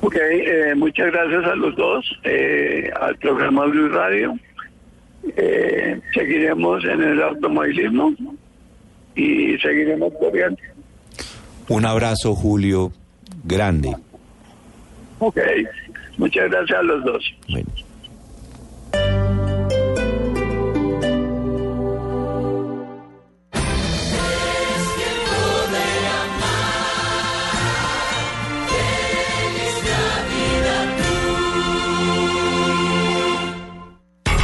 Ok, 0.00 0.16
eh, 0.16 0.74
muchas 0.74 1.12
gracias 1.12 1.44
a 1.44 1.54
los 1.54 1.76
dos, 1.76 2.18
eh, 2.24 2.90
al 3.00 3.16
programa 3.16 3.66
Blue 3.66 3.88
Radio. 3.88 4.36
Eh, 5.36 6.00
seguiremos 6.12 6.84
en 6.84 7.02
el 7.02 7.22
automovilismo 7.22 8.12
y 9.14 9.56
seguiremos 9.58 10.12
corriendo. 10.18 10.60
Un 11.68 11.86
abrazo, 11.86 12.34
Julio, 12.34 12.92
grande. 13.44 13.94
Ok, 15.20 15.38
muchas 16.18 16.50
gracias 16.50 16.78
a 16.78 16.82
los 16.82 17.04
dos. 17.04 17.34
Bueno. 17.48 17.68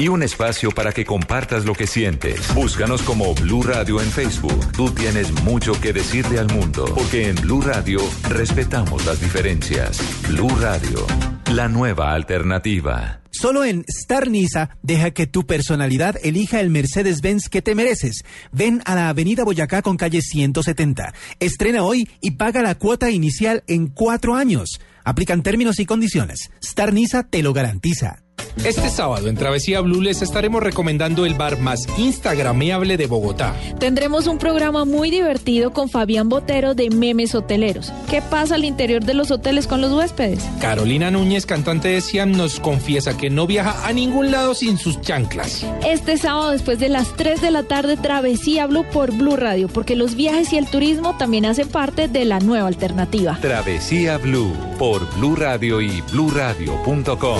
Y 0.00 0.06
un 0.06 0.22
espacio 0.22 0.70
para 0.70 0.92
que 0.92 1.04
compartas 1.04 1.64
lo 1.64 1.74
que 1.74 1.88
sientes. 1.88 2.54
Búscanos 2.54 3.02
como 3.02 3.34
Blue 3.34 3.64
Radio 3.64 4.00
en 4.00 4.08
Facebook. 4.08 4.70
Tú 4.70 4.92
tienes 4.92 5.32
mucho 5.42 5.72
que 5.80 5.92
decirle 5.92 6.38
al 6.38 6.46
mundo. 6.46 6.84
Porque 6.94 7.28
en 7.28 7.34
Blue 7.34 7.60
Radio 7.60 7.98
respetamos 8.28 9.04
las 9.04 9.20
diferencias. 9.20 10.00
Blue 10.28 10.54
Radio, 10.60 11.04
la 11.52 11.66
nueva 11.66 12.14
alternativa. 12.14 13.22
Solo 13.32 13.64
en 13.64 13.84
Star 13.88 14.30
Niza 14.30 14.70
deja 14.82 15.10
que 15.10 15.26
tu 15.26 15.46
personalidad 15.46 16.14
elija 16.22 16.60
el 16.60 16.70
Mercedes-Benz 16.70 17.48
que 17.48 17.60
te 17.60 17.74
mereces. 17.74 18.22
Ven 18.52 18.82
a 18.84 18.94
la 18.94 19.08
Avenida 19.08 19.42
Boyacá 19.42 19.82
con 19.82 19.96
calle 19.96 20.22
170. 20.22 21.12
Estrena 21.40 21.82
hoy 21.82 22.08
y 22.20 22.32
paga 22.32 22.62
la 22.62 22.76
cuota 22.76 23.10
inicial 23.10 23.64
en 23.66 23.88
cuatro 23.88 24.36
años. 24.36 24.80
Aplican 25.02 25.42
términos 25.42 25.80
y 25.80 25.86
condiciones. 25.86 26.52
Star 26.60 26.92
Niza 26.92 27.24
te 27.24 27.42
lo 27.42 27.52
garantiza. 27.52 28.22
Este 28.64 28.90
sábado 28.90 29.28
en 29.28 29.36
Travesía 29.36 29.80
Blue 29.80 30.00
les 30.00 30.20
estaremos 30.20 30.62
recomendando 30.62 31.24
el 31.24 31.34
bar 31.34 31.58
más 31.58 31.86
instagrameable 31.96 32.96
de 32.96 33.06
Bogotá. 33.06 33.54
Tendremos 33.78 34.26
un 34.26 34.38
programa 34.38 34.84
muy 34.84 35.10
divertido 35.10 35.72
con 35.72 35.88
Fabián 35.88 36.28
Botero 36.28 36.74
de 36.74 36.90
Memes 36.90 37.34
Hoteleros. 37.34 37.92
¿Qué 38.10 38.20
pasa 38.20 38.56
al 38.56 38.64
interior 38.64 39.04
de 39.04 39.14
los 39.14 39.30
hoteles 39.30 39.66
con 39.66 39.80
los 39.80 39.92
huéspedes? 39.92 40.42
Carolina 40.60 41.10
Núñez, 41.10 41.46
cantante 41.46 41.88
de 41.88 42.00
Siam, 42.00 42.32
nos 42.32 42.58
confiesa 42.58 43.16
que 43.16 43.30
no 43.30 43.46
viaja 43.46 43.86
a 43.86 43.92
ningún 43.92 44.32
lado 44.32 44.54
sin 44.54 44.76
sus 44.76 45.00
chanclas. 45.00 45.64
Este 45.86 46.18
sábado 46.18 46.50
después 46.50 46.78
de 46.80 46.88
las 46.88 47.14
3 47.16 47.40
de 47.40 47.50
la 47.50 47.62
tarde 47.62 47.96
Travesía 47.96 48.66
Blue 48.66 48.84
por 48.92 49.12
Blue 49.12 49.36
Radio, 49.36 49.68
porque 49.68 49.94
los 49.94 50.14
viajes 50.16 50.52
y 50.52 50.58
el 50.58 50.66
turismo 50.66 51.16
también 51.16 51.46
hacen 51.46 51.68
parte 51.68 52.08
de 52.08 52.24
la 52.24 52.40
nueva 52.40 52.68
alternativa. 52.68 53.38
Travesía 53.40 54.18
Blue 54.18 54.52
por 54.78 55.08
Blue 55.16 55.36
Radio 55.36 55.80
y 55.80 56.02
bluradio.com. 56.12 57.38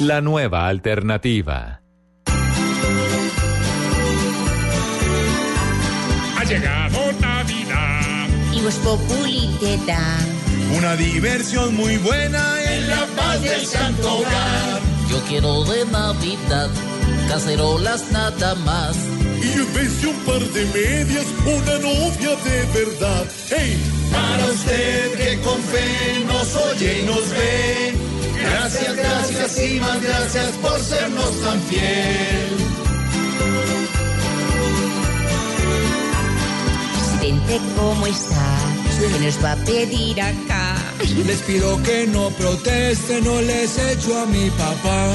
La 0.00 0.22
nueva 0.22 0.66
alternativa. 0.66 1.82
Ha 6.38 6.44
llegado 6.44 7.12
Navidad. 7.20 8.28
Y 8.54 8.62
Voz 8.62 8.76
Populi 8.76 9.54
te 9.60 9.76
da 9.84 10.18
Una 10.78 10.96
diversión 10.96 11.76
muy 11.76 11.98
buena 11.98 12.42
en 12.72 12.88
la 12.88 13.04
paz 13.14 13.42
del 13.42 13.66
santo 13.66 14.20
hogar. 14.20 14.80
Yo 15.10 15.20
quiero 15.28 15.64
de 15.64 15.84
Navidad, 15.84 16.70
cacerolas 17.28 18.10
nada 18.10 18.54
más. 18.54 18.96
Y 19.42 19.52
en 19.52 19.74
vez 19.74 20.00
de 20.00 20.08
un 20.08 20.16
par 20.20 20.40
de 20.40 20.64
medias, 20.64 21.26
una 21.44 21.78
novia 21.78 22.36
de 22.46 22.64
verdad. 22.72 23.26
¡Hey! 23.50 23.78
Para 24.10 24.46
usted 24.46 25.12
que 25.18 25.40
con 25.42 25.60
fe 25.60 26.24
nos 26.26 26.56
oye 26.56 27.02
y 27.02 27.06
nos 27.06 27.30
ve. 27.32 27.99
Gracias, 28.42 28.96
gracias 28.96 29.58
y 29.58 29.80
más 29.80 30.02
gracias 30.02 30.50
por 30.62 30.78
sernos 30.80 31.40
tan 31.42 31.60
fiel. 31.62 32.56
Presidente, 36.94 37.60
¿cómo 37.76 38.06
está? 38.06 38.70
¿Qué 39.00 39.24
nos 39.24 39.44
va 39.44 39.52
a 39.52 39.56
pedir 39.56 40.20
acá? 40.20 40.76
Les 41.26 41.38
pido 41.42 41.82
que 41.82 42.06
no 42.06 42.30
protesten, 42.30 43.24
no 43.24 43.40
les 43.40 43.78
echo 43.78 44.22
a 44.22 44.26
mi 44.26 44.50
papá. 44.50 45.08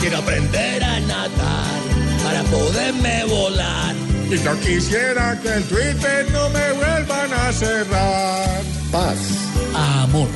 Quiero 0.00 0.18
aprender 0.18 0.84
a 0.84 1.00
nadar 1.00 1.82
para 2.22 2.42
poderme 2.44 3.24
volar. 3.24 3.94
Y 4.30 4.34
no 4.44 4.58
quisiera 4.60 5.38
que 5.40 5.48
el 5.48 5.64
Twitter 5.64 6.26
no 6.32 6.48
me 6.50 6.72
vuelvan 6.72 7.32
a 7.32 7.52
cerrar. 7.52 8.62
Paz. 8.90 9.18
Amor. 9.74 10.28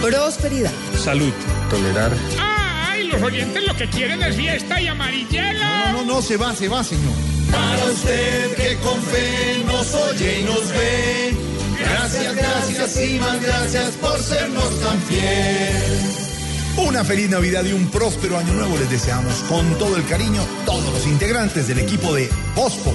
Prosperidad. 0.00 0.72
Salud. 1.02 1.32
Tolerar. 1.68 2.12
¡Ay! 2.38 3.08
Los 3.08 3.20
oyentes 3.20 3.60
lo 3.66 3.74
que 3.74 3.88
quieren 3.88 4.22
es 4.22 4.36
fiesta 4.36 4.80
y 4.80 4.86
amarillelo. 4.86 5.58
No, 5.58 5.92
no, 5.92 6.04
no, 6.04 6.22
se 6.22 6.36
va, 6.36 6.54
se 6.54 6.68
va, 6.68 6.84
señor. 6.84 7.12
Para 7.50 7.84
usted 7.86 8.54
que 8.54 8.76
con 8.76 9.02
fe 9.02 9.64
nos 9.66 9.92
oye 9.94 10.40
y 10.40 10.44
nos 10.44 10.68
ve. 10.68 11.36
Gracias, 11.80 12.36
gracias 12.36 13.04
y 13.04 13.18
más 13.18 13.42
gracias 13.42 13.90
por 13.96 14.16
sernos 14.20 14.80
tan 14.80 15.02
fiel. 15.02 16.86
Una 16.86 17.04
feliz 17.04 17.28
Navidad 17.28 17.64
y 17.64 17.72
un 17.72 17.90
próspero 17.90 18.38
año 18.38 18.52
nuevo 18.52 18.78
les 18.78 18.88
deseamos 18.88 19.34
con 19.48 19.76
todo 19.78 19.96
el 19.96 20.06
cariño 20.06 20.40
todos 20.64 20.92
los 20.92 21.06
integrantes 21.08 21.66
del 21.66 21.80
equipo 21.80 22.14
de 22.14 22.30
Ospo. 22.54 22.94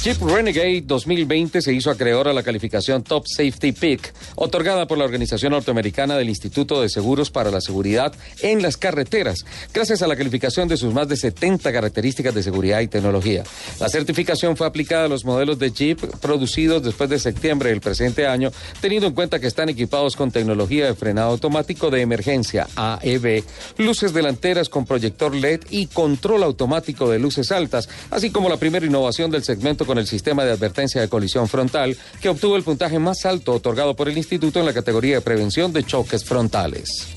Jeep 0.00 0.22
Renegade 0.22 0.82
2020 0.82 1.60
se 1.60 1.72
hizo 1.72 1.90
acreedor 1.90 2.28
a 2.28 2.32
la 2.32 2.44
calificación 2.44 3.02
Top 3.02 3.24
Safety 3.26 3.72
Pick, 3.72 4.14
otorgada 4.36 4.86
por 4.86 4.96
la 4.96 5.04
Organización 5.04 5.50
Norteamericana 5.50 6.16
del 6.16 6.28
Instituto 6.28 6.80
de 6.80 6.88
Seguros 6.88 7.30
para 7.30 7.50
la 7.50 7.60
Seguridad 7.60 8.14
en 8.40 8.62
las 8.62 8.76
Carreteras, 8.76 9.44
gracias 9.74 10.00
a 10.00 10.06
la 10.06 10.14
calificación 10.14 10.68
de 10.68 10.76
sus 10.76 10.94
más 10.94 11.08
de 11.08 11.16
70 11.16 11.72
características 11.72 12.32
de 12.32 12.44
seguridad 12.44 12.78
y 12.80 12.86
tecnología. 12.86 13.42
La 13.80 13.88
certificación 13.88 14.56
fue 14.56 14.68
aplicada 14.68 15.06
a 15.06 15.08
los 15.08 15.24
modelos 15.24 15.58
de 15.58 15.72
Jeep 15.72 15.98
producidos 16.20 16.84
después 16.84 17.10
de 17.10 17.18
septiembre 17.18 17.70
del 17.70 17.80
presente 17.80 18.28
año, 18.28 18.52
teniendo 18.80 19.08
en 19.08 19.14
cuenta 19.14 19.40
que 19.40 19.48
están 19.48 19.68
equipados 19.68 20.14
con 20.14 20.30
tecnología 20.30 20.86
de 20.86 20.94
frenado 20.94 21.30
automático 21.30 21.90
de 21.90 22.02
emergencia 22.02 22.68
AEB, 22.76 23.42
luces 23.78 24.12
delanteras 24.12 24.68
con 24.68 24.86
proyector 24.86 25.34
LED 25.34 25.62
y 25.70 25.86
control 25.86 26.44
automático 26.44 27.10
de 27.10 27.18
luces 27.18 27.50
altas, 27.50 27.88
así 28.12 28.30
como 28.30 28.48
la 28.48 28.58
primera 28.58 28.86
innovación 28.86 29.32
del 29.32 29.42
segmento 29.42 29.87
con 29.88 29.98
el 29.98 30.06
sistema 30.06 30.44
de 30.44 30.52
advertencia 30.52 31.00
de 31.00 31.08
colisión 31.08 31.48
frontal, 31.48 31.96
que 32.20 32.28
obtuvo 32.28 32.54
el 32.54 32.62
puntaje 32.62 33.00
más 33.00 33.26
alto 33.26 33.54
otorgado 33.54 33.96
por 33.96 34.08
el 34.08 34.16
instituto 34.16 34.60
en 34.60 34.66
la 34.66 34.72
categoría 34.72 35.16
de 35.16 35.20
prevención 35.20 35.72
de 35.72 35.82
choques 35.82 36.24
frontales. 36.24 37.08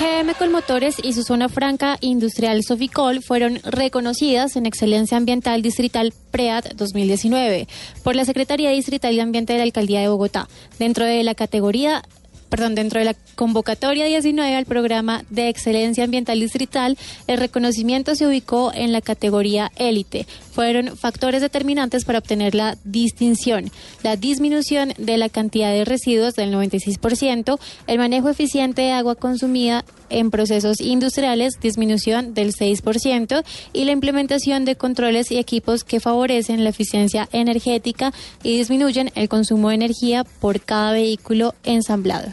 GM 0.00 0.32
Colmotores 0.34 0.96
y 1.02 1.12
su 1.12 1.22
zona 1.22 1.50
franca 1.50 1.98
industrial 2.00 2.62
Soficol 2.64 3.22
fueron 3.22 3.60
reconocidas 3.64 4.56
en 4.56 4.64
Excelencia 4.64 5.18
Ambiental 5.18 5.60
Distrital 5.60 6.14
PREAD 6.30 6.72
2019 6.76 7.68
por 8.02 8.16
la 8.16 8.24
Secretaría 8.24 8.70
Distrital 8.70 9.14
de 9.14 9.20
Ambiente 9.20 9.52
de 9.52 9.58
la 9.58 9.64
Alcaldía 9.64 10.00
de 10.00 10.08
Bogotá, 10.08 10.48
dentro 10.78 11.04
de 11.04 11.22
la 11.22 11.34
categoría 11.34 12.02
perdón, 12.50 12.74
dentro 12.74 12.98
de 12.98 13.06
la 13.06 13.16
convocatoria 13.36 14.04
19 14.04 14.54
al 14.54 14.66
programa 14.66 15.24
de 15.30 15.48
excelencia 15.48 16.04
ambiental 16.04 16.40
distrital, 16.40 16.98
el 17.26 17.38
reconocimiento 17.38 18.14
se 18.14 18.26
ubicó 18.26 18.72
en 18.74 18.92
la 18.92 19.00
categoría 19.00 19.70
élite. 19.76 20.26
Fueron 20.52 20.96
factores 20.96 21.40
determinantes 21.40 22.04
para 22.04 22.18
obtener 22.18 22.54
la 22.54 22.76
distinción, 22.84 23.70
la 24.02 24.16
disminución 24.16 24.92
de 24.98 25.16
la 25.16 25.28
cantidad 25.28 25.72
de 25.72 25.84
residuos 25.84 26.34
del 26.34 26.52
96%, 26.52 27.58
el 27.86 27.98
manejo 27.98 28.28
eficiente 28.28 28.82
de 28.82 28.92
agua 28.92 29.14
consumida 29.14 29.84
en 30.10 30.30
procesos 30.30 30.80
industriales, 30.80 31.54
disminución 31.60 32.34
del 32.34 32.52
6%, 32.52 33.44
y 33.72 33.84
la 33.84 33.92
implementación 33.92 34.64
de 34.64 34.76
controles 34.76 35.30
y 35.30 35.38
equipos 35.38 35.84
que 35.84 36.00
favorecen 36.00 36.64
la 36.64 36.70
eficiencia 36.70 37.28
energética 37.32 38.12
y 38.42 38.58
disminuyen 38.58 39.10
el 39.14 39.28
consumo 39.28 39.70
de 39.70 39.76
energía 39.76 40.24
por 40.24 40.60
cada 40.60 40.92
vehículo 40.92 41.54
ensamblado. 41.64 42.28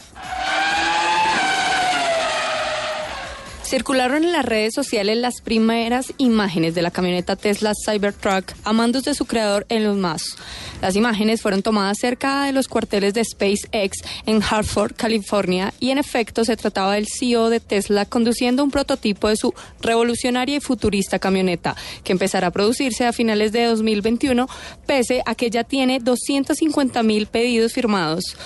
Circularon 3.67 4.23
en 4.23 4.31
las 4.31 4.45
redes 4.45 4.73
sociales 4.73 5.17
las 5.17 5.41
primeras 5.41 6.13
imágenes 6.17 6.73
de 6.73 6.81
la 6.81 6.89
camioneta 6.89 7.35
Tesla 7.35 7.73
Cybertruck 7.85 8.53
a 8.63 8.71
mandos 8.71 9.03
de 9.03 9.13
su 9.13 9.25
creador 9.25 9.65
Elon 9.67 9.99
Musk. 9.99 10.39
Las 10.81 10.95
imágenes 10.95 11.41
fueron 11.41 11.61
tomadas 11.61 11.97
cerca 11.99 12.45
de 12.45 12.53
los 12.53 12.69
cuarteles 12.69 13.13
de 13.13 13.25
SpaceX 13.25 13.97
en 14.25 14.41
Hartford, 14.41 14.93
California, 14.95 15.73
y 15.81 15.89
en 15.89 15.97
efecto 15.97 16.45
se 16.45 16.55
trataba 16.55 16.93
del 16.93 17.07
CEO 17.07 17.49
de 17.49 17.59
Tesla 17.59 18.05
conduciendo 18.05 18.63
un 18.63 18.71
prototipo 18.71 19.27
de 19.27 19.35
su 19.35 19.53
revolucionaria 19.81 20.55
y 20.55 20.61
futurista 20.61 21.19
camioneta, 21.19 21.75
que 22.05 22.13
empezará 22.13 22.47
a 22.47 22.51
producirse 22.51 23.05
a 23.05 23.11
finales 23.11 23.51
de 23.51 23.65
2021, 23.65 24.47
pese 24.85 25.23
a 25.25 25.35
que 25.35 25.49
ya 25.49 25.65
tiene 25.65 25.99
250 25.99 27.03
mil 27.03 27.27
pedidos 27.27 27.73
firmados. 27.73 28.37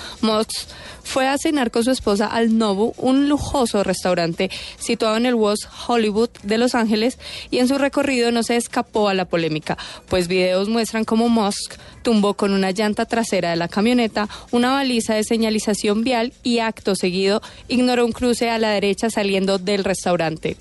Fue 1.12 1.28
a 1.28 1.38
cenar 1.38 1.72
con 1.72 1.84
su 1.84 1.92
esposa 1.92 2.28
al 2.28 2.58
Nobu, 2.58 2.94
un 2.96 3.28
lujoso 3.28 3.84
restaurante 3.84 4.50
situado 4.80 5.18
en 5.18 5.26
el 5.26 5.36
West 5.36 5.66
Hollywood 5.86 6.30
de 6.44 6.58
Los 6.58 6.74
Ángeles, 6.74 7.20
y 7.50 7.58
en 7.58 7.68
su 7.68 7.78
recorrido 7.78 8.32
no 8.32 8.44
se 8.44 8.56
escapó 8.56 9.10
a 9.10 9.14
la 9.14 9.26
polémica, 9.26 9.78
pues 10.08 10.30
videos 10.30 10.70
muestran 10.70 11.04
cómo 11.04 11.28
Musk 11.28 11.76
tumbó 12.02 12.36
con 12.36 12.54
una 12.54 12.72
llanta 12.72 13.06
trasera 13.06 13.50
de 13.50 13.58
la 13.58 13.68
camioneta 13.68 14.30
una 14.52 14.72
baliza 14.72 15.14
de 15.14 15.26
señalización 15.26 16.06
vial 16.06 16.32
y 16.44 16.60
acto 16.60 16.96
seguido 16.96 17.42
ignoró 17.68 18.06
un 18.06 18.14
cruce 18.14 18.50
a 18.50 18.58
la 18.58 18.70
derecha 18.70 19.10
saliendo 19.10 19.58
del 19.58 19.84
restaurante. 19.84 20.56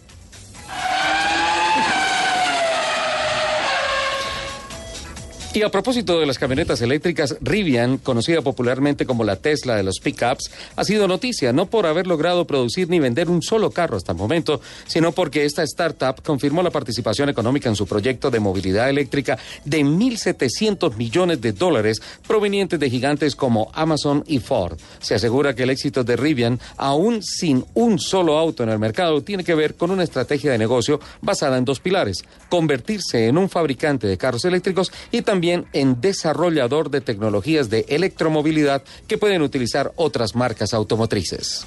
Y 5.52 5.62
a 5.62 5.68
propósito 5.68 6.20
de 6.20 6.26
las 6.26 6.38
camionetas 6.38 6.80
eléctricas, 6.80 7.36
Rivian, 7.40 7.98
conocida 7.98 8.40
popularmente 8.40 9.04
como 9.04 9.24
la 9.24 9.34
Tesla 9.34 9.74
de 9.74 9.82
los 9.82 9.98
pickups, 9.98 10.48
ha 10.76 10.84
sido 10.84 11.08
noticia 11.08 11.52
no 11.52 11.66
por 11.66 11.86
haber 11.86 12.06
logrado 12.06 12.46
producir 12.46 12.88
ni 12.88 13.00
vender 13.00 13.28
un 13.28 13.42
solo 13.42 13.72
carro 13.72 13.96
hasta 13.96 14.12
el 14.12 14.18
momento, 14.18 14.60
sino 14.86 15.10
porque 15.10 15.44
esta 15.44 15.64
startup 15.64 16.22
confirmó 16.22 16.62
la 16.62 16.70
participación 16.70 17.30
económica 17.30 17.68
en 17.68 17.74
su 17.74 17.84
proyecto 17.84 18.30
de 18.30 18.38
movilidad 18.38 18.88
eléctrica 18.88 19.40
de 19.64 19.80
1.700 19.80 20.94
millones 20.94 21.40
de 21.40 21.50
dólares 21.50 22.00
provenientes 22.28 22.78
de 22.78 22.88
gigantes 22.88 23.34
como 23.34 23.72
Amazon 23.74 24.22
y 24.28 24.38
Ford. 24.38 24.78
Se 25.00 25.16
asegura 25.16 25.56
que 25.56 25.64
el 25.64 25.70
éxito 25.70 26.04
de 26.04 26.14
Rivian, 26.14 26.60
aún 26.76 27.24
sin 27.24 27.64
un 27.74 27.98
solo 27.98 28.38
auto 28.38 28.62
en 28.62 28.68
el 28.68 28.78
mercado, 28.78 29.20
tiene 29.22 29.42
que 29.42 29.56
ver 29.56 29.74
con 29.74 29.90
una 29.90 30.04
estrategia 30.04 30.52
de 30.52 30.58
negocio 30.58 31.00
basada 31.20 31.58
en 31.58 31.64
dos 31.64 31.80
pilares, 31.80 32.22
convertirse 32.48 33.26
en 33.26 33.36
un 33.36 33.48
fabricante 33.48 34.06
de 34.06 34.16
carros 34.16 34.44
eléctricos 34.44 34.92
y 35.10 35.22
también 35.22 35.39
también 35.40 35.64
en 35.72 36.02
desarrollador 36.02 36.90
de 36.90 37.00
tecnologías 37.00 37.70
de 37.70 37.86
electromovilidad 37.88 38.82
que 39.08 39.16
pueden 39.16 39.40
utilizar 39.40 39.90
otras 39.96 40.34
marcas 40.34 40.74
automotrices. 40.74 41.64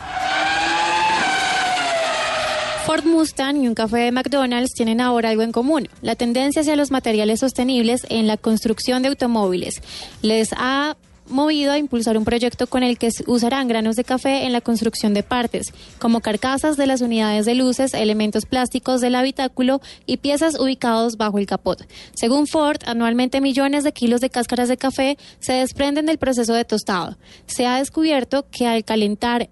Ford 2.86 3.04
Mustang 3.04 3.64
y 3.64 3.68
un 3.68 3.74
café 3.74 3.98
de 3.98 4.12
McDonald's 4.12 4.74
tienen 4.76 5.02
ahora 5.02 5.30
algo 5.30 5.42
en 5.42 5.52
común, 5.52 5.90
la 6.04 6.14
tendencia 6.14 6.62
hacia 6.62 6.76
los 6.76 6.92
materiales 6.92 7.40
sostenibles 7.40 8.06
en 8.10 8.28
la 8.28 8.38
construcción 8.38 9.02
de 9.02 9.08
automóviles. 9.08 9.82
Les 10.22 10.50
ha 10.56 10.96
movido 11.28 11.72
a 11.72 11.78
impulsar 11.78 12.18
un 12.18 12.26
proyecto 12.26 12.68
con 12.68 12.84
el 12.84 12.98
que 12.98 13.10
usarán 13.28 13.68
granos 13.68 13.96
de 13.96 14.04
café 14.04 14.46
en 14.46 14.54
la 14.54 14.62
construcción 14.62 15.14
de 15.14 15.24
partes, 15.24 15.74
como 16.00 16.22
carcasas 16.22 16.78
de 16.78 16.88
las 16.88 17.02
unidades 17.02 17.46
de 17.46 17.56
luces, 17.56 17.94
elementos 17.94 18.46
plásticos 18.46 19.02
del 19.02 19.16
habitáculo 19.16 19.82
y 20.06 20.18
piezas 20.18 20.60
ubicados 20.60 21.18
bajo 21.18 21.40
el 21.40 21.46
capot. 21.46 21.88
Según 22.14 22.48
Ford, 22.48 22.80
anualmente 22.86 23.42
millones 23.42 23.84
de 23.84 23.94
kilos 23.94 24.22
de 24.22 24.30
cáscaras 24.30 24.70
de 24.70 24.78
café 24.78 25.18
se 25.40 25.54
desprenden 25.54 26.06
del 26.06 26.18
proceso 26.18 26.54
de 26.54 26.66
tostado. 26.66 27.18
Se 27.46 27.66
ha 27.66 27.78
descubierto 27.78 28.46
que 28.52 28.68
al 28.68 28.84
calentar 28.84 29.50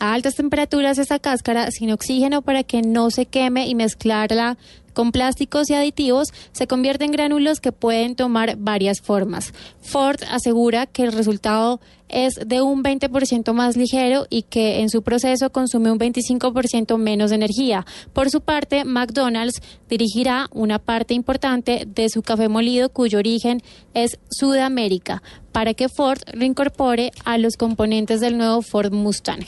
a 0.00 0.12
altas 0.12 0.34
temperaturas 0.34 0.98
esa 0.98 1.18
cáscara 1.18 1.70
sin 1.70 1.92
oxígeno 1.92 2.42
para 2.42 2.64
que 2.64 2.82
no 2.82 3.10
se 3.10 3.26
queme 3.26 3.68
y 3.68 3.74
mezclarla 3.74 4.56
con 4.94 5.12
plásticos 5.12 5.68
y 5.68 5.74
aditivos, 5.74 6.28
se 6.52 6.66
convierte 6.66 7.04
en 7.04 7.10
gránulos 7.10 7.60
que 7.60 7.72
pueden 7.72 8.16
tomar 8.16 8.56
varias 8.56 9.00
formas. 9.00 9.52
Ford 9.82 10.20
asegura 10.30 10.86
que 10.86 11.02
el 11.02 11.12
resultado 11.12 11.80
es 12.08 12.34
de 12.46 12.62
un 12.62 12.82
20% 12.82 13.52
más 13.52 13.76
ligero 13.76 14.26
y 14.30 14.42
que 14.42 14.80
en 14.80 14.88
su 14.88 15.02
proceso 15.02 15.50
consume 15.50 15.90
un 15.90 15.98
25% 15.98 16.96
menos 16.96 17.30
de 17.30 17.36
energía. 17.36 17.84
Por 18.12 18.30
su 18.30 18.40
parte, 18.40 18.84
McDonald's 18.84 19.60
dirigirá 19.88 20.48
una 20.52 20.78
parte 20.78 21.14
importante 21.14 21.84
de 21.86 22.08
su 22.08 22.22
café 22.22 22.48
molido 22.48 22.88
cuyo 22.88 23.18
origen 23.18 23.62
es 23.94 24.18
Sudamérica 24.30 25.22
para 25.52 25.74
que 25.74 25.88
Ford 25.88 26.20
lo 26.32 26.44
incorpore 26.44 27.10
a 27.24 27.38
los 27.38 27.56
componentes 27.56 28.20
del 28.20 28.38
nuevo 28.38 28.62
Ford 28.62 28.92
Mustang. 28.92 29.44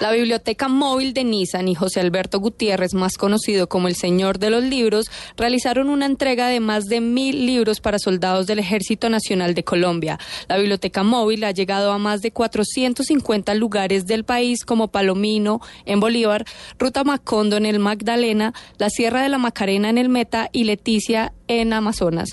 La 0.00 0.12
biblioteca 0.12 0.68
móvil 0.68 1.12
de 1.12 1.24
Nissan 1.24 1.66
y 1.66 1.74
José 1.74 1.98
Alberto 1.98 2.38
Gutiérrez, 2.38 2.94
más 2.94 3.16
conocido 3.16 3.68
como 3.68 3.88
el 3.88 3.96
Señor 3.96 4.38
de 4.38 4.48
los 4.48 4.62
Libros, 4.62 5.06
realizaron 5.36 5.90
una 5.90 6.06
entrega 6.06 6.46
de 6.46 6.60
más 6.60 6.84
de 6.84 7.00
mil 7.00 7.46
libros 7.46 7.80
para 7.80 7.98
soldados 7.98 8.46
del 8.46 8.60
Ejército 8.60 9.10
Nacional 9.10 9.54
de 9.54 9.64
Colombia. 9.64 10.20
La 10.46 10.56
biblioteca 10.56 11.02
móvil 11.02 11.42
ha 11.42 11.50
llegado 11.50 11.90
a 11.90 11.98
más 11.98 12.22
de 12.22 12.30
450 12.30 13.54
lugares 13.54 14.06
del 14.06 14.22
país 14.22 14.64
como 14.64 14.86
Palomino 14.86 15.60
en 15.84 15.98
Bolívar, 15.98 16.44
Ruta 16.78 17.02
Macondo 17.02 17.56
en 17.56 17.66
el 17.66 17.80
Magdalena, 17.80 18.54
la 18.78 18.90
Sierra 18.90 19.24
de 19.24 19.30
la 19.30 19.38
Macarena 19.38 19.90
en 19.90 19.98
el 19.98 20.08
Meta 20.08 20.48
y 20.52 20.62
Leticia 20.62 21.32
en 21.48 21.72
Amazonas. 21.72 22.28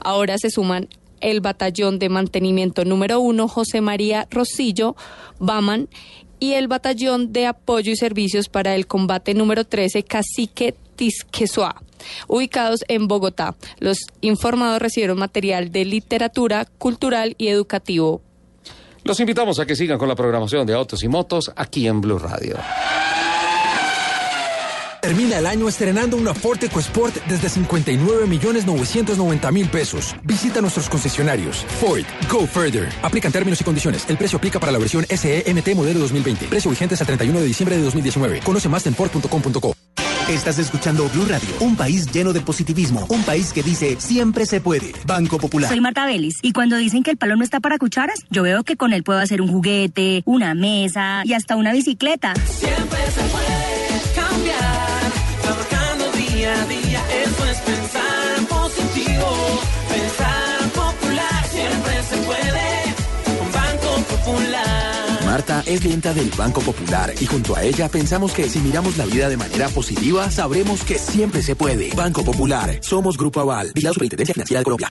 Ahora 0.00 0.38
se 0.38 0.48
suman 0.48 0.88
el 1.20 1.42
batallón 1.42 1.98
de 1.98 2.08
mantenimiento 2.08 2.86
número 2.86 3.20
uno 3.20 3.46
José 3.46 3.82
María 3.82 4.26
Rosillo 4.30 4.96
Baman 5.38 5.90
y 6.40 6.54
el 6.54 6.66
batallón 6.66 7.32
de 7.32 7.46
apoyo 7.46 7.92
y 7.92 7.96
servicios 7.96 8.48
para 8.48 8.74
el 8.74 8.86
combate 8.86 9.34
número 9.34 9.64
13 9.64 10.02
Cacique 10.02 10.74
Tisquesoa 10.96 11.82
ubicados 12.28 12.80
en 12.88 13.08
Bogotá. 13.08 13.56
Los 13.78 13.98
informados 14.20 14.80
recibieron 14.80 15.18
material 15.18 15.70
de 15.70 15.84
literatura, 15.84 16.66
cultural 16.78 17.34
y 17.38 17.48
educativo. 17.48 18.22
Los 19.04 19.18
invitamos 19.20 19.58
a 19.58 19.66
que 19.66 19.76
sigan 19.76 19.98
con 19.98 20.08
la 20.08 20.14
programación 20.14 20.66
de 20.66 20.74
Autos 20.74 21.02
y 21.02 21.08
Motos 21.08 21.50
aquí 21.56 21.86
en 21.86 22.00
Blue 22.00 22.18
Radio. 22.18 22.56
Termina 25.00 25.38
el 25.38 25.46
año 25.46 25.68
estrenando 25.68 26.16
una 26.16 26.34
Ford 26.34 26.62
EcoSport 26.62 27.16
desde 27.26 27.48
59 27.48 28.26
millones 28.26 28.66
990 28.66 29.52
mil 29.52 29.68
pesos. 29.68 30.14
Visita 30.24 30.60
nuestros 30.60 30.88
concesionarios. 30.88 31.64
Ford, 31.80 32.04
go 32.30 32.46
further. 32.46 32.88
Aplican 33.02 33.32
términos 33.32 33.60
y 33.60 33.64
condiciones. 33.64 34.04
El 34.08 34.18
precio 34.18 34.38
aplica 34.38 34.60
para 34.60 34.72
la 34.72 34.78
versión 34.78 35.06
SEMT 35.06 35.74
modelo 35.74 36.00
2020. 36.00 36.46
Precio 36.46 36.70
vigente 36.70 36.94
hasta 36.94 37.04
el 37.04 37.18
31 37.18 37.40
de 37.40 37.46
diciembre 37.46 37.76
de 37.76 37.82
2019. 37.82 38.40
Conoce 38.40 38.68
más 38.68 38.86
en 38.86 38.94
Ford.com.co. 38.94 39.74
Estás 40.28 40.60
escuchando 40.60 41.08
Blue 41.08 41.26
Radio, 41.28 41.48
un 41.58 41.74
país 41.74 42.06
lleno 42.12 42.32
de 42.32 42.40
positivismo, 42.40 43.04
un 43.08 43.24
país 43.24 43.52
que 43.52 43.64
dice 43.64 43.96
siempre 43.98 44.46
se 44.46 44.60
puede. 44.60 44.92
Banco 45.04 45.38
Popular. 45.38 45.68
Soy 45.68 45.80
Marta 45.80 46.06
Vélez 46.06 46.34
y 46.42 46.52
cuando 46.52 46.76
dicen 46.76 47.02
que 47.02 47.10
el 47.10 47.16
palo 47.16 47.34
no 47.34 47.42
está 47.42 47.58
para 47.58 47.78
cucharas, 47.78 48.20
yo 48.30 48.44
veo 48.44 48.62
que 48.62 48.76
con 48.76 48.92
él 48.92 49.02
puedo 49.02 49.18
hacer 49.18 49.42
un 49.42 49.48
juguete, 49.48 50.22
una 50.26 50.54
mesa 50.54 51.22
y 51.24 51.32
hasta 51.32 51.56
una 51.56 51.72
bicicleta. 51.72 52.34
Siempre 52.46 53.00
se 53.10 53.22
puede 53.22 53.80
cambiar, 54.14 54.89
a 56.44 56.66
día, 56.66 57.02
eso 57.22 57.44
es 57.46 57.58
pensar 57.58 58.48
positivo, 58.48 59.60
pensar 59.88 60.70
popular, 60.74 61.46
siempre 61.50 62.02
se 62.02 62.16
puede, 62.18 62.94
Banco 63.52 64.04
Popular. 64.08 65.24
Marta 65.24 65.62
es 65.66 65.80
clienta 65.80 66.14
del 66.14 66.30
Banco 66.30 66.60
Popular 66.60 67.12
y 67.20 67.26
junto 67.26 67.56
a 67.56 67.62
ella 67.62 67.88
pensamos 67.88 68.32
que 68.32 68.48
si 68.48 68.58
miramos 68.60 68.96
la 68.96 69.04
vida 69.04 69.28
de 69.28 69.36
manera 69.36 69.68
positiva, 69.68 70.30
sabremos 70.30 70.82
que 70.82 70.98
siempre 70.98 71.42
se 71.42 71.56
puede. 71.56 71.92
Banco 71.94 72.24
Popular, 72.24 72.78
somos 72.80 73.16
Grupo 73.18 73.40
Aval, 73.40 73.72
y 73.74 73.82
la 73.82 73.92
Superintendencia 73.92 74.34
Financiera 74.34 74.60
de 74.60 74.64
Colombia. 74.64 74.90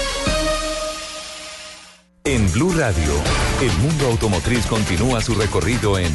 En 2.23 2.51
Blue 2.51 2.71
Radio, 2.77 3.13
el 3.61 3.71
mundo 3.79 4.05
automotriz 4.05 4.67
continúa 4.67 5.21
su 5.21 5.33
recorrido 5.33 5.97
en 5.97 6.13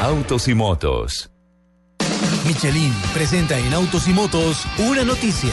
Autos 0.00 0.48
y 0.48 0.54
Motos. 0.54 1.30
Michelin 2.46 2.94
presenta 3.12 3.58
en 3.58 3.74
Autos 3.74 4.08
y 4.08 4.14
Motos 4.14 4.64
una 4.78 5.04
noticia. 5.04 5.52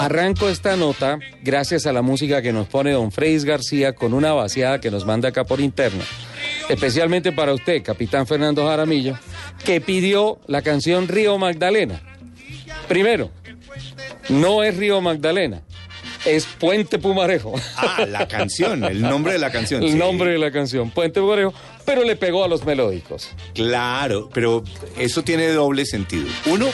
Arranco 0.00 0.48
esta 0.48 0.76
nota 0.76 1.18
gracias 1.42 1.86
a 1.86 1.92
la 1.92 2.00
música 2.00 2.40
que 2.40 2.54
nos 2.54 2.66
pone 2.68 2.92
don 2.92 3.12
Freis 3.12 3.44
García 3.44 3.94
con 3.94 4.14
una 4.14 4.32
vaciada 4.32 4.80
que 4.80 4.90
nos 4.90 5.04
manda 5.04 5.28
acá 5.28 5.44
por 5.44 5.60
interno. 5.60 6.02
Especialmente 6.70 7.32
para 7.32 7.52
usted, 7.52 7.82
capitán 7.82 8.26
Fernando 8.26 8.66
Jaramillo, 8.66 9.18
que 9.62 9.82
pidió 9.82 10.38
la 10.46 10.62
canción 10.62 11.06
Río 11.06 11.36
Magdalena. 11.36 12.00
Primero, 12.88 13.30
no 14.30 14.62
es 14.62 14.74
Río 14.78 15.02
Magdalena, 15.02 15.60
es 16.24 16.46
Puente 16.46 16.98
Pumarejo. 16.98 17.54
Ah, 17.76 18.06
la 18.08 18.26
canción, 18.26 18.84
el 18.84 19.02
nombre 19.02 19.34
de 19.34 19.38
la 19.38 19.50
canción. 19.50 19.82
El 19.82 19.92
sí. 19.92 19.98
nombre 19.98 20.30
de 20.30 20.38
la 20.38 20.50
canción, 20.50 20.90
Puente 20.90 21.20
Pumarejo, 21.20 21.52
pero 21.84 22.04
le 22.04 22.16
pegó 22.16 22.44
a 22.44 22.48
los 22.48 22.64
melódicos. 22.64 23.28
Claro, 23.54 24.30
pero 24.32 24.64
eso 24.98 25.22
tiene 25.22 25.48
doble 25.48 25.84
sentido. 25.84 26.26
Uno, 26.46 26.68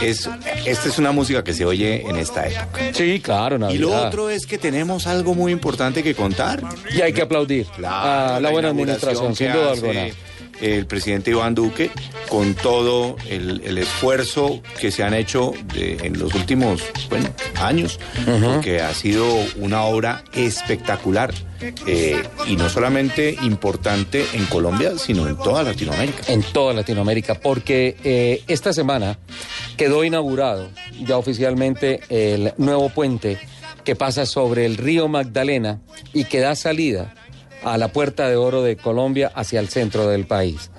es, 0.00 0.28
esta 0.66 0.88
es 0.88 0.98
una 0.98 1.12
música 1.12 1.44
que 1.44 1.52
se 1.52 1.64
oye 1.64 2.08
en 2.08 2.16
esta 2.16 2.46
época. 2.46 2.80
Sí, 2.92 3.20
claro, 3.20 3.56
Y 3.56 3.78
lo 3.78 3.88
Navidad. 3.90 4.08
otro 4.08 4.30
es 4.30 4.46
que 4.46 4.58
tenemos 4.58 5.06
algo 5.06 5.34
muy 5.34 5.52
importante 5.52 6.02
que 6.02 6.14
contar. 6.14 6.62
Y 6.94 7.00
hay 7.00 7.12
que 7.12 7.22
aplaudir 7.22 7.66
Claro, 7.76 8.36
a 8.36 8.40
la, 8.40 8.50
buena 8.50 8.68
administración, 8.68 9.34
sin 9.34 9.52
duda 9.52 9.72
alguna. 9.72 10.06
El 10.60 10.86
presidente 10.86 11.30
Iván 11.30 11.54
Duque, 11.54 11.90
con 12.28 12.54
todo 12.54 13.16
el, 13.28 13.62
el 13.64 13.78
esfuerzo 13.78 14.62
que 14.80 14.90
se 14.90 15.02
han 15.02 15.14
hecho 15.14 15.52
de- 15.74 15.98
en 16.02 16.18
los 16.18 16.34
últimos 16.34 16.82
bueno, 17.08 17.28
años, 17.60 17.98
porque 18.54 18.80
ha 18.80 18.92
sido 18.94 19.24
una 19.56 19.82
obra 19.84 20.22
espectacular 20.34 21.32
eh, 21.86 22.22
y 22.46 22.56
no 22.56 22.68
solamente 22.68 23.36
importante 23.42 24.24
en 24.34 24.46
Colombia, 24.46 24.92
sino 24.98 25.28
en 25.28 25.36
toda 25.36 25.62
Latinoamérica. 25.62 26.22
En 26.32 26.42
toda 26.42 26.72
Latinoamérica, 26.74 27.34
porque 27.34 27.96
eh, 28.04 28.42
esta 28.48 28.72
semana 28.72 29.18
quedó 29.76 30.04
inaugurado 30.04 30.68
ya 31.02 31.16
oficialmente 31.16 32.00
el 32.10 32.52
nuevo 32.58 32.88
puente 32.90 33.38
que 33.84 33.96
pasa 33.96 34.26
sobre 34.26 34.66
el 34.66 34.76
río 34.76 35.08
Magdalena 35.08 35.80
y 36.12 36.24
que 36.24 36.40
da 36.40 36.54
salida 36.54 37.14
a 37.62 37.78
la 37.78 37.88
Puerta 37.88 38.28
de 38.28 38.36
Oro 38.36 38.62
de 38.62 38.76
Colombia 38.76 39.30
hacia 39.34 39.60
el 39.60 39.68
centro 39.68 40.08
del 40.08 40.26
país. 40.26 40.70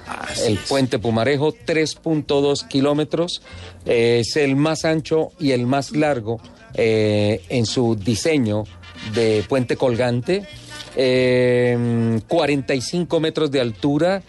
el 0.45 0.57
puente 0.57 0.99
Pumarejo, 0.99 1.53
3.2 1.53 2.67
kilómetros, 2.67 3.41
eh, 3.85 4.19
es 4.21 4.35
el 4.35 4.55
más 4.55 4.85
ancho 4.85 5.31
y 5.39 5.51
el 5.51 5.65
más 5.65 5.91
largo 5.91 6.39
eh, 6.73 7.43
en 7.49 7.65
su 7.65 7.95
diseño 7.95 8.63
de 9.13 9.43
puente 9.47 9.75
colgante, 9.75 10.47
eh, 10.95 12.19
45 12.27 13.19
metros 13.19 13.51
de 13.51 13.61
altura. 13.61 14.21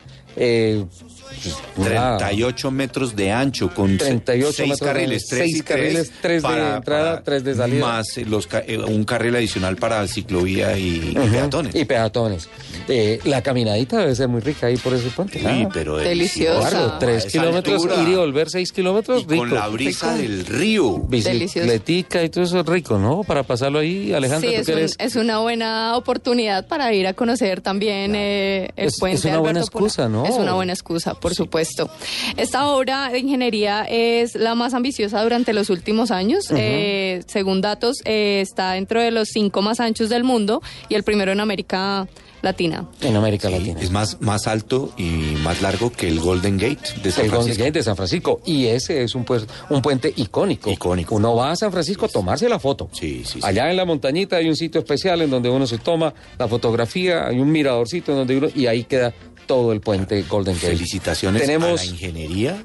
Eh, 1.32 1.52
una- 1.76 2.16
38 2.18 2.70
metros 2.70 3.16
de 3.16 3.30
ancho 3.32 3.68
con 3.74 3.96
38 3.98 4.52
seis 4.52 4.68
metros 4.70 4.80
de- 4.80 4.86
carriles, 4.86 5.26
tres 5.26 5.40
seis 5.42 5.56
y 5.56 5.62
tres 5.62 5.64
carriles, 5.76 6.12
tres 6.20 6.42
de 6.42 6.48
entrada, 6.76 7.22
tres 7.22 7.44
de 7.44 7.54
salida. 7.54 7.86
Más 7.86 8.18
eh, 8.18 8.24
los, 8.24 8.48
eh, 8.66 8.78
un 8.78 9.04
carril 9.04 9.36
adicional 9.36 9.76
para 9.76 10.06
ciclovía 10.08 10.76
y, 10.78 11.14
peatones. 11.30 11.74
Y 11.74 11.84
peatones. 11.84 12.48
Eh, 12.88 13.20
la 13.24 13.42
caminadita 13.42 13.98
debe 13.98 14.14
ser 14.14 14.28
muy 14.28 14.40
rica 14.40 14.66
ahí 14.66 14.76
por 14.76 14.94
ese 14.94 15.08
puente. 15.10 15.38
Sí, 15.38 15.44
Ah. 15.48 15.68
pero 15.72 15.96
Deliciosa. 15.98 16.96
A 16.98 17.10
esa 17.12 17.28
kilómetros, 17.28 17.82
altura. 17.84 18.02
ir 18.02 18.08
y 18.08 18.14
volver 18.16 18.50
seis 18.50 18.72
kilómetros, 18.72 19.22
Y 19.22 19.26
rico. 19.26 19.36
con 19.42 19.54
la 19.54 19.68
brisa 19.68 20.16
rico. 20.16 20.22
del 20.22 20.46
río. 20.46 20.98
Bicicletica 20.98 22.22
y 22.22 22.28
todo 22.28 22.44
eso 22.44 22.60
es 22.60 22.66
rico, 22.66 22.98
¿no? 22.98 23.22
Para 23.22 23.42
pasarlo 23.42 23.78
ahí, 23.78 24.12
Alejandra, 24.12 24.50
Sí, 24.50 24.56
tú 24.56 24.62
es, 24.62 24.68
un- 24.68 24.78
eres... 24.78 24.96
es 24.98 25.16
una 25.16 25.38
buena 25.38 25.96
oportunidad 25.96 26.66
para 26.66 26.92
ir 26.92 27.06
a 27.06 27.14
conocer 27.14 27.60
también 27.60 28.14
eh, 28.14 28.70
el 28.76 28.88
Es- 28.88 28.98
puente 28.98 29.18
es 29.18 29.24
una 29.24 29.38
buena 29.38 29.60
Alberto 29.60 29.78
excusa, 29.78 30.08
¿no? 30.08 30.24
Es 30.26 30.34
una 30.34 30.54
buena 30.54 30.72
excusa, 30.72 31.14
por 31.22 31.34
supuesto. 31.34 31.88
Esta 32.36 32.68
obra 32.68 33.08
de 33.10 33.20
ingeniería 33.20 33.86
es 33.88 34.34
la 34.34 34.54
más 34.54 34.74
ambiciosa 34.74 35.22
durante 35.22 35.54
los 35.54 35.70
últimos 35.70 36.10
años. 36.10 36.46
Eh, 36.50 37.22
según 37.28 37.60
datos, 37.62 38.02
eh, 38.04 38.40
está 38.42 38.72
dentro 38.72 39.00
de 39.00 39.12
los 39.12 39.28
cinco 39.28 39.62
más 39.62 39.80
anchos 39.80 40.08
del 40.10 40.24
mundo 40.24 40.60
y 40.88 40.96
el 40.96 41.04
primero 41.04 41.30
en 41.32 41.40
América 41.40 42.08
Latina. 42.42 42.88
En 43.00 43.14
América 43.14 43.48
Latina. 43.48 43.80
Es 43.80 43.92
más, 43.92 44.20
más 44.20 44.48
alto 44.48 44.92
y 44.98 45.36
más 45.44 45.62
largo 45.62 45.92
que 45.92 46.08
el 46.08 46.18
Golden 46.18 46.58
Gate 46.58 47.00
de 47.02 47.12
San 47.12 47.26
el 47.26 47.30
Golden 47.30 47.44
Francisco. 47.44 47.64
Gate 47.64 47.78
de 47.78 47.82
San 47.84 47.96
Francisco. 47.96 48.40
Y 48.44 48.66
ese 48.66 49.04
es 49.04 49.14
un, 49.14 49.24
pues, 49.24 49.46
un 49.70 49.80
puente 49.80 50.12
icónico. 50.16 50.68
Icónico. 50.70 51.14
Uno 51.14 51.36
va 51.36 51.52
a 51.52 51.56
San 51.56 51.70
Francisco 51.70 52.06
a 52.06 52.08
tomarse 52.08 52.48
la 52.48 52.58
foto. 52.58 52.88
Sí, 52.92 53.22
sí, 53.24 53.38
Allá 53.44 53.70
en 53.70 53.76
la 53.76 53.84
montañita 53.84 54.36
hay 54.36 54.48
un 54.48 54.56
sitio 54.56 54.80
especial 54.80 55.22
en 55.22 55.30
donde 55.30 55.48
uno 55.48 55.68
se 55.68 55.78
toma 55.78 56.12
la 56.36 56.48
fotografía, 56.48 57.28
hay 57.28 57.38
un 57.38 57.52
miradorcito 57.52 58.10
en 58.10 58.18
donde 58.18 58.36
uno, 58.36 58.48
y 58.52 58.66
ahí 58.66 58.82
queda 58.82 59.14
todo 59.46 59.72
el 59.72 59.80
puente 59.80 60.22
Golden 60.22 60.54
Gate. 60.54 60.68
Felicitaciones 60.68 61.42
tenemos, 61.42 61.80
a 61.80 61.84
la 61.84 61.90
ingeniería. 61.90 62.64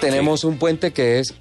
Tenemos 0.00 0.44
un 0.44 0.58
puente 0.58 0.92
que 0.92 1.18
es 1.18 1.34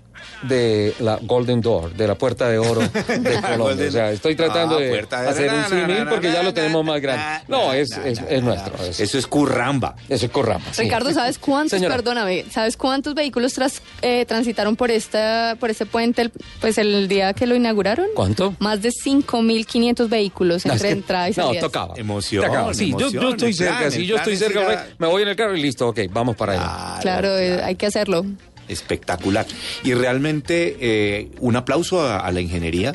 de 0.47 0.93
la 0.99 1.19
Golden 1.21 1.61
Door, 1.61 1.93
de 1.93 2.07
la 2.07 2.15
Puerta 2.15 2.47
de 2.49 2.57
Oro 2.57 2.81
de 2.81 3.41
Colombia. 3.41 3.87
O 3.87 3.91
sea, 3.91 4.11
estoy 4.11 4.35
tratando 4.35 4.77
Ah, 4.77 4.81
de 4.81 4.89
Puerta 4.89 5.21
de- 5.21 5.29
hacer 5.29 5.51
na, 5.51 5.57
un 5.59 5.65
símil 5.69 6.05
porque 6.09 6.27
na, 6.27 6.33
ya 6.33 6.39
lo 6.43 6.49
na, 6.49 6.53
tenemos 6.53 6.85
más 6.85 7.01
grande. 7.01 7.23
No, 7.47 7.73
es, 7.73 7.91
es, 8.05 8.21
es 8.29 8.43
nuestro. 8.43 8.75
es- 8.83 8.99
Eso 8.99 9.17
es 9.17 9.27
curramba. 9.27 9.95
Eso 10.09 10.25
es 10.25 10.31
curramba. 10.31 10.65
sí. 10.73 10.81
Ricardo, 10.83 11.11
¿sabes 11.13 11.37
cuántos, 11.39 11.71
Señora. 11.71 11.95
perdóname, 11.95 12.45
¿sabes 12.51 12.77
cuántos 12.77 13.13
vehículos 13.15 13.53
tras- 13.53 13.81
eh, 14.01 14.25
transitaron 14.25 14.75
por 14.75 14.91
esta, 14.91 15.55
por 15.59 15.69
este 15.69 15.85
puente 15.85 16.21
el, 16.23 16.31
pues 16.61 16.77
el 16.77 17.07
día 17.07 17.33
que 17.33 17.45
lo 17.47 17.55
inauguraron? 17.55 18.07
¿Cuánto? 18.15 18.55
Más 18.59 18.81
de 18.81 18.89
5.500 18.91 20.09
vehículos 20.09 20.65
No, 20.65 20.73
entre 20.73 20.89
es 20.89 20.93
que- 20.93 20.99
entrada 20.99 21.27
y 21.29 21.31
no, 21.35 21.43
salida. 21.47 21.61
tocaba. 21.61 21.93
Emoción, 21.97 22.45
Tocaba. 22.45 22.73
Sí, 22.73 22.91
yo, 22.91 22.97
yo 22.99 23.05
emoción, 23.07 23.31
estoy 23.33 23.53
cerca, 23.53 23.77
plan, 23.79 23.91
sí, 23.91 24.01
el 24.01 24.07
yo 24.07 24.15
estoy 24.17 24.33
es 24.33 24.39
cerca, 24.39 24.87
me 24.97 25.07
voy 25.07 25.21
en 25.23 25.27
el 25.29 25.35
carro 25.35 25.55
y 25.55 25.61
listo, 25.61 25.87
ok, 25.87 25.99
vamos 26.11 26.35
para 26.35 26.53
allá. 26.53 26.99
Claro, 27.01 27.37
eh, 27.37 27.61
hay 27.63 27.75
que 27.75 27.85
hacerlo. 27.85 28.25
Espectacular. 28.67 29.45
Y 29.83 29.93
realmente 29.93 30.77
eh, 30.79 31.31
un 31.39 31.55
aplauso 31.55 32.01
a, 32.01 32.19
a 32.19 32.31
la 32.31 32.41
ingeniería, 32.41 32.93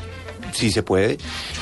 si 0.52 0.70
se 0.70 0.82
puede. 0.82 1.18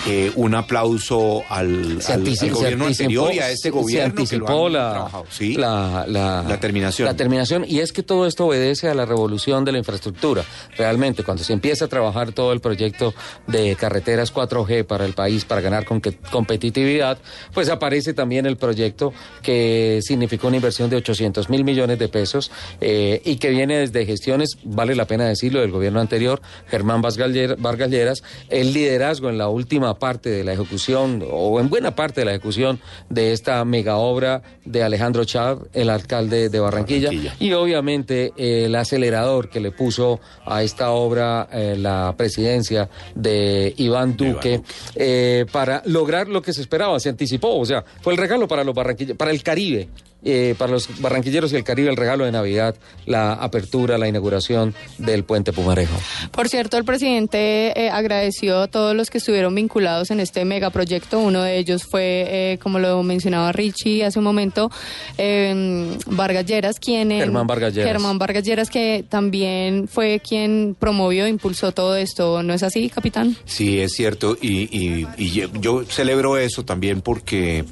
Eh, 0.06 0.32
un 0.36 0.54
aplauso 0.54 1.42
al, 1.48 1.98
al- 2.08 2.50
gobierno 2.50 2.86
anterior 2.86 3.32
y 3.34 3.38
a 3.38 3.50
este 3.50 3.70
gobierno. 3.70 4.26
Se 4.26 4.34
que 4.36 4.38
lo 4.38 4.66
han 4.66 4.72
la. 4.72 5.10
Sí. 5.30 5.54
la, 5.54 6.04
la, 6.06 6.42
La 6.46 6.60
terminación. 6.60 7.06
La 7.06 7.14
terminación. 7.16 7.64
Y 7.66 7.80
es 7.80 7.92
que 7.92 8.02
todo 8.02 8.26
esto 8.26 8.46
obedece 8.46 8.88
a 8.88 8.94
la 8.94 9.06
revolución 9.06 9.64
de 9.64 9.72
la 9.72 9.78
infraestructura. 9.78 10.44
Realmente, 10.76 11.22
cuando 11.24 11.44
se 11.44 11.52
empieza 11.52 11.86
a 11.86 11.88
trabajar 11.88 12.32
todo 12.32 12.52
el 12.52 12.60
proyecto 12.60 13.14
de 13.46 13.76
carreteras 13.76 14.32
4G 14.32 14.84
para 14.84 15.04
el 15.04 15.14
país, 15.14 15.44
para 15.44 15.60
ganar 15.60 15.84
con 15.84 16.00
competitividad, 16.30 17.18
pues 17.52 17.68
aparece 17.68 18.14
también 18.14 18.46
el 18.46 18.56
proyecto 18.56 19.12
que 19.42 20.00
significó 20.02 20.48
una 20.48 20.56
inversión 20.56 20.88
de 20.90 20.96
800 20.96 21.48
mil 21.50 21.64
millones 21.64 21.98
de 21.98 22.08
pesos 22.08 22.50
eh, 22.80 23.20
y 23.24 23.36
que 23.36 23.50
viene 23.50 23.78
desde 23.78 24.06
gestiones, 24.06 24.58
vale 24.64 24.94
la 24.94 25.06
pena 25.06 25.24
decirlo, 25.26 25.60
del 25.60 25.70
gobierno 25.70 26.00
anterior, 26.00 26.40
Germán 26.68 27.02
Vargas 27.02 27.90
Lleras, 27.90 28.22
el 28.48 28.72
liderazgo 28.78 29.28
en 29.28 29.38
la 29.38 29.48
última 29.48 29.98
parte 29.98 30.30
de 30.30 30.44
la 30.44 30.52
ejecución, 30.52 31.24
o 31.30 31.60
en 31.60 31.68
buena 31.68 31.94
parte 31.94 32.20
de 32.20 32.24
la 32.26 32.30
ejecución 32.32 32.80
de 33.08 33.32
esta 33.32 33.64
mega 33.64 33.96
obra 33.96 34.42
de 34.64 34.82
Alejandro 34.82 35.24
Char, 35.24 35.58
el 35.72 35.90
alcalde 35.90 36.48
de 36.48 36.60
Barranquilla, 36.60 37.10
y 37.38 37.52
obviamente 37.52 38.32
eh, 38.36 38.64
el 38.66 38.74
acelerador 38.74 39.48
que 39.48 39.60
le 39.60 39.72
puso 39.72 40.20
a 40.44 40.62
esta 40.62 40.90
obra 40.90 41.48
eh, 41.52 41.76
la 41.76 42.14
presidencia 42.16 42.88
de 43.14 43.74
Iván 43.76 44.16
Duque 44.16 44.62
eh, 44.94 45.46
para 45.50 45.82
lograr 45.86 46.28
lo 46.28 46.40
que 46.42 46.52
se 46.52 46.60
esperaba, 46.60 46.98
se 47.00 47.08
anticipó, 47.08 47.58
o 47.58 47.64
sea, 47.64 47.84
fue 48.00 48.12
el 48.12 48.18
regalo 48.18 48.46
para 48.46 48.64
los 48.64 48.74
barranquilleros, 48.74 49.16
para 49.16 49.30
el 49.30 49.42
Caribe. 49.42 49.88
Eh, 50.24 50.54
para 50.58 50.72
los 50.72 51.00
barranquilleros 51.00 51.52
y 51.52 51.56
el 51.56 51.64
Caribe, 51.64 51.88
el 51.90 51.96
regalo 51.96 52.24
de 52.24 52.32
Navidad, 52.32 52.74
la 53.06 53.32
apertura, 53.34 53.98
la 53.98 54.08
inauguración 54.08 54.74
del 54.98 55.24
puente 55.24 55.52
Pumarejo. 55.52 55.96
Por 56.32 56.48
cierto, 56.48 56.76
el 56.76 56.84
presidente 56.84 57.72
eh, 57.80 57.90
agradeció 57.90 58.62
a 58.62 58.66
todos 58.68 58.94
los 58.96 59.10
que 59.10 59.18
estuvieron 59.18 59.54
vinculados 59.54 60.10
en 60.10 60.20
este 60.20 60.44
megaproyecto. 60.44 61.18
Uno 61.20 61.42
de 61.42 61.58
ellos 61.58 61.84
fue, 61.84 62.24
eh, 62.54 62.58
como 62.62 62.78
lo 62.78 63.02
mencionaba 63.02 63.52
Richie 63.52 64.04
hace 64.04 64.18
un 64.18 64.24
momento, 64.24 64.70
eh, 65.18 65.96
Vargas 66.06 66.46
Lleras, 66.46 66.78
quien... 66.80 67.12
en- 67.12 67.20
Germán 67.20 67.46
Vargas 67.46 67.74
Lleras. 67.74 67.90
Germán 67.92 68.18
Vargas 68.18 68.42
Lleras, 68.44 68.70
que 68.70 69.04
también 69.08 69.88
fue 69.88 70.20
quien 70.26 70.76
promovió 70.78 71.26
e 71.26 71.28
impulsó 71.28 71.72
todo 71.72 71.96
esto. 71.96 72.42
¿No 72.42 72.54
es 72.54 72.62
así, 72.62 72.88
capitán? 72.88 73.36
Sí, 73.44 73.80
es 73.80 73.92
cierto, 73.92 74.36
y, 74.40 74.62
y- 74.76 75.06
y 75.16 75.30
yo, 75.30 75.48
yo 75.60 75.84
celebro 75.84 76.36
eso 76.38 76.64
también 76.64 77.00
porque, 77.00 77.64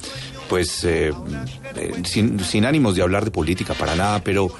pues, 0.48 0.85
eh, 0.85 1.10
eh, 1.77 1.93
sin, 2.05 2.36
sin 2.45 2.65
ánimos 2.65 2.95
de 2.95 3.03
hablar 3.03 3.25
de 3.25 3.31
política 3.31 3.75
para 3.75 3.95
nada, 3.95 4.21
pero, 4.21 4.51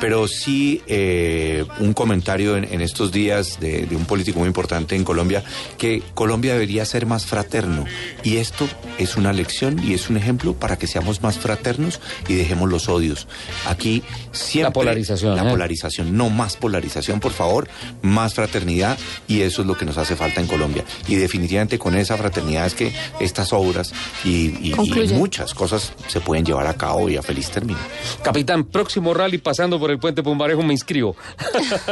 pero 0.00 0.28
sí 0.28 0.82
eh, 0.86 1.64
un 1.80 1.92
comentario 1.94 2.56
en, 2.56 2.64
en 2.64 2.80
estos 2.80 3.12
días 3.12 3.58
de, 3.60 3.86
de 3.86 3.96
un 3.96 4.04
político 4.04 4.38
muy 4.38 4.48
importante 4.48 4.94
en 4.96 5.04
Colombia, 5.04 5.42
que 5.78 6.02
Colombia 6.14 6.52
debería 6.54 6.84
ser 6.84 7.06
más 7.06 7.26
fraterno, 7.26 7.84
y 8.22 8.36
esto 8.36 8.68
es 8.98 9.16
una 9.16 9.32
lección 9.32 9.82
y 9.82 9.94
es 9.94 10.08
un 10.10 10.16
ejemplo 10.16 10.54
para 10.54 10.78
que 10.78 10.86
seamos 10.86 11.22
más 11.22 11.38
fraternos 11.38 12.00
y 12.28 12.34
dejemos 12.34 12.68
los 12.70 12.88
odios. 12.88 13.26
Aquí 13.66 14.02
siempre... 14.32 14.62
La 14.68 14.72
polarización, 14.72 15.36
La 15.36 15.46
¿eh? 15.46 15.50
polarización, 15.50 16.16
no 16.16 16.30
más 16.30 16.56
polarización, 16.56 17.20
por 17.20 17.32
favor, 17.32 17.68
más 18.02 18.34
fraternidad 18.34 18.98
y 19.28 19.42
eso 19.42 19.62
es 19.62 19.68
lo 19.68 19.76
que 19.76 19.84
nos 19.84 19.98
hace 19.98 20.16
falta 20.16 20.40
en 20.40 20.46
Colombia. 20.46 20.84
Y 21.08 21.16
definitivamente 21.16 21.78
con 21.78 21.96
esa 21.96 22.16
fraternidad 22.16 22.66
es 22.66 22.74
que 22.74 22.92
estas 23.20 23.52
obras 23.52 23.92
y, 24.24 24.70
y- 24.70 24.74
muchas 25.12 25.54
cosas 25.54 25.92
se 26.08 26.20
pueden 26.20 26.44
llevar 26.44 26.66
a 26.66 26.74
cabo 26.74 27.08
y 27.08 27.16
a 27.16 27.22
feliz 27.22 27.50
término. 27.50 27.78
Capitán, 28.22 28.64
próximo 28.64 29.14
rally 29.14 29.38
pasando 29.38 29.78
por 29.78 29.85
por 29.86 29.92
el 29.92 30.00
puente 30.00 30.20
Pumarejo 30.24 30.64
me 30.64 30.72
inscribo. 30.72 31.14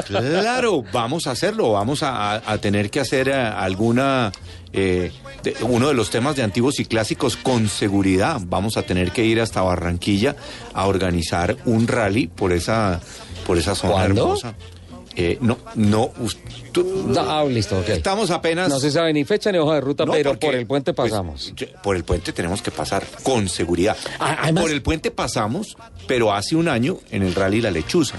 Claro, 0.08 0.82
vamos 0.92 1.28
a 1.28 1.30
hacerlo, 1.30 1.70
vamos 1.72 2.02
a, 2.02 2.34
a 2.50 2.58
tener 2.58 2.90
que 2.90 2.98
hacer 2.98 3.28
eh, 3.28 3.34
alguna... 3.34 4.32
eh, 4.72 5.12
de- 5.44 5.54
uno 5.62 5.86
de 5.86 5.94
los 5.94 6.10
temas 6.10 6.34
de 6.34 6.42
antiguos 6.42 6.80
y 6.80 6.86
clásicos 6.86 7.36
con 7.36 7.68
seguridad. 7.68 8.40
Vamos 8.46 8.76
a 8.76 8.82
tener 8.82 9.12
que 9.12 9.24
ir 9.24 9.40
hasta 9.40 9.62
Barranquilla 9.62 10.34
a 10.72 10.86
organizar 10.88 11.56
un 11.66 11.86
rally 11.86 12.26
por 12.26 12.52
esa, 12.52 13.00
por 13.46 13.58
esa 13.58 13.76
zona 13.76 13.92
¿Cuándo? 13.92 14.22
hermosa. 14.22 14.54
Eh, 15.16 15.38
no, 15.40 15.58
no, 15.76 16.10
us- 16.18 16.36
tú- 16.72 17.04
No, 17.06 17.20
ah, 17.20 17.44
listo, 17.44 17.78
ok. 17.78 17.88
Estamos 17.90 18.30
apenas... 18.30 18.68
No 18.68 18.80
se 18.80 18.90
sabe 18.90 19.12
ni 19.12 19.24
fecha 19.24 19.52
ni 19.52 19.58
hoja 19.58 19.74
de 19.76 19.80
ruta, 19.80 20.04
No, 20.04 20.12
pero 20.12 20.30
porque, 20.30 20.46
por 20.46 20.54
el 20.56 20.66
puente 20.66 20.92
pues, 20.92 21.10
pasamos. 21.10 21.52
por 21.82 21.94
el 21.96 22.04
puente 22.04 22.32
tenemos 22.32 22.60
que 22.62 22.70
pasar 22.72 23.04
con 23.22 23.48
seguridad. 23.48 23.96
por 24.56 24.70
el 24.70 24.82
puente 24.82 25.10
pasamos, 25.10 25.76
pero 26.08 26.32
hace 26.32 26.56
un 26.56 26.68
año 26.68 26.98
en 27.10 27.22
el 27.22 27.34
rally 27.34 27.60
La 27.60 27.70
Lechuza. 27.70 28.16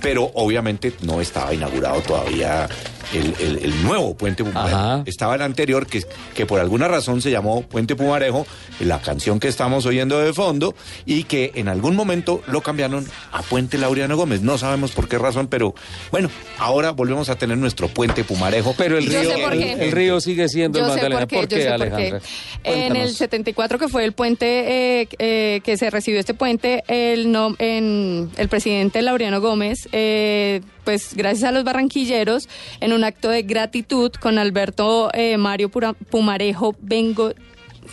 Pero 0.00 0.30
obviamente 0.34 0.92
no 1.02 1.20
estaba 1.20 1.54
inaugurado 1.54 2.00
todavía 2.02 2.68
el, 3.12 3.34
el- 3.40 3.58
el 3.64 3.82
nuevo 3.82 4.14
puente 4.16 4.44
Pumarejo. 4.44 5.02
Estaba 5.06 5.34
el 5.34 5.42
anterior, 5.42 5.86
que, 5.86 6.02
que 6.34 6.46
por 6.46 6.60
alguna 6.60 6.88
razón 6.88 7.20
se 7.22 7.30
llamó 7.30 7.62
Puente 7.62 7.94
Pumarejo, 7.96 8.46
la 8.80 9.00
canción 9.00 9.38
que 9.40 9.48
estamos 9.48 9.86
oyendo 9.86 10.18
de 10.18 10.32
fondo, 10.32 10.74
y 11.06 11.24
que 11.24 11.52
en 11.54 11.68
algún 11.68 11.94
momento 11.96 12.42
lo 12.46 12.60
cambiaron 12.62 13.06
a 13.32 13.42
Puente 13.42 13.78
Laureano 13.78 14.16
Gómez. 14.16 14.40
No 14.42 14.58
sabemos 14.58 14.92
por 14.92 15.08
qué 15.08 15.18
razón, 15.18 15.46
pero 15.48 15.74
bueno, 16.10 16.30
ahora 16.58 16.90
volvemos 16.92 17.28
a 17.28 17.36
tener 17.36 17.58
nuestro 17.58 17.88
Puente 17.88 18.24
Pumarejo. 18.24 18.74
Pero 18.76 18.98
el 18.98 19.06
río, 19.06 19.48
el, 19.50 19.92
río 19.92 20.20
sigue 20.20 20.48
siendo 20.48 20.78
Yo 20.78 20.86
el 20.86 20.90
sé 20.92 20.96
Magdalena. 20.96 21.20
por 21.20 21.28
qué, 21.28 21.36
¿Por 21.36 21.48
yo 21.48 21.56
qué, 21.56 21.62
sé 21.62 21.68
por 21.70 21.78
qué. 21.78 21.84
Alejandra? 21.94 22.20
En 22.64 22.74
el 22.74 22.88
Cuéntanos. 22.88 23.16
74, 23.16 23.78
que 23.78 23.88
fue 23.88 24.04
el 24.04 24.12
puente 24.12 25.00
eh, 25.02 25.08
eh, 25.18 25.60
que 25.64 25.76
se 25.76 25.90
recibió 25.90 26.18
este 26.20 26.34
puente, 26.34 26.82
el, 26.88 27.30
no, 27.32 27.54
en, 27.58 28.30
el 28.36 28.48
presidente 28.48 29.02
Laureano 29.02 29.40
Gómez, 29.40 29.88
eh, 29.92 30.60
pues 30.84 31.14
gracias 31.14 31.44
a 31.48 31.52
los 31.52 31.64
barranquilleros, 31.64 32.48
en 32.80 32.92
un 32.92 33.04
acto 33.04 33.28
de 33.30 33.42
gratitud 33.42 34.10
con 34.12 34.38
Alberto 34.38 35.10
eh, 35.14 35.36
Mario 35.36 35.68
Pura- 35.68 35.92
Pumarejo 35.94 36.74
Vengo. 36.80 37.32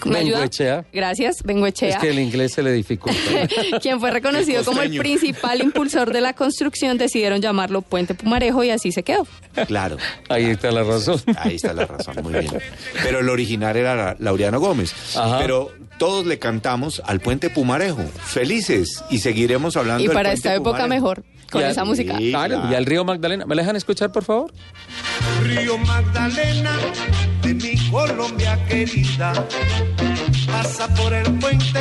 ¿Me 0.05 0.19
ayuda? 0.19 0.37
Bengoechea. 0.37 0.85
Gracias, 0.93 1.43
Bengoechea. 1.43 1.89
Es 1.89 1.97
que 1.97 2.11
el 2.11 2.19
inglés 2.19 2.53
se 2.53 2.61
le 2.63 2.71
dificulta. 2.71 3.19
quien 3.81 3.99
fue 3.99 4.11
reconocido 4.11 4.59
El 4.59 4.65
como 4.65 4.81
el 4.81 4.95
principal 4.97 5.61
impulsor 5.61 6.13
de 6.13 6.21
la 6.21 6.33
construcción, 6.33 6.97
decidieron 6.97 7.41
llamarlo 7.41 7.81
Puente 7.81 8.13
Pumarejo 8.13 8.63
y 8.63 8.69
así 8.69 8.91
se 8.93 9.03
quedó. 9.03 9.27
Claro. 9.67 9.97
Ahí 10.29 10.45
está 10.45 10.71
la 10.71 10.83
razón. 10.83 11.19
Ahí 11.37 11.55
está 11.55 11.73
la 11.73 11.85
razón, 11.85 12.15
muy 12.21 12.33
bien. 12.33 12.51
Pero 13.03 13.19
el 13.19 13.29
original 13.29 13.75
era 13.75 13.95
la- 13.95 14.15
Laureano 14.19 14.59
Gómez. 14.59 14.93
Pero 15.39 15.71
todos 15.97 16.25
le 16.25 16.39
cantamos 16.39 17.01
al 17.05 17.19
puente 17.19 17.49
Pumarejo. 17.49 18.03
Felices. 18.23 19.03
Y 19.09 19.17
seguiremos 19.17 19.75
hablando 19.75 20.03
Y 20.03 20.07
del 20.07 20.13
para 20.13 20.29
puente 20.29 20.37
esta 20.47 20.55
época 20.55 20.83
Pumarejo. 20.83 20.87
mejor, 20.95 21.23
con 21.49 21.61
Y 21.61 21.65
al- 21.65 21.71
esa 21.71 21.85
música. 21.85 22.17
Claro, 22.17 22.61
y 22.69 22.75
al 22.75 22.85
río 22.85 23.03
Magdalena. 23.05 23.45
¿Me 23.45 23.55
la 23.55 23.61
dejan 23.61 23.75
escuchar, 23.75 24.11
por 24.11 24.23
favor? 24.23 24.51
Río 25.43 25.77
Magdalena 25.77 26.71
de 27.41 27.53
mi 27.53 27.75
Colombia 27.89 28.57
querida. 28.67 29.33
Pasa 30.51 30.87
por 30.95 31.13
el 31.13 31.31
puente 31.39 31.79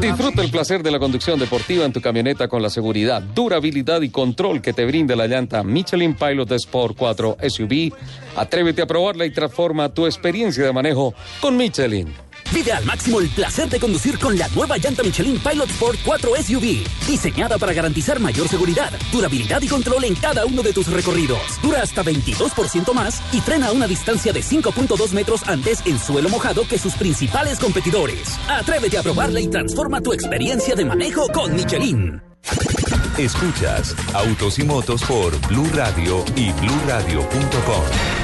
Disfruta 0.00 0.42
el 0.42 0.50
placer 0.50 0.82
de 0.82 0.90
la 0.90 0.98
conducción 0.98 1.38
deportiva 1.38 1.84
en 1.84 1.92
tu 1.92 2.00
camioneta 2.00 2.48
con 2.48 2.60
la 2.60 2.68
seguridad, 2.68 3.22
durabilidad 3.22 4.02
y 4.02 4.08
control 4.10 4.60
que 4.60 4.72
te 4.72 4.84
brinda 4.84 5.14
la 5.14 5.26
llanta 5.26 5.62
Michelin 5.62 6.14
Pilot 6.14 6.50
Sport 6.52 6.96
4 6.98 7.36
SUV. 7.48 7.92
Atrévete 8.36 8.82
a 8.82 8.86
probarla 8.86 9.24
y 9.26 9.30
transforma 9.30 9.88
tu 9.88 10.06
experiencia 10.06 10.64
de 10.64 10.72
manejo 10.72 11.14
con 11.40 11.56
Michelin. 11.56 12.12
Vive 12.52 12.72
al 12.72 12.84
máximo 12.84 13.20
el 13.20 13.28
placer 13.30 13.68
de 13.68 13.80
conducir 13.80 14.18
con 14.18 14.38
la 14.38 14.48
nueva 14.48 14.76
llanta 14.78 15.02
Michelin 15.02 15.38
Pilot 15.38 15.70
Sport 15.70 15.98
4 16.04 16.30
SUV, 16.42 16.84
diseñada 17.06 17.58
para 17.58 17.72
garantizar 17.72 18.20
mayor 18.20 18.48
seguridad, 18.48 18.92
durabilidad 19.12 19.62
y 19.62 19.68
control 19.68 20.04
en 20.04 20.14
cada 20.14 20.44
uno 20.44 20.62
de 20.62 20.72
tus 20.72 20.88
recorridos. 20.88 21.40
Dura 21.62 21.82
hasta 21.82 22.02
22% 22.02 22.92
más 22.92 23.22
y 23.32 23.40
frena 23.40 23.68
a 23.68 23.72
una 23.72 23.86
distancia 23.86 24.32
de 24.32 24.40
5.2 24.40 25.12
metros 25.12 25.42
antes 25.46 25.82
en 25.86 25.98
suelo 25.98 26.28
mojado 26.28 26.66
que 26.68 26.78
sus 26.78 26.94
principales 26.94 27.58
competidores. 27.58 28.38
Atrévete 28.48 28.98
a 28.98 29.02
probarla 29.02 29.40
y 29.40 29.48
transforma 29.48 30.00
tu 30.00 30.12
experiencia 30.12 30.74
de 30.74 30.84
manejo 30.84 31.28
con 31.28 31.54
Michelin. 31.54 32.20
Escuchas 33.18 33.94
Autos 34.12 34.58
y 34.58 34.64
Motos 34.64 35.02
por 35.04 35.38
Blue 35.48 35.70
Radio 35.72 36.24
y 36.36 36.52
BlueRadio.com. 36.52 38.23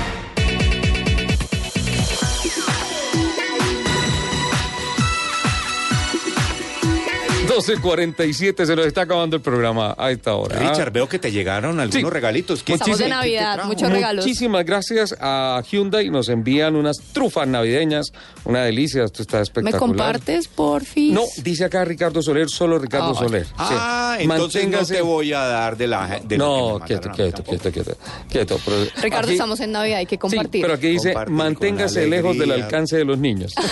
12.47, 7.51 8.65
se 8.65 8.77
nos 8.77 8.87
está 8.87 9.03
acabando 9.03 9.35
el 9.37 9.43
programa 9.43 9.95
a 9.99 10.11
esta 10.13 10.35
hora. 10.35 10.57
Richard, 10.59 10.93
veo 10.93 11.09
que 11.09 11.19
te 11.19 11.33
llegaron 11.33 11.81
algunos 11.81 12.09
Sí. 12.09 12.15
regalitos. 12.15 12.63
¿Qué- 12.63 12.75
Estamos 12.75 12.99
de 12.99 13.05
qué 13.05 13.11
te 13.11 13.17
Navidad, 13.17 13.55
trajo? 13.55 13.69
muchos 13.69 13.91
regalos. 13.91 14.25
Muchísimas 14.25 14.65
gracias 14.65 15.17
a 15.21 15.61
Hyundai. 15.69 16.11
Nos 16.11 16.29
envían 16.29 16.77
unas 16.77 16.99
trufas 17.13 17.49
navideñas. 17.49 18.13
Una 18.45 18.65
delicia, 18.65 19.05
esto 19.05 19.23
está 19.23 19.37
¿Me 19.37 19.43
espectacular. 19.43 19.79
compartes, 19.81 20.49
porfis? 20.49 21.13
No, 21.13 21.23
dice 21.43 21.65
acá 21.67 21.85
Ricardo 21.85 22.23
Soler, 22.23 22.49
solo 22.49 22.79
Ricardo 22.79 23.11
Ah, 23.11 23.15
Soler. 23.19 23.47
Ah, 23.59 24.15
Sí. 24.19 24.25
entonces 24.25 24.63
Manténgase- 24.65 24.91
no 24.93 24.97
te 24.97 25.03
voy 25.03 25.33
a 25.33 25.41
dar 25.41 25.77
de 25.77 25.87
la... 25.87 26.07
De 26.07 26.17
lo 26.19 26.29
que 26.29 26.39
No, 26.39 26.79
me 26.79 26.85
quieto, 26.87 27.09
mandaron 27.09 27.33
quieto, 27.33 27.45
quieto, 27.45 27.71
quieto, 27.73 27.97
quieto. 28.31 28.59
Ricardo, 29.03 29.27
aquí- 29.27 29.33
estamos 29.33 29.61
en 29.61 29.73
Navidad, 29.73 29.99
hay 29.99 30.07
que 30.07 30.15
Sí, 30.15 30.19
compartir. 30.19 30.63
pero 30.63 30.75
aquí 30.75 30.89
dice, 30.89 31.09
Compartir 31.13 31.35
manténgase 31.35 32.07
lejos 32.07 32.39
del 32.39 32.51
alcance 32.53 32.97
de 32.97 33.05
los 33.05 33.19
niños. 33.19 33.55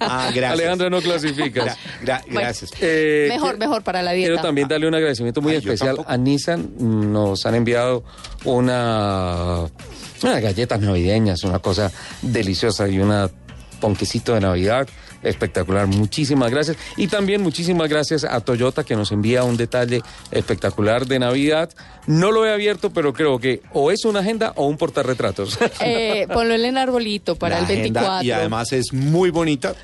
Ah, 0.00 0.30
gracias. 0.34 0.52
Alejandra, 0.52 0.90
no 0.90 1.00
clasificas. 1.00 1.76
Gra- 2.04 2.22
gracias. 2.28 2.70
Eh, 2.80 3.26
mejor, 3.28 3.56
mejor 3.58 3.82
para 3.82 4.02
la 4.02 4.12
dieta. 4.12 4.28
Quiero 4.30 4.42
también 4.42 4.68
darle 4.68 4.88
un 4.88 4.94
agradecimiento 4.94 5.40
muy 5.40 5.52
Ay, 5.52 5.58
especial 5.58 6.04
a 6.06 6.16
Nissan. 6.16 6.70
Nos 7.12 7.46
han 7.46 7.54
enviado 7.54 8.04
una, 8.44 9.66
unas 10.24 10.42
galletas 10.42 10.80
navideñas, 10.80 11.44
una 11.44 11.58
cosa 11.58 11.90
deliciosa 12.22 12.88
y 12.88 12.98
una 12.98 13.30
ponquecito 13.80 14.34
de 14.34 14.40
Navidad 14.40 14.88
espectacular. 15.22 15.86
Muchísimas 15.86 16.50
gracias. 16.50 16.76
Y 16.96 17.06
también 17.06 17.42
muchísimas 17.42 17.88
gracias 17.88 18.24
a 18.24 18.40
Toyota 18.40 18.84
que 18.84 18.96
nos 18.96 19.12
envía 19.12 19.44
un 19.44 19.56
detalle 19.56 20.02
espectacular 20.30 21.06
de 21.06 21.18
Navidad. 21.18 21.70
No 22.06 22.32
lo 22.32 22.46
he 22.46 22.52
abierto, 22.52 22.90
pero 22.90 23.12
creo 23.12 23.38
que 23.38 23.62
o 23.72 23.90
es 23.90 24.04
una 24.04 24.20
agenda 24.20 24.52
o 24.56 24.66
un 24.66 24.76
portarretratos. 24.76 25.58
Eh, 25.84 26.26
ponlo 26.32 26.54
en 26.54 26.64
el 26.64 26.76
arbolito 26.76 27.36
para 27.36 27.56
La 27.56 27.58
el 27.60 27.64
agenda, 27.64 28.00
24. 28.00 28.26
Y 28.26 28.30
además 28.30 28.72
es 28.72 28.92
muy 28.92 29.30
bonita. 29.30 29.74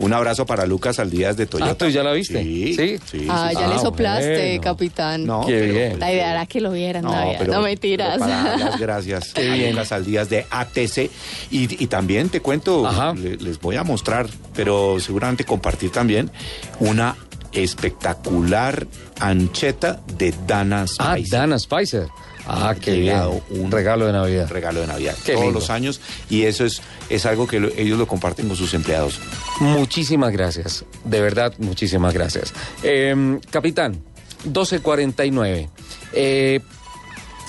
Un 0.00 0.12
abrazo 0.14 0.46
para 0.46 0.66
Lucas 0.66 0.98
Aldías 0.98 1.36
de 1.36 1.46
Toyota. 1.46 1.70
Ah, 1.70 1.74
¿tú 1.76 1.86
ya 1.88 2.02
la 2.02 2.12
viste? 2.12 2.42
Sí, 2.42 2.74
Sí. 2.74 2.98
sí. 3.10 3.26
Ah, 3.28 3.48
sí, 3.50 3.56
ya 3.60 3.68
sí. 3.68 3.74
le 3.74 3.78
soplaste, 3.80 4.46
bueno. 4.46 4.60
capitán. 4.62 5.26
No, 5.26 5.46
Qué 5.46 5.52
pero- 5.60 5.72
bien. 5.74 5.98
La 6.00 6.12
idea 6.12 6.30
era 6.32 6.46
que 6.46 6.60
lo 6.60 6.72
vieran 6.72 7.04
No, 7.04 7.12
Navidad. 7.12 7.36
pero- 7.38 7.52
no 7.52 7.60
mentiras. 7.62 8.08
pero 8.18 8.20
para 8.20 8.42
dar 8.42 8.58
las 8.58 8.80
gracias 8.80 9.32
Qué 9.34 9.48
a 9.50 9.54
bien. 9.54 9.70
Lucas 9.72 9.92
Aldías 9.92 10.30
de 10.30 10.46
ATC. 10.50 11.10
Y, 11.50 11.82
y 11.84 11.86
también 11.86 12.30
te 12.30 12.40
cuento, 12.40 12.90
le- 13.14 13.36
les 13.36 13.60
voy 13.60 13.76
a 13.76 13.84
mostrar, 13.84 14.26
pero 14.54 14.98
seguramente 15.00 15.44
compartir 15.44 15.90
también 15.92 16.30
una 16.78 17.14
espectacular 17.52 18.86
ancheta 19.18 20.00
de 20.16 20.32
Dana 20.46 20.86
ah, 20.98 21.14
Spicer. 21.16 21.30
Dana 21.40 21.58
Spicer. 21.58 22.06
Ah, 22.52 22.74
qué 22.80 22.92
bien. 22.96 23.20
Un 23.50 23.70
regalo 23.70 24.06
de 24.06 24.12
Navidad. 24.12 24.48
regalo 24.50 24.80
de 24.80 24.86
Navidad 24.88 25.14
Qué 25.24 25.32
todos 25.34 25.44
lindo. 25.44 25.60
los 25.60 25.70
años 25.70 26.00
y 26.28 26.42
eso 26.42 26.64
es, 26.64 26.82
es 27.08 27.24
algo 27.26 27.46
que 27.46 27.60
lo- 27.60 27.68
ellos 27.76 27.96
lo 27.98 28.06
comparten 28.08 28.48
con 28.48 28.56
sus 28.56 28.74
empleados. 28.74 29.20
Muchísimas 29.60 30.32
gracias. 30.32 30.84
De 31.04 31.20
verdad, 31.20 31.54
muchísimas 31.58 32.12
gracias. 32.12 32.52
Eh, 32.82 33.38
capitán, 33.50 34.02
1249. 34.44 35.68
Eh, 36.12 36.60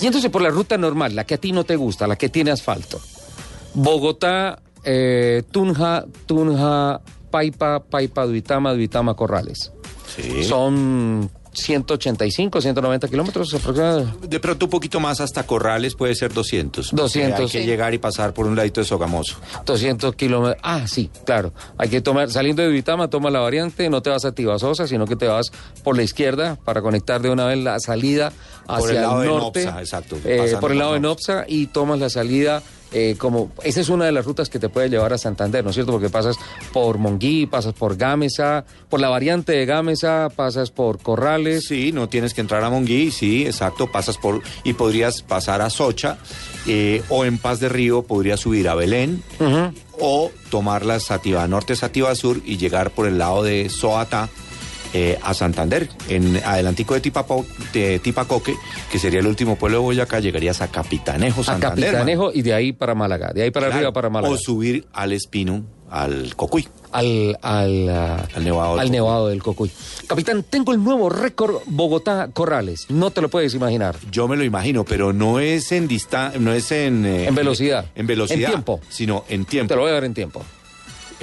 yéndose 0.00 0.30
por 0.30 0.42
la 0.42 0.50
ruta 0.50 0.78
normal, 0.78 1.16
la 1.16 1.24
que 1.24 1.34
a 1.34 1.38
ti 1.38 1.50
no 1.52 1.64
te 1.64 1.74
gusta, 1.76 2.06
la 2.06 2.16
que 2.16 2.28
tiene 2.28 2.50
asfalto. 2.52 3.00
Bogotá, 3.74 4.60
eh, 4.84 5.42
Tunja, 5.50 6.04
Tunja, 6.26 7.00
Paipa, 7.30 7.80
Paipa, 7.80 8.26
Duitama, 8.26 8.72
Duitama, 8.74 9.14
Corrales. 9.14 9.72
Sí. 10.14 10.44
Son 10.44 11.30
185, 11.52 12.60
190 12.60 13.08
kilómetros 13.08 13.52
aproximadamente. 13.54 14.26
De 14.28 14.40
pronto 14.40 14.66
un 14.66 14.70
poquito 14.70 15.00
más 15.00 15.20
hasta 15.20 15.44
Corrales 15.46 15.94
puede 15.94 16.14
ser 16.14 16.32
200. 16.32 16.90
200. 16.92 17.40
Hay 17.40 17.46
que 17.46 17.60
Sí. 17.60 17.66
llegar 17.66 17.92
y 17.94 17.98
pasar 17.98 18.32
por 18.34 18.46
un 18.46 18.56
ladito 18.56 18.80
de 18.80 18.86
Sogamoso. 18.86 19.36
200 19.66 20.14
kilómetros. 20.14 20.60
Ah, 20.62 20.86
sí, 20.86 21.10
claro. 21.24 21.52
Hay 21.78 21.88
que 21.88 22.00
tomar, 22.00 22.30
saliendo 22.30 22.62
de 22.62 22.68
Duitama, 22.68 23.08
toma 23.08 23.30
la 23.30 23.40
variante, 23.40 23.88
no 23.90 24.02
te 24.02 24.10
vas 24.10 24.24
a 24.24 24.32
Tibasosa, 24.32 24.86
sino 24.86 25.06
que 25.06 25.16
te 25.16 25.26
vas 25.26 25.50
por 25.84 25.96
la 25.96 26.02
izquierda 26.02 26.56
para 26.64 26.82
conectar 26.82 27.20
de 27.22 27.30
una 27.30 27.46
vez 27.46 27.58
la 27.58 27.78
salida 27.80 28.32
hacia 28.68 28.78
Por 28.78 28.90
el 28.90 29.02
lado 29.02 29.20
de 29.20 29.26
norte. 29.28 29.64
Nopsa, 29.64 29.80
exacto, 29.80 30.16
eh, 30.24 30.36
pasando 30.38 30.60
por 30.60 30.72
el 30.72 30.78
lado 30.78 30.92
de 30.94 31.00
Nopsa. 31.00 31.34
Nopsa 31.34 31.44
y 31.48 31.66
tomas 31.66 31.98
la 31.98 32.10
salida. 32.10 32.62
Eh, 32.92 33.16
como 33.18 33.52
esa 33.62 33.80
es 33.80 33.88
una 33.88 34.04
de 34.04 34.12
las 34.12 34.24
rutas 34.24 34.48
que 34.48 34.58
te 34.58 34.68
puede 34.68 34.88
llevar 34.88 35.12
a 35.12 35.18
Santander, 35.18 35.64
¿no 35.64 35.70
es 35.70 35.74
cierto? 35.74 35.92
Porque 35.92 36.10
pasas 36.10 36.36
por 36.72 36.98
Monguí, 36.98 37.46
pasas 37.46 37.74
por 37.74 37.96
Gámeza, 37.96 38.64
por 38.88 39.00
la 39.00 39.08
variante 39.08 39.52
de 39.52 39.66
Gámeza, 39.66 40.28
pasas 40.34 40.70
por 40.70 40.98
Corrales. 40.98 41.66
Sí, 41.66 41.92
no 41.92 42.08
tienes 42.08 42.34
que 42.34 42.40
entrar 42.40 42.62
a 42.64 42.70
Monguí, 42.70 43.10
sí, 43.10 43.46
exacto, 43.46 43.90
pasas 43.90 44.18
por 44.18 44.42
y 44.64 44.74
podrías 44.74 45.22
pasar 45.22 45.62
a 45.62 45.70
Socha 45.70 46.18
eh, 46.66 47.02
o 47.08 47.24
en 47.24 47.38
Paz 47.38 47.60
de 47.60 47.68
Río 47.68 48.02
podrías 48.02 48.40
subir 48.40 48.68
a 48.68 48.74
Belén 48.74 49.22
o 50.00 50.30
tomar 50.50 50.84
la 50.84 51.00
Sativa 51.00 51.46
Norte, 51.48 51.76
Sativa 51.76 52.14
Sur 52.14 52.40
y 52.44 52.56
llegar 52.56 52.90
por 52.90 53.06
el 53.06 53.18
lado 53.18 53.42
de 53.42 53.68
Soata 53.68 54.28
eh, 54.92 55.18
a 55.22 55.34
Santander. 55.34 55.88
En 56.08 56.36
adelantico 56.44 56.94
de, 56.94 57.00
Tipapo, 57.00 57.44
de 57.72 57.98
Tipacoque, 57.98 58.54
que 58.90 58.98
sería 58.98 59.20
el 59.20 59.26
último 59.26 59.56
pueblo 59.56 59.78
de 59.78 59.82
Boyacá, 59.84 60.20
llegarías 60.20 60.60
a 60.60 60.68
Capitanejo, 60.68 61.40
A 61.42 61.44
Santander. 61.44 61.86
Capitanejo 61.92 62.30
y 62.32 62.42
de 62.42 62.54
ahí 62.54 62.72
para 62.72 62.94
Málaga, 62.94 63.32
de 63.32 63.42
ahí 63.42 63.50
para 63.50 63.66
Claro, 63.66 63.76
arriba 63.78 63.92
para 63.92 64.10
Málaga. 64.10 64.34
O 64.34 64.36
subir 64.36 64.86
al 64.92 65.12
Espino, 65.12 65.64
al 65.90 66.34
Cocuy. 66.36 66.66
Al, 66.90 67.38
al, 67.40 67.88
Al 67.88 68.44
Nevado. 68.44 68.72
del 68.76 68.80
al 68.80 68.86
Cocuy. 68.86 68.90
Nevado 68.90 69.28
del 69.28 69.42
Cocuy. 69.42 69.70
Capitán, 70.06 70.42
tengo 70.42 70.72
el 70.72 70.82
nuevo 70.82 71.08
récord 71.08 71.56
Bogotá 71.66 72.28
Corrales. 72.32 72.86
No 72.90 73.10
te 73.10 73.22
lo 73.22 73.30
puedes 73.30 73.54
imaginar. 73.54 73.96
Yo 74.10 74.28
me 74.28 74.36
lo 74.36 74.44
imagino, 74.44 74.84
pero 74.84 75.12
no 75.12 75.38
es 75.40 75.72
en 75.72 75.88
distancia, 75.88 76.38
no 76.38 76.52
es 76.52 76.70
en... 76.72 77.06
eh, 77.06 77.26
En 77.28 77.34
velocidad. 77.34 77.86
En 77.94 78.06
velocidad. 78.06 78.40
En 78.40 78.46
tiempo. 78.56 78.80
Sino 78.90 79.24
en 79.28 79.44
tiempo. 79.46 79.68
Te 79.68 79.76
lo 79.76 79.82
voy 79.82 79.90
a 79.90 79.94
dar 79.94 80.04
en 80.04 80.12
tiempo. 80.14 80.42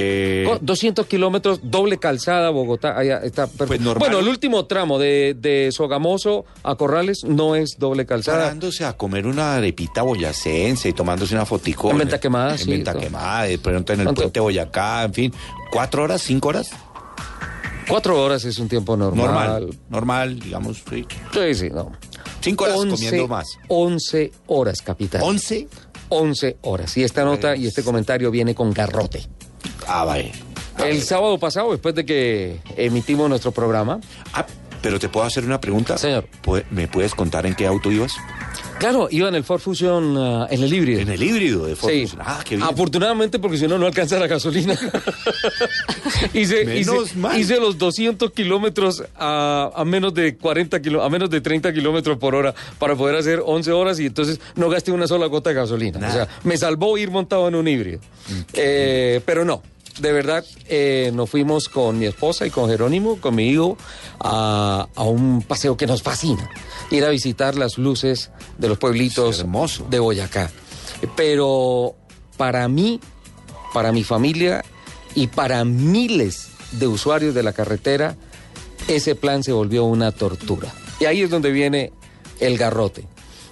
Eh, 0.02 0.46
Con 0.48 0.66
200 0.66 1.06
kilómetros, 1.08 1.60
doble 1.62 1.98
calzada, 1.98 2.50
Bogotá, 2.52 2.98
allá 2.98 3.18
está 3.18 3.48
perfecto. 3.48 3.68
Pues 3.68 3.82
normal. 3.82 4.00
Bueno, 4.10 4.20
el 4.20 4.28
último 4.30 4.66
tramo 4.66 4.98
de, 4.98 5.36
de 5.38 5.72
Sogamoso 5.74 6.46
a 6.64 6.76
Corrales 6.76 7.24
no 7.26 7.56
es 7.56 7.76
doble 7.78 8.06
calzada. 8.06 8.44
parándose 8.44 8.86
a 8.86 8.94
comer 8.94 9.28
una 9.28 9.56
arepita 9.56 10.02
boyacense 10.02 10.88
y 10.90 10.94
tomándose 10.94 11.36
una 11.36 11.46
fotico. 11.46 11.92
En 11.92 11.98
Venta 11.98 12.20
Quemada, 12.20 12.54
En 12.54 12.58
sí, 12.60 12.70
Venta 12.72 12.94
todo. 12.94 13.02
Quemada, 13.02 13.44
de 13.44 13.58
pronto 13.60 13.92
en 13.94 14.00
el 14.00 14.14
puente 14.14 14.40
Boyacá, 14.40 15.04
en 15.04 15.14
fin. 15.14 15.34
¿Cuatro 15.72 16.04
horas, 16.04 16.22
cinco 16.22 16.48
horas? 16.50 16.70
Cuatro 17.88 18.22
horas 18.24 18.46
es 18.46 18.58
un 18.60 18.70
tiempo 18.70 18.96
normal. 18.96 19.26
Normal. 19.26 19.70
Normal, 19.90 20.40
digamos, 20.40 20.84
sí. 20.90 21.06
Sí, 21.34 21.56
sí, 21.56 21.70
no. 21.72 21.92
Cinco 22.40 22.66
horas 22.66 22.78
Once- 22.78 22.96
comiendo 22.96 23.28
más. 23.28 23.48
11 23.68 24.32
horas, 24.48 24.82
capitán. 24.82 25.22
¿Once? 25.24 25.68
11 26.10 26.58
horas. 26.62 26.96
Y 26.98 27.04
esta 27.04 27.24
nota 27.26 27.56
y 27.56 27.68
este 27.68 27.84
comentario 27.84 28.32
viene 28.32 28.56
con 28.56 28.72
garrote. 28.72 29.24
Ah, 29.88 30.04
vale. 30.06 30.32
El 30.78 31.02
sábado 31.04 31.38
pasado, 31.40 31.72
después 31.72 31.94
de 31.96 32.06
que 32.06 32.60
emitimos 32.78 33.30
nuestro 33.30 33.52
programa. 33.52 34.00
Ah, 34.34 34.46
pero 34.82 34.98
te 35.00 35.10
puedo 35.10 35.26
hacer 35.26 35.44
una 35.44 35.60
pregunta. 35.60 35.98
Señor. 35.98 36.26
¿Pu- 36.44 36.64
¿Me 36.72 36.88
puedes 36.88 37.14
contar 37.16 37.46
en 37.46 37.54
qué 37.56 37.68
auto 37.68 37.92
ibas? 37.92 38.14
Claro, 38.80 39.08
iba 39.12 39.28
en 39.30 39.36
el 39.36 39.44
Ford 39.44 39.60
Fusion, 39.60 40.16
ah, 40.18 40.48
en 40.50 40.64
el 40.64 40.74
híbrido. 40.74 41.02
En 41.02 41.10
el 41.10 41.22
híbrido 41.22 41.66
de 41.66 41.76
Ford 41.76 41.92
Sí. 41.92 42.02
Fusion. 42.08 42.22
Ah, 42.26 42.42
qué 42.44 42.56
bien. 42.56 42.68
Afortunadamente, 42.68 43.38
porque 43.40 43.58
si 43.58 43.68
no, 43.68 43.78
no 43.78 43.86
alcanza 43.86 44.18
la 44.18 44.28
gasolina. 44.28 44.74
hice, 46.34 46.66
Menos 46.66 47.10
hice- 47.12 47.18
mal. 47.18 47.40
hice 47.40 47.60
los 47.60 47.78
200 47.78 48.32
kilómetros 48.32 49.04
a, 49.16 49.72
a 49.76 49.86
menos 49.86 50.14
de 50.14 50.36
40 50.38 50.82
kilo- 50.82 51.04
a 51.04 51.10
menos 51.10 51.30
de 51.30 51.42
30 51.42 51.74
kilómetros 51.74 52.18
por 52.18 52.36
hora 52.36 52.54
para 52.78 52.96
poder 52.96 53.16
hacer 53.16 53.42
11 53.46 53.72
horas 53.72 54.00
y 54.00 54.06
entonces 54.08 54.40
no 54.56 54.70
gasté 54.70 54.92
una 54.92 55.08
sola 55.08 55.26
gota 55.28 55.50
de 55.50 55.56
gasolina. 55.56 56.08
O 56.08 56.12
sea, 56.12 56.28
me 56.44 56.58
salvó 56.58 56.98
ir 56.98 57.12
montado 57.12 57.48
en 57.48 57.56
un 57.56 57.68
híbrido. 57.68 58.00
Eh, 58.54 59.22
pero 59.26 59.46
no. 59.46 59.62
De 60.00 60.12
verdad, 60.14 60.46
eh, 60.68 61.12
nos 61.14 61.30
fuimos 61.30 61.68
con 61.68 62.00
mi 62.00 62.06
esposa 62.06 62.46
y 62.46 62.50
con 62.52 62.70
Jerónimo, 62.70 63.20
con 63.20 63.36
mi 63.36 63.50
hijo, 63.50 63.78
a, 64.20 64.88
a 64.96 65.04
un 65.04 65.42
paseo 65.42 65.76
que 65.76 65.88
nos 65.88 66.02
fascina. 66.02 66.50
Ir 66.92 67.04
a 67.04 67.10
visitar 67.10 67.56
las 67.56 67.78
luces 67.78 68.32
de 68.58 68.70
los 68.70 68.78
pueblitos 68.78 69.40
hermoso. 69.40 69.86
de 69.90 70.00
Boyacá. 70.00 70.50
Pero 71.16 71.96
para 72.38 72.68
mí, 72.68 73.00
para 73.74 73.92
mi 73.92 74.04
familia 74.04 74.64
y 75.16 75.28
para 75.28 75.66
miles 75.66 76.50
de 76.72 76.88
usuarios 76.88 77.34
de 77.36 77.44
la 77.44 77.54
carretera, 77.54 78.16
ese 78.88 79.16
plan 79.16 79.44
se 79.44 79.52
volvió 79.52 79.84
una 79.86 80.12
tortura. 80.12 80.74
Y 81.00 81.06
ahí 81.06 81.22
es 81.22 81.30
donde 81.30 81.52
viene 81.52 81.92
el 82.40 82.58
garrote. 82.58 83.06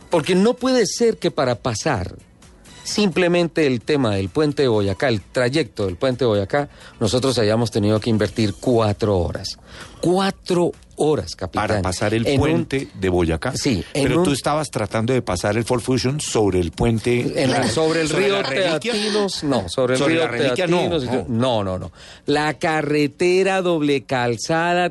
Porque 0.10 0.36
no 0.36 0.54
puede 0.54 0.86
ser 0.86 1.18
que 1.18 1.32
para 1.32 1.56
pasar 1.56 2.16
simplemente 2.88 3.68
el 3.68 3.82
tema 3.82 4.16
del 4.16 4.30
puente 4.30 4.62
de 4.64 4.68
Boyacá, 4.70 5.10
el 5.10 5.22
trayecto 5.22 5.86
del 5.86 5.98
puente 5.98 6.24
de 6.24 6.30
Boyacá, 6.30 6.70
nosotros 7.00 7.38
hayamos 7.38 7.70
tenido 7.70 8.00
que 8.00 8.10
invertir 8.10 8.54
cuatro 8.60 9.18
horas. 9.18 9.58
Cuatro 10.02 10.72
horas, 10.96 11.36
capitán. 11.36 11.68
Para 11.68 11.82
pasar 11.82 12.14
el 12.14 12.26
En 12.26 12.34
un- 12.36 12.40
puente 12.40 12.88
de 12.94 13.10
Boyacá. 13.10 13.54
Sí, 13.56 13.84
Pero 13.94 14.20
un- 14.20 14.24
tú 14.24 14.32
estabas 14.32 14.72
tratando 14.72 15.14
de 15.14 15.22
pasar 15.22 15.58
el 15.58 15.66
Ford 15.66 15.82
Fusion 15.82 16.22
sobre 16.22 16.60
el 16.60 16.72
puente. 16.72 17.44
En 17.44 17.52
la- 17.52 17.68
sobre 17.68 18.02
el 18.02 18.10
río. 18.10 18.42
Teatinos, 18.44 19.44
no, 19.44 19.68
sobre 19.70 19.94
el 19.96 20.00
Sobre 20.00 20.14
río 20.16 20.28
reliquia, 20.28 20.66
no, 20.68 20.78
Teatinos, 20.90 21.04
no. 21.06 21.26
no, 21.28 21.64
no, 21.64 21.78
no. 21.80 21.92
La 22.26 22.54
carretera 22.56 23.62
doble 23.62 24.04
calzada, 24.06 24.90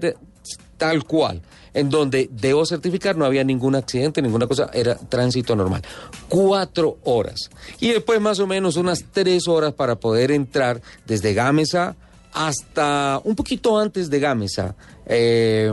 tal 0.76 1.04
cual, 1.04 1.40
en 1.76 1.90
donde 1.90 2.30
debo 2.32 2.64
certificar 2.64 3.18
no 3.18 3.26
había 3.26 3.44
ningún 3.44 3.74
accidente, 3.74 4.22
ninguna 4.22 4.46
cosa, 4.46 4.70
era 4.72 4.96
tránsito 4.96 5.54
normal. 5.54 5.82
Cuatro 6.26 6.96
horas. 7.04 7.50
Y 7.80 7.90
después 7.90 8.18
más 8.18 8.40
o 8.40 8.46
menos 8.46 8.76
unas 8.76 9.04
tres 9.12 9.46
horas 9.46 9.74
para 9.74 9.96
poder 9.96 10.30
entrar 10.30 10.80
desde 11.06 11.34
Gámeza 11.34 11.94
hasta 12.32 13.20
un 13.24 13.36
poquito 13.36 13.78
antes 13.78 14.08
de 14.08 14.20
Gámeza, 14.20 14.74
eh, 15.04 15.70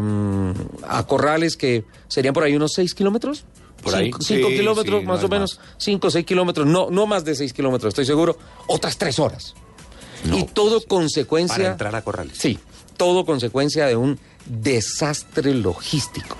a 0.86 1.08
Corrales, 1.08 1.56
que 1.56 1.86
serían 2.10 2.34
por 2.34 2.44
ahí 2.44 2.54
unos 2.54 2.74
seis 2.74 2.94
kilómetros. 2.94 3.46
Por 3.82 3.96
ahí. 3.96 4.06
Cinco, 4.08 4.20
cinco 4.22 4.48
Sí, 4.50 4.58
kilómetros 4.58 5.00
sí, 5.00 5.08
más 5.08 5.24
o 5.24 5.30
menos, 5.30 5.60
cinco 5.78 6.08
o 6.08 6.12
seis 6.12 6.26
kilómetros, 6.26 6.68
no, 6.68 6.90
no 6.90 7.06
más 7.06 7.24
de 7.24 7.34
seis 7.36 7.54
kilómetros, 7.54 7.92
estoy 7.92 8.06
seguro, 8.06 8.38
otras 8.68 8.98
tres 8.98 9.20
horas. 9.20 9.54
y 10.26 10.44
todo 10.44 10.82
consecuencia... 10.86 11.56
Para 11.58 11.72
entrar 11.72 11.96
a 11.96 12.02
Corrales. 12.02 12.38
Sí, 12.38 12.60
todo 12.98 13.26
consecuencia 13.26 13.86
de 13.86 13.96
un 13.96 14.20
desastre 14.46 15.54
logístico, 15.54 16.38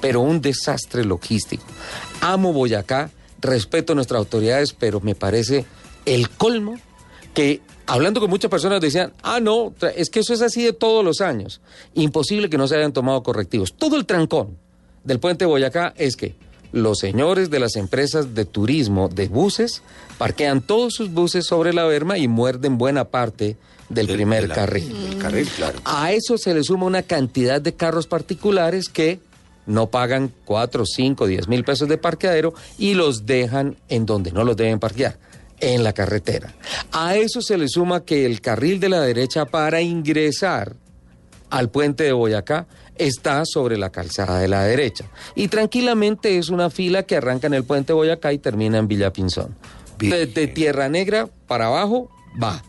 pero 0.00 0.20
un 0.20 0.40
desastre 0.40 1.04
logístico. 1.04 1.64
Amo 2.20 2.52
Boyacá, 2.52 3.10
respeto 3.40 3.92
a 3.92 3.96
nuestras 3.96 4.18
autoridades, 4.18 4.72
pero 4.72 5.00
me 5.00 5.14
parece 5.14 5.64
el 6.04 6.30
colmo 6.30 6.78
que 7.34 7.60
hablando 7.86 8.20
con 8.20 8.30
muchas 8.30 8.50
personas 8.50 8.80
decían, 8.80 9.12
ah, 9.22 9.40
no, 9.40 9.74
es 9.94 10.10
que 10.10 10.20
eso 10.20 10.32
es 10.32 10.42
así 10.42 10.62
de 10.62 10.72
todos 10.72 11.04
los 11.04 11.20
años. 11.20 11.60
Imposible 11.94 12.50
que 12.50 12.58
no 12.58 12.66
se 12.66 12.76
hayan 12.76 12.92
tomado 12.92 13.22
correctivos. 13.22 13.74
Todo 13.74 13.96
el 13.96 14.06
trancón 14.06 14.56
del 15.04 15.20
puente 15.20 15.44
Boyacá 15.44 15.94
es 15.96 16.16
que 16.16 16.34
los 16.72 16.98
señores 16.98 17.48
de 17.50 17.60
las 17.60 17.76
empresas 17.76 18.34
de 18.34 18.44
turismo 18.44 19.08
de 19.08 19.28
buses 19.28 19.82
parquean 20.18 20.60
todos 20.60 20.94
sus 20.94 21.12
buses 21.12 21.46
sobre 21.46 21.72
la 21.72 21.84
berma 21.84 22.18
y 22.18 22.28
muerden 22.28 22.76
buena 22.76 23.04
parte 23.04 23.56
del 23.88 24.06
primer 24.08 24.42
de 24.42 24.48
la- 24.48 24.54
carril. 24.54 25.10
del 25.10 25.18
carril, 25.18 25.48
claro. 25.56 25.78
A 25.84 26.12
eso 26.12 26.36
se 26.38 26.54
le 26.54 26.62
suma 26.64 26.86
una 26.86 27.02
cantidad 27.02 27.60
de 27.60 27.74
carros 27.74 28.06
particulares 28.06 28.88
que 28.88 29.20
no 29.66 29.88
pagan 29.88 30.32
4, 30.44 30.84
5, 30.86 31.26
10 31.26 31.48
mil 31.48 31.64
pesos 31.64 31.88
de 31.88 31.98
parqueadero 31.98 32.54
y 32.78 32.94
los 32.94 33.26
dejan 33.26 33.76
en 33.88 34.06
donde 34.06 34.30
no 34.32 34.44
los 34.44 34.56
deben 34.56 34.78
parquear, 34.78 35.18
en 35.60 35.82
la 35.82 35.92
carretera. 35.92 36.54
A 36.92 37.16
eso 37.16 37.40
se 37.42 37.58
le 37.58 37.68
suma 37.68 38.04
que 38.04 38.26
el 38.26 38.40
carril 38.40 38.78
de 38.78 38.88
la 38.88 39.00
derecha 39.00 39.44
para 39.46 39.80
ingresar 39.80 40.76
al 41.50 41.68
puente 41.70 42.04
de 42.04 42.12
Boyacá 42.12 42.66
está 42.96 43.42
sobre 43.44 43.76
la 43.76 43.90
calzada 43.90 44.38
de 44.38 44.48
la 44.48 44.62
derecha. 44.64 45.04
Y 45.34 45.48
tranquilamente 45.48 46.38
es 46.38 46.48
una 46.48 46.70
fila 46.70 47.02
que 47.04 47.16
arranca 47.16 47.46
en 47.46 47.54
el 47.54 47.64
puente 47.64 47.88
de 47.92 47.94
Boyacá 47.94 48.32
y 48.32 48.38
termina 48.38 48.78
en 48.78 48.88
Villa 48.88 49.12
Pinzón. 49.12 49.54
Desde 49.98 50.46
Tierra 50.48 50.88
Negra 50.88 51.28
para 51.46 51.66
abajo 51.66 52.10
va. 52.42 52.62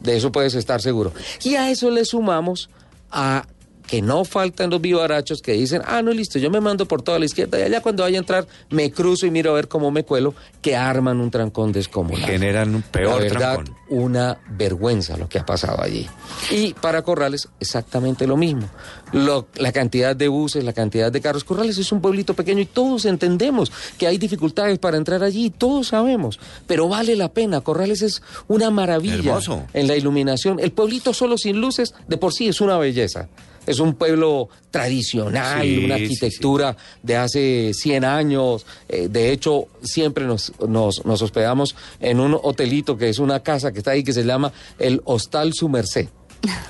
De 0.00 0.16
eso 0.16 0.32
puedes 0.32 0.54
estar 0.54 0.80
seguro. 0.80 1.12
Y 1.42 1.56
a 1.56 1.70
eso 1.70 1.90
le 1.90 2.04
sumamos 2.04 2.70
a 3.10 3.46
que 3.88 4.02
no 4.02 4.24
faltan 4.24 4.70
los 4.70 4.80
vivarachos 4.80 5.40
que 5.42 5.52
dicen, 5.54 5.82
ah, 5.86 6.02
no, 6.02 6.12
listo, 6.12 6.38
yo 6.38 6.50
me 6.50 6.60
mando 6.60 6.86
por 6.86 7.02
toda 7.02 7.18
la 7.18 7.24
izquierda 7.24 7.58
y 7.58 7.62
allá 7.62 7.80
cuando 7.80 8.04
vaya 8.04 8.18
a 8.18 8.20
entrar 8.20 8.46
me 8.70 8.92
cruzo 8.92 9.26
y 9.26 9.30
miro 9.32 9.50
a 9.50 9.54
ver 9.54 9.66
cómo 9.66 9.90
me 9.90 10.04
cuelo, 10.04 10.34
que 10.62 10.76
arman 10.76 11.20
un 11.20 11.30
trancón 11.30 11.72
descomunal. 11.72 12.28
Generan 12.30 12.74
un 12.74 12.82
peor 12.82 13.14
La 13.16 13.20
verdad, 13.22 13.54
trancón. 13.54 13.74
una 13.88 14.38
vergüenza 14.50 15.16
lo 15.16 15.28
que 15.28 15.38
ha 15.38 15.46
pasado 15.46 15.82
allí. 15.82 16.06
Y 16.50 16.74
para 16.74 17.02
Corrales, 17.02 17.48
exactamente 17.58 18.26
lo 18.26 18.36
mismo. 18.36 18.68
Lo- 19.12 19.48
la 19.56 19.72
cantidad 19.72 20.14
de 20.14 20.28
buses, 20.28 20.62
la 20.64 20.74
cantidad 20.74 21.10
de 21.10 21.20
carros. 21.22 21.42
Corrales 21.44 21.78
es 21.78 21.90
un 21.90 22.02
pueblito 22.02 22.34
pequeño 22.34 22.60
y 22.60 22.66
todos 22.66 23.06
entendemos 23.06 23.72
que 23.96 24.06
hay 24.06 24.18
dificultades 24.18 24.78
para 24.78 24.98
entrar 24.98 25.22
allí, 25.22 25.48
todos 25.48 25.88
sabemos, 25.88 26.38
pero 26.66 26.88
vale 26.88 27.16
la 27.16 27.32
pena. 27.32 27.62
Corrales 27.62 28.02
es 28.02 28.22
una 28.48 28.70
maravilla 28.70 29.14
Hermoso. 29.14 29.62
en 29.72 29.86
la 29.88 29.96
iluminación. 29.96 30.60
El 30.60 30.72
pueblito 30.72 31.14
solo 31.14 31.38
sin 31.38 31.58
luces, 31.58 31.94
de 32.06 32.18
por 32.18 32.34
sí 32.34 32.48
es 32.48 32.60
una 32.60 32.76
belleza. 32.76 33.28
Es 33.68 33.80
un 33.80 33.94
pueblo 33.94 34.48
tradicional, 34.70 35.62
Sí, 35.62 35.84
una 35.84 35.96
sí, 35.96 36.02
arquitectura 36.04 36.76
de 37.02 37.16
hace 37.16 37.72
100 37.74 38.04
años. 38.04 38.64
Eh, 38.88 39.08
de 39.08 39.30
hecho, 39.30 39.66
siempre 39.82 40.24
nos, 40.24 40.52
nos, 40.66 41.04
nos 41.04 41.22
hospedamos 41.22 41.76
en 42.00 42.20
un 42.20 42.38
hotelito 42.42 42.96
que 42.96 43.08
es 43.08 43.18
una 43.18 43.40
casa 43.42 43.72
que 43.72 43.78
está 43.78 43.90
ahí 43.92 44.02
que 44.02 44.12
se 44.12 44.24
llama 44.24 44.52
el 44.78 45.02
Hostal 45.04 45.52
Su 45.52 45.68
Merced. 45.68 46.08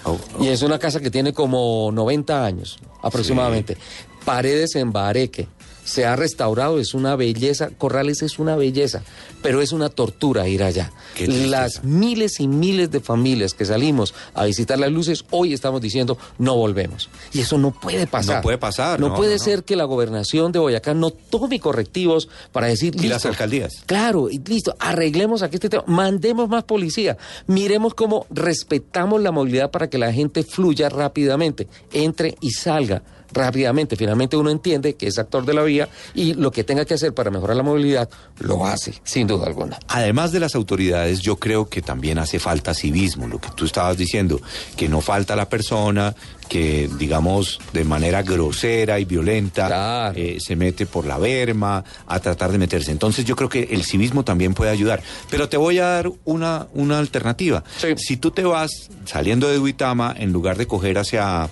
Oh, 0.04 0.18
Y 0.40 0.48
es 0.48 0.62
una 0.62 0.78
casa 0.78 0.98
que 1.00 1.10
tiene 1.10 1.32
como 1.32 1.90
90 1.92 2.44
años 2.44 2.78
aproximadamente. 3.02 3.76
Paredes 4.24 4.74
en 4.76 4.92
bareque. 4.92 5.46
Se 5.88 6.04
ha 6.04 6.16
restaurado, 6.16 6.78
es 6.78 6.94
una 6.94 7.16
belleza, 7.16 7.70
Corrales 7.78 8.22
es 8.22 8.38
una 8.38 8.56
belleza, 8.56 9.02
pero 9.42 9.62
es 9.62 9.72
una 9.72 9.88
tortura 9.88 10.46
ir 10.46 10.62
allá. 10.62 10.92
Las 11.26 11.82
miles 11.82 12.40
y 12.40 12.46
miles 12.46 12.90
de 12.90 13.00
familias 13.00 13.54
que 13.54 13.64
salimos 13.64 14.14
a 14.34 14.44
visitar 14.44 14.78
las 14.78 14.92
luces, 14.92 15.24
hoy 15.30 15.54
estamos 15.54 15.80
diciendo 15.80 16.18
no 16.38 16.56
volvemos. 16.56 17.08
Y 17.32 17.40
eso 17.40 17.56
no 17.56 17.70
puede 17.70 18.06
pasar. 18.06 18.36
No 18.36 18.42
puede 18.42 18.58
pasar. 18.58 19.00
No, 19.00 19.08
no, 19.08 19.14
puede 19.16 19.32
no, 19.32 19.38
no. 19.38 19.44
ser 19.44 19.64
que 19.64 19.76
la 19.76 19.84
gobernación 19.84 20.52
de 20.52 20.58
Boyacá 20.58 20.92
no 20.92 21.10
tome 21.10 21.58
correctivos 21.58 22.28
para 22.52 22.66
decir... 22.66 22.94
Y 22.94 23.08
las 23.08 23.18
"Listo, 23.18 23.28
alcaldías. 23.28 23.82
Claro, 23.86 24.28
y 24.28 24.38
listo, 24.38 24.76
arreglemos 24.78 25.42
aquí 25.42 25.56
este 25.56 25.70
tema, 25.70 25.84
mandemos 25.86 26.48
más 26.48 26.64
policía, 26.64 27.16
miremos 27.46 27.94
cómo 27.94 28.26
respetamos 28.30 29.22
la 29.22 29.32
movilidad 29.32 29.70
para 29.70 29.88
que 29.88 29.96
la 29.98 30.12
gente 30.12 30.42
fluya 30.42 30.88
rápidamente, 30.90 31.66
entre 31.92 32.36
y 32.40 32.50
salga 32.50 33.02
rápidamente. 33.32 33.96
Finalmente 33.96 34.36
uno 34.36 34.50
entiende 34.50 34.96
que 34.96 35.06
es 35.06 35.18
actor 35.18 35.44
de 35.44 35.54
la 35.54 35.62
vía 35.62 35.88
y 36.14 36.34
lo 36.34 36.50
que 36.50 36.64
tenga 36.64 36.84
que 36.84 36.94
hacer 36.94 37.14
para 37.14 37.30
mejorar 37.30 37.56
la 37.56 37.62
movilidad 37.62 38.08
lo 38.38 38.66
hace, 38.66 38.94
sin 39.04 39.26
duda 39.26 39.46
alguna. 39.46 39.78
Además 39.88 40.32
de 40.32 40.40
las 40.40 40.54
autoridades, 40.54 41.20
yo 41.20 41.36
creo 41.36 41.68
que 41.68 41.82
también 41.82 42.18
hace 42.18 42.38
falta 42.38 42.74
civismo, 42.74 43.26
lo 43.26 43.40
que 43.40 43.50
tú 43.50 43.64
estabas 43.64 43.96
diciendo, 43.96 44.40
que 44.76 44.88
no 44.88 45.00
falta 45.00 45.36
la 45.36 45.48
persona 45.48 46.14
que, 46.48 46.88
digamos, 46.98 47.60
de 47.72 47.84
manera 47.84 48.22
grosera 48.22 48.98
y 48.98 49.04
violenta 49.04 50.12
eh, 50.14 50.38
se 50.40 50.56
mete 50.56 50.86
por 50.86 51.06
la 51.06 51.18
berma 51.18 51.84
a 52.06 52.20
tratar 52.20 52.50
de 52.50 52.58
meterse. 52.58 52.90
Entonces 52.90 53.24
yo 53.24 53.36
creo 53.36 53.48
que 53.48 53.68
el 53.70 53.84
civismo 53.84 54.24
también 54.24 54.54
puede 54.54 54.70
ayudar. 54.70 55.02
Pero 55.30 55.48
te 55.48 55.56
voy 55.56 55.78
a 55.78 55.86
dar 55.86 56.10
una, 56.24 56.66
una 56.72 56.98
alternativa. 56.98 57.62
Si 57.96 58.16
tú 58.16 58.30
te 58.30 58.42
vas 58.42 58.70
saliendo 59.04 59.48
de 59.48 59.56
Duitama, 59.56 60.14
en 60.16 60.32
lugar 60.32 60.56
de 60.56 60.66
coger 60.66 60.98
hacia... 60.98 61.48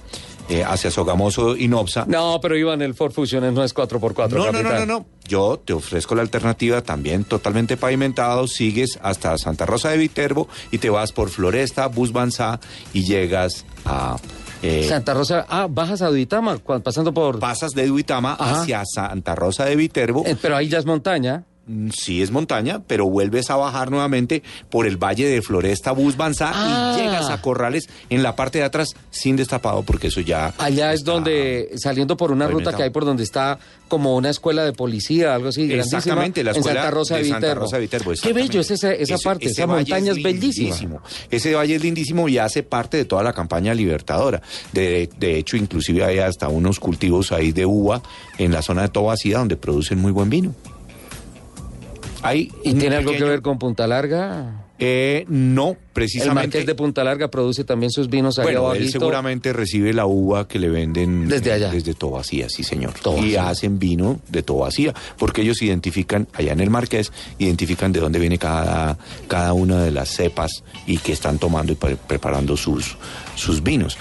eh, 0.49 0.63
hacia 0.65 0.91
Sogamoso 0.91 1.57
y 1.57 1.69
Nopsa. 1.69 2.05
No, 2.07 2.39
pero 2.41 2.57
Iván, 2.57 2.83
el 2.83 2.95
Ford 2.95 3.13
Fusion 3.13 3.53
no 3.55 3.65
es 3.65 3.75
4x4. 3.75 4.31
No, 4.31 4.53
no, 4.53 4.63
no, 4.63 4.73
no, 4.73 4.87
no. 4.87 5.07
Yo 5.29 5.59
te 5.65 5.73
ofrezco 5.73 6.15
la 6.15 6.23
alternativa 6.23 6.83
también 6.83 7.25
totalmente 7.25 7.77
pavimentado. 7.77 8.47
Sigues 8.47 8.99
hasta 9.03 9.37
Santa 9.39 9.67
Rosa 9.67 9.91
de 9.91 9.99
Viterbo 9.99 10.49
y 10.71 10.79
te 10.79 10.89
vas 10.91 11.13
por 11.13 11.29
Floresta, 11.31 11.89
Busbanzá 11.89 12.61
y 12.93 13.05
llegas 13.05 13.65
a. 13.85 14.17
eh, 14.63 14.87
Santa 14.89 15.15
Rosa, 15.15 15.47
ah, 15.49 15.67
bajas 15.69 16.03
a 16.03 16.09
Duitama, 16.09 16.59
pasando 16.83 17.13
por... 17.13 17.39
pasas 17.41 17.73
de 17.73 17.87
Duitama 17.87 18.37
Ajá. 18.39 18.63
hacia 18.63 18.83
Santa 18.87 19.35
Rosa 19.35 19.65
de 19.65 19.77
Viterbo. 19.77 20.23
Eh, 20.27 20.37
pero 20.41 20.57
ahí 20.57 20.69
ya 20.69 20.79
es 20.79 20.87
montaña. 20.87 21.45
Mm, 21.67 21.91
Sí 21.91 22.23
es 22.23 22.31
montaña, 22.31 22.81
pero 22.87 23.07
vuelves 23.07 23.51
a 23.51 23.57
bajar 23.57 23.91
nuevamente 23.91 24.43
por 24.71 24.87
el 24.87 24.97
Valle 24.97 25.27
de 25.27 25.43
Floresta, 25.43 25.91
Busbanzá 25.93 26.53
Ah. 26.55 26.97
y 26.97 27.03
llegas 27.03 27.29
a 27.31 27.41
Corrales 27.43 27.89
en 28.09 28.23
la 28.23 28.37
parte 28.37 28.59
de 28.59 28.65
atrás 28.65 28.95
sin 29.11 29.35
destapado 29.37 29.83
porque 29.83 30.07
eso 30.09 30.21
ya... 30.21 30.55
Allá 30.59 30.93
es 30.93 31.03
donde, 31.05 31.71
saliendo 31.77 32.17
por 32.17 32.31
una 32.31 32.47
ruta 32.47 32.73
que 32.73 32.85
hay 32.85 32.91
por 32.91 33.05
donde 33.05 33.25
está 33.25 33.59
como 33.89 34.17
una 34.17 34.31
escuela 34.31 34.65
de 34.65 34.73
policía, 34.73 35.35
algo 35.35 35.49
así. 35.49 35.73
Exactamente, 35.73 36.43
la 36.45 36.53
escuela 36.53 36.71
en 36.71 36.77
Santa 36.85 36.91
Rosa 36.91 37.17
de, 37.17 37.23
de 37.25 37.29
Santa. 37.31 37.55
Rosa 37.55 37.79
Viterbo, 37.79 38.13
Qué 38.23 38.33
bello 38.33 38.61
es 38.61 38.71
esa, 38.71 38.93
esa 38.93 39.15
Ese- 39.15 39.25
parte, 39.25 39.47
esa 39.47 39.67
montaña 39.67 40.13
es, 40.13 40.23
bellísima. 40.23 40.69
lindísimo. 40.71 41.01
Ese 41.31 41.55
valle 41.55 41.77
es 41.77 41.83
lindísimo 41.83 42.29
y 42.29 42.39
hace 42.39 42.63
parte 42.63 42.97
de 42.97 43.05
toda 43.05 43.23
la 43.23 43.33
campaña 43.33 43.75
libertadora. 43.75 44.41
De, 44.73 45.09
de 45.19 45.37
hecho, 45.39 45.57
inclusive 45.57 46.05
hay 46.05 46.19
hasta 46.19 46.49
unos 46.49 46.79
cultivos 46.81 47.33
ahí 47.33 47.53
de 47.53 47.67
uva 47.67 48.03
en 48.39 48.53
la 48.53 48.63
zona 48.63 48.83
de 48.83 48.89
Tobacía 48.89 49.39
donde 49.39 49.57
producen 49.57 49.99
muy 50.01 50.13
buen 50.13 50.31
vino. 50.31 50.55
Hay 52.27 52.51
¿Y 52.65 52.75
tiene 52.75 52.97
algo 52.97 53.13
que 53.13 53.25
ver 53.25 53.43
con 53.43 53.59
Punta 53.59 53.87
Larga? 53.87 54.67
Eh, 54.79 55.25
no, 55.29 55.77
El 55.97 56.03
precisamente. 56.03 56.35
Marqués 56.35 56.67
de 56.67 56.75
Punta 56.75 57.03
Larga 57.05 57.29
produce 57.31 57.65
también 57.65 57.91
sus 57.91 58.09
vinos 58.11 58.39
allá 58.39 58.45
Bueno, 58.45 58.61
él 58.73 58.77
abajito. 58.81 59.01
seguramente 59.01 59.53
recibe 59.53 59.93
la 59.95 60.05
uva 60.07 60.47
que 60.47 60.59
le 60.59 60.69
venden 60.69 61.29
Desde 61.29 61.53
allá. 61.53 61.71
desde 61.71 61.95
Tobacía, 61.95 62.49
sí 62.51 62.63
señor. 62.63 62.93
Y 63.23 63.37
hacen 63.37 63.79
vino 63.79 64.21
de 64.29 64.43
Tobacía, 64.43 64.93
porque 65.19 65.41
ellos 65.43 65.63
identifican, 65.63 66.29
allá 66.35 66.53
en 66.53 66.61
el 66.61 66.69
Marqués, 66.71 67.13
identifican 67.39 67.93
de 67.93 68.01
dónde 68.01 68.19
viene 68.19 68.39
cada, 68.39 68.99
cada 69.29 69.53
una 69.55 69.83
de 69.83 69.91
las 69.91 70.11
cepas 70.11 70.63
y 70.87 70.99
que 70.99 71.13
están 71.13 71.39
tomando 71.39 71.73
y 71.73 71.77
pre- 71.77 71.97
preparando 71.97 72.57
sus, 72.57 72.97
sus 73.35 73.63
vinos. 73.63 73.97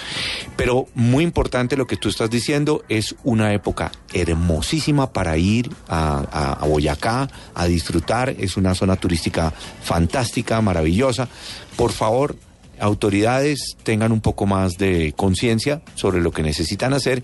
Pero 0.58 0.88
muy 0.96 1.24
importante 1.24 1.78
lo 1.78 1.88
que 1.88 1.98
tú 1.98 2.10
estás 2.10 2.30
diciendo, 2.30 2.84
es 2.90 3.16
una 3.24 3.54
época 3.54 3.92
hermosísima 4.14 5.12
para 5.14 5.38
ir 5.38 5.70
a, 5.88 6.24
a- 6.32 6.54
a 6.54 6.66
Boyacá, 6.68 7.28
a 7.54 7.66
disfrutar, 7.68 8.36
es 8.38 8.58
una 8.58 8.76
zona 8.76 8.96
turística 8.98 9.54
fantástica, 9.84 10.62
maravillosa. 10.62 11.28
Por 11.76 11.92
favor, 11.92 12.36
autoridades 12.80 13.78
tengan 13.84 14.12
un 14.12 14.22
poco 14.22 14.46
más 14.46 14.74
de 14.74 15.14
conciencia 15.16 15.82
sobre 15.96 16.22
lo 16.22 16.32
que 16.32 16.44
necesitan 16.44 16.94
hacer 16.94 17.24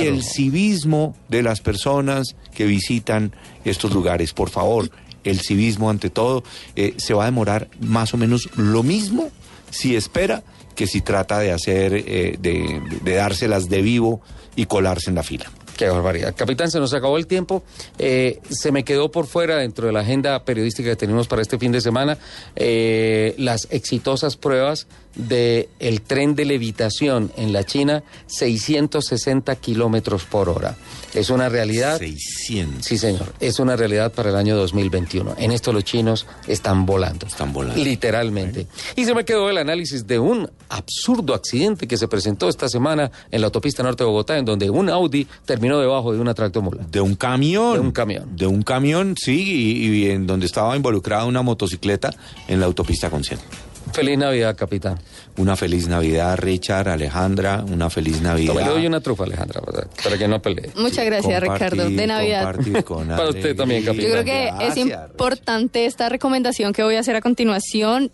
y 0.00 0.06
el 0.06 0.22
civismo 0.22 1.16
de 1.28 1.42
las 1.42 1.60
personas 1.60 2.36
que 2.54 2.66
visitan 2.66 3.32
estos 3.64 3.92
lugares, 3.92 4.32
por 4.32 4.50
favor, 4.50 4.90
el 5.24 5.40
civismo 5.40 5.90
ante 5.90 6.10
todo, 6.10 6.42
eh, 6.76 6.94
se 6.96 7.14
va 7.14 7.22
a 7.24 7.26
demorar 7.26 7.68
más 7.80 8.12
o 8.14 8.16
menos 8.16 8.48
lo 8.56 8.82
mismo 8.82 9.30
si 9.70 9.94
espera 9.96 10.42
que 10.74 10.86
si 10.86 11.00
trata 11.00 11.38
de 11.38 11.52
hacer, 11.52 11.94
eh, 11.94 12.36
de, 12.40 12.80
de 13.02 13.14
dárselas 13.14 13.68
de 13.68 13.82
vivo 13.82 14.20
y 14.56 14.66
colarse 14.66 15.10
en 15.10 15.16
la 15.16 15.22
fila. 15.22 15.50
Qué 15.76 15.88
barbaridad. 15.88 16.34
Capitán, 16.36 16.70
se 16.70 16.78
nos 16.78 16.92
acabó 16.92 17.16
el 17.16 17.26
tiempo. 17.26 17.62
Eh, 17.98 18.40
se 18.50 18.72
me 18.72 18.84
quedó 18.84 19.10
por 19.10 19.26
fuera 19.26 19.56
dentro 19.56 19.86
de 19.86 19.92
la 19.92 20.00
agenda 20.00 20.44
periodística 20.44 20.90
que 20.90 20.96
tenemos 20.96 21.28
para 21.28 21.42
este 21.42 21.58
fin 21.58 21.72
de 21.72 21.80
semana 21.80 22.18
eh, 22.56 23.34
las 23.38 23.68
exitosas 23.70 24.36
pruebas 24.36 24.86
del 25.14 25.68
el 25.78 26.02
tren 26.02 26.34
de 26.34 26.44
levitación 26.44 27.32
en 27.36 27.52
la 27.52 27.64
China, 27.64 28.02
660 28.26 29.54
kilómetros 29.56 30.24
por 30.24 30.48
hora. 30.48 30.76
Es 31.14 31.30
una 31.30 31.48
realidad. 31.48 31.98
600. 31.98 32.84
Sí, 32.84 32.96
señor. 32.96 33.34
Es 33.38 33.58
una 33.58 33.76
realidad 33.76 34.12
para 34.12 34.30
el 34.30 34.36
año 34.36 34.56
2021. 34.56 35.34
En 35.38 35.52
esto 35.52 35.72
los 35.72 35.84
chinos 35.84 36.26
están 36.46 36.86
volando. 36.86 37.26
Están 37.26 37.52
volando. 37.52 37.82
Literalmente. 37.82 38.66
Y 38.96 39.04
se 39.04 39.14
me 39.14 39.24
quedó 39.24 39.50
el 39.50 39.58
análisis 39.58 40.06
de 40.06 40.18
un 40.18 40.50
absurdo 40.70 41.34
accidente 41.34 41.86
que 41.86 41.98
se 41.98 42.08
presentó 42.08 42.48
esta 42.48 42.68
semana 42.68 43.10
en 43.30 43.40
la 43.42 43.48
autopista 43.48 43.82
norte 43.82 44.04
de 44.04 44.08
Bogotá, 44.08 44.38
en 44.38 44.44
donde 44.44 44.70
un 44.70 44.88
Audi 44.88 45.26
terminó 45.44 45.78
debajo 45.78 46.12
de 46.12 46.20
una 46.20 46.32
tractomula. 46.32 46.84
De 46.90 47.00
un 47.00 47.14
camión. 47.14 47.74
De 47.74 47.80
un 47.80 47.92
camión. 47.92 48.36
De 48.36 48.46
un 48.46 48.62
camión, 48.62 49.14
sí, 49.18 49.42
y, 49.42 49.88
y 49.88 50.10
en 50.10 50.26
donde 50.26 50.46
estaba 50.46 50.74
involucrada 50.76 51.26
una 51.26 51.42
motocicleta 51.42 52.10
en 52.48 52.60
la 52.60 52.66
autopista 52.66 53.10
Consciente. 53.10 53.44
Feliz 53.92 54.18
Navidad, 54.18 54.56
capitán. 54.56 54.98
Una 55.36 55.54
feliz 55.56 55.86
Navidad, 55.88 56.36
Richard, 56.38 56.88
Alejandra, 56.88 57.64
una 57.70 57.90
feliz 57.90 58.20
Navidad. 58.22 58.54
Le 58.54 58.64
doy 58.64 58.86
una 58.86 59.00
trufa, 59.00 59.24
Alejandra, 59.24 59.60
para- 59.60 59.86
para 60.02 60.18
que 60.18 60.28
no 60.28 60.40
pelee. 60.40 60.70
Muchas 60.76 61.04
gracias, 61.04 61.40
Compartir, 61.40 61.70
Ricardo. 61.72 61.90
De 61.96 62.06
Navidad. 62.06 62.56
con 62.84 63.08
Para 63.08 63.28
usted 63.30 63.54
también, 63.56 63.82
alegría. 63.88 64.08
Yo 64.08 64.12
creo 64.12 64.24
que 64.24 64.66
es 64.66 64.76
importante 64.76 65.86
esta 65.86 66.08
recomendación 66.08 66.72
que 66.72 66.82
voy 66.82 66.96
a 66.96 67.00
hacer 67.00 67.16
a 67.16 67.20
continuación. 67.20 68.10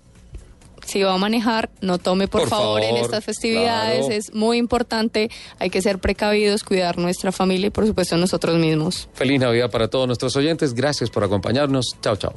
Si 0.86 1.02
va 1.02 1.12
a 1.12 1.18
manejar, 1.18 1.68
no 1.82 1.98
tome 1.98 2.28
por, 2.28 2.42
Por 2.42 2.50
favor, 2.50 2.80
en 2.82 2.96
estas 2.96 3.22
festividades. 3.22 3.98
claro. 4.06 4.14
Es 4.14 4.32
muy 4.32 4.56
importante. 4.56 5.28
Hay 5.58 5.68
que 5.68 5.82
ser 5.82 5.98
precavidos, 5.98 6.64
cuidar 6.64 6.96
nuestra 6.96 7.30
familia 7.30 7.66
y, 7.66 7.70
por 7.70 7.86
supuesto, 7.86 8.16
nosotros 8.16 8.56
mismos. 8.58 9.06
Feliz 9.12 9.38
Navidad 9.38 9.70
para 9.70 9.88
todos 9.88 10.06
nuestros 10.06 10.34
oyentes. 10.36 10.72
Gracias 10.72 11.10
por 11.10 11.24
acompañarnos. 11.24 11.94
Chao, 12.00 12.16
chao. 12.16 12.32